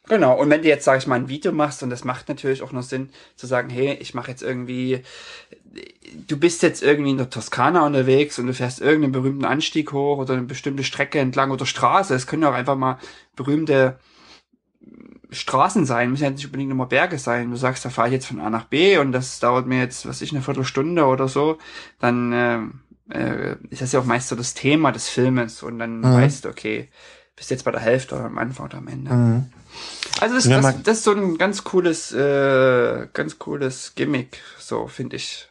Genau, 0.09 0.39
und 0.39 0.51
wenn 0.51 0.62
du 0.62 0.69
jetzt, 0.69 0.85
sag 0.85 0.98
ich 0.98 1.06
mal, 1.06 1.14
ein 1.14 1.28
Video 1.28 1.52
machst, 1.52 1.82
und 1.82 1.90
das 1.90 2.05
macht 2.05 2.28
natürlich 2.28 2.62
auch 2.62 2.73
noch 2.73 2.82
Sinn, 2.82 3.10
zu 3.36 3.47
sagen, 3.47 3.70
hey, 3.70 3.94
ich 4.01 4.14
mache 4.14 4.31
jetzt 4.31 4.43
irgendwie, 4.43 5.02
du 6.27 6.36
bist 6.36 6.62
jetzt 6.62 6.82
irgendwie 6.82 7.12
in 7.12 7.19
der 7.19 7.31
Toskana 7.31 7.86
unterwegs 7.86 8.39
und 8.39 8.48
du 8.48 8.55
fährst 8.55 8.81
irgendeinen 8.81 9.12
berühmten 9.12 9.44
Anstieg 9.44 9.93
hoch 9.93 10.19
oder 10.19 10.35
eine 10.35 10.43
bestimmte 10.43 10.82
Strecke 10.82 11.20
entlang 11.20 11.52
oder 11.52 11.66
Straße. 11.66 12.14
Es 12.14 12.27
können 12.27 12.44
auch 12.44 12.52
einfach 12.52 12.77
mal 12.77 12.98
berühmte 13.36 13.98
Straßen 15.32 15.86
sein, 15.86 16.10
müssen 16.10 16.24
ja 16.24 16.30
nicht 16.30 16.44
unbedingt 16.44 16.70
immer 16.70 16.86
Berge 16.86 17.18
sein. 17.18 17.50
Du 17.50 17.56
sagst, 17.56 17.84
da 17.84 17.90
fahre 17.90 18.09
ich 18.09 18.14
jetzt 18.14 18.26
von 18.26 18.40
A 18.40 18.50
nach 18.50 18.64
B 18.64 18.98
und 18.98 19.12
das 19.12 19.40
dauert 19.40 19.66
mir 19.66 19.78
jetzt, 19.78 20.06
was 20.06 20.20
ich, 20.22 20.32
eine 20.32 20.42
Viertelstunde 20.42 21.06
oder 21.06 21.28
so, 21.28 21.59
dann 21.98 22.32
äh, 22.32 22.59
äh, 23.10 23.56
ist 23.70 23.82
das 23.82 23.92
ja 23.92 24.00
auch 24.00 24.04
meist 24.04 24.28
so 24.28 24.36
das 24.36 24.54
Thema 24.54 24.92
des 24.92 25.09
Filmes 25.09 25.62
und 25.62 25.78
dann 25.78 26.00
mhm. 26.00 26.14
weißt 26.14 26.44
du, 26.44 26.48
okay, 26.48 26.88
bist 27.36 27.50
jetzt 27.50 27.64
bei 27.64 27.70
der 27.70 27.80
Hälfte 27.80 28.14
oder 28.14 28.26
am 28.26 28.38
Anfang 28.38 28.66
oder 28.66 28.78
am 28.78 28.88
Ende. 28.88 29.12
Mhm. 29.12 29.52
Also 30.20 30.34
das, 30.34 30.48
das, 30.48 30.82
das 30.82 30.98
ist 30.98 31.04
so 31.04 31.12
ein 31.12 31.38
ganz 31.38 31.64
cooles, 31.64 32.12
äh, 32.12 33.09
ganz 33.12 33.38
cooles 33.38 33.94
Gimmick, 33.94 34.38
so 34.59 34.86
finde 34.86 35.16
ich. 35.16 35.48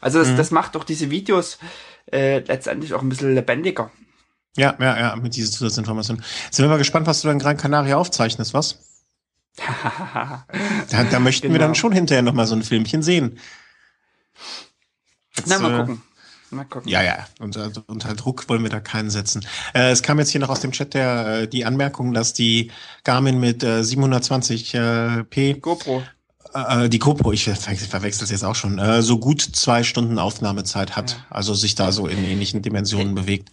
Also 0.00 0.20
das, 0.20 0.28
mhm. 0.28 0.36
das 0.36 0.50
macht 0.50 0.74
doch 0.74 0.84
diese 0.84 1.10
Videos 1.10 1.58
äh, 2.10 2.38
letztendlich 2.38 2.94
auch 2.94 3.02
ein 3.02 3.08
bisschen 3.08 3.34
lebendiger. 3.34 3.90
Ja, 4.56 4.76
ja, 4.78 4.98
ja, 4.98 5.16
mit 5.16 5.34
dieser 5.34 5.50
Zusatzinformation. 5.50 6.22
Sind 6.50 6.64
wir 6.64 6.68
mal 6.68 6.78
gespannt, 6.78 7.06
was 7.08 7.22
du 7.22 7.28
in 7.28 7.40
Gran 7.40 7.56
Canaria 7.56 7.96
aufzeichnest, 7.96 8.54
was? 8.54 8.78
da, 10.90 11.04
da 11.04 11.18
möchten 11.20 11.48
genau. 11.48 11.54
wir 11.54 11.58
dann 11.58 11.72
genau. 11.72 11.74
schon 11.74 11.92
hinterher 11.92 12.22
noch 12.22 12.32
mal 12.32 12.46
so 12.46 12.54
ein 12.54 12.62
Filmchen 12.62 13.02
sehen. 13.02 13.38
Jetzt, 15.36 15.48
Na, 15.48 15.58
mal 15.58 15.74
äh, 15.74 15.78
gucken. 15.78 16.02
Mal 16.50 16.64
gucken. 16.64 16.90
Ja, 16.90 17.02
ja. 17.02 17.26
Unter, 17.40 17.70
unter 17.86 18.14
Druck 18.14 18.48
wollen 18.48 18.62
wir 18.62 18.70
da 18.70 18.80
keinen 18.80 19.10
setzen. 19.10 19.44
Äh, 19.74 19.90
es 19.90 20.02
kam 20.02 20.18
jetzt 20.18 20.30
hier 20.30 20.40
noch 20.40 20.50
aus 20.50 20.60
dem 20.60 20.72
Chat 20.72 20.94
der 20.94 21.26
äh, 21.26 21.48
die 21.48 21.64
Anmerkung, 21.64 22.12
dass 22.12 22.32
die 22.32 22.70
Garmin 23.02 23.40
mit 23.40 23.62
äh, 23.62 23.80
720p 23.80 25.36
äh, 25.36 25.54
GoPro 25.54 26.02
die 26.88 27.00
GoPro, 27.00 27.32
ich 27.32 27.46
verwechsel 27.46 28.22
es 28.22 28.30
jetzt 28.30 28.44
auch 28.44 28.54
schon, 28.54 28.80
so 29.02 29.18
gut 29.18 29.40
zwei 29.42 29.82
Stunden 29.82 30.20
Aufnahmezeit 30.20 30.94
hat, 30.94 31.18
also 31.28 31.52
sich 31.52 31.74
da 31.74 31.90
so 31.90 32.06
in 32.06 32.24
ähnlichen 32.24 32.62
Dimensionen 32.62 33.16
bewegt 33.16 33.50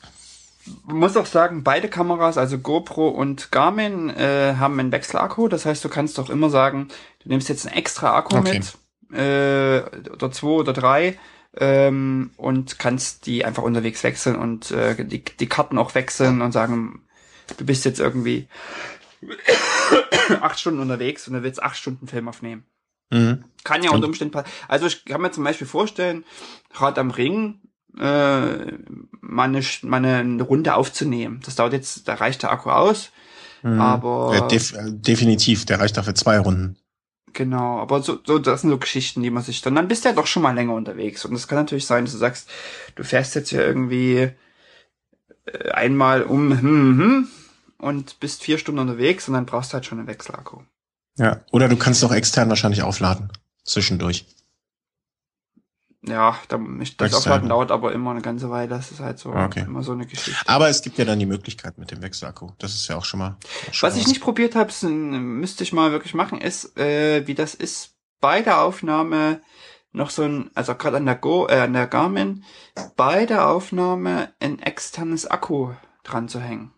muss 0.85 1.17
auch 1.17 1.25
sagen, 1.25 1.63
beide 1.63 1.88
Kameras, 1.88 2.38
also 2.38 2.57
GoPro 2.59 3.09
und 3.09 3.51
Garmin, 3.51 4.09
äh, 4.09 4.55
haben 4.57 4.79
einen 4.79 4.91
Wechselakku. 4.91 5.47
Das 5.47 5.65
heißt, 5.65 5.83
du 5.83 5.89
kannst 5.89 6.17
doch 6.17 6.29
immer 6.29 6.49
sagen, 6.49 6.89
du 7.23 7.29
nimmst 7.29 7.49
jetzt 7.49 7.65
einen 7.65 7.75
extra 7.75 8.15
Akku 8.15 8.38
okay. 8.38 8.61
mit, 9.09 9.17
äh, 9.17 9.81
oder 10.11 10.31
zwei 10.31 10.47
oder 10.47 10.73
drei, 10.73 11.17
ähm, 11.57 12.31
und 12.38 12.79
kannst 12.79 13.25
die 13.25 13.43
einfach 13.43 13.63
unterwegs 13.63 14.03
wechseln 14.03 14.35
und 14.35 14.71
äh, 14.71 15.03
die, 15.03 15.23
die 15.23 15.49
Karten 15.49 15.77
auch 15.77 15.95
wechseln 15.95 16.41
und 16.41 16.51
sagen, 16.51 17.01
du 17.57 17.65
bist 17.65 17.83
jetzt 17.83 17.99
irgendwie 17.99 18.47
acht 20.41 20.59
Stunden 20.59 20.79
unterwegs 20.79 21.27
und 21.27 21.33
du 21.33 21.43
willst 21.43 21.61
acht 21.61 21.77
Stunden 21.77 22.07
Film 22.07 22.29
aufnehmen. 22.29 22.65
Mhm. 23.09 23.43
Kann 23.63 23.83
ja 23.83 23.91
unter 23.91 24.07
Umständen 24.07 24.31
passieren. 24.31 24.53
Also 24.69 24.88
ich 24.88 25.03
kann 25.03 25.21
mir 25.21 25.31
zum 25.31 25.43
Beispiel 25.43 25.67
vorstellen, 25.67 26.23
Rad 26.73 26.97
am 26.97 27.11
Ring 27.11 27.59
äh, 27.99 28.77
meine, 29.22 29.61
meine 29.81 30.41
Runde 30.41 30.76
aufzunehmen. 30.76 31.41
Das 31.45 31.55
dauert 31.55 31.73
jetzt, 31.73 32.07
da 32.07 32.15
reicht 32.15 32.43
der 32.43 32.51
Akku 32.51 32.69
aus. 32.69 33.11
Mhm. 33.63 33.80
Aber 33.80 34.34
ja, 34.34 34.47
def 34.47 34.73
definitiv, 34.80 35.65
der 35.65 35.80
reicht 35.80 35.97
dafür 35.97 36.15
zwei 36.15 36.39
Runden. 36.39 36.77
Genau, 37.34 37.80
aber 37.80 38.01
so, 38.01 38.19
so, 38.26 38.39
das 38.39 38.61
sind 38.61 38.72
so 38.72 38.77
Geschichten, 38.77 39.23
die 39.23 39.30
man 39.30 39.43
sich 39.43 39.61
dann, 39.61 39.76
dann 39.76 39.88
bist 39.88 40.03
du 40.03 40.09
ja 40.09 40.15
doch 40.15 40.27
schon 40.27 40.43
mal 40.43 40.53
länger 40.53 40.73
unterwegs. 40.73 41.23
Und 41.23 41.34
es 41.34 41.47
kann 41.47 41.57
natürlich 41.57 41.85
sein, 41.85 42.03
dass 42.05 42.13
du 42.13 42.18
sagst, 42.18 42.49
du 42.95 43.03
fährst 43.03 43.35
jetzt 43.35 43.51
ja 43.51 43.61
irgendwie 43.61 44.31
äh, 45.45 45.69
einmal 45.72 46.23
um 46.23 46.51
hm, 46.51 46.61
hm, 46.61 46.99
hm, 46.99 47.27
und 47.77 48.19
bist 48.19 48.43
vier 48.43 48.57
Stunden 48.57 48.80
unterwegs 48.80 49.27
und 49.27 49.34
dann 49.35 49.45
brauchst 49.45 49.72
du 49.72 49.76
halt 49.76 49.85
schon 49.85 49.99
einen 49.99 50.07
Wechselakku. 50.07 50.61
Ja, 51.18 51.41
oder 51.51 51.69
du 51.69 51.77
kannst 51.77 52.03
auch 52.03 52.13
extern 52.13 52.49
wahrscheinlich 52.49 52.84
aufladen. 52.84 53.31
Zwischendurch 53.63 54.26
ja, 56.03 56.35
da, 56.47 56.59
ich, 56.79 56.97
das 56.97 57.13
Aufladen 57.13 57.49
dauert 57.49 57.71
aber 57.71 57.91
immer 57.91 58.11
eine 58.11 58.21
ganze 58.21 58.49
Weile. 58.49 58.67
Das 58.69 58.91
ist 58.91 59.01
halt 59.01 59.19
so 59.19 59.29
okay. 59.29 59.65
immer 59.67 59.83
so 59.83 59.91
eine 59.91 60.07
Geschichte. 60.07 60.41
Aber 60.47 60.67
es 60.67 60.81
gibt 60.81 60.97
ja 60.97 61.05
dann 61.05 61.19
die 61.19 61.27
Möglichkeit 61.27 61.77
mit 61.77 61.91
dem 61.91 62.01
Wechselakku. 62.01 62.51
Das 62.57 62.73
ist 62.73 62.87
ja 62.87 62.97
auch 62.97 63.05
schon 63.05 63.19
mal. 63.19 63.37
Schon 63.71 63.87
was 63.87 63.97
ich 63.97 64.07
nicht 64.07 64.21
probiert 64.21 64.55
habe, 64.55 64.71
müsste 64.87 65.63
ich 65.63 65.73
mal 65.73 65.91
wirklich 65.91 66.15
machen, 66.15 66.41
ist, 66.41 66.77
äh, 66.77 67.27
wie 67.27 67.35
das 67.35 67.53
ist 67.53 67.95
bei 68.19 68.41
der 68.41 68.61
Aufnahme 68.61 69.41
noch 69.91 70.09
so 70.09 70.23
ein, 70.23 70.49
also 70.55 70.73
gerade 70.73 70.97
an 70.97 71.05
der 71.05 71.15
Go, 71.15 71.47
äh, 71.47 71.59
an 71.59 71.73
der 71.73 71.87
Garmin, 71.87 72.45
bei 72.95 73.25
der 73.27 73.47
Aufnahme 73.47 74.33
ein 74.39 74.59
externes 74.59 75.29
Akku 75.29 75.73
dran 76.03 76.27
zu 76.29 76.39
hängen. 76.39 76.71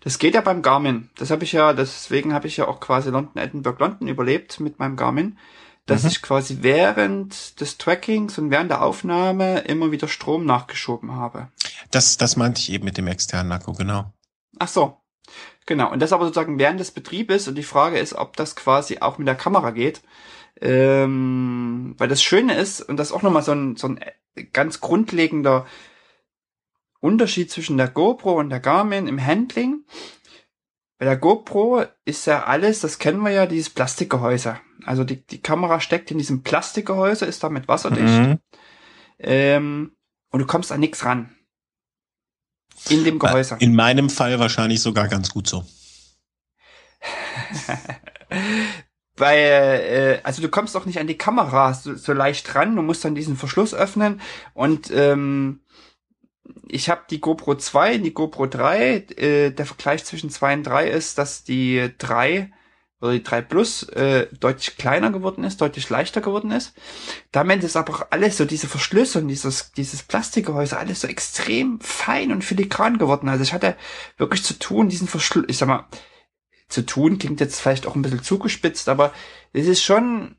Das 0.00 0.18
geht 0.18 0.34
ja 0.34 0.40
beim 0.40 0.62
Garmin. 0.62 1.10
Das 1.16 1.30
habe 1.30 1.44
ich 1.44 1.52
ja, 1.52 1.72
deswegen 1.72 2.32
habe 2.32 2.46
ich 2.46 2.56
ja 2.56 2.68
auch 2.68 2.80
quasi 2.80 3.10
London, 3.10 3.42
Edinburgh, 3.42 3.78
London 3.80 4.08
überlebt 4.08 4.60
mit 4.60 4.78
meinem 4.78 4.96
Garmin 4.96 5.38
dass 5.86 6.02
mhm. 6.04 6.08
ich 6.10 6.22
quasi 6.22 6.58
während 6.60 7.60
des 7.60 7.78
Trackings 7.78 8.38
und 8.38 8.50
während 8.50 8.70
der 8.70 8.82
Aufnahme 8.82 9.60
immer 9.60 9.90
wieder 9.90 10.08
Strom 10.08 10.44
nachgeschoben 10.44 11.12
habe. 11.16 11.48
Das, 11.90 12.16
das 12.16 12.36
meinte 12.36 12.60
ich 12.60 12.70
eben 12.72 12.84
mit 12.84 12.98
dem 12.98 13.08
externen 13.08 13.52
Akku, 13.52 13.72
genau. 13.72 14.12
Ach 14.58 14.68
so. 14.68 14.98
Genau. 15.66 15.90
Und 15.92 16.00
das 16.00 16.12
aber 16.12 16.24
sozusagen 16.24 16.58
während 16.58 16.80
des 16.80 16.90
Betriebes 16.90 17.48
und 17.48 17.54
die 17.56 17.62
Frage 17.62 17.98
ist, 17.98 18.14
ob 18.14 18.36
das 18.36 18.56
quasi 18.56 18.98
auch 18.98 19.18
mit 19.18 19.28
der 19.28 19.34
Kamera 19.34 19.70
geht. 19.70 20.02
Ähm, 20.60 21.94
weil 21.98 22.08
das 22.08 22.22
Schöne 22.22 22.54
ist, 22.54 22.80
und 22.80 22.96
das 22.96 23.08
ist 23.08 23.12
auch 23.12 23.22
nochmal 23.22 23.42
so 23.42 23.52
ein, 23.52 23.76
so 23.76 23.88
ein 23.88 24.00
ganz 24.52 24.80
grundlegender 24.80 25.66
Unterschied 27.00 27.50
zwischen 27.50 27.76
der 27.76 27.88
GoPro 27.88 28.38
und 28.38 28.50
der 28.50 28.60
Garmin 28.60 29.08
im 29.08 29.24
Handling. 29.24 29.84
Bei 31.02 31.06
der 31.06 31.16
GoPro 31.16 31.84
ist 32.04 32.26
ja 32.26 32.44
alles, 32.44 32.78
das 32.78 33.00
kennen 33.00 33.22
wir 33.22 33.32
ja, 33.32 33.46
dieses 33.46 33.70
Plastikgehäuse. 33.70 34.60
Also 34.84 35.02
die, 35.02 35.26
die 35.26 35.42
Kamera 35.42 35.80
steckt 35.80 36.12
in 36.12 36.18
diesem 36.18 36.44
Plastikgehäuse, 36.44 37.26
ist 37.26 37.42
damit 37.42 37.66
wasserdicht. 37.66 38.06
Mhm. 38.06 38.38
Ähm, 39.18 39.96
und 40.30 40.38
du 40.38 40.46
kommst 40.46 40.70
an 40.70 40.78
nichts 40.78 41.04
ran. 41.04 41.34
In 42.88 43.02
dem 43.02 43.18
Gehäuse. 43.18 43.56
In 43.58 43.74
meinem 43.74 44.10
Fall 44.10 44.38
wahrscheinlich 44.38 44.80
sogar 44.80 45.08
ganz 45.08 45.30
gut 45.30 45.48
so. 45.48 45.64
Weil, 49.16 49.38
äh, 49.38 50.20
also 50.22 50.40
du 50.40 50.50
kommst 50.50 50.76
auch 50.76 50.86
nicht 50.86 51.00
an 51.00 51.08
die 51.08 51.18
Kamera 51.18 51.74
so, 51.74 51.96
so 51.96 52.12
leicht 52.12 52.54
ran, 52.54 52.76
du 52.76 52.82
musst 52.82 53.04
dann 53.04 53.16
diesen 53.16 53.36
Verschluss 53.36 53.74
öffnen 53.74 54.20
und 54.54 54.92
ähm, 54.92 55.62
ich 56.68 56.88
habe 56.88 57.02
die 57.10 57.20
GoPro 57.20 57.54
2 57.54 57.98
die 57.98 58.14
GoPro 58.14 58.46
3. 58.46 59.06
Äh, 59.16 59.50
der 59.50 59.66
Vergleich 59.66 60.04
zwischen 60.04 60.30
2 60.30 60.54
und 60.54 60.62
3 60.64 60.88
ist, 60.88 61.18
dass 61.18 61.44
die 61.44 61.90
3 61.98 62.50
oder 63.00 63.12
die 63.12 63.22
3 63.22 63.42
Plus 63.42 63.82
äh, 63.90 64.28
deutlich 64.38 64.76
kleiner 64.76 65.10
geworden 65.10 65.42
ist, 65.42 65.60
deutlich 65.60 65.90
leichter 65.90 66.20
geworden 66.20 66.52
ist. 66.52 66.72
Damit 67.32 67.64
ist 67.64 67.76
aber 67.76 67.92
auch 67.94 68.06
alles 68.10 68.36
so, 68.36 68.44
diese 68.44 68.68
Verschlüsse 68.68 69.18
und 69.18 69.28
dieses, 69.28 69.72
dieses 69.72 70.04
Plastikgehäuse, 70.04 70.78
alles 70.78 71.00
so 71.00 71.08
extrem 71.08 71.80
fein 71.80 72.30
und 72.30 72.44
filigran 72.44 72.98
geworden. 72.98 73.28
Also 73.28 73.42
ich 73.42 73.52
hatte 73.52 73.76
wirklich 74.18 74.44
zu 74.44 74.58
tun, 74.58 74.88
diesen 74.88 75.08
Verschluss, 75.08 75.46
ich 75.48 75.58
sag 75.58 75.66
mal, 75.66 75.88
zu 76.68 76.86
tun, 76.86 77.18
klingt 77.18 77.40
jetzt 77.40 77.60
vielleicht 77.60 77.86
auch 77.86 77.96
ein 77.96 78.02
bisschen 78.02 78.22
zugespitzt, 78.22 78.88
aber 78.88 79.12
es 79.52 79.66
ist 79.66 79.82
schon 79.82 80.36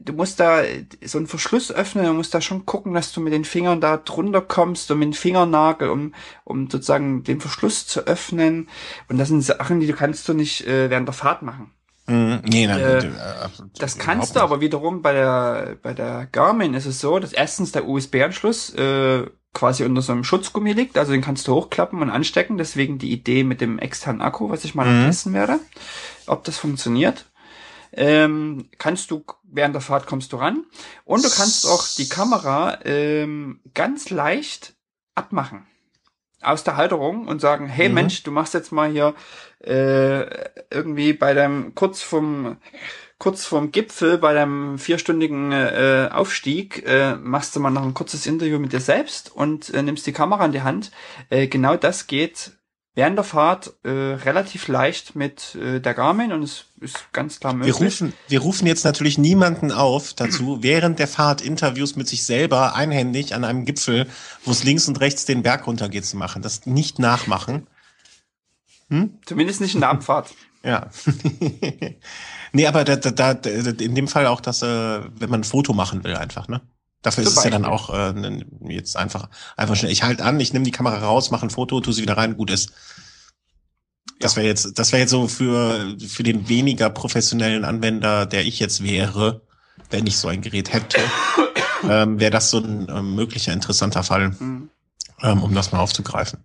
du 0.00 0.12
musst 0.12 0.40
da 0.40 0.62
so 1.04 1.18
einen 1.18 1.26
Verschluss 1.26 1.70
öffnen, 1.72 2.06
du 2.06 2.12
musst 2.12 2.34
da 2.34 2.40
schon 2.40 2.66
gucken, 2.66 2.94
dass 2.94 3.12
du 3.12 3.20
mit 3.20 3.32
den 3.32 3.44
Fingern 3.44 3.80
da 3.80 3.96
drunter 3.96 4.40
kommst 4.40 4.90
und 4.90 4.98
mit 4.98 5.06
dem 5.06 5.12
Fingernagel, 5.14 5.88
um, 5.90 6.14
um 6.44 6.68
sozusagen 6.70 7.22
den 7.22 7.40
Verschluss 7.40 7.86
zu 7.86 8.06
öffnen. 8.06 8.68
Und 9.08 9.18
das 9.18 9.28
sind 9.28 9.42
Sachen, 9.42 9.80
die 9.80 9.86
du 9.86 9.92
kannst 9.94 10.28
du 10.28 10.34
nicht 10.34 10.66
äh, 10.66 10.90
während 10.90 11.08
der 11.08 11.12
Fahrt 11.14 11.42
machen. 11.42 11.70
Mm, 12.06 12.36
nee, 12.44 12.66
nein, 12.66 12.80
Äh, 12.80 12.98
äh, 12.98 13.48
Das 13.78 13.98
kannst 13.98 14.34
du 14.34 14.40
aber 14.40 14.60
wiederum 14.60 15.02
bei 15.02 15.12
der, 15.12 15.76
bei 15.82 15.92
der 15.94 16.26
Garmin 16.32 16.74
ist 16.74 16.86
es 16.86 17.00
so, 17.00 17.18
dass 17.18 17.32
erstens 17.32 17.70
der 17.72 17.86
USB-Anschluss 17.86 18.74
äh, 18.74 19.26
quasi 19.52 19.84
unter 19.84 20.02
so 20.02 20.12
einem 20.12 20.24
Schutzgummi 20.24 20.72
liegt, 20.72 20.96
also 20.98 21.12
den 21.12 21.22
kannst 21.22 21.46
du 21.48 21.54
hochklappen 21.54 22.00
und 22.02 22.10
anstecken, 22.10 22.56
deswegen 22.56 22.98
die 22.98 23.10
Idee 23.12 23.44
mit 23.44 23.60
dem 23.60 23.78
externen 23.78 24.22
Akku, 24.22 24.48
was 24.50 24.64
ich 24.64 24.74
mal 24.74 24.86
Mhm. 24.86 25.06
testen 25.06 25.32
werde, 25.32 25.58
ob 26.26 26.44
das 26.44 26.56
funktioniert. 26.58 27.26
Ähm, 27.92 28.68
kannst 28.78 29.10
du, 29.10 29.24
während 29.42 29.74
der 29.74 29.82
Fahrt 29.82 30.06
kommst 30.06 30.32
du 30.32 30.36
ran 30.36 30.64
und 31.04 31.24
du 31.24 31.28
kannst 31.30 31.66
auch 31.66 31.86
die 31.96 32.08
Kamera 32.08 32.78
ähm, 32.84 33.60
ganz 33.74 34.10
leicht 34.10 34.74
abmachen 35.14 35.66
aus 36.42 36.64
der 36.64 36.76
Halterung 36.76 37.26
und 37.28 37.40
sagen, 37.40 37.66
hey 37.66 37.88
Mhm. 37.88 37.94
Mensch, 37.94 38.22
du 38.22 38.30
machst 38.30 38.54
jetzt 38.54 38.72
mal 38.72 38.90
hier 38.90 39.14
äh, 39.62 40.24
irgendwie 40.70 41.12
bei 41.12 41.34
deinem 41.34 41.74
kurz 41.74 42.02
vom 42.02 42.56
kurz 43.18 43.44
vorm 43.44 43.70
Gipfel 43.70 44.16
bei 44.16 44.32
deinem 44.32 44.78
vierstündigen 44.78 45.52
äh, 45.52 46.08
Aufstieg 46.10 46.82
äh, 46.86 47.16
machst 47.16 47.54
du 47.54 47.60
mal 47.60 47.70
noch 47.70 47.82
ein 47.82 47.92
kurzes 47.92 48.26
Interview 48.26 48.58
mit 48.58 48.72
dir 48.72 48.80
selbst 48.80 49.30
und 49.34 49.68
äh, 49.74 49.82
nimmst 49.82 50.06
die 50.06 50.12
Kamera 50.12 50.46
in 50.46 50.52
die 50.52 50.62
Hand. 50.62 50.90
Äh, 51.28 51.46
genau 51.46 51.76
das 51.76 52.06
geht 52.06 52.52
während 52.94 53.16
der 53.16 53.24
Fahrt 53.24 53.74
äh, 53.84 53.88
relativ 53.88 54.68
leicht 54.68 55.14
mit 55.16 55.54
äh, 55.54 55.80
der 55.80 55.94
Garmin 55.94 56.32
und 56.32 56.42
es 56.42 56.66
ist 56.80 57.12
ganz 57.12 57.40
klar 57.40 57.52
Wir 57.52 57.58
möglich. 57.58 57.76
rufen, 57.76 58.12
wir 58.28 58.40
rufen 58.40 58.66
jetzt 58.66 58.84
natürlich 58.84 59.18
niemanden 59.18 59.72
auf 59.72 60.14
dazu, 60.14 60.58
während 60.62 60.98
der 60.98 61.08
Fahrt 61.08 61.40
Interviews 61.40 61.96
mit 61.96 62.08
sich 62.08 62.24
selber 62.24 62.74
einhändig 62.74 63.34
an 63.34 63.44
einem 63.44 63.64
Gipfel, 63.64 64.06
wo 64.44 64.50
es 64.50 64.64
links 64.64 64.88
und 64.88 65.00
rechts 65.00 65.24
den 65.24 65.42
Berg 65.42 65.66
runtergeht, 65.66 66.04
zu 66.04 66.16
machen. 66.16 66.42
Das 66.42 66.66
nicht 66.66 66.98
nachmachen. 66.98 67.66
Zumindest 69.24 69.60
nicht 69.60 69.74
in 69.74 69.80
der 69.80 69.90
Abfahrt. 69.90 70.34
Ja. 70.62 70.90
nee, 72.52 72.66
aber 72.66 72.84
da, 72.84 72.96
da, 72.96 73.32
da, 73.32 73.50
in 73.50 73.94
dem 73.94 74.08
Fall 74.08 74.26
auch, 74.26 74.42
dass, 74.42 74.60
äh, 74.60 74.66
wenn 74.66 75.30
man 75.30 75.40
ein 75.40 75.44
Foto 75.44 75.72
machen 75.72 76.04
will, 76.04 76.14
einfach, 76.14 76.48
ne? 76.48 76.60
Dafür 77.02 77.24
Zum 77.24 77.32
ist 77.32 77.38
es 77.38 77.44
ja 77.44 77.50
dann 77.50 77.64
auch 77.64 77.88
äh, 77.94 78.12
ne- 78.12 78.44
jetzt 78.68 78.96
einfach, 78.96 79.28
einfach 79.56 79.74
schnell. 79.76 79.90
Ich 79.92 80.02
halte 80.02 80.24
an, 80.24 80.38
ich 80.38 80.52
nehme 80.52 80.64
die 80.64 80.70
Kamera 80.70 80.98
raus, 80.98 81.30
mache 81.30 81.46
ein 81.46 81.50
Foto, 81.50 81.80
tu 81.80 81.92
sie 81.92 82.02
wieder 82.02 82.16
rein, 82.16 82.36
gut 82.36 82.50
ist. 82.50 82.72
Das 84.18 84.36
wäre 84.36 84.46
jetzt, 84.46 84.78
das 84.78 84.92
wäre 84.92 85.00
jetzt 85.00 85.10
so 85.10 85.26
für, 85.28 85.96
für 85.98 86.22
den 86.22 86.48
weniger 86.48 86.90
professionellen 86.90 87.64
Anwender, 87.64 88.26
der 88.26 88.44
ich 88.44 88.58
jetzt 88.58 88.82
wäre, 88.82 89.40
wenn 89.88 90.06
ich 90.06 90.18
so 90.18 90.28
ein 90.28 90.42
Gerät 90.42 90.72
hätte, 90.74 91.00
ähm, 91.88 92.20
wäre 92.20 92.30
das 92.30 92.50
so 92.50 92.58
ein 92.58 92.86
ähm, 92.90 93.14
möglicher 93.14 93.52
interessanter 93.54 94.02
Fall, 94.02 94.30
Mhm. 94.38 94.68
ähm, 95.22 95.42
um 95.42 95.54
das 95.54 95.72
mal 95.72 95.78
aufzugreifen. 95.80 96.44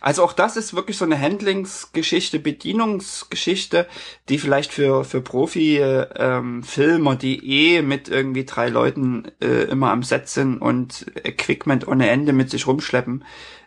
Also 0.00 0.22
auch 0.22 0.32
das 0.32 0.56
ist 0.56 0.74
wirklich 0.74 0.96
so 0.98 1.04
eine 1.04 1.20
Handlingsgeschichte, 1.20 2.38
Bedienungsgeschichte, 2.38 3.88
die 4.28 4.38
vielleicht 4.38 4.72
für 4.72 5.04
für 5.04 5.20
Profi 5.20 5.78
ähm, 5.78 6.62
Filmer, 6.62 7.16
die 7.16 7.44
eh 7.44 7.82
mit 7.82 8.08
irgendwie 8.08 8.44
drei 8.44 8.68
Leuten 8.68 9.32
äh, 9.40 9.64
immer 9.64 9.90
am 9.90 10.02
Set 10.02 10.28
sind 10.28 10.58
und 10.58 11.06
Equipment 11.24 11.88
ohne 11.88 12.08
Ende 12.08 12.32
mit 12.32 12.50
sich 12.50 12.66
rumschleppen 12.66 13.24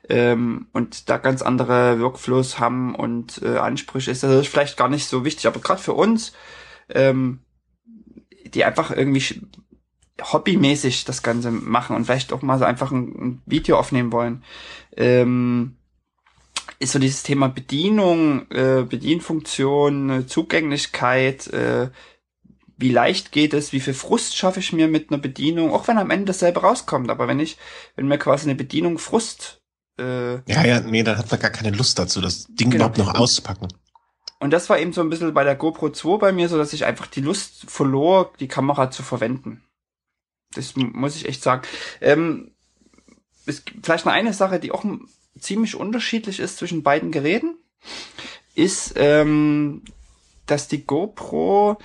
ähm, 0.10 0.68
und 0.74 1.10
da 1.10 1.18
ganz 1.18 1.42
andere 1.42 2.00
Workflows 2.00 2.60
haben 2.60 2.96
und 2.96 3.42
äh, 3.44 3.58
Ansprüche 3.58 4.12
ist 4.12 4.24
das 4.24 4.48
vielleicht 4.48 4.78
gar 4.78 4.90
nicht 4.90 5.08
so 5.08 5.26
wichtig, 5.26 5.48
aber 5.48 5.60
gerade 5.60 5.82
für 5.82 5.94
uns, 5.94 6.34
ähm, 6.90 7.42
die 8.46 8.64
einfach 8.64 8.92
irgendwie 8.92 9.42
hobbymäßig 10.22 11.06
das 11.06 11.22
Ganze 11.22 11.52
machen 11.52 11.96
und 11.96 12.06
vielleicht 12.06 12.34
auch 12.34 12.42
mal 12.42 12.58
so 12.58 12.66
einfach 12.66 12.92
ein, 12.92 13.16
ein 13.20 13.42
Video 13.46 13.78
aufnehmen 13.78 14.12
wollen. 14.12 14.44
Ähm, 14.96 15.77
ist 16.80 16.92
so 16.94 17.00
dieses 17.00 17.24
Thema 17.24 17.48
Bedienung, 17.50 18.50
äh, 18.52 18.84
Bedienfunktion, 18.84 20.10
äh, 20.10 20.28
Zugänglichkeit, 20.28 21.48
äh, 21.48 21.90
wie 22.78 22.92
leicht 22.92 23.32
geht 23.32 23.54
es, 23.56 23.74
wie 23.74 23.80
viel 23.80 23.96
Frust 23.96 24.36
schaffe 24.36 24.60
ich 24.60 24.72
mir 24.74 24.88
mit 24.88 25.10
einer 25.12 25.20
Bedienung, 25.20 25.74
auch 25.74 25.88
wenn 25.88 25.98
am 25.98 26.12
Ende 26.12 26.26
dasselbe 26.26 26.62
rauskommt, 26.62 27.10
aber 27.10 27.28
wenn 27.28 27.40
ich, 27.40 27.58
wenn 27.96 28.08
mir 28.08 28.20
quasi 28.20 28.46
eine 28.46 28.56
Bedienung 28.56 29.00
Frust, 29.00 29.62
äh, 30.00 30.36
Ja, 30.52 30.64
ja, 30.66 30.80
nee, 30.82 31.02
dann 31.02 31.18
hat 31.18 31.32
man 31.32 31.40
gar 31.40 31.50
keine 31.50 31.76
Lust 31.76 31.98
dazu, 31.98 32.22
das 32.22 32.46
Ding 32.48 32.70
Genau. 32.70 32.86
überhaupt 32.86 32.98
noch 33.00 33.16
auszupacken. 33.16 33.70
und 34.40 34.52
das 34.52 34.70
war 34.70 34.78
eben 34.78 34.94
so 34.94 35.02
ein 35.02 35.10
bisschen 35.10 35.34
bei 35.34 35.44
der 35.44 35.56
GoPro 35.56 35.90
2 35.90 36.18
bei 36.20 36.32
mir 36.32 36.48
so, 36.50 36.58
dass 36.60 36.72
ich 36.74 36.86
einfach 36.86 37.08
die 37.08 37.22
Lust 37.22 37.66
verlor, 37.68 38.32
die 38.40 38.48
Kamera 38.48 38.92
zu 38.92 39.02
verwenden. 39.02 39.64
Das 40.54 40.76
muss 40.76 41.16
ich 41.16 41.28
echt 41.28 41.42
sagen. 41.42 41.64
Ähm, 42.02 42.52
es 43.48 43.66
gibt 43.66 43.84
vielleicht 43.86 44.06
noch 44.06 44.14
eine 44.14 44.34
Sache, 44.34 44.60
die 44.60 44.72
auch 44.72 44.84
ziemlich 45.40 45.76
unterschiedlich 45.76 46.40
ist 46.40 46.58
zwischen 46.58 46.84
beiden 46.84 47.12
Geräten, 47.12 47.56
ist, 48.56 48.94
ähm, 48.96 49.84
dass 50.46 50.68
die 50.68 50.86
GoPro, 50.86 51.78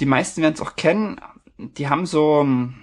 die 0.00 0.06
meisten 0.06 0.42
werden 0.42 0.54
es 0.54 0.60
auch 0.60 0.76
kennen, 0.76 1.20
die 1.58 1.88
haben 1.88 2.06
so 2.06 2.40
ähm, 2.40 2.74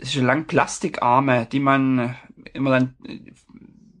so 0.00 0.20
lang 0.22 0.46
Plastikarme, 0.46 1.46
die 1.46 1.60
man 1.60 2.16
immer 2.52 2.70
dann 2.70 2.94
äh, 3.04 3.20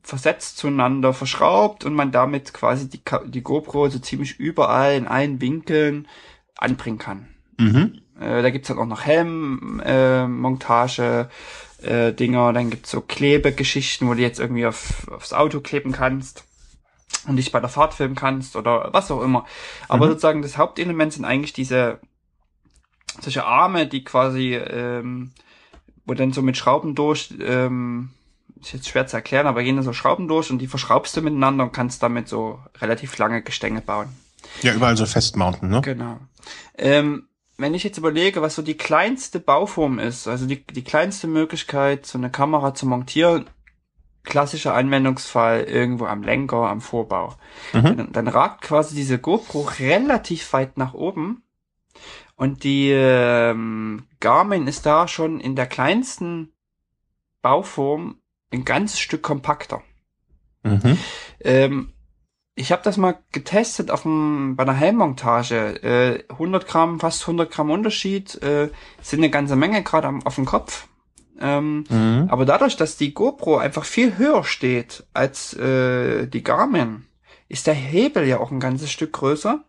versetzt 0.02 0.56
zueinander 0.56 1.12
verschraubt 1.12 1.84
und 1.84 1.94
man 1.94 2.12
damit 2.12 2.54
quasi 2.54 2.88
die, 2.88 3.02
die 3.26 3.42
GoPro 3.42 3.88
so 3.88 3.98
ziemlich 3.98 4.38
überall 4.38 4.96
in 4.96 5.06
allen 5.06 5.40
Winkeln 5.40 6.08
anbringen 6.56 6.98
kann. 6.98 7.28
Mhm. 7.58 8.00
Äh, 8.18 8.42
da 8.42 8.50
gibt's 8.50 8.68
dann 8.68 8.78
auch 8.78 8.86
noch 8.86 9.04
Helmmontage, 9.04 9.82
äh, 9.84 10.26
Montage, 10.28 11.30
äh, 11.82 12.12
Dinger, 12.12 12.52
dann 12.52 12.70
gibt's 12.70 12.90
so 12.90 13.00
Klebegeschichten, 13.00 14.08
wo 14.08 14.14
du 14.14 14.20
jetzt 14.20 14.40
irgendwie 14.40 14.66
auf, 14.66 15.08
aufs 15.10 15.32
Auto 15.32 15.60
kleben 15.60 15.92
kannst 15.92 16.44
und 17.26 17.36
dich 17.36 17.52
bei 17.52 17.60
der 17.60 17.68
Fahrt 17.68 17.94
filmen 17.94 18.14
kannst 18.14 18.56
oder 18.56 18.90
was 18.92 19.10
auch 19.10 19.22
immer. 19.22 19.44
Aber 19.88 20.06
Mhm. 20.06 20.10
sozusagen 20.10 20.42
das 20.42 20.56
Hauptelement 20.58 21.12
sind 21.12 21.24
eigentlich 21.24 21.52
diese 21.52 22.00
solche 23.20 23.44
Arme, 23.44 23.86
die 23.86 24.04
quasi, 24.04 24.54
ähm, 24.54 25.32
wo 26.04 26.14
dann 26.14 26.32
so 26.32 26.42
mit 26.42 26.56
Schrauben 26.56 26.94
durch, 26.94 27.34
ähm, 27.40 28.10
ist 28.60 28.72
jetzt 28.72 28.88
schwer 28.88 29.06
zu 29.06 29.16
erklären, 29.16 29.46
aber 29.46 29.62
gehen 29.62 29.76
da 29.76 29.82
so 29.82 29.92
Schrauben 29.92 30.28
durch 30.28 30.50
und 30.50 30.58
die 30.58 30.66
verschraubst 30.66 31.16
du 31.16 31.22
miteinander 31.22 31.64
und 31.64 31.72
kannst 31.72 32.02
damit 32.02 32.28
so 32.28 32.60
relativ 32.80 33.16
lange 33.18 33.42
Gestänge 33.42 33.80
bauen. 33.80 34.08
Ja, 34.62 34.72
überall 34.74 34.96
so 34.96 35.06
festmounten, 35.06 35.68
ne? 35.68 35.80
Genau. 35.82 36.18
Ähm, 36.76 37.27
wenn 37.58 37.74
ich 37.74 37.82
jetzt 37.82 37.98
überlege, 37.98 38.40
was 38.40 38.54
so 38.54 38.62
die 38.62 38.76
kleinste 38.76 39.40
Bauform 39.40 39.98
ist, 39.98 40.28
also 40.28 40.46
die, 40.46 40.64
die 40.64 40.84
kleinste 40.84 41.26
Möglichkeit, 41.26 42.06
so 42.06 42.16
eine 42.16 42.30
Kamera 42.30 42.72
zu 42.72 42.86
montieren, 42.86 43.50
klassischer 44.22 44.74
Anwendungsfall 44.74 45.64
irgendwo 45.64 46.06
am 46.06 46.22
Lenker, 46.22 46.68
am 46.68 46.80
Vorbau. 46.80 47.34
Mhm. 47.72 47.96
Dann, 47.96 48.12
dann 48.12 48.28
ragt 48.28 48.62
quasi 48.62 48.94
diese 48.94 49.18
GoPro 49.18 49.68
relativ 49.80 50.52
weit 50.52 50.78
nach 50.78 50.94
oben 50.94 51.42
und 52.36 52.62
die 52.62 52.90
ähm, 52.92 54.06
Garmin 54.20 54.68
ist 54.68 54.86
da 54.86 55.08
schon 55.08 55.40
in 55.40 55.56
der 55.56 55.66
kleinsten 55.66 56.52
Bauform 57.42 58.20
ein 58.52 58.64
ganzes 58.64 59.00
Stück 59.00 59.22
kompakter. 59.22 59.82
Mhm. 60.62 60.96
Ähm, 61.40 61.92
ich 62.58 62.72
habe 62.72 62.82
das 62.82 62.96
mal 62.96 63.18
getestet 63.32 63.90
auf 63.90 64.02
dem, 64.02 64.56
bei 64.56 64.64
einer 64.64 64.74
Helmmontage. 64.74 65.82
Äh, 65.82 66.24
100 66.28 66.66
Gramm, 66.66 66.98
fast 67.00 67.22
100 67.22 67.50
Gramm 67.50 67.70
Unterschied, 67.70 68.34
äh, 68.42 68.70
sind 69.00 69.20
eine 69.20 69.30
ganze 69.30 69.54
Menge 69.56 69.82
gerade 69.82 70.08
am- 70.08 70.26
auf 70.26 70.34
dem 70.34 70.44
Kopf. 70.44 70.88
Ähm, 71.40 71.84
Mhm. 71.88 72.26
aber 72.28 72.44
dadurch, 72.44 72.76
dass 72.76 72.96
die 72.96 73.14
GoPro 73.14 73.58
einfach 73.58 73.84
viel 73.84 74.18
höher 74.18 74.42
steht 74.42 75.04
als 75.14 75.54
äh, 75.54 76.26
die 76.26 76.42
Garmin, 76.42 77.06
ist 77.48 77.68
der 77.68 77.74
Hebel 77.74 78.26
ja 78.26 78.40
auch 78.40 78.50
ein 78.50 78.58
ganzes 78.60 78.90
Stück 78.90 79.12
größer. 79.12 79.62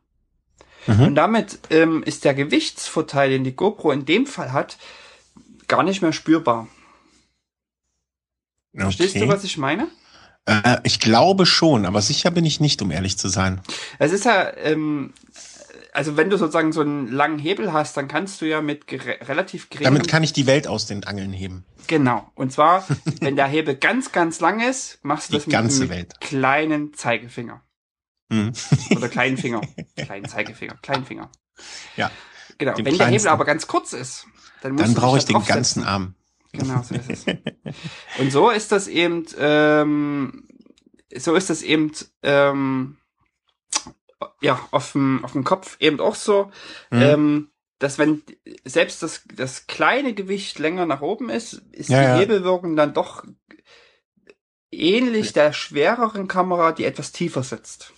Mhm. 0.87 1.01
Und 1.03 1.15
damit 1.15 1.59
ähm, 1.69 2.01
ist 2.03 2.25
der 2.25 2.33
Gewichtsvorteil, 2.33 3.29
den 3.29 3.43
die 3.43 3.55
GoPro 3.55 3.91
in 3.91 4.05
dem 4.05 4.25
Fall 4.25 4.51
hat, 4.51 4.77
gar 5.67 5.83
nicht 5.83 6.01
mehr 6.01 6.13
spürbar. 6.13 6.67
Verstehst 8.75 9.15
Okay. 9.15 9.25
du, 9.25 9.31
was 9.31 9.43
ich 9.43 9.57
meine? 9.57 9.87
Äh, 10.45 10.77
ich 10.83 10.99
glaube 10.99 11.45
schon, 11.45 11.85
aber 11.85 12.01
sicher 12.01 12.31
bin 12.31 12.45
ich 12.45 12.59
nicht, 12.59 12.81
um 12.81 12.91
ehrlich 12.91 13.17
zu 13.17 13.27
sein. 13.27 13.61
Es 13.99 14.11
ist 14.11 14.25
ja, 14.25 14.55
ähm, 14.57 15.13
also 15.93 16.17
wenn 16.17 16.29
du 16.29 16.37
sozusagen 16.37 16.71
so 16.71 16.81
einen 16.81 17.07
langen 17.07 17.39
Hebel 17.39 17.73
hast, 17.73 17.97
dann 17.97 18.07
kannst 18.07 18.41
du 18.41 18.45
ja 18.45 18.61
mit 18.61 18.85
relativ 18.91 19.69
geringem... 19.69 19.93
Damit 19.93 20.07
kann 20.07 20.23
ich 20.23 20.33
die 20.33 20.45
Welt 20.47 20.67
aus 20.67 20.85
den 20.85 21.03
Angeln 21.03 21.33
heben. 21.33 21.65
Genau. 21.87 22.31
Und 22.35 22.51
zwar, 22.51 22.85
wenn 23.21 23.35
der 23.35 23.47
Hebel 23.47 23.75
ganz, 23.75 24.11
ganz 24.11 24.39
lang 24.39 24.59
ist, 24.59 24.99
machst 25.03 25.29
du 25.29 25.33
das 25.33 25.47
mit 25.47 25.55
einem 25.55 26.07
kleinen 26.19 26.93
Zeigefinger. 26.93 27.61
Hm. 28.31 28.53
Oder 28.95 29.09
kleinen 29.09 29.37
Finger. 29.37 29.61
kleinen 29.95 30.25
Zeigefinger. 30.25 30.77
Kleinen 30.81 31.05
Finger. 31.05 31.31
Ja. 31.97 32.11
Genau. 32.57 32.77
Wenn 32.77 32.97
der 32.97 33.07
Hebel 33.07 33.27
aber 33.27 33.45
ganz 33.45 33.67
kurz 33.67 33.93
ist, 33.93 34.27
dann 34.61 34.77
dann 34.77 34.93
brauche 34.93 35.17
ich 35.17 35.25
den 35.25 35.43
ganzen 35.43 35.83
Arm. 35.83 36.15
Genau, 36.51 36.81
so 36.81 36.95
ist 36.95 37.09
es. 37.09 37.25
Und 38.19 38.31
so 38.31 38.49
ist 38.49 38.71
das 38.71 38.87
eben, 38.87 39.25
ähm, 39.37 40.47
so 41.15 41.35
ist 41.35 41.49
das 41.49 41.61
eben, 41.61 41.91
ähm, 42.23 42.97
ja, 44.41 44.59
auf 44.71 44.93
dem, 44.93 45.23
auf 45.23 45.33
dem 45.33 45.43
Kopf 45.43 45.77
eben 45.79 45.99
auch 45.99 46.15
so, 46.15 46.51
mhm. 46.89 47.01
ähm, 47.01 47.51
dass 47.77 47.97
wenn 47.97 48.23
selbst 48.65 49.01
das, 49.03 49.23
das 49.33 49.67
kleine 49.67 50.13
Gewicht 50.13 50.59
länger 50.59 50.85
nach 50.85 51.01
oben 51.01 51.29
ist, 51.29 51.53
ist 51.71 51.89
ja, 51.89 51.99
die 51.99 52.07
ja. 52.07 52.17
Hebelwirkung 52.17 52.75
dann 52.75 52.93
doch 52.93 53.23
ähnlich 54.71 55.33
der 55.33 55.53
schwereren 55.53 56.27
Kamera, 56.27 56.73
die 56.73 56.85
etwas 56.85 57.11
tiefer 57.11 57.43
sitzt. 57.43 57.93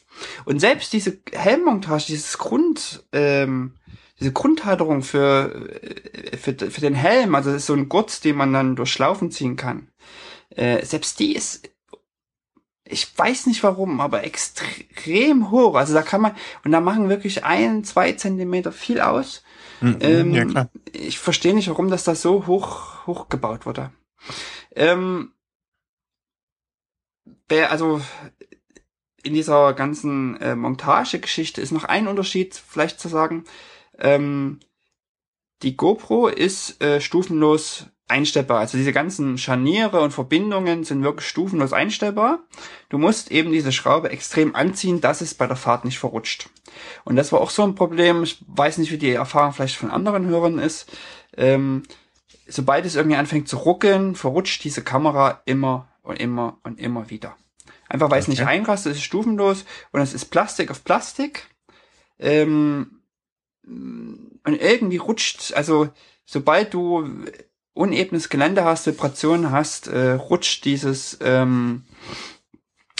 Und 0.45 0.59
selbst 0.59 0.93
diese 0.93 1.19
Helmmontage, 1.31 2.05
dieses 2.07 2.37
Grund, 2.37 3.03
ähm, 3.11 3.77
diese 4.21 4.31
Grundhalterung 4.31 5.01
für, 5.01 5.53
äh, 5.83 6.37
für, 6.37 6.53
für 6.53 6.81
den 6.81 6.95
Helm, 6.95 7.35
also 7.35 7.49
das 7.49 7.63
ist 7.63 7.65
so 7.65 7.73
ein 7.73 7.89
Gurt, 7.89 8.23
den 8.23 8.37
man 8.37 8.53
dann 8.53 8.77
durch 8.77 8.91
Schlaufen 8.93 9.31
ziehen 9.31 9.57
kann, 9.57 9.89
äh, 10.51 10.85
selbst 10.85 11.19
die 11.19 11.35
ist 11.35 11.67
ich 12.91 13.17
weiß 13.17 13.47
nicht 13.47 13.63
warum, 13.63 14.01
aber 14.01 14.23
extrem 14.23 15.49
hoch. 15.49 15.75
Also 15.75 15.93
da 15.93 16.01
kann 16.01 16.21
man, 16.21 16.35
und 16.63 16.71
da 16.71 16.81
machen 16.81 17.09
wirklich 17.09 17.45
ein, 17.45 17.83
zwei 17.83 18.11
Zentimeter 18.11 18.71
viel 18.71 18.99
aus. 18.99 19.43
Mhm, 19.79 19.97
ähm, 20.01 20.33
ja, 20.33 20.45
klar. 20.45 20.69
Ich 20.91 21.17
verstehe 21.17 21.55
nicht, 21.55 21.69
warum 21.69 21.89
das 21.89 22.03
da 22.03 22.15
so 22.15 22.47
hoch, 22.47 23.07
hoch 23.07 23.29
gebaut 23.29 23.65
wurde. 23.65 23.91
Ähm, 24.75 25.31
wer, 27.47 27.71
also 27.71 28.01
in 29.23 29.33
dieser 29.33 29.73
ganzen 29.73 30.39
äh, 30.41 30.55
Montagegeschichte 30.55 31.61
ist 31.61 31.71
noch 31.71 31.85
ein 31.85 32.07
Unterschied 32.07 32.55
vielleicht 32.55 32.99
zu 32.99 33.07
sagen. 33.07 33.45
Ähm, 34.01 34.59
die 35.63 35.77
GoPro 35.77 36.27
ist 36.27 36.81
äh, 36.81 36.99
stufenlos 36.99 37.85
einstellbar. 38.07 38.59
Also 38.59 38.77
diese 38.77 38.91
ganzen 38.91 39.37
Scharniere 39.37 40.01
und 40.01 40.11
Verbindungen 40.11 40.83
sind 40.83 41.03
wirklich 41.03 41.27
stufenlos 41.27 41.71
einstellbar. 41.71 42.39
Du 42.89 42.97
musst 42.97 43.31
eben 43.31 43.51
diese 43.51 43.71
Schraube 43.71 44.09
extrem 44.09 44.53
anziehen, 44.53 45.01
dass 45.01 45.21
es 45.21 45.33
bei 45.33 45.47
der 45.47 45.55
Fahrt 45.55 45.85
nicht 45.85 45.97
verrutscht. 45.97 46.49
Und 47.05 47.15
das 47.15 47.31
war 47.31 47.39
auch 47.39 47.49
so 47.49 47.63
ein 47.63 47.75
Problem. 47.75 48.23
Ich 48.23 48.43
weiß 48.47 48.79
nicht, 48.79 48.91
wie 48.91 48.97
die 48.97 49.11
Erfahrung 49.11 49.53
vielleicht 49.53 49.77
von 49.77 49.91
anderen 49.91 50.25
Hörern 50.25 50.59
ist. 50.59 50.91
Ähm, 51.37 51.83
sobald 52.47 52.85
es 52.85 52.95
irgendwie 52.95 53.17
anfängt 53.17 53.47
zu 53.47 53.57
ruckeln, 53.57 54.15
verrutscht 54.15 54.63
diese 54.63 54.83
Kamera 54.83 55.41
immer 55.45 55.87
und 56.01 56.19
immer 56.19 56.59
und 56.63 56.79
immer 56.79 57.09
wieder. 57.09 57.37
Einfach 57.87 58.09
weil 58.09 58.19
es 58.19 58.27
nicht 58.27 58.45
einrastet, 58.45 58.93
es 58.93 58.97
ist 58.99 59.03
stufenlos 59.03 59.65
und 59.91 60.01
es 60.01 60.13
ist 60.13 60.25
Plastik 60.25 60.71
auf 60.71 60.83
Plastik. 60.83 61.47
Ähm, 62.19 63.00
und 63.63 64.41
irgendwie 64.43 64.97
rutscht, 64.97 65.53
also 65.53 65.89
sobald 66.25 66.73
du 66.73 67.25
unebenes 67.73 68.29
Gelände 68.29 68.63
hast, 68.63 68.87
Vibrationen 68.87 69.51
hast, 69.51 69.87
äh, 69.87 70.13
rutscht 70.13 70.65
dieses, 70.65 71.17
ähm, 71.21 71.83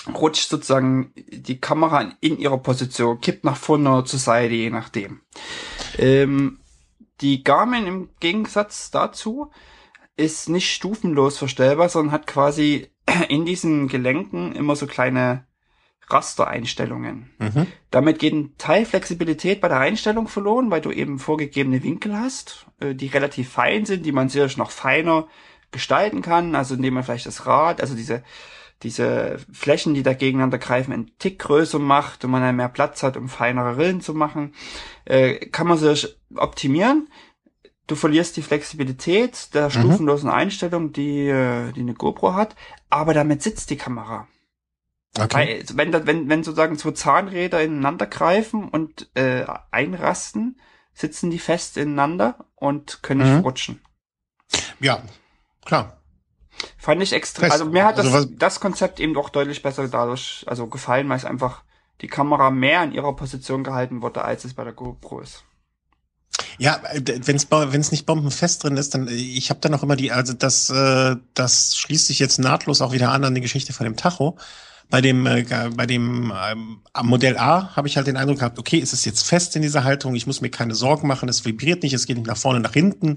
rutscht 0.07 0.49
sozusagen 0.49 1.11
die 1.15 1.59
Kamera 1.59 2.01
in, 2.01 2.13
in 2.21 2.39
ihrer 2.39 2.57
Position, 2.57 3.21
kippt 3.21 3.43
nach 3.43 3.57
vorne 3.57 3.91
oder 3.91 4.05
zur 4.05 4.19
Seite, 4.19 4.53
je 4.53 4.69
nachdem. 4.69 5.21
Ähm, 5.97 6.59
die 7.21 7.43
Garmin 7.43 7.85
im 7.85 8.09
Gegensatz 8.19 8.91
dazu 8.91 9.51
ist 10.17 10.49
nicht 10.49 10.73
stufenlos 10.73 11.37
verstellbar, 11.37 11.89
sondern 11.89 12.13
hat 12.13 12.27
quasi 12.27 12.89
in 13.29 13.45
diesen 13.45 13.87
Gelenken 13.87 14.53
immer 14.55 14.75
so 14.75 14.87
kleine 14.87 15.45
Rastereinstellungen. 16.09 17.31
Mhm. 17.39 17.67
Damit 17.89 18.19
geht 18.19 18.33
ein 18.33 18.53
Teil 18.57 18.85
Flexibilität 18.85 19.61
bei 19.61 19.67
der 19.67 19.79
Einstellung 19.79 20.27
verloren, 20.27 20.71
weil 20.71 20.81
du 20.81 20.91
eben 20.91 21.19
vorgegebene 21.19 21.83
Winkel 21.83 22.17
hast, 22.17 22.65
äh, 22.79 22.93
die 22.93 23.07
relativ 23.07 23.49
fein 23.49 23.85
sind, 23.85 24.05
die 24.05 24.11
man 24.11 24.29
sicherlich 24.29 24.57
noch 24.57 24.71
feiner 24.71 25.27
gestalten 25.71 26.21
kann, 26.21 26.55
also 26.55 26.75
indem 26.75 26.95
man 26.95 27.03
vielleicht 27.03 27.25
das 27.25 27.45
Rad, 27.45 27.79
also 27.79 27.95
diese 27.95 28.23
diese 28.83 29.37
Flächen, 29.51 29.93
die 29.93 30.03
da 30.03 30.13
gegeneinander 30.13 30.57
greifen, 30.57 30.91
einen 30.91 31.11
Tick 31.19 31.39
größer 31.39 31.79
macht 31.79 32.25
und 32.25 32.31
man 32.31 32.41
dann 32.41 32.55
mehr 32.55 32.69
Platz 32.69 33.03
hat, 33.03 33.17
um 33.17 33.29
feinere 33.29 33.77
Rillen 33.77 34.01
zu 34.01 34.13
machen, 34.13 34.53
äh, 35.05 35.35
kann 35.47 35.67
man 35.67 35.77
sich 35.77 36.17
optimieren. 36.35 37.07
Du 37.87 37.95
verlierst 37.95 38.37
die 38.37 38.41
Flexibilität 38.41 39.53
der 39.53 39.65
mhm. 39.65 39.71
stufenlosen 39.71 40.29
Einstellung, 40.29 40.93
die, 40.93 41.27
äh, 41.27 41.71
die 41.73 41.81
eine 41.81 41.93
GoPro 41.93 42.33
hat, 42.33 42.55
aber 42.89 43.13
damit 43.13 43.43
sitzt 43.43 43.69
die 43.69 43.77
Kamera. 43.77 44.27
Okay. 45.17 45.63
Weil, 45.75 45.77
wenn, 45.77 46.07
wenn, 46.07 46.29
wenn 46.29 46.43
sozusagen 46.43 46.77
so 46.77 46.91
Zahnräder 46.91 47.61
ineinander 47.61 48.07
greifen 48.07 48.69
und 48.69 49.09
äh, 49.15 49.45
einrasten, 49.71 50.59
sitzen 50.93 51.29
die 51.29 51.39
fest 51.39 51.77
ineinander 51.77 52.45
und 52.55 53.03
können 53.03 53.21
nicht 53.21 53.37
mhm. 53.37 53.41
rutschen. 53.41 53.81
Ja, 54.79 55.01
klar. 55.65 55.97
Fand 56.77 57.01
ich 57.01 57.13
extra, 57.13 57.47
also 57.47 57.65
mir 57.65 57.85
hat 57.85 57.97
das, 57.97 58.13
also 58.13 58.27
das 58.29 58.59
Konzept 58.59 58.99
eben 58.99 59.17
auch 59.17 59.29
deutlich 59.29 59.61
besser 59.61 59.87
dadurch, 59.87 60.45
also 60.47 60.67
gefallen, 60.67 61.09
weil 61.09 61.17
es 61.17 61.25
einfach 61.25 61.63
die 62.01 62.07
Kamera 62.07 62.51
mehr 62.51 62.83
in 62.83 62.91
ihrer 62.91 63.15
Position 63.15 63.63
gehalten 63.63 64.01
wurde, 64.01 64.23
als 64.23 64.45
es 64.45 64.53
bei 64.53 64.63
der 64.63 64.73
GoPro 64.73 65.21
ist. 65.21 65.43
Ja, 66.57 66.81
wenn 66.93 67.35
es 67.35 67.49
wenn 67.49 67.81
es 67.81 67.91
nicht 67.91 68.05
bombenfest 68.05 68.63
drin 68.63 68.77
ist, 68.77 68.93
dann 68.93 69.07
ich 69.07 69.49
habe 69.49 69.59
da 69.59 69.69
noch 69.69 69.83
immer 69.83 69.95
die, 69.95 70.11
also 70.11 70.33
das 70.33 70.69
äh, 70.69 71.15
das 71.33 71.77
schließt 71.77 72.07
sich 72.07 72.19
jetzt 72.19 72.39
nahtlos 72.39 72.81
auch 72.81 72.91
wieder 72.91 73.11
an 73.11 73.23
an 73.23 73.35
die 73.35 73.41
Geschichte 73.41 73.73
von 73.73 73.85
dem 73.85 73.95
Tacho. 73.95 74.37
Bei 74.91 75.01
dem, 75.01 75.25
äh, 75.25 75.43
bei 75.73 75.85
dem 75.85 76.33
ähm, 76.45 76.81
Modell 77.01 77.37
A 77.37 77.75
habe 77.75 77.87
ich 77.87 77.95
halt 77.95 78.07
den 78.07 78.17
Eindruck 78.17 78.39
gehabt, 78.39 78.59
okay, 78.59 78.77
ist 78.77 78.91
es 78.91 79.05
jetzt 79.05 79.25
fest 79.25 79.55
in 79.55 79.61
dieser 79.61 79.85
Haltung, 79.85 80.15
ich 80.15 80.27
muss 80.27 80.41
mir 80.41 80.49
keine 80.49 80.75
Sorgen 80.75 81.07
machen, 81.07 81.29
es 81.29 81.45
vibriert 81.45 81.81
nicht, 81.81 81.93
es 81.93 82.05
geht 82.05 82.17
nicht 82.17 82.27
nach 82.27 82.37
vorne, 82.37 82.59
nach 82.59 82.73
hinten. 82.73 83.15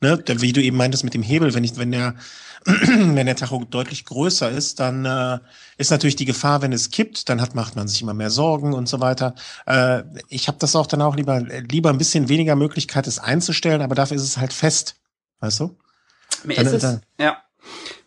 Ne? 0.00 0.22
Wie 0.26 0.52
du 0.52 0.62
eben 0.62 0.76
meintest 0.76 1.02
mit 1.02 1.14
dem 1.14 1.22
Hebel, 1.22 1.54
wenn 1.54 1.64
ich, 1.64 1.78
wenn 1.78 1.92
der, 1.92 2.14
wenn 2.64 3.24
der 3.24 3.36
Tacho 3.36 3.64
deutlich 3.64 4.04
größer 4.04 4.50
ist, 4.50 4.80
dann 4.80 5.06
äh, 5.06 5.38
ist 5.78 5.90
natürlich 5.90 6.16
die 6.16 6.26
Gefahr, 6.26 6.60
wenn 6.60 6.74
es 6.74 6.90
kippt, 6.90 7.28
dann 7.30 7.40
hat, 7.40 7.54
macht 7.54 7.74
man 7.74 7.88
sich 7.88 8.02
immer 8.02 8.14
mehr 8.14 8.30
Sorgen 8.30 8.74
und 8.74 8.86
so 8.86 9.00
weiter. 9.00 9.34
Äh, 9.66 10.02
ich 10.28 10.46
habe 10.46 10.58
das 10.60 10.76
auch 10.76 10.86
dann 10.86 11.00
auch 11.00 11.16
lieber, 11.16 11.40
lieber 11.40 11.88
ein 11.88 11.98
bisschen 11.98 12.28
weniger 12.28 12.54
Möglichkeit, 12.54 13.06
es 13.06 13.18
einzustellen, 13.18 13.80
aber 13.80 13.94
dafür 13.94 14.18
ist 14.18 14.24
es 14.24 14.36
halt 14.36 14.52
fest. 14.52 14.96
Weißt 15.40 15.60
du? 15.60 15.76
Mir 16.44 16.56
dann, 16.56 16.66
ist 16.66 16.72
es, 16.72 16.82
dann, 16.82 17.00
ja. 17.18 17.38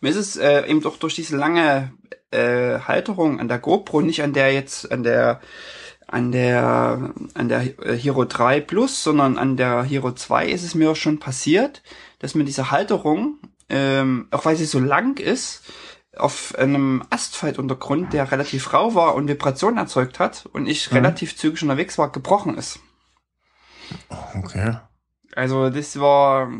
Mir 0.00 0.10
ist 0.10 0.16
es 0.16 0.36
äh, 0.36 0.66
eben 0.66 0.80
doch 0.80 0.96
durch 0.96 1.14
diese 1.14 1.36
lange 1.36 1.92
äh, 2.30 2.78
Halterung 2.80 3.40
an 3.40 3.48
der 3.48 3.58
GoPro, 3.58 4.00
nicht 4.00 4.22
an 4.22 4.32
der 4.32 4.52
jetzt, 4.52 4.90
an 4.92 5.02
der 5.02 5.40
an 6.06 6.32
der 6.32 7.12
an 7.34 7.48
der 7.48 7.60
Hero 7.60 8.24
3 8.24 8.60
Plus, 8.60 9.02
sondern 9.02 9.36
an 9.36 9.56
der 9.56 9.82
Hero 9.82 10.12
2 10.12 10.46
ist 10.48 10.62
es 10.62 10.74
mir 10.74 10.90
auch 10.90 10.96
schon 10.96 11.18
passiert, 11.18 11.82
dass 12.18 12.34
mir 12.34 12.44
diese 12.44 12.70
Halterung, 12.70 13.38
ähm, 13.68 14.28
auch 14.30 14.44
weil 14.44 14.56
sie 14.56 14.64
so 14.64 14.78
lang 14.78 15.18
ist, 15.18 15.62
auf 16.16 16.54
einem 16.56 17.04
Asphaltuntergrund, 17.10 18.12
der 18.12 18.32
relativ 18.32 18.72
rau 18.72 18.94
war 18.94 19.14
und 19.14 19.28
Vibrationen 19.28 19.78
erzeugt 19.78 20.18
hat 20.18 20.46
und 20.52 20.66
ich 20.66 20.90
mhm. 20.90 20.96
relativ 20.96 21.36
zügig 21.36 21.62
unterwegs 21.62 21.98
war, 21.98 22.10
gebrochen 22.10 22.56
ist. 22.56 22.80
Okay. 24.34 24.78
Also 25.34 25.70
das 25.70 25.98
war 26.00 26.50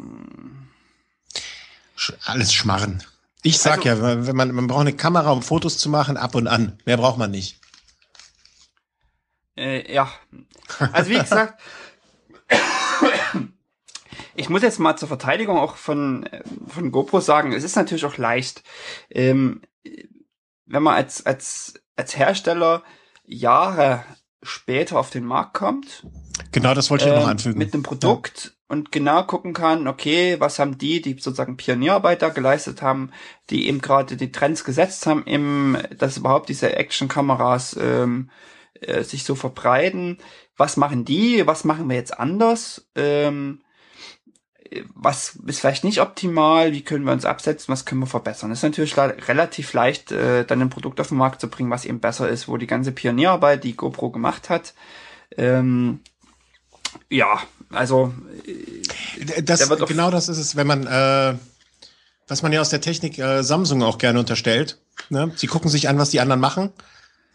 alles 2.24 2.52
Schmarren. 2.52 3.02
Ich 3.48 3.58
sag 3.60 3.86
also, 3.86 4.06
ja, 4.06 4.26
wenn 4.26 4.36
man, 4.36 4.52
man 4.52 4.66
braucht 4.66 4.82
eine 4.82 4.92
Kamera, 4.92 5.30
um 5.30 5.40
Fotos 5.40 5.78
zu 5.78 5.88
machen, 5.88 6.18
ab 6.18 6.34
und 6.34 6.48
an. 6.48 6.78
Mehr 6.84 6.98
braucht 6.98 7.16
man 7.16 7.30
nicht. 7.30 7.58
Äh, 9.56 9.90
ja. 9.90 10.12
Also 10.92 11.10
wie 11.10 11.18
gesagt, 11.18 11.58
ich 14.34 14.50
muss 14.50 14.60
jetzt 14.60 14.78
mal 14.78 14.96
zur 14.96 15.08
Verteidigung 15.08 15.58
auch 15.58 15.76
von, 15.76 16.28
von 16.66 16.92
GoPro 16.92 17.20
sagen, 17.20 17.54
es 17.54 17.64
ist 17.64 17.74
natürlich 17.74 18.04
auch 18.04 18.18
leicht, 18.18 18.64
ähm, 19.08 19.62
wenn 20.66 20.82
man 20.82 20.96
als, 20.96 21.24
als, 21.24 21.72
als 21.96 22.18
Hersteller 22.18 22.82
Jahre 23.24 24.04
später 24.42 24.98
auf 24.98 25.08
den 25.08 25.24
Markt 25.24 25.54
kommt. 25.54 26.06
Genau, 26.52 26.74
das 26.74 26.90
wollte 26.90 27.06
ich 27.06 27.12
äh, 27.12 27.18
noch 27.18 27.28
anfügen. 27.28 27.56
Mit 27.56 27.72
einem 27.72 27.82
Produkt, 27.82 28.57
und 28.68 28.92
genau 28.92 29.22
gucken 29.24 29.54
kann, 29.54 29.88
okay, 29.88 30.38
was 30.38 30.58
haben 30.58 30.76
die, 30.76 31.00
die 31.00 31.14
sozusagen 31.14 31.56
Pionierarbeit 31.56 32.22
da 32.22 32.28
geleistet 32.28 32.82
haben, 32.82 33.10
die 33.50 33.66
eben 33.66 33.80
gerade 33.80 34.16
die 34.16 34.30
Trends 34.30 34.62
gesetzt 34.62 35.06
haben, 35.06 35.24
im, 35.24 35.78
dass 35.96 36.18
überhaupt 36.18 36.48
diese 36.50 36.76
Action-Kameras 36.76 37.78
ähm, 37.80 38.30
äh, 38.74 39.02
sich 39.02 39.24
so 39.24 39.34
verbreiten. 39.34 40.18
Was 40.56 40.76
machen 40.76 41.04
die? 41.04 41.46
Was 41.46 41.64
machen 41.64 41.88
wir 41.88 41.96
jetzt 41.96 42.18
anders? 42.18 42.88
Ähm, 42.94 43.62
was 44.94 45.36
ist 45.46 45.60
vielleicht 45.60 45.84
nicht 45.84 46.00
optimal, 46.00 46.72
wie 46.72 46.82
können 46.82 47.04
wir 47.04 47.12
uns 47.12 47.24
absetzen, 47.24 47.72
was 47.72 47.86
können 47.86 48.02
wir 48.02 48.06
verbessern. 48.06 48.50
Das 48.50 48.58
ist 48.58 48.64
natürlich 48.64 48.98
relativ 48.98 49.72
leicht, 49.72 50.12
äh, 50.12 50.44
dann 50.44 50.60
ein 50.60 50.68
Produkt 50.68 51.00
auf 51.00 51.08
den 51.08 51.16
Markt 51.16 51.40
zu 51.40 51.48
bringen, 51.48 51.70
was 51.70 51.86
eben 51.86 52.00
besser 52.00 52.28
ist, 52.28 52.48
wo 52.48 52.58
die 52.58 52.66
ganze 52.66 52.92
Pionierarbeit, 52.92 53.64
die 53.64 53.76
GoPro 53.76 54.10
gemacht 54.10 54.50
hat, 54.50 54.74
ähm, 55.38 56.00
ja, 57.08 57.40
also 57.70 58.14
äh, 58.46 59.42
das, 59.42 59.68
genau 59.86 60.10
das 60.10 60.28
ist 60.28 60.38
es, 60.38 60.56
wenn 60.56 60.66
man 60.66 60.86
äh, 60.86 61.34
was 62.26 62.42
man 62.42 62.52
ja 62.52 62.60
aus 62.60 62.68
der 62.68 62.80
Technik 62.80 63.18
äh, 63.18 63.42
Samsung 63.42 63.82
auch 63.82 63.98
gerne 63.98 64.18
unterstellt. 64.18 64.78
Ne? 65.08 65.32
Sie 65.36 65.46
gucken 65.46 65.70
sich 65.70 65.88
an, 65.88 65.98
was 65.98 66.10
die 66.10 66.20
anderen 66.20 66.40
machen 66.40 66.72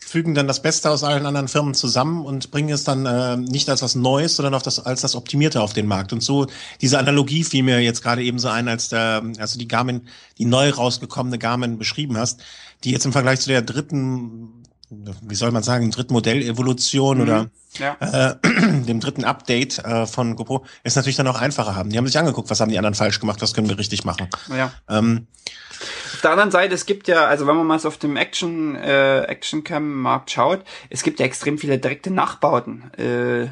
fügen 0.03 0.35
dann 0.35 0.47
das 0.47 0.61
Beste 0.61 0.89
aus 0.89 1.03
allen 1.03 1.25
anderen 1.25 1.47
Firmen 1.47 1.73
zusammen 1.73 2.25
und 2.25 2.51
bringen 2.51 2.69
es 2.69 2.83
dann 2.83 3.05
äh, 3.05 3.37
nicht 3.37 3.69
als 3.69 3.81
was 3.81 3.95
Neues, 3.95 4.35
sondern 4.35 4.53
auf 4.53 4.63
das, 4.63 4.79
als 4.79 5.01
das 5.01 5.15
Optimierte 5.15 5.61
auf 5.61 5.73
den 5.73 5.87
Markt. 5.87 6.13
Und 6.13 6.21
so 6.21 6.47
diese 6.81 6.99
Analogie 6.99 7.43
fiel 7.43 7.63
mir 7.63 7.79
jetzt 7.79 8.03
gerade 8.03 8.23
eben 8.23 8.39
so 8.39 8.49
ein, 8.49 8.67
als 8.67 8.89
der, 8.89 9.23
also 9.39 9.57
die 9.57 9.67
Garmin, 9.67 10.07
die 10.37 10.45
neu 10.45 10.69
rausgekommene 10.69 11.39
Garmin 11.39 11.77
beschrieben 11.77 12.17
hast, 12.17 12.41
die 12.83 12.91
jetzt 12.91 13.05
im 13.05 13.11
Vergleich 13.11 13.39
zu 13.39 13.49
der 13.49 13.61
dritten, 13.61 14.62
wie 15.21 15.35
soll 15.35 15.51
man 15.51 15.63
sagen, 15.63 15.91
dritten 15.91 16.13
Modellevolution 16.13 17.17
mhm. 17.17 17.23
oder 17.23 17.49
ja. 17.77 17.97
äh, 17.99 18.35
dem 18.85 18.99
dritten 18.99 19.23
Update 19.23 19.79
äh, 19.79 20.05
von 20.05 20.35
GoPro, 20.35 20.65
ist 20.83 20.95
natürlich 20.95 21.15
dann 21.15 21.27
auch 21.27 21.39
einfacher 21.39 21.75
haben. 21.75 21.89
Die 21.89 21.97
haben 21.97 22.07
sich 22.07 22.17
angeguckt, 22.17 22.49
was 22.49 22.59
haben 22.59 22.69
die 22.69 22.77
anderen 22.77 22.95
falsch 22.95 23.19
gemacht, 23.19 23.41
was 23.41 23.53
können 23.53 23.69
wir 23.69 23.77
richtig 23.77 24.05
machen. 24.05 24.27
Ja. 24.49 24.71
Ähm, 24.89 25.27
auf 26.13 26.21
der 26.21 26.31
anderen 26.31 26.51
Seite, 26.51 26.73
es 26.73 26.85
gibt 26.85 27.07
ja, 27.07 27.25
also 27.25 27.47
wenn 27.47 27.55
man 27.55 27.67
mal 27.67 27.79
so 27.79 27.87
auf 27.87 27.97
dem 27.97 28.15
Action, 28.15 28.75
äh, 28.75 29.23
Action 29.23 29.63
Cam 29.63 30.01
Markt 30.01 30.31
schaut, 30.31 30.63
es 30.89 31.03
gibt 31.03 31.19
ja 31.19 31.25
extrem 31.25 31.57
viele 31.57 31.79
direkte 31.79 32.11
Nachbauten. 32.11 32.91
Äh, 32.97 33.43
äh, 33.43 33.49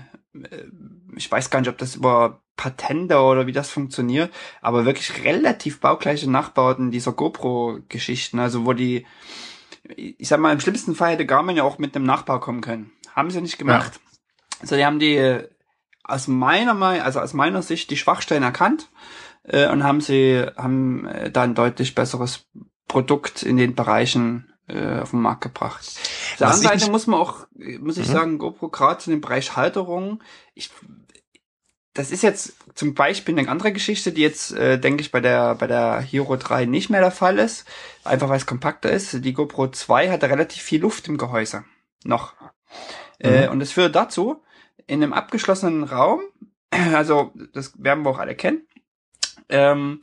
ich 1.16 1.30
weiß 1.30 1.50
gar 1.50 1.60
nicht, 1.60 1.70
ob 1.70 1.78
das 1.78 1.96
über 1.96 2.42
Patente 2.56 3.18
oder 3.18 3.48
wie 3.48 3.52
das 3.52 3.70
funktioniert, 3.70 4.32
aber 4.62 4.86
wirklich 4.86 5.24
relativ 5.24 5.80
baugleiche 5.80 6.30
Nachbauten 6.30 6.92
dieser 6.92 7.12
GoPro-Geschichten, 7.12 8.40
also 8.40 8.66
wo 8.66 8.74
die, 8.74 9.06
ich 9.84 10.28
sag 10.28 10.40
mal, 10.40 10.54
im 10.54 10.60
schlimmsten 10.60 10.96
Fall 10.96 11.14
hätte 11.14 11.26
Garmin 11.26 11.58
ja 11.58 11.64
auch 11.64 11.78
mit 11.78 11.96
einem 11.96 12.06
Nachbau 12.06 12.40
kommen 12.40 12.62
können. 12.62 12.92
Haben 13.16 13.32
sie 13.32 13.42
nicht 13.42 13.58
gemacht. 13.58 13.94
Ja. 13.96 14.12
Also 14.62 14.76
die 14.76 14.86
haben 14.86 15.00
die 15.00 15.40
aus 16.04 16.28
meiner 16.28 16.74
Meinung, 16.74 17.04
also 17.04 17.20
aus 17.20 17.34
meiner 17.34 17.62
Sicht 17.62 17.90
die 17.90 17.98
Schwachstellen 17.98 18.44
erkannt 18.44 18.90
äh, 19.44 19.68
und 19.70 19.84
haben 19.84 20.02
sie 20.02 20.46
haben 20.58 21.06
äh, 21.08 21.32
da 21.32 21.44
ein 21.44 21.56
deutlich 21.56 21.96
besseres 21.96 22.46
Produkt 22.88 23.44
in 23.44 23.58
den 23.58 23.76
Bereichen 23.76 24.52
äh, 24.68 25.00
auf 25.00 25.12
den 25.12 25.22
Markt 25.22 25.42
gebracht. 25.42 25.82
Auf 25.82 26.36
der 26.40 26.48
anderen 26.48 26.80
Seite 26.80 26.92
muss 26.92 27.08
man 27.08 27.20
auch, 27.20 27.48
muss 27.80 27.98
ich 27.98 28.08
mhm. 28.08 28.12
sagen, 28.12 28.38
GoPro 28.38 28.70
gerade 28.70 29.04
in 29.06 29.12
dem 29.12 29.22
Bereich 29.22 29.56
Halterung, 29.56 30.22
ich 30.54 30.70
das 31.94 32.12
ist 32.12 32.24
jetzt 32.24 32.56
zum 32.74 32.94
Beispiel 32.94 33.38
eine 33.38 33.50
andere 33.50 33.74
Geschichte, 33.74 34.14
die 34.14 34.22
jetzt, 34.22 34.54
äh, 34.54 34.80
denke 34.80 35.02
ich, 35.02 35.12
bei 35.12 35.20
der, 35.20 35.56
bei 35.56 35.68
der 35.68 36.00
Hero 36.00 36.38
3 36.38 36.66
nicht 36.66 36.90
mehr 36.90 37.02
der 37.02 37.12
Fall 37.12 37.38
ist. 37.38 37.66
Einfach 38.04 38.30
weil 38.30 38.38
es 38.38 38.46
kompakter 38.46 38.90
ist. 38.90 39.26
Die 39.26 39.34
GoPro 39.34 39.68
2 39.68 40.10
hatte 40.10 40.30
relativ 40.30 40.64
viel 40.64 40.82
Luft 40.82 41.08
im 41.10 41.18
Gehäuse. 41.18 41.66
Noch. 42.06 42.34
Äh, 43.20 43.30
mhm. 43.30 43.44
Äh, 43.44 43.48
und 43.50 43.60
das 43.60 43.74
führt 43.74 43.96
dazu, 43.96 44.42
in 44.88 45.04
einem 45.04 45.14
abgeschlossenen 45.14 45.84
Raum, 45.84 46.22
also 46.94 47.34
das 47.54 47.74
werden 47.82 48.04
wir 48.04 48.12
auch 48.12 48.20
alle 48.20 48.36
kennen, 48.36 48.66
ähm, 49.50 50.02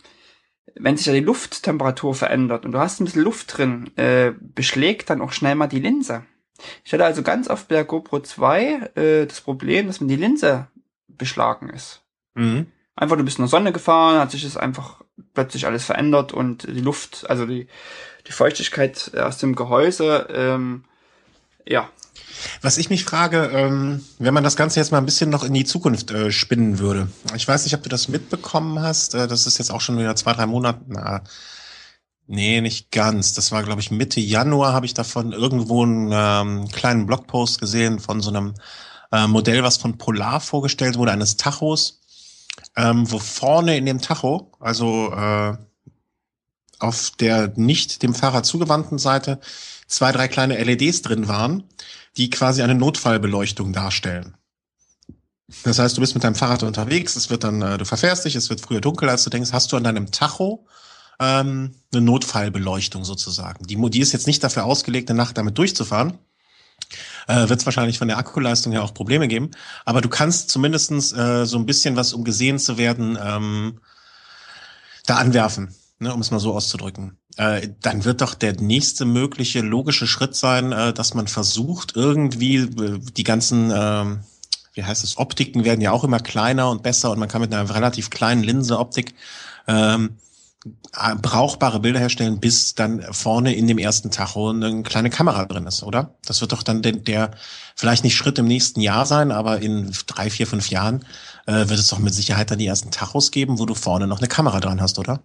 wenn 0.74 0.96
sich 0.96 1.06
ja 1.06 1.14
die 1.14 1.20
Lufttemperatur 1.20 2.14
verändert 2.14 2.66
und 2.66 2.72
du 2.72 2.78
hast 2.78 3.00
ein 3.00 3.06
bisschen 3.06 3.22
Luft 3.22 3.56
drin, 3.56 3.90
äh, 3.96 4.32
beschlägt 4.38 5.08
dann 5.08 5.22
auch 5.22 5.32
schnell 5.32 5.54
mal 5.54 5.66
die 5.66 5.80
Linse. 5.80 6.24
Ich 6.84 6.92
hatte 6.92 7.04
also 7.04 7.22
ganz 7.22 7.48
oft 7.48 7.68
bei 7.68 7.76
der 7.76 7.84
GoPro 7.84 8.20
2 8.20 8.90
äh, 8.94 9.26
das 9.26 9.40
Problem, 9.40 9.86
dass 9.86 10.00
mir 10.00 10.08
die 10.08 10.16
Linse 10.16 10.68
beschlagen 11.18 11.68
ist. 11.68 12.02
Mhm. 12.34 12.66
Einfach 12.96 13.16
du 13.16 13.24
bist 13.24 13.38
in 13.38 13.44
der 13.44 13.48
Sonne 13.48 13.72
gefahren, 13.72 14.18
hat 14.18 14.30
sich 14.30 14.42
das 14.42 14.56
einfach 14.56 15.02
plötzlich 15.34 15.66
alles 15.66 15.84
verändert 15.84 16.32
und 16.32 16.64
die 16.64 16.80
Luft, 16.80 17.28
also 17.28 17.46
die, 17.46 17.68
die 18.26 18.32
Feuchtigkeit 18.32 19.12
aus 19.16 19.38
dem 19.38 19.54
Gehäuse, 19.54 20.26
ähm, 20.30 20.84
ja, 21.66 21.88
was 22.62 22.78
ich 22.78 22.90
mich 22.90 23.04
frage, 23.04 23.50
ähm, 23.52 24.04
wenn 24.18 24.34
man 24.34 24.44
das 24.44 24.56
Ganze 24.56 24.80
jetzt 24.80 24.92
mal 24.92 24.98
ein 24.98 25.06
bisschen 25.06 25.30
noch 25.30 25.44
in 25.44 25.54
die 25.54 25.64
Zukunft 25.64 26.10
äh, 26.10 26.30
spinnen 26.30 26.78
würde. 26.78 27.08
Ich 27.34 27.46
weiß 27.46 27.64
nicht, 27.64 27.74
ob 27.74 27.82
du 27.82 27.88
das 27.88 28.08
mitbekommen 28.08 28.80
hast. 28.80 29.14
Äh, 29.14 29.28
das 29.28 29.46
ist 29.46 29.58
jetzt 29.58 29.70
auch 29.70 29.80
schon 29.80 29.98
wieder 29.98 30.14
zwei, 30.16 30.32
drei 30.32 30.46
Monate. 30.46 30.80
Na, 30.86 31.22
nee, 32.26 32.60
nicht 32.60 32.90
ganz. 32.90 33.34
Das 33.34 33.52
war, 33.52 33.62
glaube 33.62 33.80
ich, 33.80 33.90
Mitte 33.90 34.20
Januar 34.20 34.72
habe 34.72 34.86
ich 34.86 34.94
davon 34.94 35.32
irgendwo 35.32 35.82
einen 35.82 36.10
ähm, 36.12 36.68
kleinen 36.68 37.06
Blogpost 37.06 37.60
gesehen 37.60 37.98
von 37.98 38.20
so 38.20 38.30
einem 38.30 38.54
äh, 39.12 39.26
Modell, 39.26 39.62
was 39.62 39.76
von 39.76 39.98
Polar 39.98 40.40
vorgestellt 40.40 40.96
wurde, 40.96 41.12
eines 41.12 41.36
Tachos, 41.36 42.00
ähm, 42.76 43.10
wo 43.10 43.18
vorne 43.18 43.76
in 43.76 43.86
dem 43.86 44.00
Tacho, 44.00 44.52
also 44.60 45.12
äh, 45.12 45.56
auf 46.78 47.12
der 47.18 47.52
nicht 47.56 48.02
dem 48.02 48.14
Fahrer 48.14 48.42
zugewandten 48.42 48.98
Seite, 48.98 49.40
zwei, 49.86 50.12
drei 50.12 50.28
kleine 50.28 50.62
LEDs 50.62 51.02
drin 51.02 51.28
waren, 51.28 51.64
die 52.16 52.30
quasi 52.30 52.62
eine 52.62 52.74
Notfallbeleuchtung 52.74 53.72
darstellen. 53.72 54.36
Das 55.64 55.78
heißt, 55.78 55.96
du 55.96 56.02
bist 56.02 56.14
mit 56.14 56.24
deinem 56.24 56.34
Fahrrad 56.34 56.62
unterwegs, 56.62 57.16
es 57.16 57.30
wird 57.30 57.42
dann, 57.42 57.62
äh, 57.62 57.78
du 57.78 57.84
verfährst 57.84 58.24
dich, 58.24 58.36
es 58.36 58.50
wird 58.50 58.60
früher 58.60 58.80
dunkel, 58.80 59.08
als 59.08 59.24
du 59.24 59.30
denkst, 59.30 59.52
hast 59.52 59.72
du 59.72 59.76
an 59.76 59.84
deinem 59.84 60.10
Tacho 60.10 60.66
ähm, 61.18 61.74
eine 61.92 62.02
Notfallbeleuchtung 62.02 63.04
sozusagen. 63.04 63.66
Die, 63.66 63.76
die 63.90 64.00
ist 64.00 64.12
jetzt 64.12 64.26
nicht 64.26 64.44
dafür 64.44 64.64
ausgelegt, 64.64 65.10
eine 65.10 65.16
Nacht 65.16 65.38
damit 65.38 65.56
durchzufahren. 65.56 66.18
Äh, 67.28 67.48
wird 67.48 67.60
es 67.60 67.66
wahrscheinlich 67.66 67.98
von 67.98 68.08
der 68.08 68.18
Akkuleistung 68.18 68.72
her 68.72 68.82
auch 68.82 68.94
Probleme 68.94 69.28
geben. 69.28 69.52
Aber 69.84 70.00
du 70.00 70.08
kannst 70.08 70.50
zumindestens 70.50 71.12
äh, 71.12 71.46
so 71.46 71.56
ein 71.58 71.66
bisschen 71.66 71.94
was, 71.94 72.12
um 72.12 72.24
gesehen 72.24 72.58
zu 72.58 72.78
werden, 72.78 73.16
ähm, 73.22 73.80
da 75.06 75.16
anwerfen 75.16 75.74
ne, 75.98 76.14
um 76.14 76.20
es 76.20 76.30
mal 76.30 76.40
so 76.40 76.54
auszudrücken, 76.54 77.18
äh, 77.36 77.68
dann 77.80 78.04
wird 78.04 78.20
doch 78.20 78.34
der 78.34 78.54
nächste 78.54 79.04
mögliche 79.04 79.60
logische 79.60 80.06
Schritt 80.06 80.34
sein, 80.36 80.72
äh, 80.72 80.92
dass 80.92 81.14
man 81.14 81.28
versucht, 81.28 81.96
irgendwie 81.96 82.56
äh, 82.56 82.98
die 83.16 83.24
ganzen, 83.24 83.70
äh, 83.70 84.04
wie 84.74 84.84
heißt 84.84 85.04
es, 85.04 85.18
Optiken 85.18 85.64
werden 85.64 85.80
ja 85.80 85.92
auch 85.92 86.04
immer 86.04 86.20
kleiner 86.20 86.70
und 86.70 86.82
besser 86.82 87.10
und 87.10 87.18
man 87.18 87.28
kann 87.28 87.40
mit 87.40 87.52
einer 87.52 87.74
relativ 87.74 88.10
kleinen 88.10 88.42
Linse 88.42 88.78
Optik 88.78 89.14
ähm, 89.66 90.10
äh, 90.10 90.27
brauchbare 91.22 91.80
Bilder 91.80 92.00
herstellen, 92.00 92.40
bis 92.40 92.74
dann 92.74 93.02
vorne 93.12 93.54
in 93.54 93.66
dem 93.66 93.78
ersten 93.78 94.10
Tacho 94.10 94.50
eine 94.50 94.82
kleine 94.82 95.10
Kamera 95.10 95.44
drin 95.44 95.66
ist, 95.66 95.82
oder? 95.82 96.18
Das 96.24 96.40
wird 96.40 96.52
doch 96.52 96.62
dann 96.62 96.82
der, 96.82 96.92
der 96.92 97.30
vielleicht 97.76 98.04
nicht 98.04 98.16
Schritt 98.16 98.38
im 98.38 98.46
nächsten 98.46 98.80
Jahr 98.80 99.06
sein, 99.06 99.30
aber 99.30 99.60
in 99.60 99.92
drei, 100.06 100.30
vier, 100.30 100.46
fünf 100.46 100.68
Jahren 100.70 101.04
äh, 101.46 101.68
wird 101.68 101.78
es 101.78 101.88
doch 101.88 102.00
mit 102.00 102.12
Sicherheit 102.14 102.50
dann 102.50 102.58
die 102.58 102.66
ersten 102.66 102.90
Tachos 102.90 103.30
geben, 103.30 103.58
wo 103.58 103.66
du 103.66 103.74
vorne 103.74 104.06
noch 104.06 104.18
eine 104.18 104.28
Kamera 104.28 104.60
dran 104.60 104.80
hast, 104.80 104.98
oder? 104.98 105.22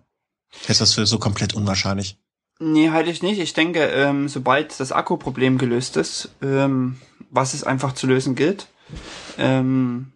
Ist 0.68 0.82
das 0.82 0.94
für 0.94 1.08
so 1.08 1.18
komplett 1.18 1.56
unwahrscheinlich? 1.56 2.20
Nee, 2.60 2.92
halte 2.92 3.10
ich 3.10 3.24
nicht. 3.24 3.40
Ich 3.40 3.54
denke, 3.54 3.84
ähm, 3.86 4.30
sobald 4.30 4.80
das 4.80 4.92
Akkuproblem 4.92 5.58
gelöst 5.58 5.98
ist, 5.98 6.30
ähm, 6.42 6.98
was 7.32 7.56
es 7.56 7.64
einfach 7.64 7.94
zu 7.94 8.06
lösen 8.06 8.36
gilt, 8.36 8.68
ähm, 9.40 10.13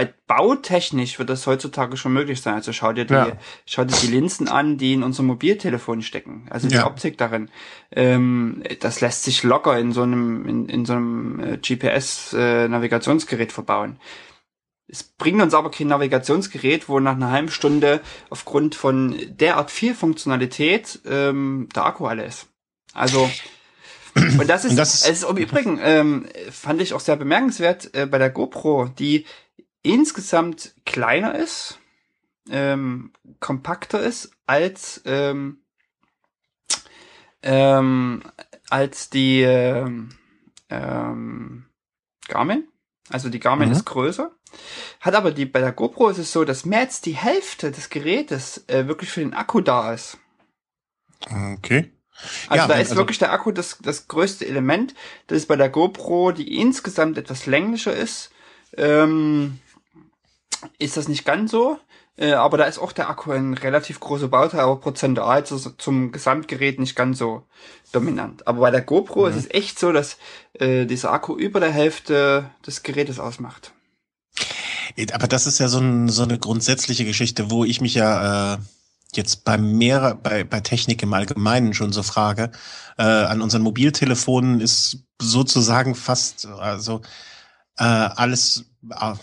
bei 0.00 0.14
bautechnisch 0.26 1.18
wird 1.18 1.28
das 1.28 1.46
heutzutage 1.46 1.98
schon 1.98 2.14
möglich 2.14 2.40
sein. 2.40 2.54
Also 2.54 2.72
schau 2.72 2.94
dir 2.94 3.04
die, 3.04 3.12
ja. 3.12 3.32
schau 3.66 3.84
dir 3.84 3.94
die 4.00 4.06
Linsen 4.06 4.48
an, 4.48 4.78
die 4.78 4.94
in 4.94 5.02
unserem 5.02 5.26
Mobiltelefon 5.26 6.00
stecken. 6.00 6.46
Also 6.48 6.68
die 6.68 6.76
ja. 6.76 6.86
Optik 6.86 7.18
darin. 7.18 7.50
Ähm, 7.90 8.62
das 8.80 9.02
lässt 9.02 9.24
sich 9.24 9.42
locker 9.42 9.78
in 9.78 9.92
so 9.92 10.00
einem, 10.02 10.48
in, 10.48 10.68
in 10.70 10.86
so 10.86 10.94
einem 10.94 11.40
äh, 11.40 11.56
GPS-Navigationsgerät 11.58 13.50
äh, 13.50 13.52
verbauen. 13.52 14.00
Es 14.88 15.02
bringt 15.02 15.42
uns 15.42 15.52
aber 15.52 15.70
kein 15.70 15.88
Navigationsgerät, 15.88 16.88
wo 16.88 16.98
nach 16.98 17.16
einer 17.16 17.30
halben 17.30 17.50
Stunde 17.50 18.00
aufgrund 18.30 18.74
von 18.74 19.20
derart 19.28 19.70
viel 19.70 19.94
Funktionalität 19.94 21.00
ähm, 21.04 21.68
der 21.74 21.84
Akku 21.84 22.06
alle 22.06 22.24
ist. 22.24 22.46
Also 22.94 23.30
und 24.14 24.48
das 24.48 24.64
ist, 24.64 24.70
und 24.70 24.76
das 24.76 24.94
ist, 24.94 25.04
es 25.04 25.22
ist 25.22 25.28
im 25.28 25.36
Übrigen 25.36 25.78
ähm, 25.82 26.26
fand 26.50 26.80
ich 26.80 26.94
auch 26.94 27.00
sehr 27.00 27.16
bemerkenswert 27.16 27.94
äh, 27.94 28.06
bei 28.06 28.16
der 28.16 28.30
GoPro, 28.30 28.86
die 28.98 29.26
insgesamt 29.82 30.74
kleiner 30.84 31.34
ist, 31.34 31.78
ähm, 32.50 33.12
kompakter 33.38 34.00
ist 34.00 34.32
als 34.46 35.02
ähm, 35.04 35.58
ähm, 37.42 38.22
als 38.68 39.10
die 39.10 39.42
ähm, 39.42 40.10
ähm, 40.68 41.66
Garmin. 42.28 42.68
Also 43.08 43.28
die 43.28 43.40
Garmin 43.40 43.68
mhm. 43.68 43.74
ist 43.74 43.86
größer. 43.86 44.30
Hat 45.00 45.14
aber 45.14 45.32
die, 45.32 45.46
bei 45.46 45.60
der 45.60 45.72
GoPro 45.72 46.08
ist 46.08 46.18
es 46.18 46.32
so, 46.32 46.44
dass 46.44 46.64
mehr 46.64 46.80
als 46.80 47.00
die 47.00 47.16
Hälfte 47.16 47.70
des 47.70 47.90
Gerätes 47.90 48.64
äh, 48.68 48.86
wirklich 48.86 49.10
für 49.10 49.20
den 49.20 49.34
Akku 49.34 49.60
da 49.60 49.92
ist. 49.92 50.18
Okay. 51.54 51.92
Also 52.48 52.62
ja, 52.62 52.68
da 52.68 52.74
ist 52.74 52.90
also 52.90 52.96
wirklich 52.96 53.18
der 53.18 53.32
Akku 53.32 53.50
das, 53.50 53.78
das 53.82 54.08
größte 54.08 54.46
Element. 54.46 54.94
Das 55.26 55.38
ist 55.38 55.46
bei 55.46 55.56
der 55.56 55.70
GoPro, 55.70 56.32
die 56.32 56.60
insgesamt 56.60 57.16
etwas 57.16 57.46
länglicher 57.46 57.94
ist, 57.94 58.30
ähm, 58.76 59.58
ist 60.78 60.96
das 60.96 61.08
nicht 61.08 61.24
ganz 61.24 61.50
so. 61.50 61.78
Äh, 62.16 62.32
aber 62.32 62.58
da 62.58 62.64
ist 62.64 62.78
auch 62.78 62.92
der 62.92 63.08
Akku 63.08 63.32
ein 63.32 63.54
relativ 63.54 63.98
großer 64.00 64.28
Bauteil, 64.28 64.60
aber 64.60 64.76
prozentual 64.76 65.44
zu, 65.46 65.58
zum 65.58 66.12
Gesamtgerät 66.12 66.78
nicht 66.78 66.94
ganz 66.94 67.18
so 67.18 67.44
dominant. 67.92 68.46
Aber 68.46 68.60
bei 68.60 68.70
der 68.70 68.82
GoPro 68.82 69.22
mhm. 69.22 69.30
ist 69.30 69.36
es 69.36 69.50
echt 69.50 69.78
so, 69.78 69.92
dass 69.92 70.18
äh, 70.54 70.84
dieser 70.86 71.12
Akku 71.12 71.36
über 71.36 71.60
der 71.60 71.72
Hälfte 71.72 72.50
des 72.66 72.82
Gerätes 72.82 73.18
ausmacht. 73.18 73.72
Aber 75.12 75.28
das 75.28 75.46
ist 75.46 75.60
ja 75.60 75.68
so, 75.68 75.78
ein, 75.78 76.08
so 76.08 76.24
eine 76.24 76.38
grundsätzliche 76.38 77.04
Geschichte, 77.04 77.50
wo 77.50 77.64
ich 77.64 77.80
mich 77.80 77.94
ja 77.94 78.54
äh, 78.54 78.58
jetzt 79.14 79.44
bei 79.44 79.56
mehr, 79.56 80.18
bei, 80.20 80.44
bei 80.44 80.60
Technik 80.60 81.02
im 81.02 81.14
Allgemeinen 81.14 81.74
schon 81.74 81.92
so 81.92 82.02
frage. 82.02 82.50
Äh, 82.98 83.02
an 83.02 83.40
unseren 83.40 83.62
Mobiltelefonen 83.62 84.60
ist 84.60 85.04
sozusagen 85.20 85.94
fast, 85.94 86.46
also 86.46 87.00
äh, 87.80 87.84
alles, 87.84 88.66
äh, 88.90 89.14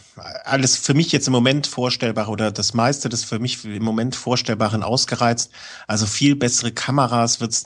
alles 0.44 0.78
für 0.78 0.96
mich 0.96 1.12
jetzt 1.12 1.28
im 1.28 1.34
Moment 1.34 1.68
vorstellbar 1.68 2.28
oder 2.28 2.52
das 2.52 2.74
meiste 2.74 3.08
des 3.08 3.24
für 3.24 3.38
mich 3.38 3.64
im 3.64 3.84
Moment 3.84 4.16
Vorstellbaren 4.16 4.82
ausgereizt. 4.82 5.52
Also 5.86 6.08
viel 6.08 6.36
bessere 6.36 6.72
Kameras 6.72 7.40
wird's, 7.40 7.66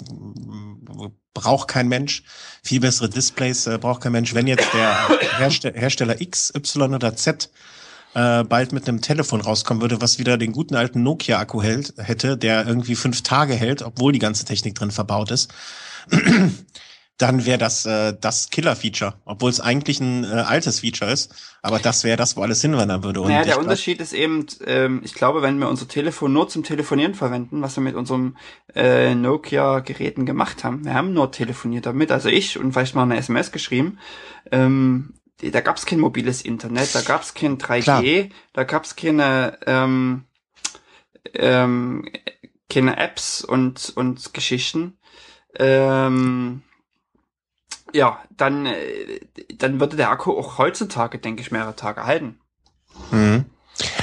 braucht 1.34 1.70
kein 1.70 1.88
Mensch. 1.88 2.24
Viel 2.62 2.82
bessere 2.82 3.10
Displays 3.10 3.68
äh, 3.68 3.78
braucht 3.78 4.02
kein 4.02 4.12
Mensch. 4.12 4.34
Wenn 4.34 4.48
jetzt 4.48 4.68
der 4.74 5.08
Herste 5.38 5.72
Hersteller 5.74 6.20
X, 6.20 6.52
Y 6.54 6.94
oder 6.94 7.16
Z 7.16 7.50
äh, 8.14 8.44
bald 8.44 8.74
mit 8.74 8.90
einem 8.90 9.00
Telefon 9.00 9.40
rauskommen 9.40 9.80
würde, 9.80 10.02
was 10.02 10.20
wieder 10.20 10.38
den 10.38 10.52
guten 10.52 10.76
alten 10.76 11.04
Nokia-Akku 11.04 11.62
hält, 11.62 11.94
hätte, 11.96 12.38
der 12.38 12.68
irgendwie 12.68 12.96
fünf 12.96 13.22
Tage 13.22 13.54
hält, 13.54 13.82
obwohl 13.82 14.12
die 14.12 14.20
ganze 14.20 14.44
Technik 14.44 14.76
drin 14.76 14.92
verbaut 14.92 15.32
ist, 15.32 15.54
dann 17.22 17.46
wäre 17.46 17.58
das 17.58 17.86
äh, 17.86 18.16
das 18.20 18.50
Killer-Feature, 18.50 19.14
obwohl 19.26 19.50
es 19.50 19.60
eigentlich 19.60 20.00
ein 20.00 20.24
äh, 20.24 20.28
altes 20.28 20.80
Feature 20.80 21.12
ist, 21.12 21.34
aber 21.62 21.80
das 21.80 22.04
wäre 22.04 22.18
das, 22.18 22.36
wo 22.36 22.42
alles 22.42 22.62
hinwandern 22.62 23.04
würde. 23.04 23.22
Und 23.22 23.30
naja, 23.30 23.44
der 23.44 23.60
Unterschied 23.60 24.02
ist 24.02 24.14
eben, 24.14 24.48
ähm, 24.66 25.02
ich 25.04 25.14
glaube, 25.14 25.42
wenn 25.42 25.60
wir 25.60 25.70
unser 25.70 25.88
Telefon 25.88 26.34
nur 26.34 26.50
zum 26.50 26.64
Telefonieren 26.64 27.14
verwenden, 27.14 27.62
was 27.62 27.76
wir 27.76 27.84
mit 27.84 27.96
unserem 27.96 28.38
äh, 28.74 29.14
Nokia-Geräten 29.14 30.26
gemacht 30.26 30.64
haben, 30.64 30.84
wir 30.84 30.94
haben 30.94 31.14
nur 31.14 31.32
telefoniert 31.32 31.86
damit, 31.86 32.12
also 32.12 32.30
ich 32.30 32.58
und 32.58 32.74
vielleicht 32.74 32.96
mal 32.96 33.04
eine 33.04 33.18
SMS 33.18 33.52
geschrieben, 33.52 34.00
ähm, 34.52 35.14
da 35.38 35.62
gab 35.62 35.78
es 35.78 35.86
kein 35.86 36.00
mobiles 36.00 36.42
Internet, 36.42 36.94
da 36.94 37.02
gab 37.02 37.22
es 37.22 37.34
kein 37.34 37.58
3G, 37.58 37.84
Klar. 37.84 38.04
da 38.54 38.64
gab 38.64 38.84
es 38.84 38.96
keine, 38.96 39.58
ähm, 39.66 40.26
ähm, 41.34 42.10
keine 42.70 42.98
Apps 42.98 43.44
und, 43.44 43.92
und 43.96 44.34
Geschichten. 44.34 44.98
Ähm, 45.60 46.62
ja, 47.94 48.20
dann, 48.36 48.66
äh, 48.66 49.20
dann 49.56 49.80
würde 49.80 49.98
der 49.98 50.10
Akku 50.10 50.32
auch 50.32 50.58
heutzutage, 50.58 51.18
denke 51.20 51.42
ich, 51.42 51.52
mehrere 51.52 51.76
Tage 51.76 52.06
halten. 52.06 52.40
Mhm. 53.12 53.46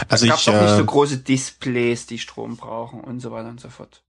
Also 0.08 0.26
da 0.26 0.32
gab 0.32 0.40
es 0.40 0.48
auch 0.48 0.60
nicht 0.60 0.70
so 0.70 0.82
äh, 0.82 0.84
große 0.84 1.18
Displays, 1.18 2.06
die 2.06 2.18
Strom 2.18 2.56
brauchen 2.56 3.00
und 3.00 3.20
so 3.20 3.30
weiter 3.30 3.48
und 3.48 3.60
so 3.60 3.68
fort. 3.68 4.02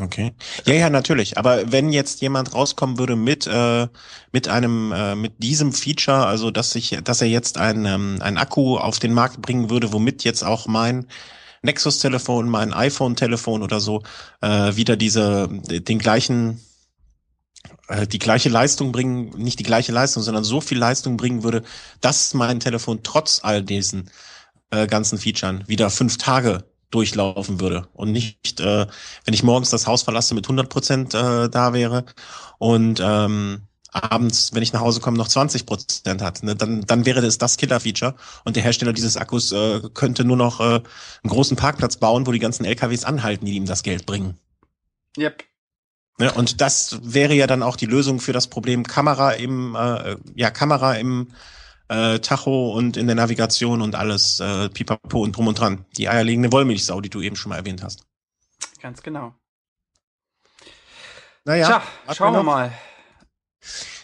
Okay. 0.00 0.32
Ja, 0.66 0.74
ja, 0.74 0.90
natürlich. 0.90 1.38
Aber 1.38 1.70
wenn 1.70 1.92
jetzt 1.92 2.20
jemand 2.20 2.52
rauskommen 2.52 2.98
würde 2.98 3.14
mit 3.14 3.46
äh, 3.46 3.86
mit 4.32 4.48
einem 4.48 4.92
äh, 4.92 5.14
mit 5.14 5.34
diesem 5.38 5.72
Feature, 5.72 6.26
also 6.26 6.50
dass 6.50 6.74
ich, 6.74 6.98
dass 7.04 7.20
er 7.20 7.28
jetzt 7.28 7.58
ein 7.58 7.84
ähm, 7.84 8.18
ein 8.20 8.36
Akku 8.36 8.76
auf 8.76 8.98
den 8.98 9.14
Markt 9.14 9.40
bringen 9.40 9.70
würde, 9.70 9.92
womit 9.92 10.24
jetzt 10.24 10.42
auch 10.42 10.66
mein 10.66 11.06
Nexus-Telefon, 11.62 12.48
mein 12.48 12.74
iPhone-Telefon 12.74 13.62
oder 13.62 13.78
so 13.78 14.02
äh, 14.40 14.74
wieder 14.74 14.96
diese 14.96 15.48
den 15.48 15.98
gleichen 16.00 16.60
äh, 17.88 18.06
die 18.06 18.18
gleiche 18.18 18.48
Leistung 18.48 18.92
bringen, 18.92 19.30
nicht 19.36 19.58
die 19.58 19.64
gleiche 19.64 19.92
Leistung, 19.92 20.22
sondern 20.22 20.44
so 20.44 20.60
viel 20.60 20.78
Leistung 20.78 21.16
bringen 21.16 21.42
würde, 21.42 21.62
dass 22.00 22.34
mein 22.34 22.60
Telefon 22.60 23.00
trotz 23.02 23.40
all 23.42 23.62
diesen 23.62 24.10
äh, 24.70 24.86
ganzen 24.86 25.18
Features 25.18 25.66
wieder 25.66 25.90
fünf 25.90 26.18
Tage 26.18 26.64
durchlaufen 26.90 27.60
würde 27.60 27.88
und 27.92 28.12
nicht, 28.12 28.60
äh, 28.60 28.86
wenn 29.24 29.34
ich 29.34 29.42
morgens 29.42 29.70
das 29.70 29.86
Haus 29.86 30.02
verlasse, 30.02 30.34
mit 30.34 30.46
100 30.46 30.68
Prozent 30.68 31.14
äh, 31.14 31.48
da 31.48 31.72
wäre 31.72 32.04
und 32.58 33.00
ähm, 33.02 33.62
abends, 33.90 34.54
wenn 34.54 34.62
ich 34.62 34.72
nach 34.72 34.80
Hause 34.80 35.00
komme, 35.00 35.16
noch 35.16 35.28
20 35.28 35.66
Prozent 35.66 36.22
hat, 36.22 36.42
ne, 36.42 36.54
dann, 36.54 36.82
dann 36.82 37.04
wäre 37.04 37.20
das 37.20 37.38
das 37.38 37.56
Killer-Feature 37.56 38.14
und 38.44 38.56
der 38.56 38.62
Hersteller 38.62 38.92
dieses 38.92 39.16
Akkus 39.16 39.52
äh, 39.52 39.80
könnte 39.92 40.24
nur 40.24 40.36
noch 40.36 40.60
äh, 40.60 40.64
einen 40.64 40.82
großen 41.24 41.56
Parkplatz 41.56 41.96
bauen, 41.96 42.26
wo 42.26 42.32
die 42.32 42.38
ganzen 42.38 42.64
LKWs 42.64 43.04
anhalten, 43.04 43.46
die 43.46 43.54
ihm 43.54 43.66
das 43.66 43.82
Geld 43.82 44.06
bringen. 44.06 44.38
Yep. 45.18 45.44
Ja, 46.18 46.26
ne, 46.26 46.32
und 46.32 46.60
das 46.60 46.98
wäre 47.02 47.34
ja 47.34 47.46
dann 47.46 47.62
auch 47.62 47.76
die 47.76 47.86
Lösung 47.86 48.20
für 48.20 48.32
das 48.32 48.46
Problem 48.48 48.84
Kamera 48.84 49.32
im, 49.32 49.74
äh, 49.74 50.16
ja, 50.34 50.50
Kamera 50.50 50.94
im 50.94 51.32
äh, 51.88 52.18
Tacho 52.20 52.72
und 52.72 52.96
in 52.96 53.06
der 53.06 53.16
Navigation 53.16 53.82
und 53.82 53.94
alles, 53.94 54.40
äh, 54.40 54.68
pipapo 54.68 55.22
und 55.22 55.36
drum 55.36 55.48
und 55.48 55.58
dran. 55.58 55.84
Die 55.96 56.08
eierlegende 56.08 56.52
Wollmilchsau, 56.52 57.00
die 57.00 57.10
du 57.10 57.20
eben 57.20 57.36
schon 57.36 57.50
mal 57.50 57.56
erwähnt 57.56 57.82
hast. 57.82 58.04
Ganz 58.80 59.02
genau. 59.02 59.34
Naja, 61.44 61.66
Tja, 62.06 62.14
schauen 62.14 62.34
wir, 62.34 62.42
mal. 62.42 62.72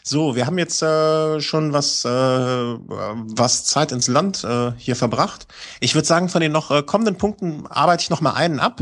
So, 0.02 0.34
wir 0.34 0.46
haben 0.46 0.58
jetzt 0.58 0.82
äh, 0.82 1.40
schon 1.40 1.72
was, 1.72 2.04
äh, 2.04 2.08
was 2.08 3.64
Zeit 3.64 3.92
ins 3.92 4.08
Land 4.08 4.44
äh, 4.44 4.72
hier 4.76 4.96
verbracht. 4.96 5.46
Ich 5.80 5.94
würde 5.94 6.06
sagen, 6.06 6.28
von 6.28 6.40
den 6.40 6.52
noch 6.52 6.70
äh, 6.70 6.82
kommenden 6.82 7.16
Punkten 7.16 7.66
arbeite 7.66 8.02
ich 8.02 8.10
noch 8.10 8.20
mal 8.20 8.32
einen 8.32 8.60
ab. 8.60 8.80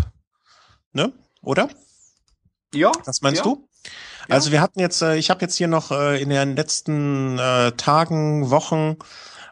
Ne? 0.93 1.13
Oder? 1.43 1.69
Ja. 2.75 2.93
Was 3.05 3.23
meinst 3.23 3.39
ja. 3.39 3.45
du? 3.45 3.69
Also 4.29 4.53
wir 4.53 4.61
hatten 4.61 4.81
jetzt, 4.81 5.01
äh, 5.03 5.17
ich 5.17 5.31
habe 5.31 5.41
jetzt 5.41 5.57
hier 5.57 5.69
noch 5.69 5.91
äh, 5.91 6.21
in 6.21 6.29
den 6.29 6.55
letzten 6.55 7.39
äh, 7.39 7.73
Tagen, 7.73 8.51
Wochen 8.51 8.97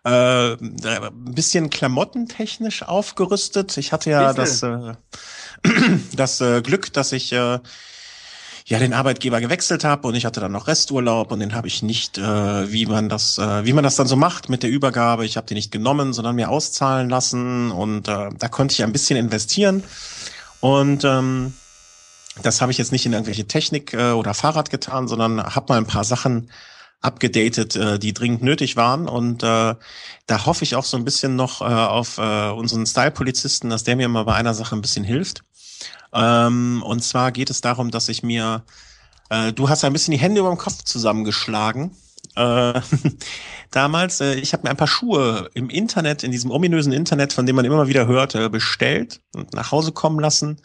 äh, 0.05 0.53
ein 0.53 1.35
bisschen 1.35 1.71
klamottentechnisch 1.71 2.83
aufgerüstet. 2.83 3.77
Ich 3.79 3.93
hatte 3.93 4.11
ja 4.11 4.33
das, 4.33 4.63
äh, 4.63 4.95
das 6.15 6.41
äh, 6.41 6.61
Glück, 6.63 6.93
dass 6.93 7.13
ich 7.13 7.33
äh, 7.33 7.59
ja 8.67 8.79
den 8.79 8.93
Arbeitgeber 8.93 9.41
gewechselt 9.41 9.83
habe 9.85 10.09
und 10.09 10.15
ich 10.15 10.27
hatte 10.27 10.41
dann 10.41 10.53
noch 10.53 10.67
Resturlaub 10.67 11.33
und 11.33 11.41
den 11.41 11.55
habe 11.55 11.69
ich 11.69 11.83
nicht, 11.83 12.19
äh, 12.19 12.71
wie 12.71 12.87
man 12.87 13.09
das, 13.09 13.39
äh, 13.39 13.65
wie 13.65 13.73
man 13.73 13.83
das 13.83 13.97
dann 13.97 14.07
so 14.07 14.17
macht 14.17 14.49
mit 14.49 14.63
der 14.63 14.71
Übergabe. 14.71 15.25
Ich 15.25 15.37
habe 15.37 15.47
den 15.47 15.57
nicht 15.57 15.73
genommen, 15.73 16.13
sondern 16.13 16.37
mir 16.37 16.51
auszahlen 16.51 17.09
lassen 17.09 17.71
und 17.71 18.09
äh, 18.09 18.29
da 18.39 18.49
konnte 18.49 18.75
ich 18.75 18.83
ein 18.85 18.93
bisschen 18.93 19.17
investieren 19.17 19.83
und 20.61 21.05
ähm, 21.05 21.55
das 22.43 22.61
habe 22.61 22.73
ich 22.73 22.79
jetzt 22.79 22.93
nicht 22.93 23.07
in 23.07 23.13
irgendwelche 23.13 23.47
Technik 23.47 23.95
äh, 23.95 24.13
oder 24.13 24.35
Fahrrad 24.35 24.71
getan, 24.71 25.09
sondern 25.09 25.43
habe 25.43 25.73
mal 25.73 25.79
ein 25.79 25.87
paar 25.87 26.05
Sachen 26.05 26.51
abgedatet, 27.01 27.77
äh, 27.77 27.99
die 27.99 28.13
dringend 28.13 28.43
nötig 28.43 28.77
waren. 28.77 29.09
Und 29.09 29.43
äh, 29.43 29.75
da 30.27 30.47
hoffe 30.47 30.65
ich 30.65 30.75
auch 30.75 30.85
so 30.85 30.97
ein 30.97 31.05
bisschen 31.05 31.37
noch 31.37 31.61
äh, 31.61 31.65
auf 31.65 32.19
äh, 32.19 32.51
unseren 32.51 32.87
Style-Polizisten, 32.87 33.71
dass 33.71 33.85
der 33.85 33.97
mir 33.97 34.09
mal 34.09 34.25
bei 34.25 34.35
einer 34.35 34.55
Sache 34.55 34.77
ein 34.77 34.83
bisschen 34.83 35.05
hilft. 35.05 35.43
Ähm, 36.13 36.83
und 36.85 37.03
zwar 37.03 37.33
geht 37.33 37.51
es 37.51 37.61
darum, 37.61 37.91
dass 37.91 38.09
ich 38.09 38.23
mir, 38.23 38.65
äh, 39.29 39.53
du 39.53 39.69
hast 39.69 39.85
ein 39.85 39.93
bisschen 39.93 40.13
die 40.13 40.19
Hände 40.19 40.41
über 40.41 40.51
dem 40.51 40.59
Kopf 40.59 40.83
zusammengeschlagen. 40.83 41.97
Äh, 42.35 42.81
damals, 43.71 44.21
äh, 44.21 44.35
ich 44.35 44.53
habe 44.53 44.65
mir 44.65 44.71
ein 44.71 44.77
paar 44.77 44.89
Schuhe 44.89 45.51
im 45.55 45.71
Internet, 45.71 46.23
in 46.23 46.33
diesem 46.33 46.51
ominösen 46.51 46.93
Internet, 46.93 47.33
von 47.33 47.47
dem 47.47 47.57
man 47.57 47.65
immer 47.65 47.87
wieder 47.89 48.07
hört, 48.07 48.33
bestellt 48.51 49.21
und 49.35 49.53
nach 49.53 49.71
Hause 49.71 49.93
kommen 49.93 50.19
lassen. 50.19 50.61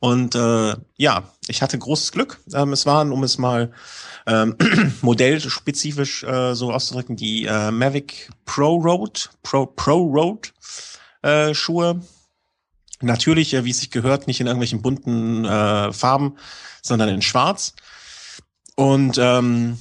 Und 0.00 0.34
äh, 0.34 0.74
ja, 0.96 1.24
ich 1.46 1.60
hatte 1.62 1.78
großes 1.78 2.12
Glück. 2.12 2.40
Ähm, 2.54 2.72
es 2.72 2.86
waren, 2.86 3.12
um 3.12 3.22
es 3.22 3.36
mal 3.36 3.70
ähm, 4.26 4.56
modellspezifisch 5.02 6.24
äh, 6.24 6.54
so 6.54 6.72
auszudrücken, 6.72 7.16
die 7.16 7.44
äh, 7.44 7.70
Mavic 7.70 8.30
Pro 8.46 8.76
Road, 8.76 9.30
Pro, 9.42 9.66
Pro 9.66 10.02
Road 10.02 10.52
äh, 11.22 11.52
Schuhe. 11.52 12.00
Natürlich, 13.02 13.52
äh, 13.52 13.64
wie 13.64 13.70
es 13.70 13.80
sich 13.80 13.90
gehört, 13.90 14.26
nicht 14.26 14.40
in 14.40 14.46
irgendwelchen 14.46 14.80
bunten 14.80 15.44
äh, 15.44 15.92
Farben, 15.92 16.36
sondern 16.82 17.10
in 17.10 17.22
Schwarz. 17.22 17.74
Und 18.76 19.18
ähm, 19.18 19.78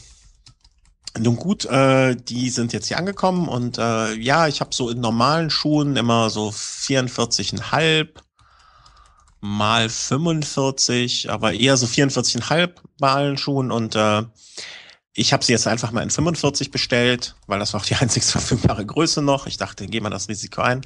nun 1.17 1.37
gut, 1.37 1.63
äh, 1.65 2.15
die 2.15 2.49
sind 2.49 2.73
jetzt 2.73 2.87
hier 2.87 2.97
angekommen 2.97 3.47
und 3.47 3.77
äh, 3.77 4.13
ja, 4.15 4.47
ich 4.47 4.59
habe 4.59 4.75
so 4.75 4.89
in 4.89 4.99
normalen 4.99 5.49
Schuhen 5.49 5.95
immer 5.95 6.29
so 6.29 6.49
44,5 6.49 8.09
mal 9.41 9.89
45, 9.89 11.29
aber 11.29 11.53
eher 11.53 11.77
so 11.77 11.85
44,5 11.85 12.71
bei 12.99 13.11
allen 13.11 13.37
Schuhen 13.37 13.71
und 13.71 13.95
äh, 13.95 14.23
ich 15.13 15.33
habe 15.33 15.43
sie 15.43 15.51
jetzt 15.51 15.67
einfach 15.67 15.91
mal 15.91 16.03
in 16.03 16.09
45 16.09 16.71
bestellt, 16.71 17.35
weil 17.47 17.59
das 17.59 17.73
war 17.73 17.81
auch 17.81 17.85
die 17.85 17.95
einzigst 17.99 18.31
verfügbare 18.31 18.85
Größe 18.85 19.21
noch. 19.21 19.47
Ich 19.47 19.57
dachte, 19.57 19.87
gehen 19.87 20.03
wir 20.03 20.09
das 20.09 20.29
Risiko 20.29 20.61
ein. 20.61 20.81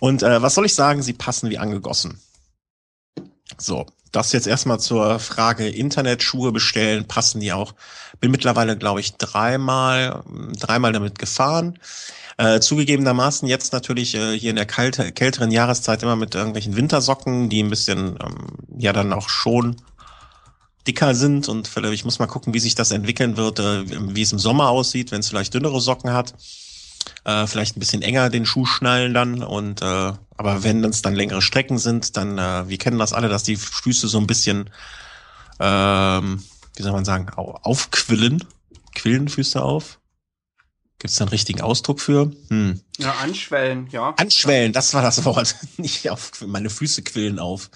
Und 0.00 0.22
äh, 0.22 0.42
was 0.42 0.54
soll 0.54 0.66
ich 0.66 0.74
sagen? 0.74 1.02
Sie 1.02 1.12
passen 1.12 1.50
wie 1.50 1.58
angegossen. 1.58 2.20
So, 3.58 3.86
das 4.12 4.32
jetzt 4.32 4.46
erstmal 4.46 4.80
zur 4.80 5.18
Frage 5.18 5.68
Internetschuhe 5.68 6.52
bestellen, 6.52 7.06
passen 7.06 7.40
die 7.40 7.52
auch. 7.52 7.74
Bin 8.20 8.30
mittlerweile, 8.30 8.76
glaube 8.76 9.00
ich, 9.00 9.14
dreimal, 9.16 10.22
dreimal 10.58 10.92
damit 10.92 11.18
gefahren. 11.18 11.78
Äh, 12.38 12.60
zugegebenermaßen 12.60 13.48
jetzt 13.48 13.72
natürlich 13.72 14.14
äh, 14.14 14.38
hier 14.38 14.50
in 14.50 14.56
der 14.56 14.66
kalte, 14.66 15.10
kälteren 15.12 15.50
Jahreszeit 15.50 16.02
immer 16.02 16.16
mit 16.16 16.34
irgendwelchen 16.34 16.76
Wintersocken, 16.76 17.48
die 17.48 17.62
ein 17.62 17.70
bisschen 17.70 18.18
ähm, 18.22 18.46
ja 18.78 18.92
dann 18.92 19.12
auch 19.12 19.28
schon 19.28 19.76
dicker 20.86 21.14
sind 21.14 21.48
und 21.48 21.70
ich 21.92 22.04
muss 22.04 22.18
mal 22.18 22.26
gucken, 22.26 22.54
wie 22.54 22.60
sich 22.60 22.74
das 22.74 22.90
entwickeln 22.90 23.36
wird, 23.36 23.58
äh, 23.58 23.84
wie 24.14 24.22
es 24.22 24.32
im 24.32 24.38
Sommer 24.38 24.68
aussieht, 24.68 25.10
wenn 25.12 25.20
es 25.20 25.28
vielleicht 25.28 25.54
dünnere 25.54 25.80
Socken 25.80 26.12
hat. 26.12 26.34
Äh, 27.24 27.46
vielleicht 27.46 27.76
ein 27.76 27.80
bisschen 27.80 28.02
enger 28.02 28.30
den 28.30 28.46
Schuh 28.46 28.66
schnallen 28.66 29.14
dann 29.14 29.42
und 29.42 29.80
äh, 29.80 30.12
aber 30.36 30.62
wenn 30.62 30.84
es 30.84 31.02
dann 31.02 31.14
längere 31.14 31.40
Strecken 31.40 31.78
sind, 31.78 32.16
dann 32.16 32.38
äh, 32.38 32.68
wir 32.68 32.78
kennen 32.78 32.98
das 32.98 33.12
alle, 33.12 33.28
dass 33.28 33.44
die 33.44 33.56
Füße 33.56 34.08
so 34.08 34.18
ein 34.18 34.26
bisschen 34.26 34.70
ähm, 35.58 36.42
wie 36.76 36.82
soll 36.82 36.92
man 36.92 37.04
sagen, 37.04 37.28
aufquillen, 37.30 38.44
quillen 38.94 39.28
Füße 39.28 39.60
auf. 39.60 39.98
Gibt 40.98 41.10
es 41.10 41.18
da 41.18 41.24
einen 41.24 41.30
richtigen 41.30 41.60
Ausdruck 41.60 42.00
für? 42.00 42.32
Hm. 42.48 42.80
Ja, 42.96 43.12
anschwellen, 43.22 43.86
ja. 43.90 44.14
Anschwellen, 44.16 44.72
das 44.72 44.94
war 44.94 45.02
das 45.02 45.24
Wort. 45.26 45.54
Nicht 45.76 46.08
auf, 46.08 46.32
meine 46.46 46.70
Füße 46.70 47.02
quillen 47.02 47.38
auf. 47.38 47.70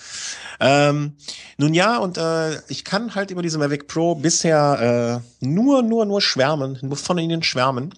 Ähm, 0.59 1.17
nun 1.59 1.75
ja, 1.75 1.99
und 1.99 2.17
äh, 2.17 2.61
ich 2.69 2.85
kann 2.85 3.15
halt 3.15 3.31
über 3.31 3.43
diese 3.43 3.59
Mavic 3.59 3.89
Pro 3.89 4.15
bisher 4.15 5.23
äh, 5.43 5.47
nur, 5.47 5.83
nur, 5.83 6.07
nur 6.07 6.23
schwärmen, 6.23 6.79
nur 6.81 6.97
von 6.97 7.19
ihnen 7.19 7.43
schwärmen. 7.43 7.95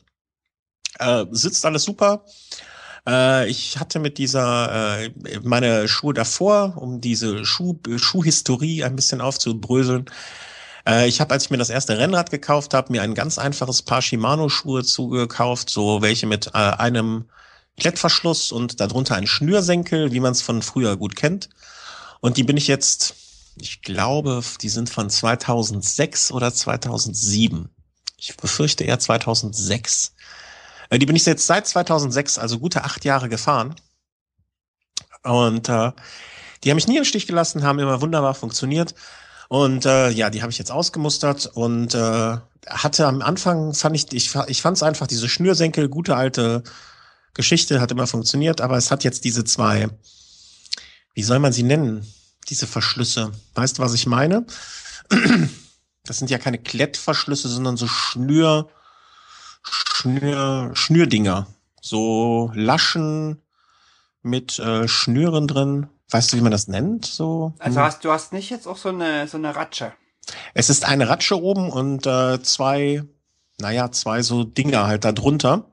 Äh, 0.99 1.27
sitzt 1.31 1.65
alles 1.65 1.85
super. 1.85 2.25
Äh, 3.07 3.49
ich 3.49 3.79
hatte 3.79 4.01
mit 4.01 4.19
dieser, 4.19 5.03
äh, 5.03 5.11
meine 5.43 5.87
Schuhe 5.89 6.15
davor, 6.15 6.75
um 6.77 7.01
diese 7.01 7.45
Schuh, 7.45 7.79
Schuhhistorie 7.97 8.85
ein 8.85 8.97
bisschen 8.97 9.21
aufzubröseln, 9.21 10.07
äh, 10.87 11.09
ich 11.09 11.21
habe, 11.21 11.33
als 11.33 11.45
ich 11.45 11.51
mir 11.51 11.59
das 11.59 11.71
erste 11.71 11.99
Rennrad 11.99 12.31
gekauft 12.31 12.75
habe, 12.75 12.93
mir 12.93 13.03
ein 13.03 13.15
ganz 13.15 13.39
einfaches 13.39 13.83
Paar 13.83 14.03
Shimano-Schuhe 14.03 14.85
zugekauft, 14.85 15.71
so 15.71 16.03
welche 16.03 16.27
mit 16.27 16.49
äh, 16.49 16.59
einem 16.59 17.27
Klettverschluss 17.79 18.53
und 18.53 18.81
darunter 18.81 19.17
ein 19.17 19.27
Schnürsenkel, 19.27 20.13
wie 20.13 20.21
man 20.21 20.33
es 20.33 20.43
von 20.43 20.63
früher 20.63 20.97
gut 20.97 21.17
kennt. 21.17 21.49
Und 22.21 22.37
die 22.37 22.45
bin 22.45 22.57
ich 22.57 22.69
jetzt, 22.69 23.15
ich 23.57 23.83
glaube, 23.83 24.43
die 24.61 24.69
sind 24.69 24.91
von 24.91 25.11
2006 25.11 26.33
oder 26.33 26.53
2007. 26.53 27.69
Ich 28.17 28.37
befürchte 28.37 28.85
eher 28.85 28.99
2006. 28.99 30.15
Äh, 30.91 30.99
die 30.99 31.07
bin 31.07 31.17
ich 31.17 31.27
jetzt 31.27 31.47
seit 31.47 31.67
2006, 31.67 32.39
also 32.39 32.59
gute 32.59 32.85
acht 32.85 33.05
Jahre 33.05 33.29
gefahren. 33.29 33.75
Und 35.23 35.69
äh, 35.69 35.93
die 36.63 36.71
haben 36.71 36.77
mich 36.77 36.89
nie 36.89 36.99
im 36.99 37.05
Stich 37.05 37.27
gelassen, 37.27 37.63
haben 37.63 37.79
immer 37.79 38.01
wunderbar 38.01 38.35
funktioniert. 38.35 38.95
Und 39.53 39.85
äh, 39.85 40.09
ja, 40.09 40.31
die 40.31 40.41
habe 40.41 40.51
ich 40.51 40.57
jetzt 40.57 40.73
ausgemustert 40.73 41.45
und 41.45 41.95
äh, 41.95 42.39
hatte 42.67 43.07
am 43.07 43.21
Anfang 43.21 43.75
fand 43.75 43.95
ich 43.95 44.11
ich 44.15 44.35
ich 44.47 44.63
fand 44.63 44.79
es 44.79 44.83
einfach 44.83 45.07
diese 45.07 45.29
Schnürsenkel 45.29 45.91
gute 45.91 46.17
alte 46.17 46.63
Geschichte 47.35 47.79
hat 47.79 47.91
immer 47.91 48.07
funktioniert, 48.07 48.63
aber 48.63 48.79
es 48.79 48.91
hat 48.91 49.05
jetzt 49.05 49.25
diese 49.25 49.45
zwei 49.45 49.91
wie 51.13 51.23
soll 51.23 51.39
man 51.39 51.53
sie 51.53 51.65
nennen? 51.65 52.11
Diese 52.49 52.67
Verschlüsse. 52.67 53.33
Weißt 53.55 53.77
du, 53.77 53.83
was 53.83 53.93
ich 53.93 54.07
meine? 54.07 54.47
Das 56.05 56.19
sind 56.19 56.31
ja 56.31 56.39
keine 56.39 56.59
Klettverschlüsse, 56.59 57.49
sondern 57.49 57.77
so 57.77 57.87
Schnür 57.87 58.71
Schnür 59.63 60.71
Schnürdinger, 60.73 61.47
so 61.83 62.51
Laschen 62.55 63.43
mit 64.23 64.59
äh, 64.59 64.89
Schnüren 64.89 65.47
drin. 65.47 65.89
Weißt 66.13 66.33
du, 66.33 66.37
wie 66.37 66.43
man 66.43 66.53
das 66.53 66.69
nennt? 66.69 67.07
So. 67.07 67.55
Also 67.59 67.81
hast 67.81 68.05
du 68.05 68.13
hast 68.13 68.33
nicht 68.33 68.51
jetzt 68.51 68.67
auch 68.67 68.77
so 68.77 68.91
eine 68.91 69.27
so 69.29 69.39
eine 69.39 69.57
Ratsche. 69.57 69.93
Es 70.55 70.71
ist 70.71 70.85
eine 70.85 71.09
Ratsche 71.09 71.41
oben 71.41 71.71
und 71.71 72.07
äh, 72.07 72.43
zwei, 72.43 73.03
naja, 73.59 73.91
zwei 73.91 74.23
so 74.23 74.45
Dinger 74.45 74.87
halt 74.87 75.05
da 75.05 75.13
drunter. 75.13 75.67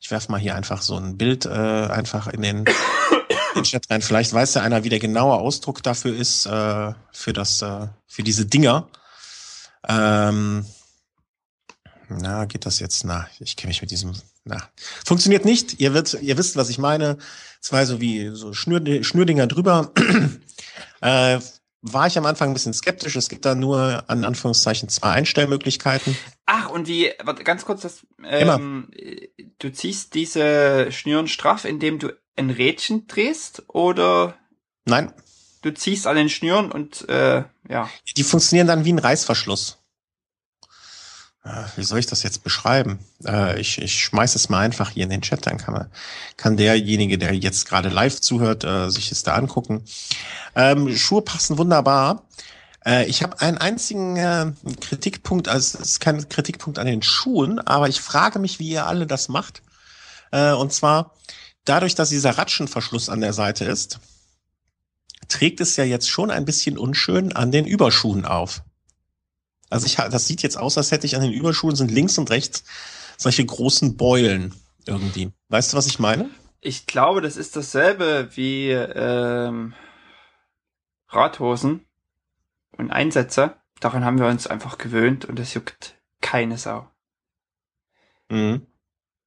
Ich 0.00 0.10
werf 0.10 0.28
mal 0.28 0.38
hier 0.38 0.54
einfach 0.54 0.82
so 0.82 0.96
ein 0.96 1.16
Bild 1.16 1.46
äh, 1.46 1.48
einfach 1.48 2.28
in 2.28 2.42
den, 2.42 2.64
den 3.56 3.64
Chat 3.64 3.90
rein. 3.90 4.02
Vielleicht 4.02 4.32
weiß 4.32 4.54
ja 4.54 4.62
einer, 4.62 4.84
wie 4.84 4.88
der 4.88 5.00
genaue 5.00 5.34
Ausdruck 5.34 5.82
dafür 5.82 6.14
ist, 6.14 6.46
äh, 6.46 6.92
für 7.12 7.32
das, 7.32 7.62
äh, 7.62 7.88
für 8.06 8.22
diese 8.22 8.46
Dinger. 8.46 8.88
Ähm, 9.88 10.64
na, 12.08 12.44
geht 12.44 12.66
das 12.66 12.78
jetzt? 12.78 13.04
Na, 13.04 13.26
ich 13.40 13.56
kenne 13.56 13.70
mich 13.70 13.80
mit 13.80 13.90
diesem. 13.90 14.12
Na, 14.48 14.56
funktioniert 15.04 15.44
nicht. 15.44 15.78
Ihr 15.78 15.92
wird, 15.92 16.14
ihr 16.22 16.38
wisst, 16.38 16.56
was 16.56 16.70
ich 16.70 16.78
meine. 16.78 17.18
Zwei 17.60 17.84
so 17.84 18.00
wie 18.00 18.30
so 18.32 18.54
Schnür, 18.54 19.04
Schnürdinger 19.04 19.46
drüber. 19.46 19.92
äh, 21.02 21.38
war 21.82 22.06
ich 22.06 22.16
am 22.16 22.24
Anfang 22.24 22.50
ein 22.50 22.54
bisschen 22.54 22.72
skeptisch. 22.72 23.14
Es 23.14 23.28
gibt 23.28 23.44
da 23.44 23.54
nur 23.54 24.04
an 24.08 24.24
Anführungszeichen 24.24 24.88
zwei 24.88 25.10
Einstellmöglichkeiten. 25.10 26.16
Ach, 26.46 26.70
und 26.70 26.88
wie, 26.88 27.12
warte, 27.22 27.44
ganz 27.44 27.66
kurz, 27.66 27.82
das, 27.82 28.06
ähm, 28.24 28.88
du 29.58 29.70
ziehst 29.70 30.14
diese 30.14 30.90
Schnüren 30.92 31.28
straff, 31.28 31.66
indem 31.66 31.98
du 31.98 32.16
ein 32.36 32.48
Rädchen 32.48 33.06
drehst, 33.06 33.64
oder? 33.68 34.34
Nein. 34.86 35.12
Du 35.60 35.74
ziehst 35.74 36.06
an 36.06 36.16
den 36.16 36.30
Schnüren 36.30 36.72
und, 36.72 37.06
äh, 37.10 37.44
ja. 37.68 37.90
Die 38.16 38.24
funktionieren 38.24 38.66
dann 38.66 38.86
wie 38.86 38.92
ein 38.92 38.98
Reißverschluss. 38.98 39.78
Äh, 41.48 41.64
wie 41.76 41.84
soll 41.84 41.98
ich 41.98 42.06
das 42.06 42.22
jetzt 42.22 42.44
beschreiben? 42.44 42.98
Äh, 43.24 43.60
ich, 43.60 43.80
ich 43.80 43.98
schmeiß 43.98 44.34
es 44.34 44.48
mal 44.48 44.60
einfach 44.60 44.90
hier 44.90 45.04
in 45.04 45.10
den 45.10 45.22
Chat, 45.22 45.46
dann 45.46 45.58
kann, 45.58 45.74
man, 45.74 45.86
kann 46.36 46.56
derjenige, 46.56 47.18
der 47.18 47.34
jetzt 47.34 47.66
gerade 47.66 47.88
live 47.88 48.20
zuhört, 48.20 48.64
äh, 48.64 48.90
sich 48.90 49.10
es 49.12 49.22
da 49.22 49.34
angucken. 49.34 49.84
Ähm, 50.54 50.94
Schuhe 50.96 51.22
passen 51.22 51.58
wunderbar. 51.58 52.24
ich 53.06 53.22
habe 53.22 53.40
einen 53.40 53.58
einzigen 53.58 54.56
Kritikpunkt, 54.80 55.48
also 55.48 55.78
es 55.78 55.84
ist 55.84 56.00
kein 56.00 56.26
Kritikpunkt 56.28 56.78
an 56.78 56.86
den 56.86 57.02
Schuhen, 57.02 57.58
aber 57.58 57.88
ich 57.88 58.00
frage 58.00 58.38
mich, 58.38 58.60
wie 58.60 58.70
ihr 58.70 58.86
alle 58.86 59.06
das 59.06 59.28
macht. 59.28 59.62
und 60.32 60.72
zwar, 60.72 61.12
dadurch, 61.64 61.96
dass 61.96 62.08
dieser 62.08 62.38
Ratschenverschluss 62.38 63.10
an 63.10 63.20
der 63.20 63.34
Seite 63.34 63.64
ist, 63.66 63.98
trägt 65.28 65.60
es 65.60 65.76
ja 65.76 65.84
jetzt 65.84 66.08
schon 66.08 66.30
ein 66.30 66.46
bisschen 66.46 66.78
unschön 66.78 67.32
an 67.32 67.52
den 67.52 67.66
Überschuhen 67.66 68.24
auf. 68.24 68.62
Also 69.70 69.86
ich, 69.86 69.96
das 69.96 70.26
sieht 70.26 70.42
jetzt 70.42 70.58
aus, 70.58 70.78
als 70.78 70.90
hätte 70.90 71.06
ich 71.06 71.16
an 71.16 71.22
den 71.22 71.32
Überschuhen 71.32 71.76
sind 71.76 71.90
links 71.90 72.18
und 72.18 72.30
rechts 72.30 72.64
solche 73.16 73.44
großen 73.44 73.96
Beulen 73.96 74.54
irgendwie. 74.86 75.32
Weißt 75.48 75.72
du, 75.72 75.76
was 75.76 75.86
ich 75.86 75.98
meine? 75.98 76.30
Ich 76.60 76.86
glaube, 76.86 77.20
das 77.20 77.36
ist 77.36 77.56
dasselbe 77.56 78.30
wie 78.34 78.70
ähm, 78.70 79.74
Radhosen 81.08 81.86
und 82.72 82.90
Einsätze. 82.90 83.56
Daran 83.80 84.04
haben 84.04 84.18
wir 84.18 84.26
uns 84.26 84.46
einfach 84.46 84.78
gewöhnt 84.78 85.24
und 85.24 85.38
es 85.38 85.54
juckt 85.54 85.96
keine 86.20 86.58
Sau. 86.58 86.88
Mhm. 88.28 88.66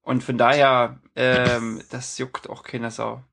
Und 0.01 0.23
von 0.23 0.37
daher, 0.37 0.99
ähm, 1.15 1.81
das 1.89 2.17
juckt 2.17 2.49
auch 2.49 2.63
keine 2.63 2.91
Sau. 2.91 3.23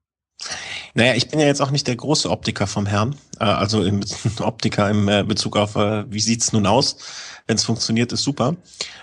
Naja, 0.99 1.15
ich 1.15 1.29
bin 1.29 1.39
ja 1.39 1.47
jetzt 1.47 1.63
auch 1.63 1.71
nicht 1.71 1.87
der 1.87 1.95
große 1.95 2.29
Optiker 2.29 2.67
vom 2.67 2.85
Herrn, 2.85 3.15
äh, 3.39 3.45
also 3.45 3.85
im 3.85 4.01
Optiker 4.41 4.91
im 4.91 5.09
äh, 5.09 5.23
Bezug 5.23 5.57
auf, 5.57 5.77
äh, 5.77 6.11
wie 6.13 6.19
sieht's 6.19 6.53
nun 6.53 6.67
aus? 6.67 6.97
Wenn 7.47 7.55
es 7.55 7.65
funktioniert, 7.65 8.11
ist 8.13 8.25
super. 8.25 8.57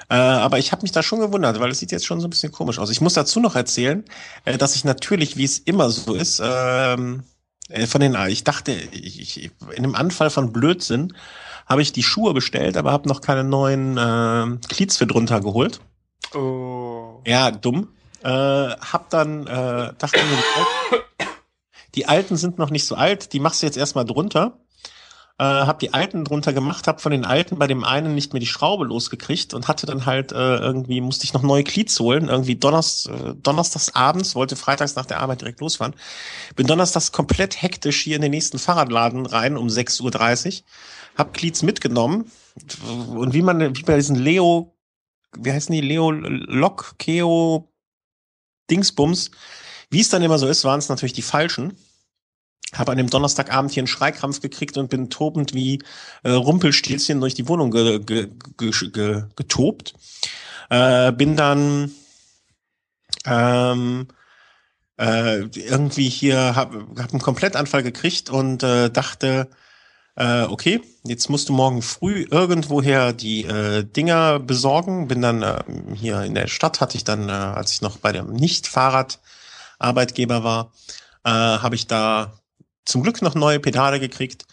Aber 0.10 0.60
ich 0.60 0.72
habe 0.72 0.84
mich 0.84 0.92
da 0.92 1.02
schon 1.02 1.20
gewundert, 1.22 1.60
weil 1.60 1.72
es 1.72 1.80
sieht 1.80 1.92
jetzt 1.92 2.06
schon 2.06 2.20
so 2.20 2.28
ein 2.28 2.30
bisschen 2.30 2.52
komisch 2.52 2.78
aus. 2.78 2.92
Ich 2.92 3.02
muss 3.02 3.14
dazu 3.14 3.40
noch 3.40 3.56
erzählen, 3.56 4.04
äh, 4.44 4.58
dass 4.58 4.76
ich 4.76 4.84
natürlich, 4.84 5.38
wie 5.38 5.46
es 5.46 5.58
immer 5.58 5.90
so 5.90 6.14
ist, 6.14 6.42
ähm, 6.44 7.24
äh, 7.70 7.88
von 7.88 8.02
den, 8.02 8.16
ich 8.28 8.44
dachte, 8.44 8.74
ich, 8.74 9.38
ich, 9.38 9.52
in 9.72 9.86
einem 9.86 9.96
Anfall 9.96 10.30
von 10.30 10.52
Blödsinn 10.52 11.14
habe 11.66 11.82
ich 11.82 11.94
die 11.94 12.04
Schuhe 12.04 12.34
bestellt, 12.34 12.76
aber 12.76 12.92
habe 12.92 13.08
noch 13.08 13.22
keine 13.22 13.46
neuen 13.46 13.98
äh, 13.98 14.68
Cleats 14.68 14.98
für 14.98 15.08
drunter 15.08 15.40
geholt. 15.40 15.80
Oh. 16.34 17.22
Ja, 17.26 17.52
dumm. 17.52 17.88
Äh, 18.22 18.30
hab 18.30 19.10
dann, 19.12 19.48
äh, 19.48 19.94
dachte 19.98 20.20
mir, 20.20 21.00
die 21.96 22.08
alten 22.08 22.36
sind 22.36 22.58
noch 22.58 22.70
nicht 22.70 22.86
so 22.86 22.96
alt, 22.96 23.34
die 23.34 23.40
machst 23.40 23.62
du 23.62 23.66
jetzt 23.66 23.78
erstmal 23.78 24.06
drunter. 24.06 24.60
Äh, 25.38 25.44
hab 25.44 25.80
die 25.80 25.94
alten 25.94 26.24
drunter 26.24 26.54
gemacht, 26.54 26.88
hab 26.88 27.02
von 27.02 27.12
den 27.12 27.26
alten 27.26 27.58
bei 27.58 27.68
dem 27.68 27.84
einen 27.84 28.16
nicht 28.16 28.32
mehr 28.32 28.40
die 28.40 28.46
Schraube 28.46 28.86
losgekriegt 28.86 29.54
und 29.54 29.68
hatte 29.68 29.86
dann 29.86 30.06
halt 30.06 30.32
äh, 30.32 30.58
irgendwie, 30.58 31.02
musste 31.02 31.26
ich 31.26 31.34
noch 31.34 31.42
neue 31.42 31.66
Glieds 31.66 32.00
holen, 32.00 32.30
irgendwie 32.30 32.56
Donnerst, 32.56 33.10
äh, 33.10 33.36
donnerstags 33.36 33.94
abends, 33.96 34.36
wollte 34.36 34.56
freitags 34.56 34.96
nach 34.96 35.06
der 35.06 35.20
Arbeit 35.20 35.42
direkt 35.42 35.60
losfahren. 35.60 35.94
Bin 36.56 36.68
donnerstags 36.68 37.12
komplett 37.12 37.62
hektisch 37.62 38.02
hier 38.02 38.16
in 38.16 38.22
den 38.22 38.32
nächsten 38.32 38.60
Fahrradladen 38.60 39.26
rein 39.26 39.58
um 39.58 39.68
6.30 39.68 40.46
Uhr, 40.62 40.64
hab 41.18 41.34
Glieds 41.34 41.64
mitgenommen. 41.64 42.32
Und 43.14 43.34
wie 43.34 43.42
man, 43.42 43.76
wie 43.76 43.84
bei 43.84 43.98
diesen 43.98 44.16
Leo, 44.16 44.74
wie 45.38 45.52
heißen 45.52 45.74
die, 45.74 45.82
Leo 45.82 46.12
Lock, 46.12 46.96
Keo 46.98 47.74
Dingsbums, 48.70 49.32
wie 49.90 50.00
es 50.00 50.08
dann 50.08 50.24
immer 50.24 50.40
so 50.40 50.48
ist, 50.48 50.64
waren 50.64 50.80
es 50.80 50.88
natürlich 50.88 51.14
die 51.14 51.22
falschen 51.22 51.78
habe 52.74 52.92
an 52.92 52.98
dem 52.98 53.10
Donnerstagabend 53.10 53.72
hier 53.72 53.82
einen 53.82 53.88
Schreikrampf 53.88 54.42
gekriegt 54.42 54.78
und 54.78 54.90
bin 54.90 55.10
tobend 55.10 55.54
wie 55.54 55.82
äh, 56.24 56.32
Rumpelstilzchen 56.32 57.20
durch 57.20 57.34
die 57.34 57.48
Wohnung 57.48 57.72
ge 57.72 58.00
ge 58.00 58.30
ge 58.58 59.24
getobt. 59.36 59.94
Äh, 60.70 61.12
bin 61.12 61.36
dann 61.36 61.92
ähm, 63.26 64.08
äh, 64.98 65.42
irgendwie 65.54 66.10
hier, 66.10 66.56
habe 66.56 66.88
hab 66.98 67.12
einen 67.12 67.22
Komplettanfall 67.22 67.84
gekriegt 67.84 68.30
und 68.30 68.64
äh, 68.64 68.90
dachte, 68.90 69.50
äh, 70.16 70.44
okay, 70.44 70.82
jetzt 71.04 71.30
musst 71.30 71.50
du 71.50 71.54
morgen 71.54 71.82
früh 71.82 72.26
irgendwoher 72.30 73.12
die 73.14 73.44
äh, 73.44 73.84
Dinger 73.84 74.40
besorgen. 74.40 75.08
Bin 75.08 75.22
dann 75.22 75.42
äh, 75.42 75.64
hier 75.94 76.22
in 76.24 76.36
der 76.36 76.48
Stadt, 76.48 76.82
hatte 76.82 76.98
ich 76.98 77.04
dann, 77.04 77.30
äh, 77.30 77.34
als 77.34 77.72
ich 77.74 77.82
noch 77.82 77.98
bei 77.98 78.12
dem 78.14 78.34
Nicht-Fahrrad-Arbeitgeber 78.34 80.44
war, 80.44 80.72
äh, 81.26 81.30
habe 81.30 81.76
ich 81.76 81.88
da 81.88 82.34
zum 82.86 83.04
Glück 83.04 83.22
noch 83.22 83.36
neue 83.36 83.60
Pedale 83.60 84.00
gekriegt 84.00 84.46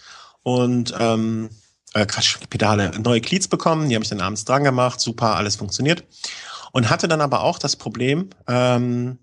und 0.43 0.95
ähm, 0.99 1.51
äh, 1.95 2.07
Quatsch, 2.07 2.39
Pedale, 2.49 2.91
neue 2.99 3.21
Cleats 3.21 3.49
bekommen, 3.49 3.89
die 3.89 3.95
habe 3.95 4.03
ich 4.03 4.11
dann 4.11 4.21
abends 4.21 4.45
dran 4.45 4.65
gemacht, 4.65 5.01
super, 5.01 5.37
alles 5.37 5.57
funktioniert. 5.57 6.05
Und 6.73 6.89
hatte 6.89 7.07
dann 7.07 7.21
aber 7.21 7.43
auch 7.43 7.59
das 7.59 7.77
Problem, 7.77 8.31
ähm, 8.49 9.19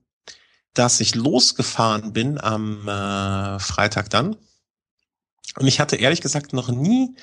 dass 0.76 0.99
ich 0.99 1.15
losgefahren 1.15 2.14
bin 2.14 2.40
am 2.40 2.88
äh, 2.88 3.60
Freitag 3.60 4.10
dann. 4.11 4.36
Und 5.57 5.68
ich 5.68 5.80
hatte 5.80 5.95
ehrlich 5.95 6.22
gesagt 6.22 6.53
noch 6.53 6.69
nie 6.69 7.15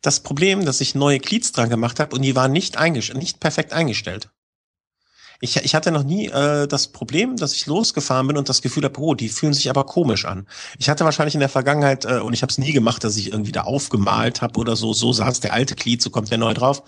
das 0.00 0.20
Problem, 0.20 0.64
dass 0.64 0.80
ich 0.80 0.94
neue 0.94 1.20
Cleats 1.20 1.52
dran 1.52 1.68
gemacht 1.68 2.00
habe 2.00 2.16
und 2.16 2.22
die 2.22 2.34
waren 2.34 2.52
nicht, 2.52 2.78
nicht 3.14 3.40
perfekt 3.40 3.72
eingestellt. 3.72 4.30
Ich, 5.40 5.56
ich 5.56 5.74
hatte 5.74 5.92
noch 5.92 6.02
nie 6.02 6.28
äh, 6.28 6.66
das 6.66 6.88
Problem, 6.88 7.36
dass 7.36 7.54
ich 7.54 7.66
losgefahren 7.66 8.26
bin 8.26 8.36
und 8.36 8.48
das 8.48 8.60
Gefühl 8.60 8.84
habe, 8.84 9.00
oh, 9.00 9.14
die 9.14 9.28
fühlen 9.28 9.54
sich 9.54 9.70
aber 9.70 9.84
komisch 9.84 10.24
an. 10.24 10.48
Ich 10.78 10.88
hatte 10.88 11.04
wahrscheinlich 11.04 11.34
in 11.34 11.40
der 11.40 11.48
Vergangenheit, 11.48 12.04
äh, 12.04 12.18
und 12.18 12.32
ich 12.32 12.42
habe 12.42 12.50
es 12.50 12.58
nie 12.58 12.72
gemacht, 12.72 13.04
dass 13.04 13.16
ich 13.16 13.32
irgendwie 13.32 13.52
da 13.52 13.62
aufgemalt 13.62 14.42
habe 14.42 14.58
oder 14.58 14.74
so, 14.74 14.92
so 14.92 15.12
saß 15.12 15.40
der 15.40 15.52
alte 15.52 15.76
Glied, 15.76 16.02
so 16.02 16.10
kommt 16.10 16.30
der 16.30 16.38
neu 16.38 16.54
drauf. 16.54 16.82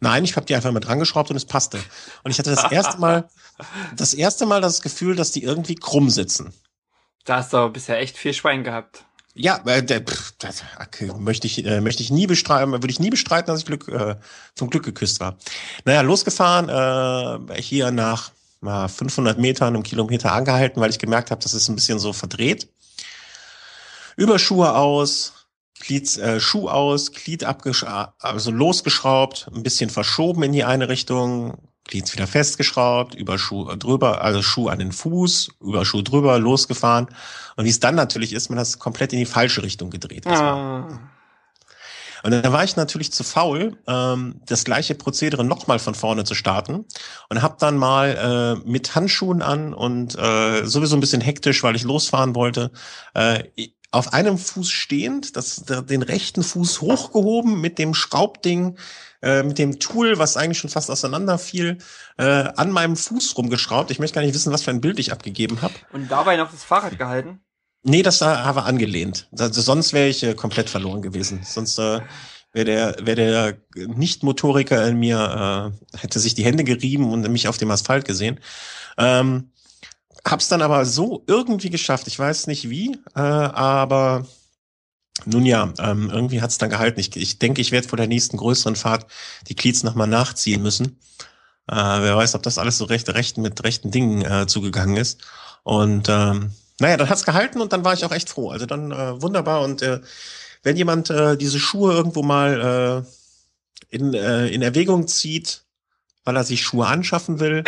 Nein, 0.00 0.24
ich 0.24 0.36
habe 0.36 0.44
die 0.44 0.54
einfach 0.54 0.72
mal 0.72 0.80
dran 0.80 0.98
geschraubt 0.98 1.30
und 1.30 1.36
es 1.36 1.46
passte. 1.46 1.78
Und 2.22 2.30
ich 2.30 2.38
hatte 2.38 2.50
das 2.50 2.70
erste 2.70 2.98
Mal, 2.98 3.30
das 3.96 4.12
erste 4.12 4.44
Mal 4.44 4.60
das 4.60 4.82
Gefühl, 4.82 5.16
dass 5.16 5.32
die 5.32 5.42
irgendwie 5.42 5.74
krumm 5.74 6.10
sitzen. 6.10 6.52
Da 7.24 7.36
hast 7.36 7.54
du 7.54 7.68
bisher 7.70 7.98
echt 7.98 8.18
viel 8.18 8.34
Schwein 8.34 8.62
gehabt. 8.62 9.06
Ja, 9.38 9.60
äh, 9.66 9.82
pff, 9.82 10.32
das, 10.38 10.64
okay, 10.80 11.12
möchte 11.18 11.46
ich 11.46 11.64
äh, 11.66 11.82
möchte 11.82 12.02
ich 12.02 12.10
nie 12.10 12.26
bestreiten, 12.26 12.72
würde 12.72 12.88
ich 12.88 13.00
nie 13.00 13.10
bestreiten, 13.10 13.48
dass 13.48 13.60
ich 13.60 13.66
Glück 13.66 13.86
äh, 13.88 14.16
zum 14.54 14.70
Glück 14.70 14.84
geküsst 14.84 15.20
war. 15.20 15.36
Naja, 15.84 16.00
losgefahren, 16.00 16.70
äh, 17.50 17.60
hier 17.60 17.90
nach 17.90 18.32
mal 18.60 18.88
500 18.88 19.38
Metern, 19.38 19.74
einem 19.74 19.82
Kilometer 19.82 20.32
angehalten, 20.32 20.80
weil 20.80 20.90
ich 20.90 20.98
gemerkt 20.98 21.30
habe, 21.30 21.42
das 21.42 21.52
ist 21.52 21.68
ein 21.68 21.74
bisschen 21.74 21.98
so 21.98 22.14
verdreht. 22.14 22.68
Überschuhe 24.16 24.74
aus, 24.74 25.34
Glied, 25.80 26.16
äh, 26.16 26.40
Schuh 26.40 26.70
aus, 26.70 27.12
Glied 27.12 27.44
abgeschraubt, 27.44 28.14
also 28.18 28.50
losgeschraubt, 28.50 29.50
ein 29.54 29.62
bisschen 29.62 29.90
verschoben 29.90 30.42
in 30.44 30.52
die 30.52 30.64
eine 30.64 30.88
Richtung, 30.88 31.58
Glied 31.86 32.12
wieder 32.12 32.26
festgeschraubt, 32.26 33.14
Überschuh 33.14 33.64
drüber, 33.76 34.22
also 34.22 34.42
Schuh 34.42 34.68
an 34.68 34.78
den 34.78 34.92
Fuß, 34.92 35.50
Überschuh 35.60 36.02
drüber, 36.02 36.38
losgefahren. 36.38 37.08
Und 37.56 37.64
wie 37.64 37.70
es 37.70 37.80
dann 37.80 37.94
natürlich 37.94 38.32
ist, 38.32 38.48
man 38.48 38.58
hat 38.58 38.66
es 38.66 38.78
komplett 38.78 39.12
in 39.12 39.18
die 39.18 39.26
falsche 39.26 39.62
Richtung 39.62 39.90
gedreht. 39.90 40.26
Ah. 40.26 40.98
Und 42.22 42.32
dann 42.32 42.52
war 42.52 42.64
ich 42.64 42.74
natürlich 42.74 43.12
zu 43.12 43.22
faul, 43.22 43.78
ähm, 43.86 44.40
das 44.46 44.64
gleiche 44.64 44.96
Prozedere 44.96 45.44
nochmal 45.44 45.78
von 45.78 45.94
vorne 45.94 46.24
zu 46.24 46.34
starten 46.34 46.84
und 47.28 47.42
habe 47.42 47.56
dann 47.60 47.76
mal 47.76 48.58
äh, 48.64 48.68
mit 48.68 48.94
Handschuhen 48.96 49.42
an 49.42 49.72
und 49.72 50.16
äh, 50.18 50.64
sowieso 50.64 50.96
ein 50.96 51.00
bisschen 51.00 51.20
hektisch, 51.20 51.62
weil 51.62 51.76
ich 51.76 51.84
losfahren 51.84 52.34
wollte, 52.34 52.72
äh, 53.14 53.44
auf 53.92 54.12
einem 54.12 54.38
Fuß 54.38 54.70
stehend, 54.70 55.36
das, 55.36 55.64
den 55.64 56.02
rechten 56.02 56.42
Fuß 56.42 56.80
hochgehoben 56.80 57.60
mit 57.60 57.78
dem 57.78 57.94
Schraubding, 57.94 58.76
äh, 59.26 59.42
mit 59.42 59.58
dem 59.58 59.80
Tool, 59.80 60.18
was 60.18 60.36
eigentlich 60.36 60.58
schon 60.58 60.70
fast 60.70 60.88
auseinander 60.88 61.36
fiel, 61.38 61.78
äh, 62.16 62.22
an 62.24 62.70
meinem 62.70 62.96
Fuß 62.96 63.36
rumgeschraubt. 63.36 63.90
Ich 63.90 63.98
möchte 63.98 64.14
gar 64.14 64.22
nicht 64.22 64.34
wissen, 64.34 64.52
was 64.52 64.62
für 64.62 64.70
ein 64.70 64.80
Bild 64.80 65.00
ich 65.00 65.10
abgegeben 65.10 65.62
habe. 65.62 65.74
Und 65.92 66.10
dabei 66.10 66.36
noch 66.36 66.50
das 66.50 66.62
Fahrrad 66.62 66.96
gehalten? 66.96 67.40
Nee, 67.82 68.02
das 68.02 68.20
habe 68.20 68.60
ich 68.60 68.66
angelehnt. 68.66 69.28
Also 69.36 69.60
sonst 69.60 69.92
wäre 69.92 70.08
ich 70.08 70.22
äh, 70.22 70.34
komplett 70.34 70.70
verloren 70.70 71.02
gewesen. 71.02 71.40
Sonst 71.44 71.78
äh, 71.78 72.00
wäre 72.52 72.64
der, 72.64 72.96
wär 73.02 73.14
der 73.16 73.56
Nicht-Motoriker 73.74 74.86
in 74.86 74.98
mir, 74.98 75.72
äh, 75.92 75.98
hätte 75.98 76.20
sich 76.20 76.34
die 76.34 76.44
Hände 76.44 76.64
gerieben 76.64 77.12
und 77.12 77.28
mich 77.28 77.48
auf 77.48 77.58
dem 77.58 77.70
Asphalt 77.70 78.04
gesehen. 78.04 78.38
Ähm, 78.96 79.50
Hab's 80.26 80.48
dann 80.48 80.62
aber 80.62 80.84
so 80.86 81.22
irgendwie 81.28 81.70
geschafft. 81.70 82.08
Ich 82.08 82.18
weiß 82.18 82.48
nicht 82.48 82.68
wie, 82.68 82.98
äh, 83.14 83.20
aber 83.20 84.26
nun 85.24 85.46
ja, 85.46 85.72
ähm, 85.78 86.10
irgendwie 86.10 86.42
hat's 86.42 86.58
dann 86.58 86.70
gehalten. 86.70 87.00
Ich, 87.00 87.16
ich 87.16 87.38
denke, 87.38 87.60
ich 87.60 87.72
werde 87.72 87.88
vor 87.88 87.96
der 87.96 88.06
nächsten 88.06 88.36
größeren 88.36 88.76
Fahrt 88.76 89.06
die 89.48 89.54
Cleats 89.54 89.82
nochmal 89.82 90.06
nachziehen 90.06 90.62
müssen. 90.62 90.98
Äh, 91.68 91.74
wer 91.74 92.16
weiß, 92.16 92.34
ob 92.34 92.42
das 92.42 92.58
alles 92.58 92.78
so 92.78 92.84
recht, 92.84 93.08
recht 93.08 93.38
mit 93.38 93.64
rechten 93.64 93.90
Dingen 93.90 94.22
äh, 94.22 94.46
zugegangen 94.46 94.96
ist. 94.96 95.22
Und 95.62 96.08
ähm, 96.08 96.52
naja, 96.78 96.96
dann 96.96 97.08
hat's 97.08 97.24
gehalten 97.24 97.60
und 97.60 97.72
dann 97.72 97.84
war 97.84 97.94
ich 97.94 98.04
auch 98.04 98.12
echt 98.12 98.28
froh. 98.28 98.50
Also 98.50 98.66
dann 98.66 98.92
äh, 98.92 99.20
wunderbar. 99.20 99.62
Und 99.62 99.82
äh, 99.82 100.00
wenn 100.62 100.76
jemand 100.76 101.10
äh, 101.10 101.36
diese 101.36 101.58
Schuhe 101.58 101.92
irgendwo 101.94 102.22
mal 102.22 103.04
äh, 103.90 103.96
in, 103.96 104.14
äh, 104.14 104.48
in 104.48 104.62
Erwägung 104.62 105.08
zieht, 105.08 105.64
weil 106.24 106.36
er 106.36 106.44
sich 106.44 106.62
Schuhe 106.62 106.86
anschaffen 106.86 107.40
will, 107.40 107.64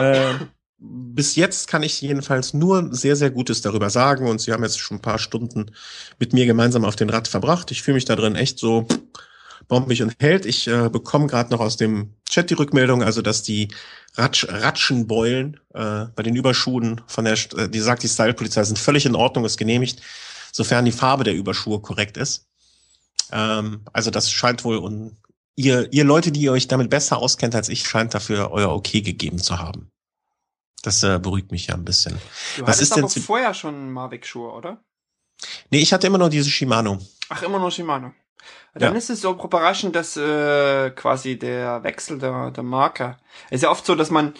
äh, 0.00 0.34
bis 0.78 1.36
jetzt 1.36 1.68
kann 1.68 1.82
ich 1.82 2.00
jedenfalls 2.00 2.52
nur 2.52 2.94
sehr, 2.94 3.16
sehr 3.16 3.30
Gutes 3.30 3.62
darüber 3.62 3.88
sagen 3.88 4.28
und 4.28 4.40
Sie 4.40 4.52
haben 4.52 4.62
jetzt 4.62 4.78
schon 4.78 4.98
ein 4.98 5.02
paar 5.02 5.18
Stunden 5.18 5.70
mit 6.18 6.32
mir 6.32 6.46
gemeinsam 6.46 6.84
auf 6.84 6.96
den 6.96 7.10
Rad 7.10 7.28
verbracht. 7.28 7.70
Ich 7.70 7.82
fühle 7.82 7.94
mich 7.94 8.04
da 8.04 8.16
drin 8.16 8.36
echt 8.36 8.58
so 8.58 8.86
bombig 9.68 10.02
und 10.02 10.14
hält. 10.20 10.44
Ich 10.44 10.68
äh, 10.68 10.90
bekomme 10.90 11.26
gerade 11.26 11.50
noch 11.50 11.60
aus 11.60 11.76
dem 11.76 12.14
Chat 12.28 12.50
die 12.50 12.54
Rückmeldung, 12.54 13.02
also 13.02 13.22
dass 13.22 13.42
die 13.42 13.68
Ratsch, 14.14 14.46
Ratschenbeulen 14.48 15.58
äh, 15.74 16.06
bei 16.14 16.22
den 16.22 16.36
Überschuhen 16.36 17.00
von 17.06 17.24
der, 17.24 17.38
äh, 17.56 17.68
die 17.68 17.80
sagt 17.80 18.02
die 18.02 18.08
Style-Polizei, 18.08 18.62
sind 18.64 18.78
völlig 18.78 19.06
in 19.06 19.16
Ordnung, 19.16 19.44
ist 19.44 19.56
genehmigt, 19.56 20.02
sofern 20.52 20.84
die 20.84 20.92
Farbe 20.92 21.24
der 21.24 21.34
Überschuhe 21.34 21.80
korrekt 21.80 22.16
ist. 22.16 22.46
Ähm, 23.32 23.80
also 23.92 24.10
das 24.10 24.30
scheint 24.30 24.62
wohl 24.64 24.76
und 24.76 25.16
ihr, 25.56 25.92
ihr 25.92 26.04
Leute, 26.04 26.32
die 26.32 26.50
euch 26.50 26.68
damit 26.68 26.90
besser 26.90 27.18
auskennt 27.18 27.54
als 27.54 27.68
ich, 27.68 27.88
scheint 27.88 28.14
dafür 28.14 28.50
euer 28.52 28.70
Okay 28.70 29.00
gegeben 29.00 29.38
zu 29.38 29.58
haben. 29.58 29.90
Das 30.82 31.02
äh, 31.02 31.18
beruhigt 31.18 31.50
mich 31.50 31.66
ja 31.68 31.74
ein 31.74 31.84
bisschen. 31.84 32.18
Du 32.56 32.66
Was 32.66 32.80
ist 32.80 32.92
aber 32.92 33.08
denn 33.08 33.22
vorher 33.22 33.54
schon 33.54 33.92
Mavic-Schuhe, 33.92 34.52
oder? 34.52 34.84
Nee, 35.70 35.78
ich 35.78 35.92
hatte 35.92 36.06
immer 36.06 36.18
nur 36.18 36.30
diese 36.30 36.50
Shimano. 36.50 36.98
Ach, 37.28 37.42
immer 37.42 37.58
nur 37.58 37.70
Shimano. 37.70 38.12
Dann 38.74 38.92
ja. 38.92 38.98
ist 38.98 39.10
es 39.10 39.22
so 39.22 39.32
überraschend, 39.32 39.96
dass 39.96 40.16
äh, 40.16 40.90
quasi 40.90 41.38
der 41.38 41.82
Wechsel 41.82 42.18
der, 42.18 42.50
der 42.50 42.62
Marke. 42.62 43.16
Es 43.48 43.56
ist 43.56 43.62
ja 43.62 43.70
oft 43.70 43.86
so, 43.86 43.94
dass 43.94 44.10
man 44.10 44.34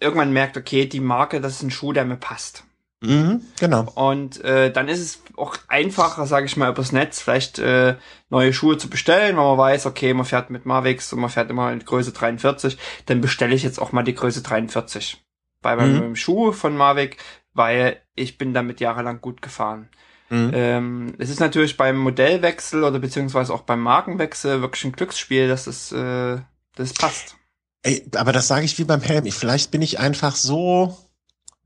irgendwann 0.00 0.32
merkt, 0.32 0.56
okay, 0.56 0.86
die 0.86 1.00
Marke, 1.00 1.40
das 1.40 1.54
ist 1.54 1.62
ein 1.62 1.70
Schuh, 1.70 1.92
der 1.92 2.04
mir 2.04 2.16
passt. 2.16 2.64
Mhm, 3.00 3.42
genau. 3.60 3.82
Und 3.94 4.42
äh, 4.42 4.72
dann 4.72 4.88
ist 4.88 5.00
es 5.00 5.22
auch 5.36 5.56
einfacher, 5.68 6.26
sage 6.26 6.46
ich 6.46 6.56
mal, 6.56 6.70
übers 6.70 6.92
Netz 6.92 7.20
vielleicht 7.20 7.58
äh, 7.58 7.96
neue 8.30 8.54
Schuhe 8.54 8.78
zu 8.78 8.88
bestellen, 8.88 9.36
weil 9.36 9.44
man 9.44 9.58
weiß, 9.58 9.86
okay, 9.86 10.14
man 10.14 10.24
fährt 10.24 10.48
mit 10.48 10.64
Mavics 10.64 11.12
und 11.12 11.20
man 11.20 11.28
fährt 11.28 11.50
immer 11.50 11.70
in 11.70 11.84
Größe 11.84 12.12
43, 12.12 12.78
dann 13.06 13.20
bestelle 13.20 13.54
ich 13.54 13.62
jetzt 13.62 13.78
auch 13.78 13.92
mal 13.92 14.04
die 14.04 14.14
Größe 14.14 14.42
43 14.42 15.23
bei 15.64 15.74
meinem 15.74 16.10
mhm. 16.10 16.16
Schuh 16.16 16.52
von 16.52 16.76
Mavic, 16.76 17.16
weil 17.54 18.00
ich 18.14 18.38
bin 18.38 18.54
damit 18.54 18.80
jahrelang 18.80 19.20
gut 19.20 19.42
gefahren. 19.42 19.88
Mhm. 20.30 20.50
Ähm, 20.54 21.14
es 21.18 21.30
ist 21.30 21.40
natürlich 21.40 21.76
beim 21.76 21.96
Modellwechsel 21.96 22.84
oder 22.84 23.00
beziehungsweise 23.00 23.52
auch 23.52 23.62
beim 23.62 23.80
Markenwechsel 23.80 24.60
wirklich 24.60 24.84
ein 24.84 24.92
Glücksspiel, 24.92 25.48
dass 25.48 25.66
es 25.66 25.90
äh, 25.90 26.38
das 26.76 26.92
passt. 26.92 27.36
Ey, 27.82 28.06
aber 28.14 28.32
das 28.32 28.46
sage 28.46 28.64
ich 28.64 28.78
wie 28.78 28.84
beim 28.84 29.00
Helm. 29.00 29.30
Vielleicht 29.30 29.70
bin 29.70 29.82
ich 29.82 29.98
einfach 29.98 30.36
so 30.36 30.96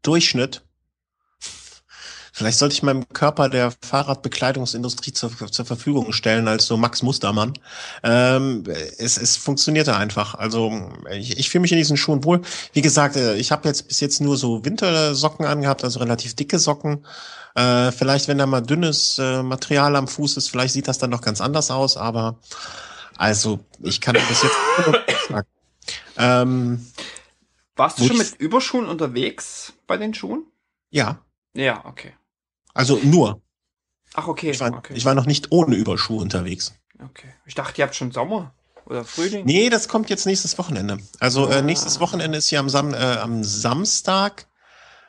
Durchschnitt 0.03 0.63
Vielleicht 2.39 2.59
sollte 2.59 2.73
ich 2.75 2.85
meinem 2.85 3.09
Körper 3.09 3.49
der 3.49 3.73
Fahrradbekleidungsindustrie 3.83 5.13
zur, 5.13 5.37
zur 5.51 5.65
Verfügung 5.65 6.13
stellen 6.13 6.47
als 6.47 6.67
so 6.67 6.77
Max 6.77 7.03
Mustermann. 7.03 7.55
Ähm, 8.05 8.63
es, 8.97 9.19
es 9.19 9.37
funktionierte 9.37 9.97
einfach. 9.97 10.37
Also 10.37 10.89
ich, 11.11 11.37
ich 11.37 11.51
fühle 11.51 11.63
mich 11.63 11.73
in 11.73 11.79
diesen 11.79 11.97
Schuhen 11.97 12.23
wohl. 12.23 12.43
Wie 12.75 12.81
gesagt, 12.81 13.17
äh, 13.17 13.35
ich 13.35 13.51
habe 13.51 13.67
jetzt 13.67 13.89
bis 13.89 13.99
jetzt 13.99 14.21
nur 14.21 14.37
so 14.37 14.65
Wintersocken 14.65 15.47
angehabt, 15.47 15.83
also 15.83 15.99
relativ 15.99 16.37
dicke 16.37 16.61
Socken. 16.61 17.05
Äh, 17.57 17.91
vielleicht, 17.91 18.29
wenn 18.29 18.39
da 18.39 18.47
mal 18.47 18.61
dünnes 18.61 19.19
äh, 19.19 19.43
Material 19.43 19.97
am 19.97 20.07
Fuß 20.07 20.37
ist, 20.37 20.49
vielleicht 20.49 20.75
sieht 20.75 20.87
das 20.87 20.99
dann 20.99 21.11
noch 21.11 21.23
ganz 21.23 21.41
anders 21.41 21.73
aus. 21.73 21.97
Aber 21.97 22.39
also 23.17 23.59
ich 23.83 24.01
kann 24.01 24.15
das 24.15 24.45
jetzt 24.45 25.27
sagen. 25.29 25.49
Ähm, 26.17 26.87
Warst 27.75 27.99
du 27.99 28.05
schon 28.05 28.19
mit 28.19 28.37
Überschuhen 28.39 28.87
unterwegs 28.87 29.73
bei 29.89 29.97
den 29.97 30.15
Schuhen? 30.15 30.47
Ja. 30.91 31.19
Ja, 31.55 31.85
okay. 31.85 32.13
Also 32.79 33.01
nur. 33.03 33.43
Ach, 34.15 34.29
okay. 34.29 34.53
Ich 34.53 34.61
war, 34.61 34.73
okay. 34.73 34.95
ich 34.95 35.05
war 35.05 35.17
noch 35.17 35.27
nicht 35.27 35.51
ohne 35.51 35.75
Überschuhe 35.75 36.23
unterwegs. 36.23 36.75
Okay. 37.05 37.27
Ich 37.45 37.57
dachte, 37.57 37.81
ihr 37.81 37.85
habt 37.85 37.97
schon 37.97 38.13
Sommer 38.13 38.55
oder 38.87 39.05
Frühling. 39.05 39.45
Nee, 39.45 39.69
das 39.69 39.89
kommt 39.89 40.11
jetzt 40.11 40.27
nächstes 40.27 40.59
Wochenende. 40.59 40.99
Also 41.19 41.49
äh, 41.49 41.55
ah. 41.55 41.59
äh, 41.59 41.63
nächstes 41.63 41.99
Wochenende 41.99 42.39
ist 42.39 42.47
hier 42.49 42.61
am, 42.61 42.69
Sam 42.69 42.95
äh, 42.95 42.97
am 42.97 43.43
Samstag 43.43 44.47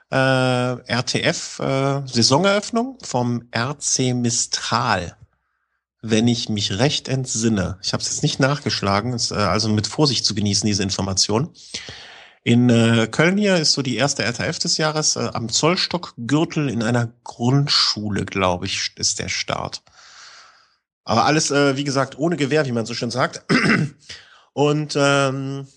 äh, 0.10 0.16
RTF 0.16 1.60
äh, 1.60 2.08
Saisoneröffnung 2.08 2.98
vom 3.04 3.48
RC 3.56 4.16
Mistral. 4.16 5.16
Wenn 6.02 6.28
ich 6.28 6.50
mich 6.50 6.80
recht 6.80 7.08
entsinne. 7.08 7.78
Ich 7.84 7.94
habe 7.94 8.02
es 8.02 8.10
jetzt 8.10 8.24
nicht 8.24 8.40
nachgeschlagen, 8.40 9.14
ist, 9.14 9.30
äh, 9.30 9.36
also 9.36 9.70
mit 9.70 9.86
Vorsicht 9.86 10.26
zu 10.26 10.34
genießen, 10.34 10.66
diese 10.66 10.82
Information. 10.82 11.54
In 12.44 12.70
äh, 12.70 13.08
Köln 13.12 13.38
hier 13.38 13.58
ist 13.58 13.74
so 13.74 13.82
die 13.82 13.98
erste 13.98 14.24
RTF 14.24 14.60
des 14.60 14.78
Jahres 14.78 15.16
äh, 15.16 15.30
am 15.34 15.50
Zollstockgürtel 15.50 16.70
in 16.70 16.84
einer 16.84 17.12
Grundschule, 17.24 18.26
glaube 18.26 18.66
ich, 18.66 18.92
ist 18.96 19.20
der 19.20 19.30
Start. 19.30 19.84
Aber 21.04 21.26
alles, 21.26 21.52
äh, 21.52 21.76
wie 21.76 21.84
gesagt, 21.84 22.18
ohne 22.18 22.38
Gewehr, 22.38 22.66
wie 22.66 22.72
man 22.72 22.86
so 22.86 22.94
schön 22.94 23.12
sagt. 23.12 23.44
Und 24.54 24.96
ähm, 24.96 25.68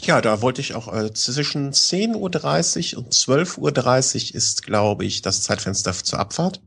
ja, 0.00 0.20
da 0.20 0.42
wollte 0.42 0.60
ich 0.60 0.74
auch 0.74 0.92
äh, 0.92 1.12
zwischen 1.12 1.72
10.30 1.72 2.94
Uhr 2.94 3.02
und 3.02 3.12
12.30 3.12 4.30
Uhr 4.30 4.34
ist, 4.36 4.62
glaube 4.62 5.04
ich, 5.04 5.22
das 5.22 5.42
Zeitfenster 5.42 5.92
zur 5.92 6.18
Abfahrt. 6.18 6.60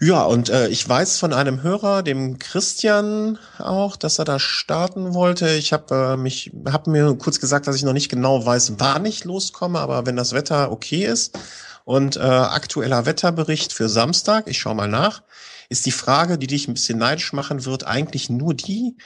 Ja, 0.00 0.22
und 0.24 0.48
äh, 0.48 0.68
ich 0.68 0.88
weiß 0.88 1.18
von 1.18 1.32
einem 1.32 1.62
Hörer, 1.62 2.02
dem 2.02 2.38
Christian 2.38 3.38
auch, 3.58 3.96
dass 3.96 4.18
er 4.18 4.24
da 4.24 4.38
starten 4.38 5.14
wollte. 5.14 5.50
Ich 5.50 5.72
habe 5.72 6.12
äh, 6.14 6.16
mich, 6.16 6.52
habe 6.66 6.90
mir 6.90 7.14
kurz 7.14 7.40
gesagt, 7.40 7.66
dass 7.66 7.76
ich 7.76 7.82
noch 7.82 7.92
nicht 7.92 8.08
genau 8.08 8.44
weiß, 8.44 8.74
wann 8.78 9.04
ich 9.04 9.24
loskomme, 9.24 9.78
aber 9.78 10.06
wenn 10.06 10.16
das 10.16 10.32
Wetter 10.32 10.72
okay 10.72 11.04
ist 11.04 11.38
und 11.84 12.16
äh, 12.16 12.20
aktueller 12.20 13.06
Wetterbericht 13.06 13.72
für 13.72 13.88
Samstag, 13.88 14.48
ich 14.48 14.58
schaue 14.58 14.74
mal 14.74 14.88
nach, 14.88 15.22
ist 15.68 15.86
die 15.86 15.92
Frage, 15.92 16.38
die 16.38 16.46
dich 16.46 16.66
ein 16.66 16.74
bisschen 16.74 16.98
neidisch 16.98 17.32
machen 17.32 17.64
wird, 17.64 17.86
eigentlich 17.86 18.30
nur 18.30 18.54
die, 18.54 18.96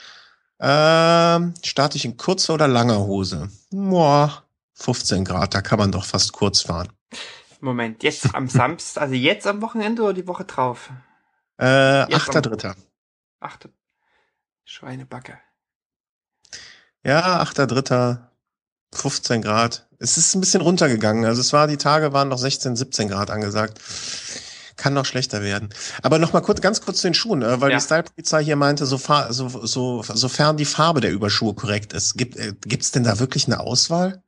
äh, 0.59 1.39
starte 1.63 1.97
ich 1.97 2.05
in 2.05 2.17
kurzer 2.17 2.53
oder 2.53 2.67
langer 2.67 2.99
Hose? 2.99 3.49
Boah, 3.71 4.43
15 4.75 5.25
Grad, 5.25 5.53
da 5.53 5.61
kann 5.61 5.79
man 5.79 5.91
doch 5.91 6.05
fast 6.05 6.31
kurz 6.31 6.61
fahren. 6.61 6.89
Moment, 7.65 8.03
jetzt 8.03 8.33
am 8.33 8.47
Samstag, 8.47 9.01
also 9.03 9.15
jetzt 9.15 9.45
am 9.47 9.61
Wochenende 9.61 10.03
oder 10.03 10.13
die 10.13 10.27
Woche 10.27 10.45
drauf? 10.45 10.89
Äh, 11.57 11.65
8.3. 11.65 12.75
Achte. 13.39 13.69
Schweinebacke. 14.63 15.37
Ja, 17.03 17.41
8.3. 17.43 18.19
15 18.93 19.41
Grad. 19.41 19.87
Es 19.99 20.17
ist 20.17 20.35
ein 20.35 20.39
bisschen 20.41 20.61
runtergegangen. 20.61 21.25
Also 21.25 21.41
es 21.41 21.51
war, 21.53 21.67
die 21.67 21.77
Tage 21.77 22.13
waren 22.13 22.29
noch 22.29 22.37
16, 22.37 22.75
17 22.75 23.09
Grad 23.09 23.29
angesagt. 23.29 23.79
Kann 24.77 24.93
noch 24.93 25.05
schlechter 25.05 25.41
werden. 25.41 25.69
Aber 26.01 26.19
noch 26.19 26.33
mal 26.33 26.41
kurz, 26.41 26.61
ganz 26.61 26.81
kurz 26.81 26.99
zu 27.01 27.07
den 27.07 27.13
Schuhen, 27.13 27.41
äh, 27.41 27.61
weil 27.61 27.71
Ja. 27.71 27.77
die 27.77 27.83
Style-Polizei 27.83 28.43
hier 28.43 28.55
meinte, 28.57 28.85
so, 28.85 28.97
so, 28.97 29.65
so, 29.65 30.03
sofern 30.03 30.57
die 30.57 30.65
Farbe 30.65 31.01
der 31.01 31.11
Überschuhe 31.11 31.53
korrekt 31.53 31.93
ist. 31.93 32.17
Gibt 32.17 32.35
äh, 32.35 32.53
gibt's 32.61 32.91
denn 32.91 33.03
da 33.03 33.19
wirklich 33.19 33.47
eine 33.47 33.59
Auswahl? 33.61 34.21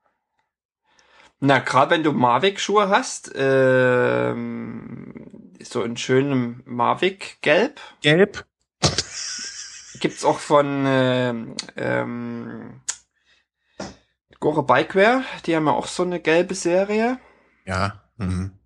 Na, 1.40 1.60
gerade 1.60 1.92
wenn 1.92 2.04
du 2.04 2.14
Mavic-Schuhe 2.14 2.90
hast, 2.90 3.32
ähm, 3.36 5.14
so 5.62 5.84
in 5.84 5.96
schönem 5.96 6.64
Mavic-Gelb, 6.66 7.80
Gelb? 8.02 8.46
gibt's 10.00 10.26
auch 10.26 10.40
von 10.40 10.86
ähm, 10.88 11.56
ähm, 11.76 12.82
Gore 14.40 14.64
Bikewear, 14.64 15.24
die 15.46 15.56
haben 15.56 15.68
ja 15.68 15.74
auch 15.74 15.88
so 15.88 16.04
eine 16.04 16.20
gelbe 16.20 16.56
Serie. 16.56 17.20
Ja. 17.66 18.04
Mhm. 18.18 18.58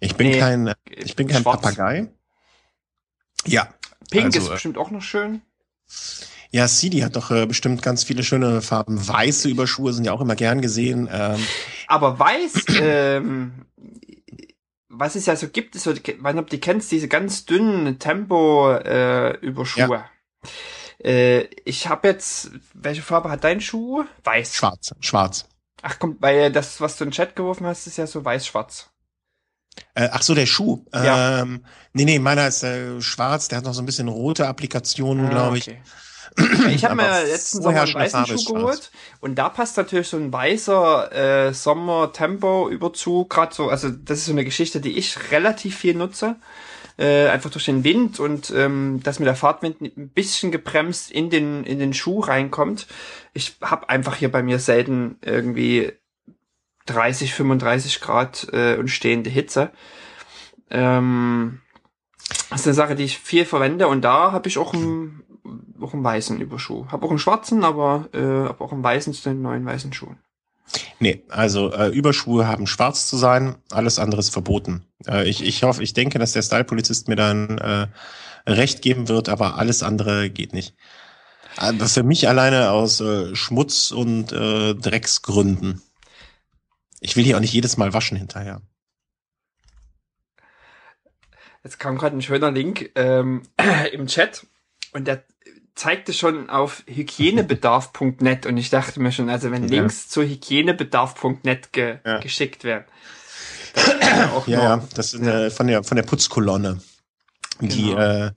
Ich 0.00 0.16
bin 0.16 0.28
Nee, 0.28 0.38
kein, 0.38 0.74
ich 0.90 1.16
bin 1.16 1.28
kein 1.28 1.42
Schwarz. 1.42 1.62
Papagei. 1.62 2.08
Ja. 3.46 3.68
Pink 4.10 4.26
Also, 4.26 4.38
ist 4.38 4.48
äh, 4.48 4.52
bestimmt 4.52 4.78
auch 4.78 4.90
noch 4.90 5.02
schön. 5.02 5.42
Ja, 6.52 6.68
CD 6.68 7.02
hat 7.02 7.16
doch 7.16 7.30
äh, 7.30 7.46
bestimmt 7.46 7.80
ganz 7.82 8.04
viele 8.04 8.22
schöne 8.22 8.60
Farben. 8.60 9.08
Weiße 9.08 9.48
Überschuhe 9.48 9.94
sind 9.94 10.04
ja 10.04 10.12
auch 10.12 10.20
immer 10.20 10.36
gern 10.36 10.60
gesehen. 10.60 11.08
Ähm, 11.10 11.42
Aber 11.88 12.18
weiß, 12.18 12.52
ähm, 12.80 13.64
was 14.90 15.16
es 15.16 15.24
ja 15.24 15.34
so 15.34 15.48
gibt, 15.48 15.74
ist 15.74 15.84
so, 15.84 15.92
ich 15.92 16.06
weiß 16.06 16.34
nicht, 16.34 16.42
ob 16.42 16.50
du 16.50 16.56
die 16.56 16.60
kennst, 16.60 16.92
diese 16.92 17.08
ganz 17.08 17.46
dünnen 17.46 17.98
Tempo-Überschuhe. 17.98 20.04
Äh, 21.02 21.44
ich 21.64 21.88
habe 21.88 22.08
jetzt, 22.08 22.50
welche 22.74 23.00
Farbe 23.00 23.30
hat 23.30 23.44
dein 23.44 23.62
Schuh? 23.62 24.04
Weiß. 24.22 24.54
schwarz, 24.54 24.94
schwarz. 25.00 25.48
Ach 25.80 25.98
komm, 25.98 26.18
weil 26.20 26.52
das, 26.52 26.82
was 26.82 26.98
du 26.98 27.04
in 27.04 27.10
den 27.10 27.14
Chat 27.14 27.34
geworfen 27.34 27.66
hast, 27.66 27.86
ist 27.86 27.96
ja 27.96 28.06
so 28.06 28.22
weiß-schwarz. 28.24 28.90
Äh, 29.94 30.08
ach 30.12 30.22
so, 30.22 30.34
der 30.34 30.46
Schuh. 30.46 30.84
Ja. 30.92 31.40
Ähm, 31.40 31.64
nee, 31.94 32.04
nee, 32.04 32.18
meiner 32.18 32.46
ist 32.46 32.62
äh, 32.62 33.00
schwarz. 33.00 33.48
Der 33.48 33.58
hat 33.58 33.64
noch 33.64 33.72
so 33.72 33.82
ein 33.82 33.86
bisschen 33.86 34.08
rote 34.08 34.46
Applikationen, 34.46 35.30
glaube 35.30 35.58
ich. 35.58 35.68
Ah, 35.68 35.72
okay. 35.72 35.82
Ich 36.70 36.84
habe 36.84 36.96
mir 36.96 37.24
letzten 37.24 37.62
Sommer 37.62 37.82
einen 37.82 37.94
weißen 37.94 38.24
Farbe 38.24 38.38
Schuh 38.38 38.54
geholt 38.54 38.90
und 39.20 39.36
da 39.36 39.48
passt 39.48 39.76
natürlich 39.76 40.08
so 40.08 40.16
ein 40.16 40.32
weißer 40.32 41.48
äh, 41.48 41.54
Sommer-Tempo-Überzug 41.54 43.28
gerade 43.28 43.54
so, 43.54 43.68
also 43.68 43.90
das 43.90 44.18
ist 44.18 44.26
so 44.26 44.32
eine 44.32 44.44
Geschichte, 44.44 44.80
die 44.80 44.96
ich 44.96 45.30
relativ 45.30 45.76
viel 45.76 45.94
nutze, 45.94 46.36
äh, 46.98 47.28
einfach 47.28 47.50
durch 47.50 47.64
den 47.66 47.84
Wind 47.84 48.20
und 48.20 48.50
ähm, 48.50 49.00
dass 49.02 49.18
mir 49.18 49.26
der 49.26 49.36
Fahrtwind 49.36 49.80
ein 49.80 50.08
bisschen 50.10 50.52
gebremst 50.52 51.10
in 51.10 51.30
den 51.30 51.64
in 51.64 51.78
den 51.78 51.94
Schuh 51.94 52.20
reinkommt. 52.20 52.86
Ich 53.34 53.56
habe 53.60 53.88
einfach 53.88 54.16
hier 54.16 54.30
bei 54.30 54.42
mir 54.42 54.58
selten 54.58 55.18
irgendwie 55.22 55.92
30, 56.86 57.34
35 57.34 58.00
Grad 58.00 58.48
äh, 58.52 58.76
und 58.76 58.88
stehende 58.88 59.30
Hitze. 59.30 59.70
Ähm, 60.70 61.60
das 62.50 62.60
ist 62.60 62.66
eine 62.66 62.74
Sache, 62.74 62.96
die 62.96 63.04
ich 63.04 63.18
viel 63.18 63.44
verwende 63.44 63.88
und 63.88 64.02
da 64.02 64.32
habe 64.32 64.48
ich 64.48 64.58
auch 64.58 64.74
einen, 64.74 65.22
auch 65.80 65.92
einen 65.92 66.04
weißen 66.04 66.40
Überschuh. 66.40 66.86
Habe 66.88 67.06
auch 67.06 67.10
einen 67.10 67.18
schwarzen, 67.18 67.64
aber 67.64 68.08
äh, 68.12 68.18
habe 68.48 68.60
auch 68.62 68.72
einen 68.72 68.84
weißen 68.84 69.12
zu 69.12 69.28
den 69.28 69.42
neuen 69.42 69.64
weißen 69.64 69.92
Schuhen. 69.92 70.18
Nee, 71.00 71.24
also 71.28 71.72
äh, 71.72 71.88
Überschuhe 71.88 72.46
haben 72.46 72.66
schwarz 72.66 73.08
zu 73.08 73.16
sein, 73.16 73.56
alles 73.70 73.98
andere 73.98 74.20
ist 74.20 74.30
verboten. 74.30 74.86
Äh, 75.06 75.28
ich, 75.28 75.42
ich 75.44 75.62
hoffe, 75.64 75.82
ich 75.82 75.94
denke, 75.94 76.18
dass 76.18 76.32
der 76.32 76.42
Style-Polizist 76.42 77.08
mir 77.08 77.16
dann 77.16 77.58
äh, 77.58 77.88
recht 78.46 78.82
geben 78.82 79.08
wird, 79.08 79.28
aber 79.28 79.56
alles 79.56 79.82
andere 79.82 80.30
geht 80.30 80.52
nicht. 80.52 80.74
Aber 81.56 81.86
für 81.86 82.02
mich 82.02 82.28
alleine 82.28 82.70
aus 82.70 83.00
äh, 83.00 83.34
Schmutz 83.34 83.90
und 83.90 84.32
äh, 84.32 84.74
Drecksgründen. 84.74 85.82
Ich 87.00 87.16
will 87.16 87.24
hier 87.24 87.36
auch 87.36 87.40
nicht 87.40 87.52
jedes 87.52 87.76
Mal 87.76 87.92
waschen 87.92 88.16
hinterher. 88.16 88.62
Jetzt 91.64 91.78
kam 91.78 91.98
gerade 91.98 92.16
ein 92.16 92.22
schöner 92.22 92.50
Link 92.50 92.90
ähm, 92.94 93.42
im 93.92 94.06
Chat 94.06 94.46
und 94.92 95.06
der 95.06 95.24
zeigte 95.74 96.12
schon 96.12 96.50
auf 96.50 96.82
hygienebedarf.net 96.86 98.46
und 98.46 98.56
ich 98.56 98.70
dachte 98.70 99.00
mir 99.00 99.12
schon, 99.12 99.28
also 99.30 99.50
wenn 99.50 99.64
Ja. 99.64 99.80
Links 99.80 100.08
zu 100.08 100.22
hygienebedarf.net 100.22 101.72
ge 101.72 101.98
Ja. 102.04 102.18
geschickt 102.18 102.64
werden. 102.64 102.84
ja 104.02 104.30
auch 104.32 104.46
Ja, 104.46 104.62
ja, 104.62 104.88
das 104.94 105.14
ist 105.14 105.22
äh, 105.22 105.50
von 105.50 105.66
der 105.66 105.82
von 105.84 105.96
der 105.96 106.04
Putzkolonne. 106.04 106.80
Die, 107.60 107.90
Genau. 107.90 107.98
äh, 107.98 108.30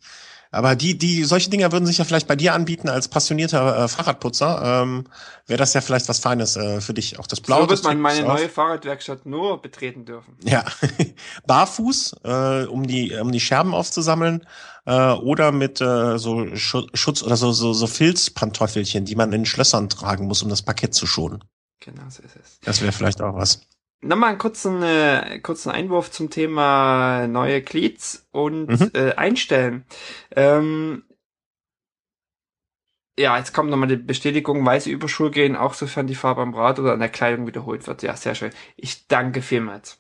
aber 0.56 0.76
die, 0.76 0.98
die, 0.98 1.23
solche 1.26 1.49
Dinger 1.49 1.72
würden 1.72 1.86
sich 1.86 1.98
ja 1.98 2.06
vielleicht 2.06 2.27
bei 2.27 2.36
dir 2.36 2.53
anbieten 2.53 2.88
als 2.88 3.07
passionierter 3.10 3.84
äh, 3.84 3.88
Fahrradputzer. 3.88 4.84
Ähm, 4.84 5.06
Wäre 5.48 5.57
das 5.57 5.73
ja 5.73 5.82
vielleicht 5.82 6.07
was 6.07 6.19
Feines 6.19 6.56
äh, 6.56 6.82
für 6.82 6.94
dich. 6.94 7.19
Auch 7.19 7.27
das 7.27 7.41
Blau. 7.41 7.64
So 7.64 7.69
wird 7.69 7.84
man 7.84 7.99
meine 7.99 8.26
auf. 8.26 8.40
neue 8.40 8.49
Fahrradwerkstatt 8.49 9.26
nur 9.26 9.61
betreten 9.61 10.06
dürfen. 10.06 10.38
Ja, 10.44 10.64
barfuß, 11.48 12.15
äh, 12.23 12.64
um 12.65 12.88
die 12.88 13.14
um 13.14 13.32
die 13.32 13.40
Scherben 13.40 13.73
aufzusammeln 13.73 14.45
äh, 14.86 15.11
oder 15.11 15.52
mit 15.52 15.82
äh, 15.82 16.18
so 16.18 16.56
Schu 16.56 16.88
Schutz 16.94 17.22
oder 17.22 17.36
so 17.36 17.52
so 17.52 17.73
so 17.73 17.86
Filzpantoffelchen, 17.86 19.06
die 19.06 19.15
man 19.15 19.34
in 19.34 19.45
Schlössern 19.45 19.90
tragen 19.90 20.26
muss, 20.27 20.41
um 20.41 20.49
das 20.49 20.61
Parkett 20.61 20.94
zu 20.94 21.06
schonen. 21.06 21.44
Genau 21.82 22.03
so 22.10 22.23
ist 22.23 22.36
es. 22.38 22.60
Das 22.61 22.82
wäre 22.82 22.94
vielleicht 22.94 23.22
auch 23.22 23.36
was. 23.36 23.61
Nochmal 24.06 24.30
einen 24.30 24.38
kurzen, 24.38 24.84
äh, 24.84 25.40
kurzen 25.40 25.72
Einwurf 25.72 26.11
zum 26.11 26.30
Thema 26.30 27.26
neue 27.27 27.64
Cleats 27.64 28.27
und 28.32 28.68
Mhm. 28.68 28.91
äh, 28.94 29.14
Einstellen. 29.15 29.84
Ähm, 30.36 31.03
ja, 33.18 33.36
jetzt 33.38 33.53
kommt 33.53 33.69
nochmal 33.72 33.88
die 33.88 33.95
Bestätigung, 33.95 34.64
weiße 34.65 34.90
Überschuhe 34.91 35.32
gehen, 35.32 35.56
auch 35.56 35.73
sofern 35.73 36.06
die 36.06 36.15
Farbe 36.15 36.41
am 36.41 36.53
Rad 36.53 36.80
oder 36.80 36.94
an 36.94 36.99
der 36.99 37.10
Kleidung 37.10 37.48
wiederholt 37.48 37.88
wird. 37.88 38.03
Ja, 38.03 38.15
sehr 38.15 38.36
schön. 38.36 38.52
Ich 38.76 39.07
danke 39.07 39.41
vielmals. 39.41 39.99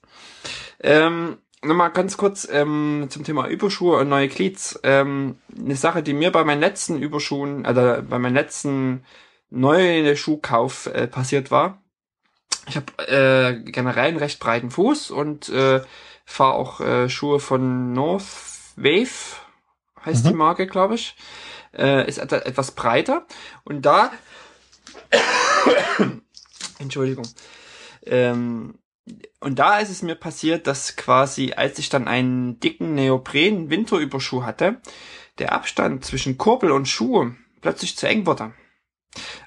Ähm, 0.81 1.37
nochmal 1.63 1.91
ganz 1.91 2.17
kurz 2.17 2.47
ähm, 2.51 3.07
zum 3.09 3.23
Thema 3.23 3.47
Überschuhe 3.47 3.97
und 3.99 4.09
neue 4.09 4.27
Cleats. 4.29 4.79
Ähm, 4.83 5.39
eine 5.57 5.75
Sache, 5.77 6.03
die 6.03 6.13
mir 6.13 6.31
bei 6.31 6.43
meinen 6.43 6.59
letzten 6.61 7.01
Überschuhen, 7.01 7.65
also 7.65 8.03
bei 8.03 8.19
meinem 8.19 8.35
letzten 8.35 9.03
neuen 9.49 10.15
Schuhkauf 10.15 10.87
äh, 10.87 11.07
passiert 11.07 11.49
war. 11.49 11.81
Ich 12.67 12.75
habe 12.75 13.07
äh, 13.07 13.61
generell 13.71 14.07
einen 14.09 14.17
recht 14.17 14.39
breiten 14.39 14.71
Fuß 14.71 15.11
und 15.11 15.49
äh, 15.49 15.81
fahre 16.25 16.53
auch 16.55 16.79
äh, 16.81 17.09
Schuhe 17.09 17.39
von 17.39 17.93
North 17.93 18.25
Wave, 18.75 19.37
heißt 20.03 20.25
Mhm. 20.25 20.29
die 20.29 20.33
Marke, 20.33 20.67
glaube 20.67 20.95
ich. 20.95 21.15
Äh, 21.77 22.07
ist 22.07 22.17
et 22.19 22.31
etwas 22.31 22.71
breiter. 22.71 23.25
Und 23.65 23.85
da, 23.85 24.11
Entschuldigung, 26.79 27.27
ähm, 28.05 28.79
und 29.39 29.59
da 29.59 29.79
ist 29.79 29.89
es 29.89 30.01
mir 30.01 30.15
passiert, 30.15 30.65
dass 30.67 30.95
quasi, 30.95 31.53
als 31.55 31.77
ich 31.77 31.89
dann 31.89 32.07
einen 32.07 32.59
dicken 32.59 32.95
Neopren 32.95 33.69
Winterüberschuh 33.69 34.43
hatte, 34.43 34.81
der 35.37 35.53
Abstand 35.53 36.05
zwischen 36.05 36.37
Kurbel 36.37 36.71
und 36.71 36.87
Schuh 36.87 37.31
plötzlich 37.61 37.97
zu 37.97 38.07
eng 38.07 38.25
wurde. 38.25 38.53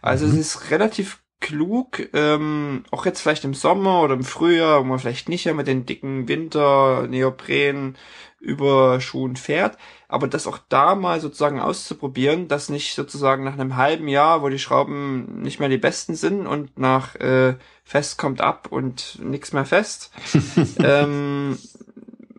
Also 0.02 0.26
Mhm. 0.26 0.32
es 0.32 0.38
ist 0.38 0.70
relativ 0.70 1.20
klug, 1.48 2.10
ähm, 2.12 2.84
auch 2.90 3.06
jetzt 3.06 3.22
vielleicht 3.22 3.44
im 3.44 3.54
Sommer 3.54 4.02
oder 4.02 4.12
im 4.12 4.22
Frühjahr, 4.22 4.80
wo 4.80 4.84
man 4.84 4.98
vielleicht 4.98 5.30
nicht 5.30 5.44
ja 5.44 5.54
mit 5.54 5.66
den 5.66 5.86
dicken 5.86 6.28
Winter 6.28 7.06
Neopren 7.08 7.96
Überschuhen 8.38 9.36
fährt, 9.36 9.78
aber 10.08 10.28
das 10.28 10.46
auch 10.46 10.58
da 10.68 10.94
mal 10.94 11.20
sozusagen 11.20 11.58
auszuprobieren, 11.58 12.48
dass 12.48 12.68
nicht 12.68 12.94
sozusagen 12.94 13.44
nach 13.44 13.54
einem 13.54 13.76
halben 13.76 14.08
Jahr, 14.08 14.42
wo 14.42 14.50
die 14.50 14.58
Schrauben 14.58 15.40
nicht 15.40 15.58
mehr 15.58 15.70
die 15.70 15.78
besten 15.78 16.14
sind 16.14 16.46
und 16.46 16.78
nach 16.78 17.16
äh, 17.16 17.54
fest 17.82 18.18
kommt 18.18 18.42
ab 18.42 18.68
und 18.70 19.18
nichts 19.22 19.54
mehr 19.54 19.64
fest, 19.64 20.12
ähm, 20.84 21.58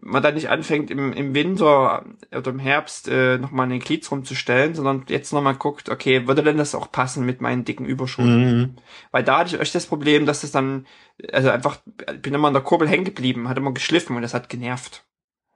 man 0.09 0.23
dann 0.23 0.33
nicht 0.33 0.49
anfängt 0.49 0.91
im, 0.91 1.13
im 1.13 1.33
Winter 1.33 2.05
oder 2.35 2.51
im 2.51 2.59
Herbst 2.59 3.07
äh, 3.07 3.37
nochmal 3.37 3.65
an 3.65 3.69
den 3.69 3.79
Glieds 3.79 4.11
rumzustellen, 4.11 4.75
sondern 4.75 5.05
jetzt 5.07 5.31
nochmal 5.31 5.55
guckt, 5.55 5.89
okay, 5.89 6.27
würde 6.27 6.43
denn 6.43 6.57
das 6.57 6.75
auch 6.75 6.91
passen 6.91 7.25
mit 7.25 7.41
meinen 7.41 7.65
dicken 7.65 7.85
Überschuhen? 7.85 8.59
Mhm. 8.59 8.75
Weil 9.11 9.23
da 9.23 9.39
hatte 9.39 9.55
ich 9.55 9.61
euch 9.61 9.71
das 9.71 9.85
Problem, 9.85 10.25
dass 10.25 10.41
das 10.41 10.51
dann, 10.51 10.85
also 11.31 11.49
einfach, 11.49 11.79
bin 12.21 12.33
immer 12.33 12.47
an 12.47 12.53
der 12.53 12.63
Kurbel 12.63 12.87
hängen 12.87 13.05
geblieben, 13.05 13.49
hat 13.49 13.57
immer 13.57 13.73
geschliffen 13.73 14.15
und 14.15 14.21
das 14.21 14.33
hat 14.33 14.49
genervt. 14.49 15.05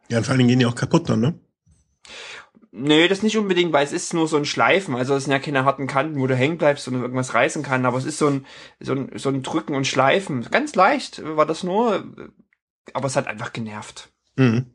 Ja, 0.10 0.18
und 0.18 0.24
vor 0.24 0.32
allen 0.32 0.40
Dingen 0.40 0.50
gehen 0.50 0.60
die 0.60 0.66
auch 0.66 0.76
kaputt 0.76 1.10
dann, 1.10 1.20
ne? 1.20 1.40
Nee, 2.76 3.08
das 3.08 3.22
nicht 3.22 3.38
unbedingt, 3.38 3.72
weil 3.72 3.86
es 3.86 3.92
ist 3.92 4.16
nur 4.16 4.28
so 4.28 4.36
ein 4.36 4.46
Schleifen. 4.46 4.96
Also 4.96 5.14
es 5.16 5.26
sind 5.26 5.32
ja 5.32 5.38
keine 5.38 5.64
harten 5.64 5.86
Kanten, 5.86 6.20
wo 6.20 6.26
du 6.26 6.36
hängen 6.36 6.58
bleibst 6.58 6.88
und 6.88 6.96
irgendwas 6.96 7.36
reißen 7.36 7.62
kann, 7.62 7.86
aber 7.86 8.00
es 8.00 8.06
ist 8.06 8.18
so 8.18 8.28
ein, 8.28 8.48
so 8.80 8.94
ein, 8.94 9.12
so 9.16 9.30
ein 9.30 9.44
Drücken 9.44 9.76
und 9.76 9.86
Schleifen. 9.86 10.42
Ganz 10.50 10.74
leicht 10.74 11.22
war 11.24 11.46
das 11.46 11.64
nur, 11.64 12.04
aber 12.94 13.06
es 13.06 13.16
hat 13.16 13.28
einfach 13.28 13.54
genervt. 13.54 14.13
Mhm. 14.36 14.66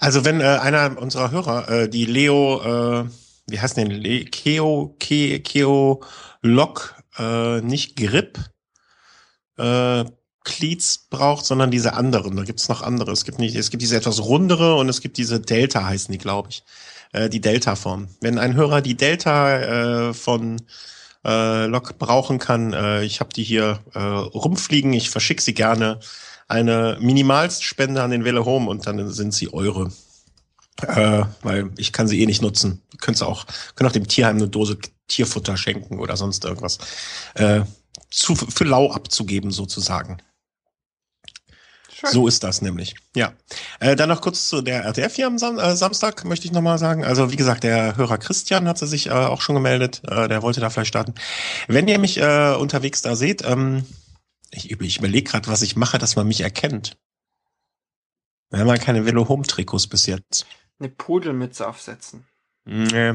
Also 0.00 0.24
wenn 0.24 0.40
äh, 0.40 0.44
einer 0.44 1.00
unserer 1.00 1.30
Hörer 1.30 1.68
äh, 1.68 1.88
die 1.88 2.06
Leo, 2.06 3.04
äh, 3.04 3.08
wie 3.46 3.60
heißt 3.60 3.76
denn, 3.76 4.02
Keo, 4.30 4.96
Ke, 4.98 5.40
Keo 5.40 6.02
Lock, 6.42 6.94
äh, 7.18 7.60
nicht 7.60 7.96
Grip, 7.96 8.38
äh, 9.56 10.04
Cleats 10.44 11.08
braucht, 11.10 11.44
sondern 11.44 11.70
diese 11.70 11.92
anderen. 11.92 12.36
Da 12.36 12.44
gibt's 12.44 12.68
noch 12.68 12.82
andere. 12.82 13.12
Es 13.12 13.24
gibt 13.24 13.38
nicht, 13.38 13.54
es 13.54 13.70
gibt 13.70 13.82
diese 13.82 13.96
etwas 13.96 14.20
rundere 14.24 14.76
und 14.76 14.88
es 14.88 15.00
gibt 15.00 15.18
diese 15.18 15.40
Delta 15.40 15.84
heißen 15.84 16.10
die, 16.10 16.18
glaube 16.18 16.48
ich. 16.50 16.64
Äh, 17.12 17.28
die 17.28 17.40
Delta-Form. 17.40 18.08
Wenn 18.20 18.38
ein 18.38 18.54
Hörer 18.54 18.80
die 18.80 18.96
Delta 18.96 20.08
äh, 20.08 20.14
von 20.14 20.56
äh, 21.24 21.66
Lok 21.66 21.98
brauchen 21.98 22.38
kann, 22.38 22.72
äh, 22.72 23.04
ich 23.04 23.20
habe 23.20 23.32
die 23.32 23.44
hier 23.44 23.80
äh, 23.94 23.98
rumfliegen, 23.98 24.92
ich 24.92 25.10
verschicke 25.10 25.42
sie 25.42 25.54
gerne. 25.54 26.00
Eine 26.48 26.96
Minimalspende 27.00 28.02
an 28.02 28.10
den 28.10 28.24
Welle 28.24 28.44
Home 28.44 28.68
und 28.68 28.86
dann 28.86 29.10
sind 29.10 29.34
sie 29.34 29.52
eure. 29.52 29.92
Äh, 30.82 31.24
weil 31.42 31.70
ich 31.76 31.92
kann 31.92 32.08
sie 32.08 32.22
eh 32.22 32.26
nicht 32.26 32.40
nutzen. 32.40 32.82
Ihr 32.92 32.98
könnt 32.98 33.20
auch, 33.22 33.46
könnt 33.74 33.88
auch 33.88 33.92
dem 33.92 34.06
Tierheim 34.06 34.36
eine 34.36 34.48
Dose 34.48 34.78
Tierfutter 35.08 35.56
schenken 35.56 35.98
oder 35.98 36.16
sonst 36.16 36.44
irgendwas. 36.44 36.78
Äh, 37.34 37.62
zu, 38.10 38.34
für 38.34 38.64
lau 38.64 38.92
abzugeben 38.92 39.50
sozusagen. 39.50 40.18
Schön. 41.98 42.12
So 42.12 42.28
ist 42.28 42.44
das 42.44 42.62
nämlich. 42.62 42.94
Ja. 43.16 43.32
Äh, 43.80 43.96
dann 43.96 44.08
noch 44.08 44.20
kurz 44.20 44.48
zu 44.48 44.62
der 44.62 44.84
RTF 44.84 45.16
hier 45.16 45.26
am 45.26 45.36
Sam 45.36 45.58
äh, 45.58 45.74
Samstag, 45.74 46.24
möchte 46.24 46.46
ich 46.46 46.52
nochmal 46.52 46.78
sagen. 46.78 47.04
Also 47.04 47.32
wie 47.32 47.36
gesagt, 47.36 47.64
der 47.64 47.96
Hörer 47.96 48.18
Christian 48.18 48.68
hat 48.68 48.78
sich 48.78 49.08
äh, 49.08 49.10
auch 49.10 49.40
schon 49.40 49.56
gemeldet. 49.56 50.02
Äh, 50.08 50.28
der 50.28 50.42
wollte 50.42 50.60
da 50.60 50.70
vielleicht 50.70 50.88
starten. 50.88 51.14
Wenn 51.66 51.88
ihr 51.88 51.98
mich 51.98 52.18
äh, 52.18 52.54
unterwegs 52.54 53.02
da 53.02 53.16
seht, 53.16 53.42
ähm, 53.44 53.84
ich, 54.50 54.70
ich 54.70 54.98
überlege 54.98 55.30
gerade, 55.30 55.48
was 55.48 55.62
ich 55.62 55.76
mache, 55.76 55.98
dass 55.98 56.16
man 56.16 56.28
mich 56.28 56.40
erkennt. 56.40 56.96
Wir 58.50 58.60
haben 58.60 58.68
ja 58.68 58.78
keine 58.78 59.04
Velo-Home-Trikots 59.04 59.88
bis 59.88 60.06
jetzt. 60.06 60.46
Eine 60.78 60.88
Pudelmütze 60.88 61.68
aufsetzen. 61.68 62.26
Nee. 62.64 63.12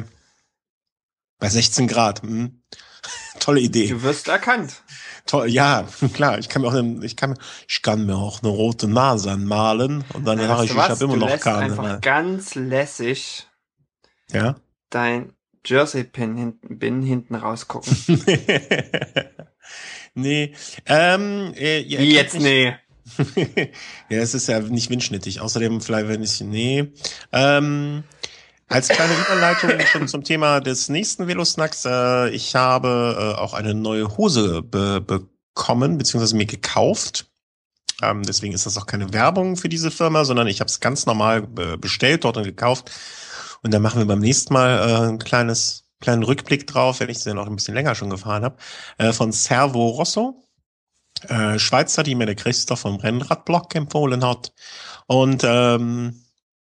Bei 1.40 1.50
16 1.50 1.88
Grad. 1.88 2.22
Hm. 2.22 2.62
Tolle 3.40 3.60
Idee. 3.60 3.90
Du 3.90 4.04
wirst 4.04 4.28
erkannt. 4.28 4.84
Toll, 5.26 5.50
ja, 5.50 5.88
klar. 6.14 6.38
Ich 6.40 6.50
kann 6.50 6.62
mir 6.62 6.68
auch, 6.68 7.04
ich 7.04 7.16
kann, 7.16 7.38
ich 7.68 7.82
kann 7.82 8.06
mir 8.06 8.16
auch 8.16 8.44
eine 8.44 8.52
rote 8.52 8.88
Nase 8.88 9.32
anmalen 9.32 10.04
und 10.14 10.26
dann 10.26 10.38
sage 10.40 10.66
ich, 10.66 10.72
ich 10.72 10.78
habe 10.78 11.04
immer 11.04 11.14
du 11.14 11.20
noch 11.22 11.40
keine. 11.40 11.60
einfach 11.60 11.84
mehr. 11.84 11.98
ganz 12.00 12.56
lässig. 12.56 13.48
Ja. 14.32 14.56
Dein 14.90 15.34
Jersey-Pin 15.66 16.36
hinten, 16.36 16.80
Bin 16.80 17.02
hinten 17.02 17.36
rausgucken. 17.36 17.96
nee, 20.14 20.54
ähm, 20.86 21.54
äh, 21.56 21.84
Wie 21.86 22.14
jetzt 22.14 22.40
nee. 22.40 22.76
ja, 24.10 24.20
es 24.20 24.34
ist 24.34 24.48
ja 24.48 24.60
nicht 24.60 24.90
windschnittig. 24.90 25.42
Außerdem 25.42 25.82
vielleicht, 25.82 26.08
wenn 26.08 26.24
ich, 26.24 26.40
nee. 26.42 26.92
Ähm, 27.32 28.04
als 28.68 28.88
kleine 28.88 29.14
Überleitung 29.14 29.72
schon 29.92 30.08
zum 30.08 30.24
Thema 30.24 30.60
des 30.60 30.90
nächsten 30.90 31.28
Velosnacks. 31.28 31.86
Äh, 31.86 32.30
ich 32.30 32.56
habe 32.56 33.36
äh, 33.38 33.40
auch 33.40 33.54
eine 33.54 33.74
neue 33.74 34.18
Hose 34.18 34.62
be 34.64 35.02
bekommen, 35.02 35.98
beziehungsweise 35.98 36.36
mir 36.36 36.46
gekauft. 36.46 37.28
Ähm, 38.02 38.24
deswegen 38.24 38.54
ist 38.54 38.66
das 38.66 38.78
auch 38.78 38.88
keine 38.88 39.14
Werbung 39.14 39.56
für 39.56 39.70
diese 39.70 39.92
Firma, 39.92 40.26
sondern 40.26 40.48
ich 40.48 40.60
habe 40.60 40.70
es 40.70 40.80
ganz 40.80 41.06
normal 41.06 41.44
bestellt 41.44 42.24
dort 42.24 42.38
und 42.38 42.44
gekauft. 42.44 42.92
Und 43.62 43.74
dann 43.74 43.82
machen 43.82 44.00
wir 44.00 44.06
beim 44.06 44.20
nächsten 44.20 44.54
Mal 44.54 44.90
äh, 44.90 45.10
ein 45.10 45.20
kleines, 45.20 45.83
kleinen 46.04 46.24
Rückblick 46.24 46.68
drauf, 46.68 47.00
wenn 47.00 47.10
ich 47.10 47.20
sie 47.20 47.34
noch 47.34 47.48
ein 47.48 47.56
bisschen 47.56 47.74
länger 47.74 47.96
schon 47.96 48.10
gefahren 48.10 48.44
habe, 48.44 48.58
äh, 48.98 49.14
von 49.14 49.32
Servo 49.32 49.90
Rosso. 49.90 50.36
Äh, 51.30 51.58
Schweizer, 51.58 52.04
die 52.04 52.16
mir 52.16 52.26
der 52.26 52.36
Christoph 52.36 52.82
vom 52.82 52.98
Rennradblock 52.98 53.74
empfohlen 53.76 54.26
hat. 54.26 54.52
Und 55.08 55.44
ähm, 55.46 56.24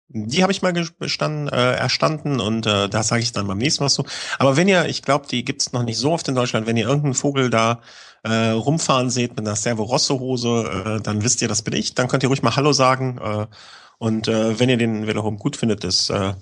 die 0.08 0.42
habe 0.42 0.52
ich 0.52 0.62
mal 0.62 0.72
bestanden, 0.98 1.48
äh, 1.48 1.74
erstanden 1.74 2.38
und 2.40 2.66
äh, 2.66 2.88
da 2.88 3.02
sage 3.02 3.22
ich 3.22 3.32
dann 3.32 3.48
beim 3.48 3.58
nächsten 3.58 3.82
Mal 3.82 3.88
so. 3.88 4.04
Aber 4.38 4.56
wenn 4.56 4.68
ihr, 4.68 4.86
ich 4.86 5.02
glaube, 5.02 5.26
die 5.26 5.44
gibt's 5.44 5.72
noch 5.72 5.82
nicht 5.82 5.98
so 5.98 6.12
oft 6.12 6.28
in 6.28 6.36
Deutschland, 6.36 6.66
wenn 6.66 6.76
ihr 6.76 6.86
irgendeinen 6.86 7.14
Vogel 7.14 7.50
da 7.50 7.80
äh, 8.22 8.50
rumfahren 8.50 9.10
seht 9.10 9.30
mit 9.36 9.40
einer 9.40 9.56
Servo 9.56 9.82
Rosso 9.82 10.20
Hose, 10.20 10.98
äh, 10.98 11.02
dann 11.02 11.24
wisst 11.24 11.42
ihr, 11.42 11.48
das 11.48 11.62
bin 11.62 11.74
ich. 11.74 11.94
Dann 11.94 12.06
könnt 12.08 12.22
ihr 12.22 12.28
ruhig 12.28 12.42
mal 12.42 12.54
Hallo 12.54 12.72
sagen. 12.72 13.18
Äh, 13.18 13.46
und 13.98 14.28
äh, 14.28 14.60
wenn 14.60 14.68
ihr 14.68 14.76
den 14.76 15.06
Velo 15.06 15.22
Home 15.24 15.38
gut 15.38 15.56
findet, 15.56 15.82
das 15.82 16.10
äh, 16.10 16.34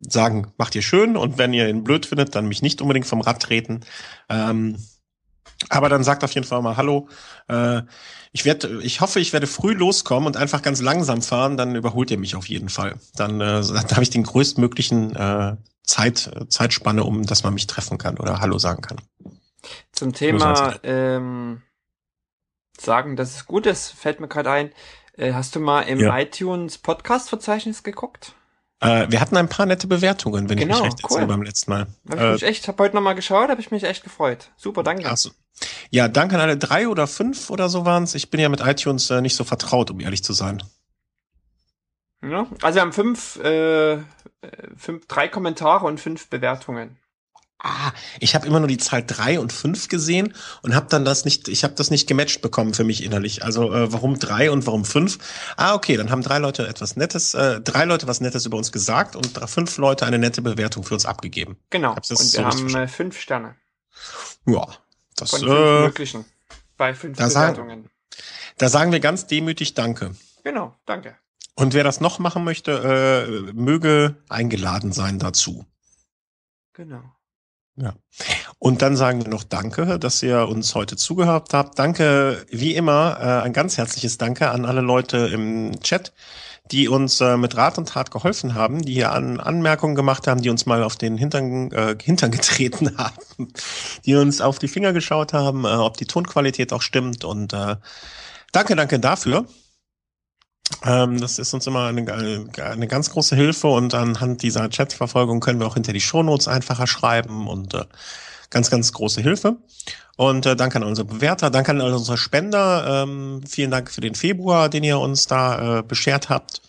sagen, 0.00 0.52
macht 0.56 0.74
ihr 0.74 0.82
schön. 0.82 1.16
Und 1.16 1.38
wenn 1.38 1.52
ihr 1.52 1.68
ihn 1.68 1.84
blöd 1.84 2.06
findet, 2.06 2.34
dann 2.34 2.48
mich 2.48 2.62
nicht 2.62 2.80
unbedingt 2.80 3.06
vom 3.06 3.20
Rad 3.20 3.42
treten. 3.42 3.80
Ähm, 4.28 4.76
aber 5.68 5.88
dann 5.88 6.04
sagt 6.04 6.22
auf 6.22 6.32
jeden 6.32 6.46
Fall 6.46 6.62
mal 6.62 6.76
Hallo. 6.76 7.08
Äh, 7.48 7.82
ich 8.32 8.44
werde, 8.44 8.80
ich 8.82 9.00
hoffe, 9.00 9.20
ich 9.20 9.32
werde 9.32 9.46
früh 9.46 9.72
loskommen 9.72 10.26
und 10.26 10.36
einfach 10.36 10.62
ganz 10.62 10.80
langsam 10.80 11.22
fahren. 11.22 11.56
Dann 11.56 11.74
überholt 11.74 12.10
ihr 12.10 12.18
mich 12.18 12.36
auf 12.36 12.48
jeden 12.48 12.68
Fall. 12.68 12.96
Dann, 13.16 13.40
äh, 13.40 13.62
dann 13.66 13.90
habe 13.90 14.02
ich 14.02 14.10
den 14.10 14.22
größtmöglichen 14.22 15.16
äh, 15.16 15.56
Zeit, 15.82 16.30
Zeitspanne, 16.48 17.04
um 17.04 17.24
dass 17.24 17.42
man 17.42 17.54
mich 17.54 17.66
treffen 17.66 17.98
kann 17.98 18.18
oder 18.18 18.40
Hallo 18.40 18.58
sagen 18.58 18.82
kann. 18.82 18.98
Zum 19.92 20.12
Thema 20.12 20.76
ähm, 20.84 21.62
sagen, 22.78 23.16
dass 23.16 23.34
es 23.34 23.46
gut 23.46 23.66
ist, 23.66 23.90
fällt 23.90 24.20
mir 24.20 24.28
gerade 24.28 24.50
ein. 24.50 24.72
Äh, 25.16 25.32
hast 25.32 25.56
du 25.56 25.60
mal 25.60 25.82
im 25.82 25.98
ja. 25.98 26.16
iTunes 26.16 26.78
Podcast-Verzeichnis 26.78 27.82
geguckt? 27.82 28.34
Äh, 28.80 29.06
wir 29.10 29.20
hatten 29.20 29.36
ein 29.36 29.48
paar 29.48 29.66
nette 29.66 29.86
Bewertungen, 29.86 30.48
wenn 30.48 30.58
genau, 30.58 30.76
ich 30.76 30.82
mich 30.82 30.92
recht 30.92 31.04
cool. 31.04 31.10
erzähle, 31.10 31.26
beim 31.26 31.42
letzten 31.42 31.70
Mal. 31.70 31.86
Hab 32.08 32.14
ich 32.14 32.20
äh, 32.20 32.32
mich 32.32 32.42
echt, 32.44 32.68
habe 32.68 32.82
heute 32.84 32.94
nochmal 32.94 33.14
geschaut, 33.14 33.48
habe 33.48 33.60
ich 33.60 33.70
mich 33.70 33.82
echt 33.82 34.04
gefreut. 34.04 34.50
Super, 34.56 34.82
danke. 34.82 35.10
Achso. 35.10 35.30
Ja, 35.90 36.06
danke 36.06 36.36
an 36.36 36.40
alle 36.40 36.56
drei 36.56 36.88
oder 36.88 37.06
fünf 37.08 37.50
oder 37.50 37.68
so 37.68 37.84
waren's. 37.84 38.14
Ich 38.14 38.30
bin 38.30 38.40
ja 38.40 38.48
mit 38.48 38.60
iTunes 38.60 39.10
äh, 39.10 39.20
nicht 39.20 39.34
so 39.34 39.42
vertraut, 39.42 39.90
um 39.90 40.00
ehrlich 40.00 40.22
zu 40.22 40.32
sein. 40.32 40.62
Ja, 42.22 42.46
also 42.62 42.76
wir 42.76 42.82
haben 42.82 42.92
fünf, 42.92 43.36
äh, 43.36 43.98
fünf, 44.76 45.06
drei 45.06 45.28
Kommentare 45.28 45.86
und 45.86 46.00
fünf 46.00 46.28
Bewertungen 46.28 46.96
ah, 47.58 47.92
ich 48.20 48.34
habe 48.34 48.46
immer 48.46 48.60
nur 48.60 48.68
die 48.68 48.78
Zahl 48.78 49.04
drei 49.04 49.40
und 49.40 49.52
fünf 49.52 49.88
gesehen 49.88 50.34
und 50.62 50.74
habe 50.74 50.86
dann 50.88 51.04
das 51.04 51.24
nicht, 51.24 51.48
ich 51.48 51.64
habe 51.64 51.74
das 51.74 51.90
nicht 51.90 52.06
gematcht 52.06 52.40
bekommen 52.40 52.74
für 52.74 52.84
mich 52.84 53.02
innerlich. 53.02 53.44
Also 53.44 53.72
äh, 53.72 53.92
warum 53.92 54.18
drei 54.18 54.50
und 54.50 54.66
warum 54.66 54.84
fünf? 54.84 55.18
Ah, 55.56 55.74
okay, 55.74 55.96
dann 55.96 56.10
haben 56.10 56.22
drei 56.22 56.38
Leute 56.38 56.66
etwas 56.66 56.96
Nettes, 56.96 57.34
äh, 57.34 57.60
drei 57.60 57.84
Leute 57.84 58.06
was 58.06 58.20
Nettes 58.20 58.46
über 58.46 58.56
uns 58.56 58.72
gesagt 58.72 59.16
und 59.16 59.38
fünf 59.48 59.76
Leute 59.78 60.06
eine 60.06 60.18
nette 60.18 60.42
Bewertung 60.42 60.84
für 60.84 60.94
uns 60.94 61.06
abgegeben. 61.06 61.56
Genau. 61.70 61.94
und 61.94 62.08
wir 62.08 62.16
so 62.16 62.44
haben 62.44 62.74
äh, 62.74 62.88
fünf 62.88 63.18
Sterne. 63.18 63.56
Ja, 64.46 64.66
das 65.16 65.30
Von 65.30 65.40
fünf 65.40 65.52
äh, 65.52 65.80
möglichen. 65.82 66.24
Bei 66.76 66.94
fünf 66.94 67.18
da 67.18 67.28
Bewertungen. 67.28 67.82
Sagen, 67.82 67.90
da 68.58 68.68
sagen 68.68 68.92
wir 68.92 69.00
ganz 69.00 69.26
demütig 69.26 69.74
Danke. 69.74 70.14
Genau, 70.44 70.74
danke. 70.86 71.16
Und 71.54 71.74
wer 71.74 71.82
das 71.82 72.00
noch 72.00 72.20
machen 72.20 72.44
möchte, 72.44 73.48
äh, 73.50 73.52
möge 73.52 74.16
eingeladen 74.28 74.92
sein 74.92 75.18
dazu. 75.18 75.66
Genau. 76.72 77.02
Ja. 77.80 77.94
Und 78.58 78.82
dann 78.82 78.96
sagen 78.96 79.22
wir 79.22 79.30
noch 79.30 79.44
Danke, 79.44 79.98
dass 79.98 80.22
ihr 80.22 80.48
uns 80.48 80.74
heute 80.74 80.96
zugehört 80.96 81.54
habt. 81.54 81.78
Danke, 81.78 82.44
wie 82.50 82.74
immer, 82.74 83.18
äh, 83.20 83.44
ein 83.44 83.52
ganz 83.52 83.78
herzliches 83.78 84.18
Danke 84.18 84.50
an 84.50 84.64
alle 84.64 84.80
Leute 84.80 85.18
im 85.32 85.78
Chat, 85.80 86.12
die 86.72 86.88
uns 86.88 87.20
äh, 87.20 87.36
mit 87.36 87.56
Rat 87.56 87.78
und 87.78 87.88
Tat 87.88 88.10
geholfen 88.10 88.54
haben, 88.54 88.82
die 88.82 88.94
hier 88.94 89.12
an 89.12 89.38
Anmerkungen 89.38 89.94
gemacht 89.94 90.26
haben, 90.26 90.42
die 90.42 90.50
uns 90.50 90.66
mal 90.66 90.82
auf 90.82 90.96
den 90.96 91.16
Hintern, 91.16 91.70
äh, 91.70 91.96
Hintern 92.02 92.30
getreten 92.32 92.98
haben, 92.98 93.52
die 94.04 94.16
uns 94.16 94.40
auf 94.40 94.58
die 94.58 94.68
Finger 94.68 94.92
geschaut 94.92 95.32
haben, 95.32 95.64
äh, 95.64 95.68
ob 95.68 95.96
die 95.96 96.06
Tonqualität 96.06 96.72
auch 96.72 96.82
stimmt. 96.82 97.24
Und 97.24 97.52
äh, 97.52 97.76
danke, 98.50 98.74
danke 98.74 98.98
dafür. 98.98 99.46
Ähm, 100.84 101.20
das 101.20 101.38
ist 101.38 101.54
uns 101.54 101.66
immer 101.66 101.86
eine, 101.86 102.46
eine 102.62 102.88
ganz 102.88 103.10
große 103.10 103.34
Hilfe 103.34 103.68
und 103.68 103.94
anhand 103.94 104.42
dieser 104.42 104.68
Chatverfolgung 104.68 105.40
können 105.40 105.60
wir 105.60 105.66
auch 105.66 105.74
hinter 105.74 105.92
die 105.92 106.00
Shownotes 106.00 106.48
einfacher 106.48 106.86
schreiben 106.86 107.48
und 107.48 107.74
äh, 107.74 107.84
ganz, 108.50 108.70
ganz 108.70 108.92
große 108.92 109.20
Hilfe. 109.20 109.56
Und 110.16 110.46
äh, 110.46 110.56
danke 110.56 110.78
an 110.78 110.84
unsere 110.84 111.06
Bewerter, 111.06 111.50
danke 111.50 111.70
an 111.70 111.80
unsere 111.80 112.18
Spender. 112.18 113.04
Ähm, 113.04 113.42
vielen 113.46 113.70
Dank 113.70 113.90
für 113.90 114.00
den 114.00 114.14
Februar, 114.14 114.68
den 114.68 114.84
ihr 114.84 114.98
uns 114.98 115.26
da 115.26 115.78
äh, 115.78 115.82
beschert 115.82 116.28
habt. 116.28 116.60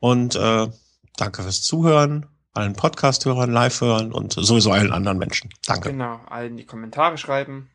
Und 0.00 0.34
äh, 0.34 0.68
danke 1.16 1.42
fürs 1.42 1.62
Zuhören, 1.62 2.26
allen 2.54 2.74
Podcast-Hörern, 2.74 3.52
Live-Hörern 3.52 4.12
und 4.12 4.32
sowieso 4.32 4.72
allen 4.72 4.92
anderen 4.92 5.18
Menschen. 5.18 5.50
Danke. 5.66 5.90
Genau, 5.90 6.20
allen 6.28 6.56
die 6.56 6.66
Kommentare 6.66 7.18
schreiben. 7.18 7.70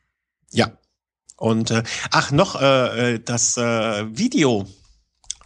Ja. 0.52 0.72
Und 1.38 1.72
äh, 1.72 1.84
ach, 2.12 2.32
noch 2.32 2.62
äh, 2.62 3.16
äh 3.16 3.20
das 3.20 3.58
äh, 3.58 4.06
Video 4.18 4.68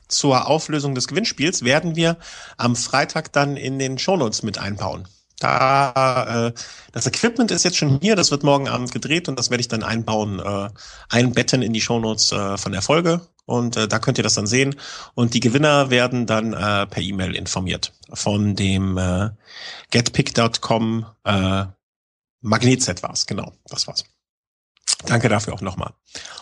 zur 0.08 0.48
Auflösung 0.48 0.96
des 0.96 1.08
Gewinnspiels 1.08 1.64
werden 1.64 1.96
wir 1.96 2.18
am 2.58 2.76
Freitag 2.76 3.32
dann 3.34 3.58
in 3.58 3.80
den 3.80 3.98
Shownotes 3.98 4.44
mit 4.44 4.58
einbauen. 4.58 5.08
Da 5.40 6.48
äh, 6.48 6.54
das 6.92 7.06
Equipment 7.06 7.52
ist 7.52 7.64
jetzt 7.64 7.78
schon 7.78 8.00
hier, 8.02 8.16
das 8.16 8.32
wird 8.32 8.44
morgen 8.44 8.68
Abend 8.68 8.92
gedreht 8.92 9.30
und 9.30 9.38
das 9.38 9.52
werde 9.52 9.62
ich 9.62 9.68
dann 9.68 9.84
einbauen, 9.84 10.40
äh, 10.40 10.70
einbetten 11.10 11.62
in 11.62 11.74
die 11.74 11.82
Shownotes 11.82 12.32
äh, 12.32 12.58
von 12.58 12.72
der 12.72 12.82
Folge 12.82 13.22
und 13.46 13.78
äh, 13.78 13.88
da 13.88 14.00
könnt 14.00 14.18
ihr 14.18 14.24
das 14.24 14.34
dann 14.34 14.48
sehen 14.48 14.76
und 15.14 15.36
die 15.36 15.40
Gewinner 15.40 15.92
werden 15.92 16.26
dann 16.26 16.54
äh, 16.54 16.88
per 16.88 17.04
E-Mail 17.04 17.36
informiert 17.36 17.94
von 18.12 18.56
dem 18.56 18.98
äh, 18.98 19.30
getpick.com 19.92 21.06
äh, 21.24 21.66
Magnetset 22.42 23.04
war's, 23.04 23.26
genau, 23.28 23.54
das 23.68 23.88
war's. 23.88 24.06
Danke 25.06 25.30
dafür 25.30 25.54
auch 25.54 25.62
nochmal. 25.62 25.94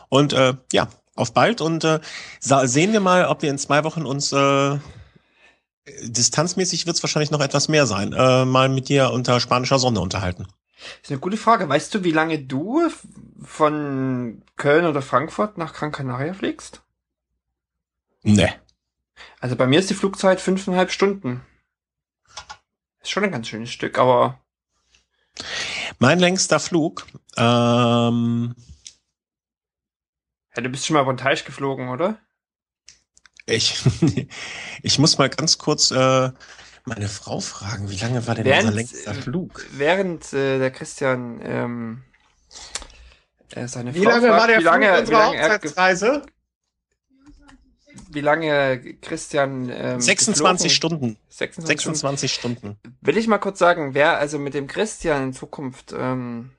Und 0.09 0.33
äh, 0.33 0.53
ja, 0.71 0.87
auf 1.15 1.33
bald 1.33 1.61
und 1.61 1.83
äh, 1.83 1.99
sehen 2.39 2.93
wir 2.93 2.99
mal, 2.99 3.25
ob 3.25 3.41
wir 3.41 3.49
in 3.49 3.57
zwei 3.57 3.83
Wochen 3.83 4.05
uns 4.05 4.31
äh, 4.31 4.77
Distanzmäßig 6.01 6.87
wird 6.87 6.97
es 6.97 7.03
wahrscheinlich 7.03 7.31
noch 7.31 7.41
etwas 7.41 7.67
mehr 7.67 7.85
sein. 7.85 8.11
Äh, 8.13 8.45
mal 8.45 8.69
mit 8.69 8.89
dir 8.89 9.11
unter 9.11 9.39
spanischer 9.39 9.77
Sonne 9.77 9.99
unterhalten. 9.99 10.47
Das 10.77 11.03
ist 11.03 11.11
eine 11.11 11.19
gute 11.19 11.37
Frage. 11.37 11.69
Weißt 11.69 11.93
du, 11.93 12.03
wie 12.03 12.11
lange 12.11 12.39
du 12.39 12.89
von 13.41 14.41
Köln 14.55 14.85
oder 14.85 15.01
Frankfurt 15.01 15.57
nach 15.57 15.73
Gran 15.73 15.91
Canaria 15.91 16.33
fliegst? 16.33 16.81
Nee. 18.23 18.51
Also 19.39 19.55
bei 19.55 19.67
mir 19.67 19.79
ist 19.79 19.89
die 19.89 19.95
Flugzeit 19.95 20.41
fünfeinhalb 20.41 20.91
Stunden. 20.91 21.41
Ist 23.01 23.11
schon 23.11 23.23
ein 23.23 23.31
ganz 23.31 23.47
schönes 23.47 23.69
Stück, 23.69 23.99
aber. 23.99 24.39
Mein 25.99 26.19
längster 26.19 26.59
Flug. 26.59 27.05
Ähm, 27.37 28.55
ja, 30.55 30.61
du 30.61 30.69
bist 30.69 30.85
schon 30.85 30.93
mal 30.95 31.01
über 31.03 31.13
den 31.13 31.17
Teich 31.17 31.45
geflogen, 31.45 31.89
oder? 31.89 32.17
Ich, 33.45 33.79
ich 34.81 34.99
muss 34.99 35.17
mal 35.17 35.29
ganz 35.29 35.57
kurz 35.57 35.91
äh, 35.91 36.31
meine 36.85 37.07
Frau 37.09 37.39
fragen, 37.39 37.89
wie 37.89 37.97
lange 37.97 38.25
war 38.27 38.35
denn 38.35 38.45
während, 38.45 38.63
unser 38.65 38.75
längster 38.75 39.13
Flug? 39.13 39.65
Während 39.71 40.33
äh, 40.33 40.59
der 40.59 40.71
Christian 40.71 41.39
ähm, 41.43 42.03
äh, 43.51 43.67
seine 43.67 43.93
wie 43.93 44.03
Frau 44.03 44.09
lange 44.11 44.27
fragt, 44.27 44.39
war 44.41 44.47
der 44.47 44.59
wie 44.59 44.63
lange, 44.63 44.85
Flug 44.85 44.95
wie 44.97 45.01
unserer 45.01 45.19
lange, 45.19 45.37
er, 45.37 45.53
Hochzeitsreise? 45.55 46.25
wie 48.09 48.21
lange 48.21 48.95
Christian 49.01 49.69
ähm, 49.69 49.99
26 50.01 50.71
geflogen- 50.71 50.75
Stunden. 50.75 51.17
26, 51.29 51.81
Stunden. 51.81 51.95
26 51.97 52.33
Stunden. 52.33 52.77
Will 53.01 53.17
ich 53.17 53.27
mal 53.27 53.37
kurz 53.39 53.59
sagen, 53.59 53.93
wer 53.93 54.17
also 54.17 54.39
mit 54.39 54.53
dem 54.53 54.67
Christian 54.67 55.23
in 55.23 55.33
Zukunft 55.33 55.93
ähm, 55.97 56.51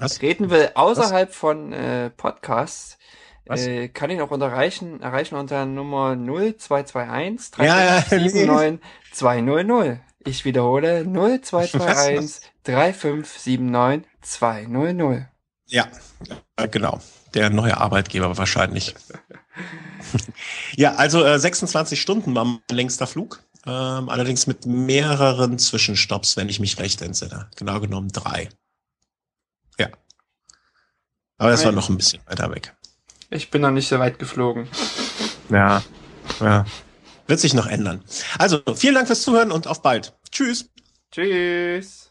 Was? 0.00 0.22
reden 0.22 0.50
will, 0.50 0.70
außerhalb 0.74 1.32
von 1.32 1.72
äh, 1.72 2.10
Podcasts, 2.10 2.98
Was? 3.46 3.66
äh, 3.66 3.88
kann 3.88 4.10
ihn 4.10 4.20
auch 4.20 4.30
unterreichen, 4.30 5.00
erreichen 5.02 5.36
unter 5.36 5.66
Nummer 5.66 6.16
0221 6.16 7.58
Ja, 7.58 7.82
ja, 7.82 8.00
3579 8.00 8.80
200. 9.12 10.00
Ich 10.24 10.44
wiederhole 10.44 11.04
0221 11.04 12.40
3579 12.64 14.10
200. 14.22 15.26
Ja, 15.66 15.86
äh, 16.56 16.68
genau. 16.68 17.00
Der 17.34 17.48
neue 17.50 17.76
Arbeitgeber 17.76 18.36
wahrscheinlich. 18.36 18.94
ja, 20.76 20.94
also 20.96 21.24
äh, 21.24 21.38
26 21.38 22.00
Stunden 22.00 22.34
war 22.34 22.44
mein 22.44 22.60
längster 22.70 23.06
Flug. 23.06 23.42
Ähm, 23.66 24.08
allerdings 24.08 24.46
mit 24.46 24.66
mehreren 24.66 25.58
Zwischenstopps, 25.58 26.36
wenn 26.36 26.48
ich 26.48 26.60
mich 26.60 26.78
recht 26.78 27.02
entsinne. 27.02 27.50
Genau 27.56 27.78
genommen 27.78 28.08
drei. 28.08 28.48
Aber 31.40 31.52
das 31.52 31.64
war 31.64 31.72
noch 31.72 31.88
ein 31.88 31.96
bisschen 31.96 32.20
weiter 32.26 32.50
weg. 32.50 32.74
Ich 33.30 33.50
bin 33.50 33.62
noch 33.62 33.70
nicht 33.70 33.88
so 33.88 33.98
weit 33.98 34.18
geflogen. 34.18 34.68
Ja. 35.48 35.82
ja. 36.38 36.66
Wird 37.26 37.40
sich 37.40 37.54
noch 37.54 37.66
ändern. 37.66 38.04
Also, 38.38 38.60
vielen 38.76 38.94
Dank 38.94 39.06
fürs 39.06 39.22
Zuhören 39.22 39.50
und 39.50 39.66
auf 39.66 39.80
bald. 39.80 40.12
Tschüss. 40.30 40.68
Tschüss. 41.10 42.09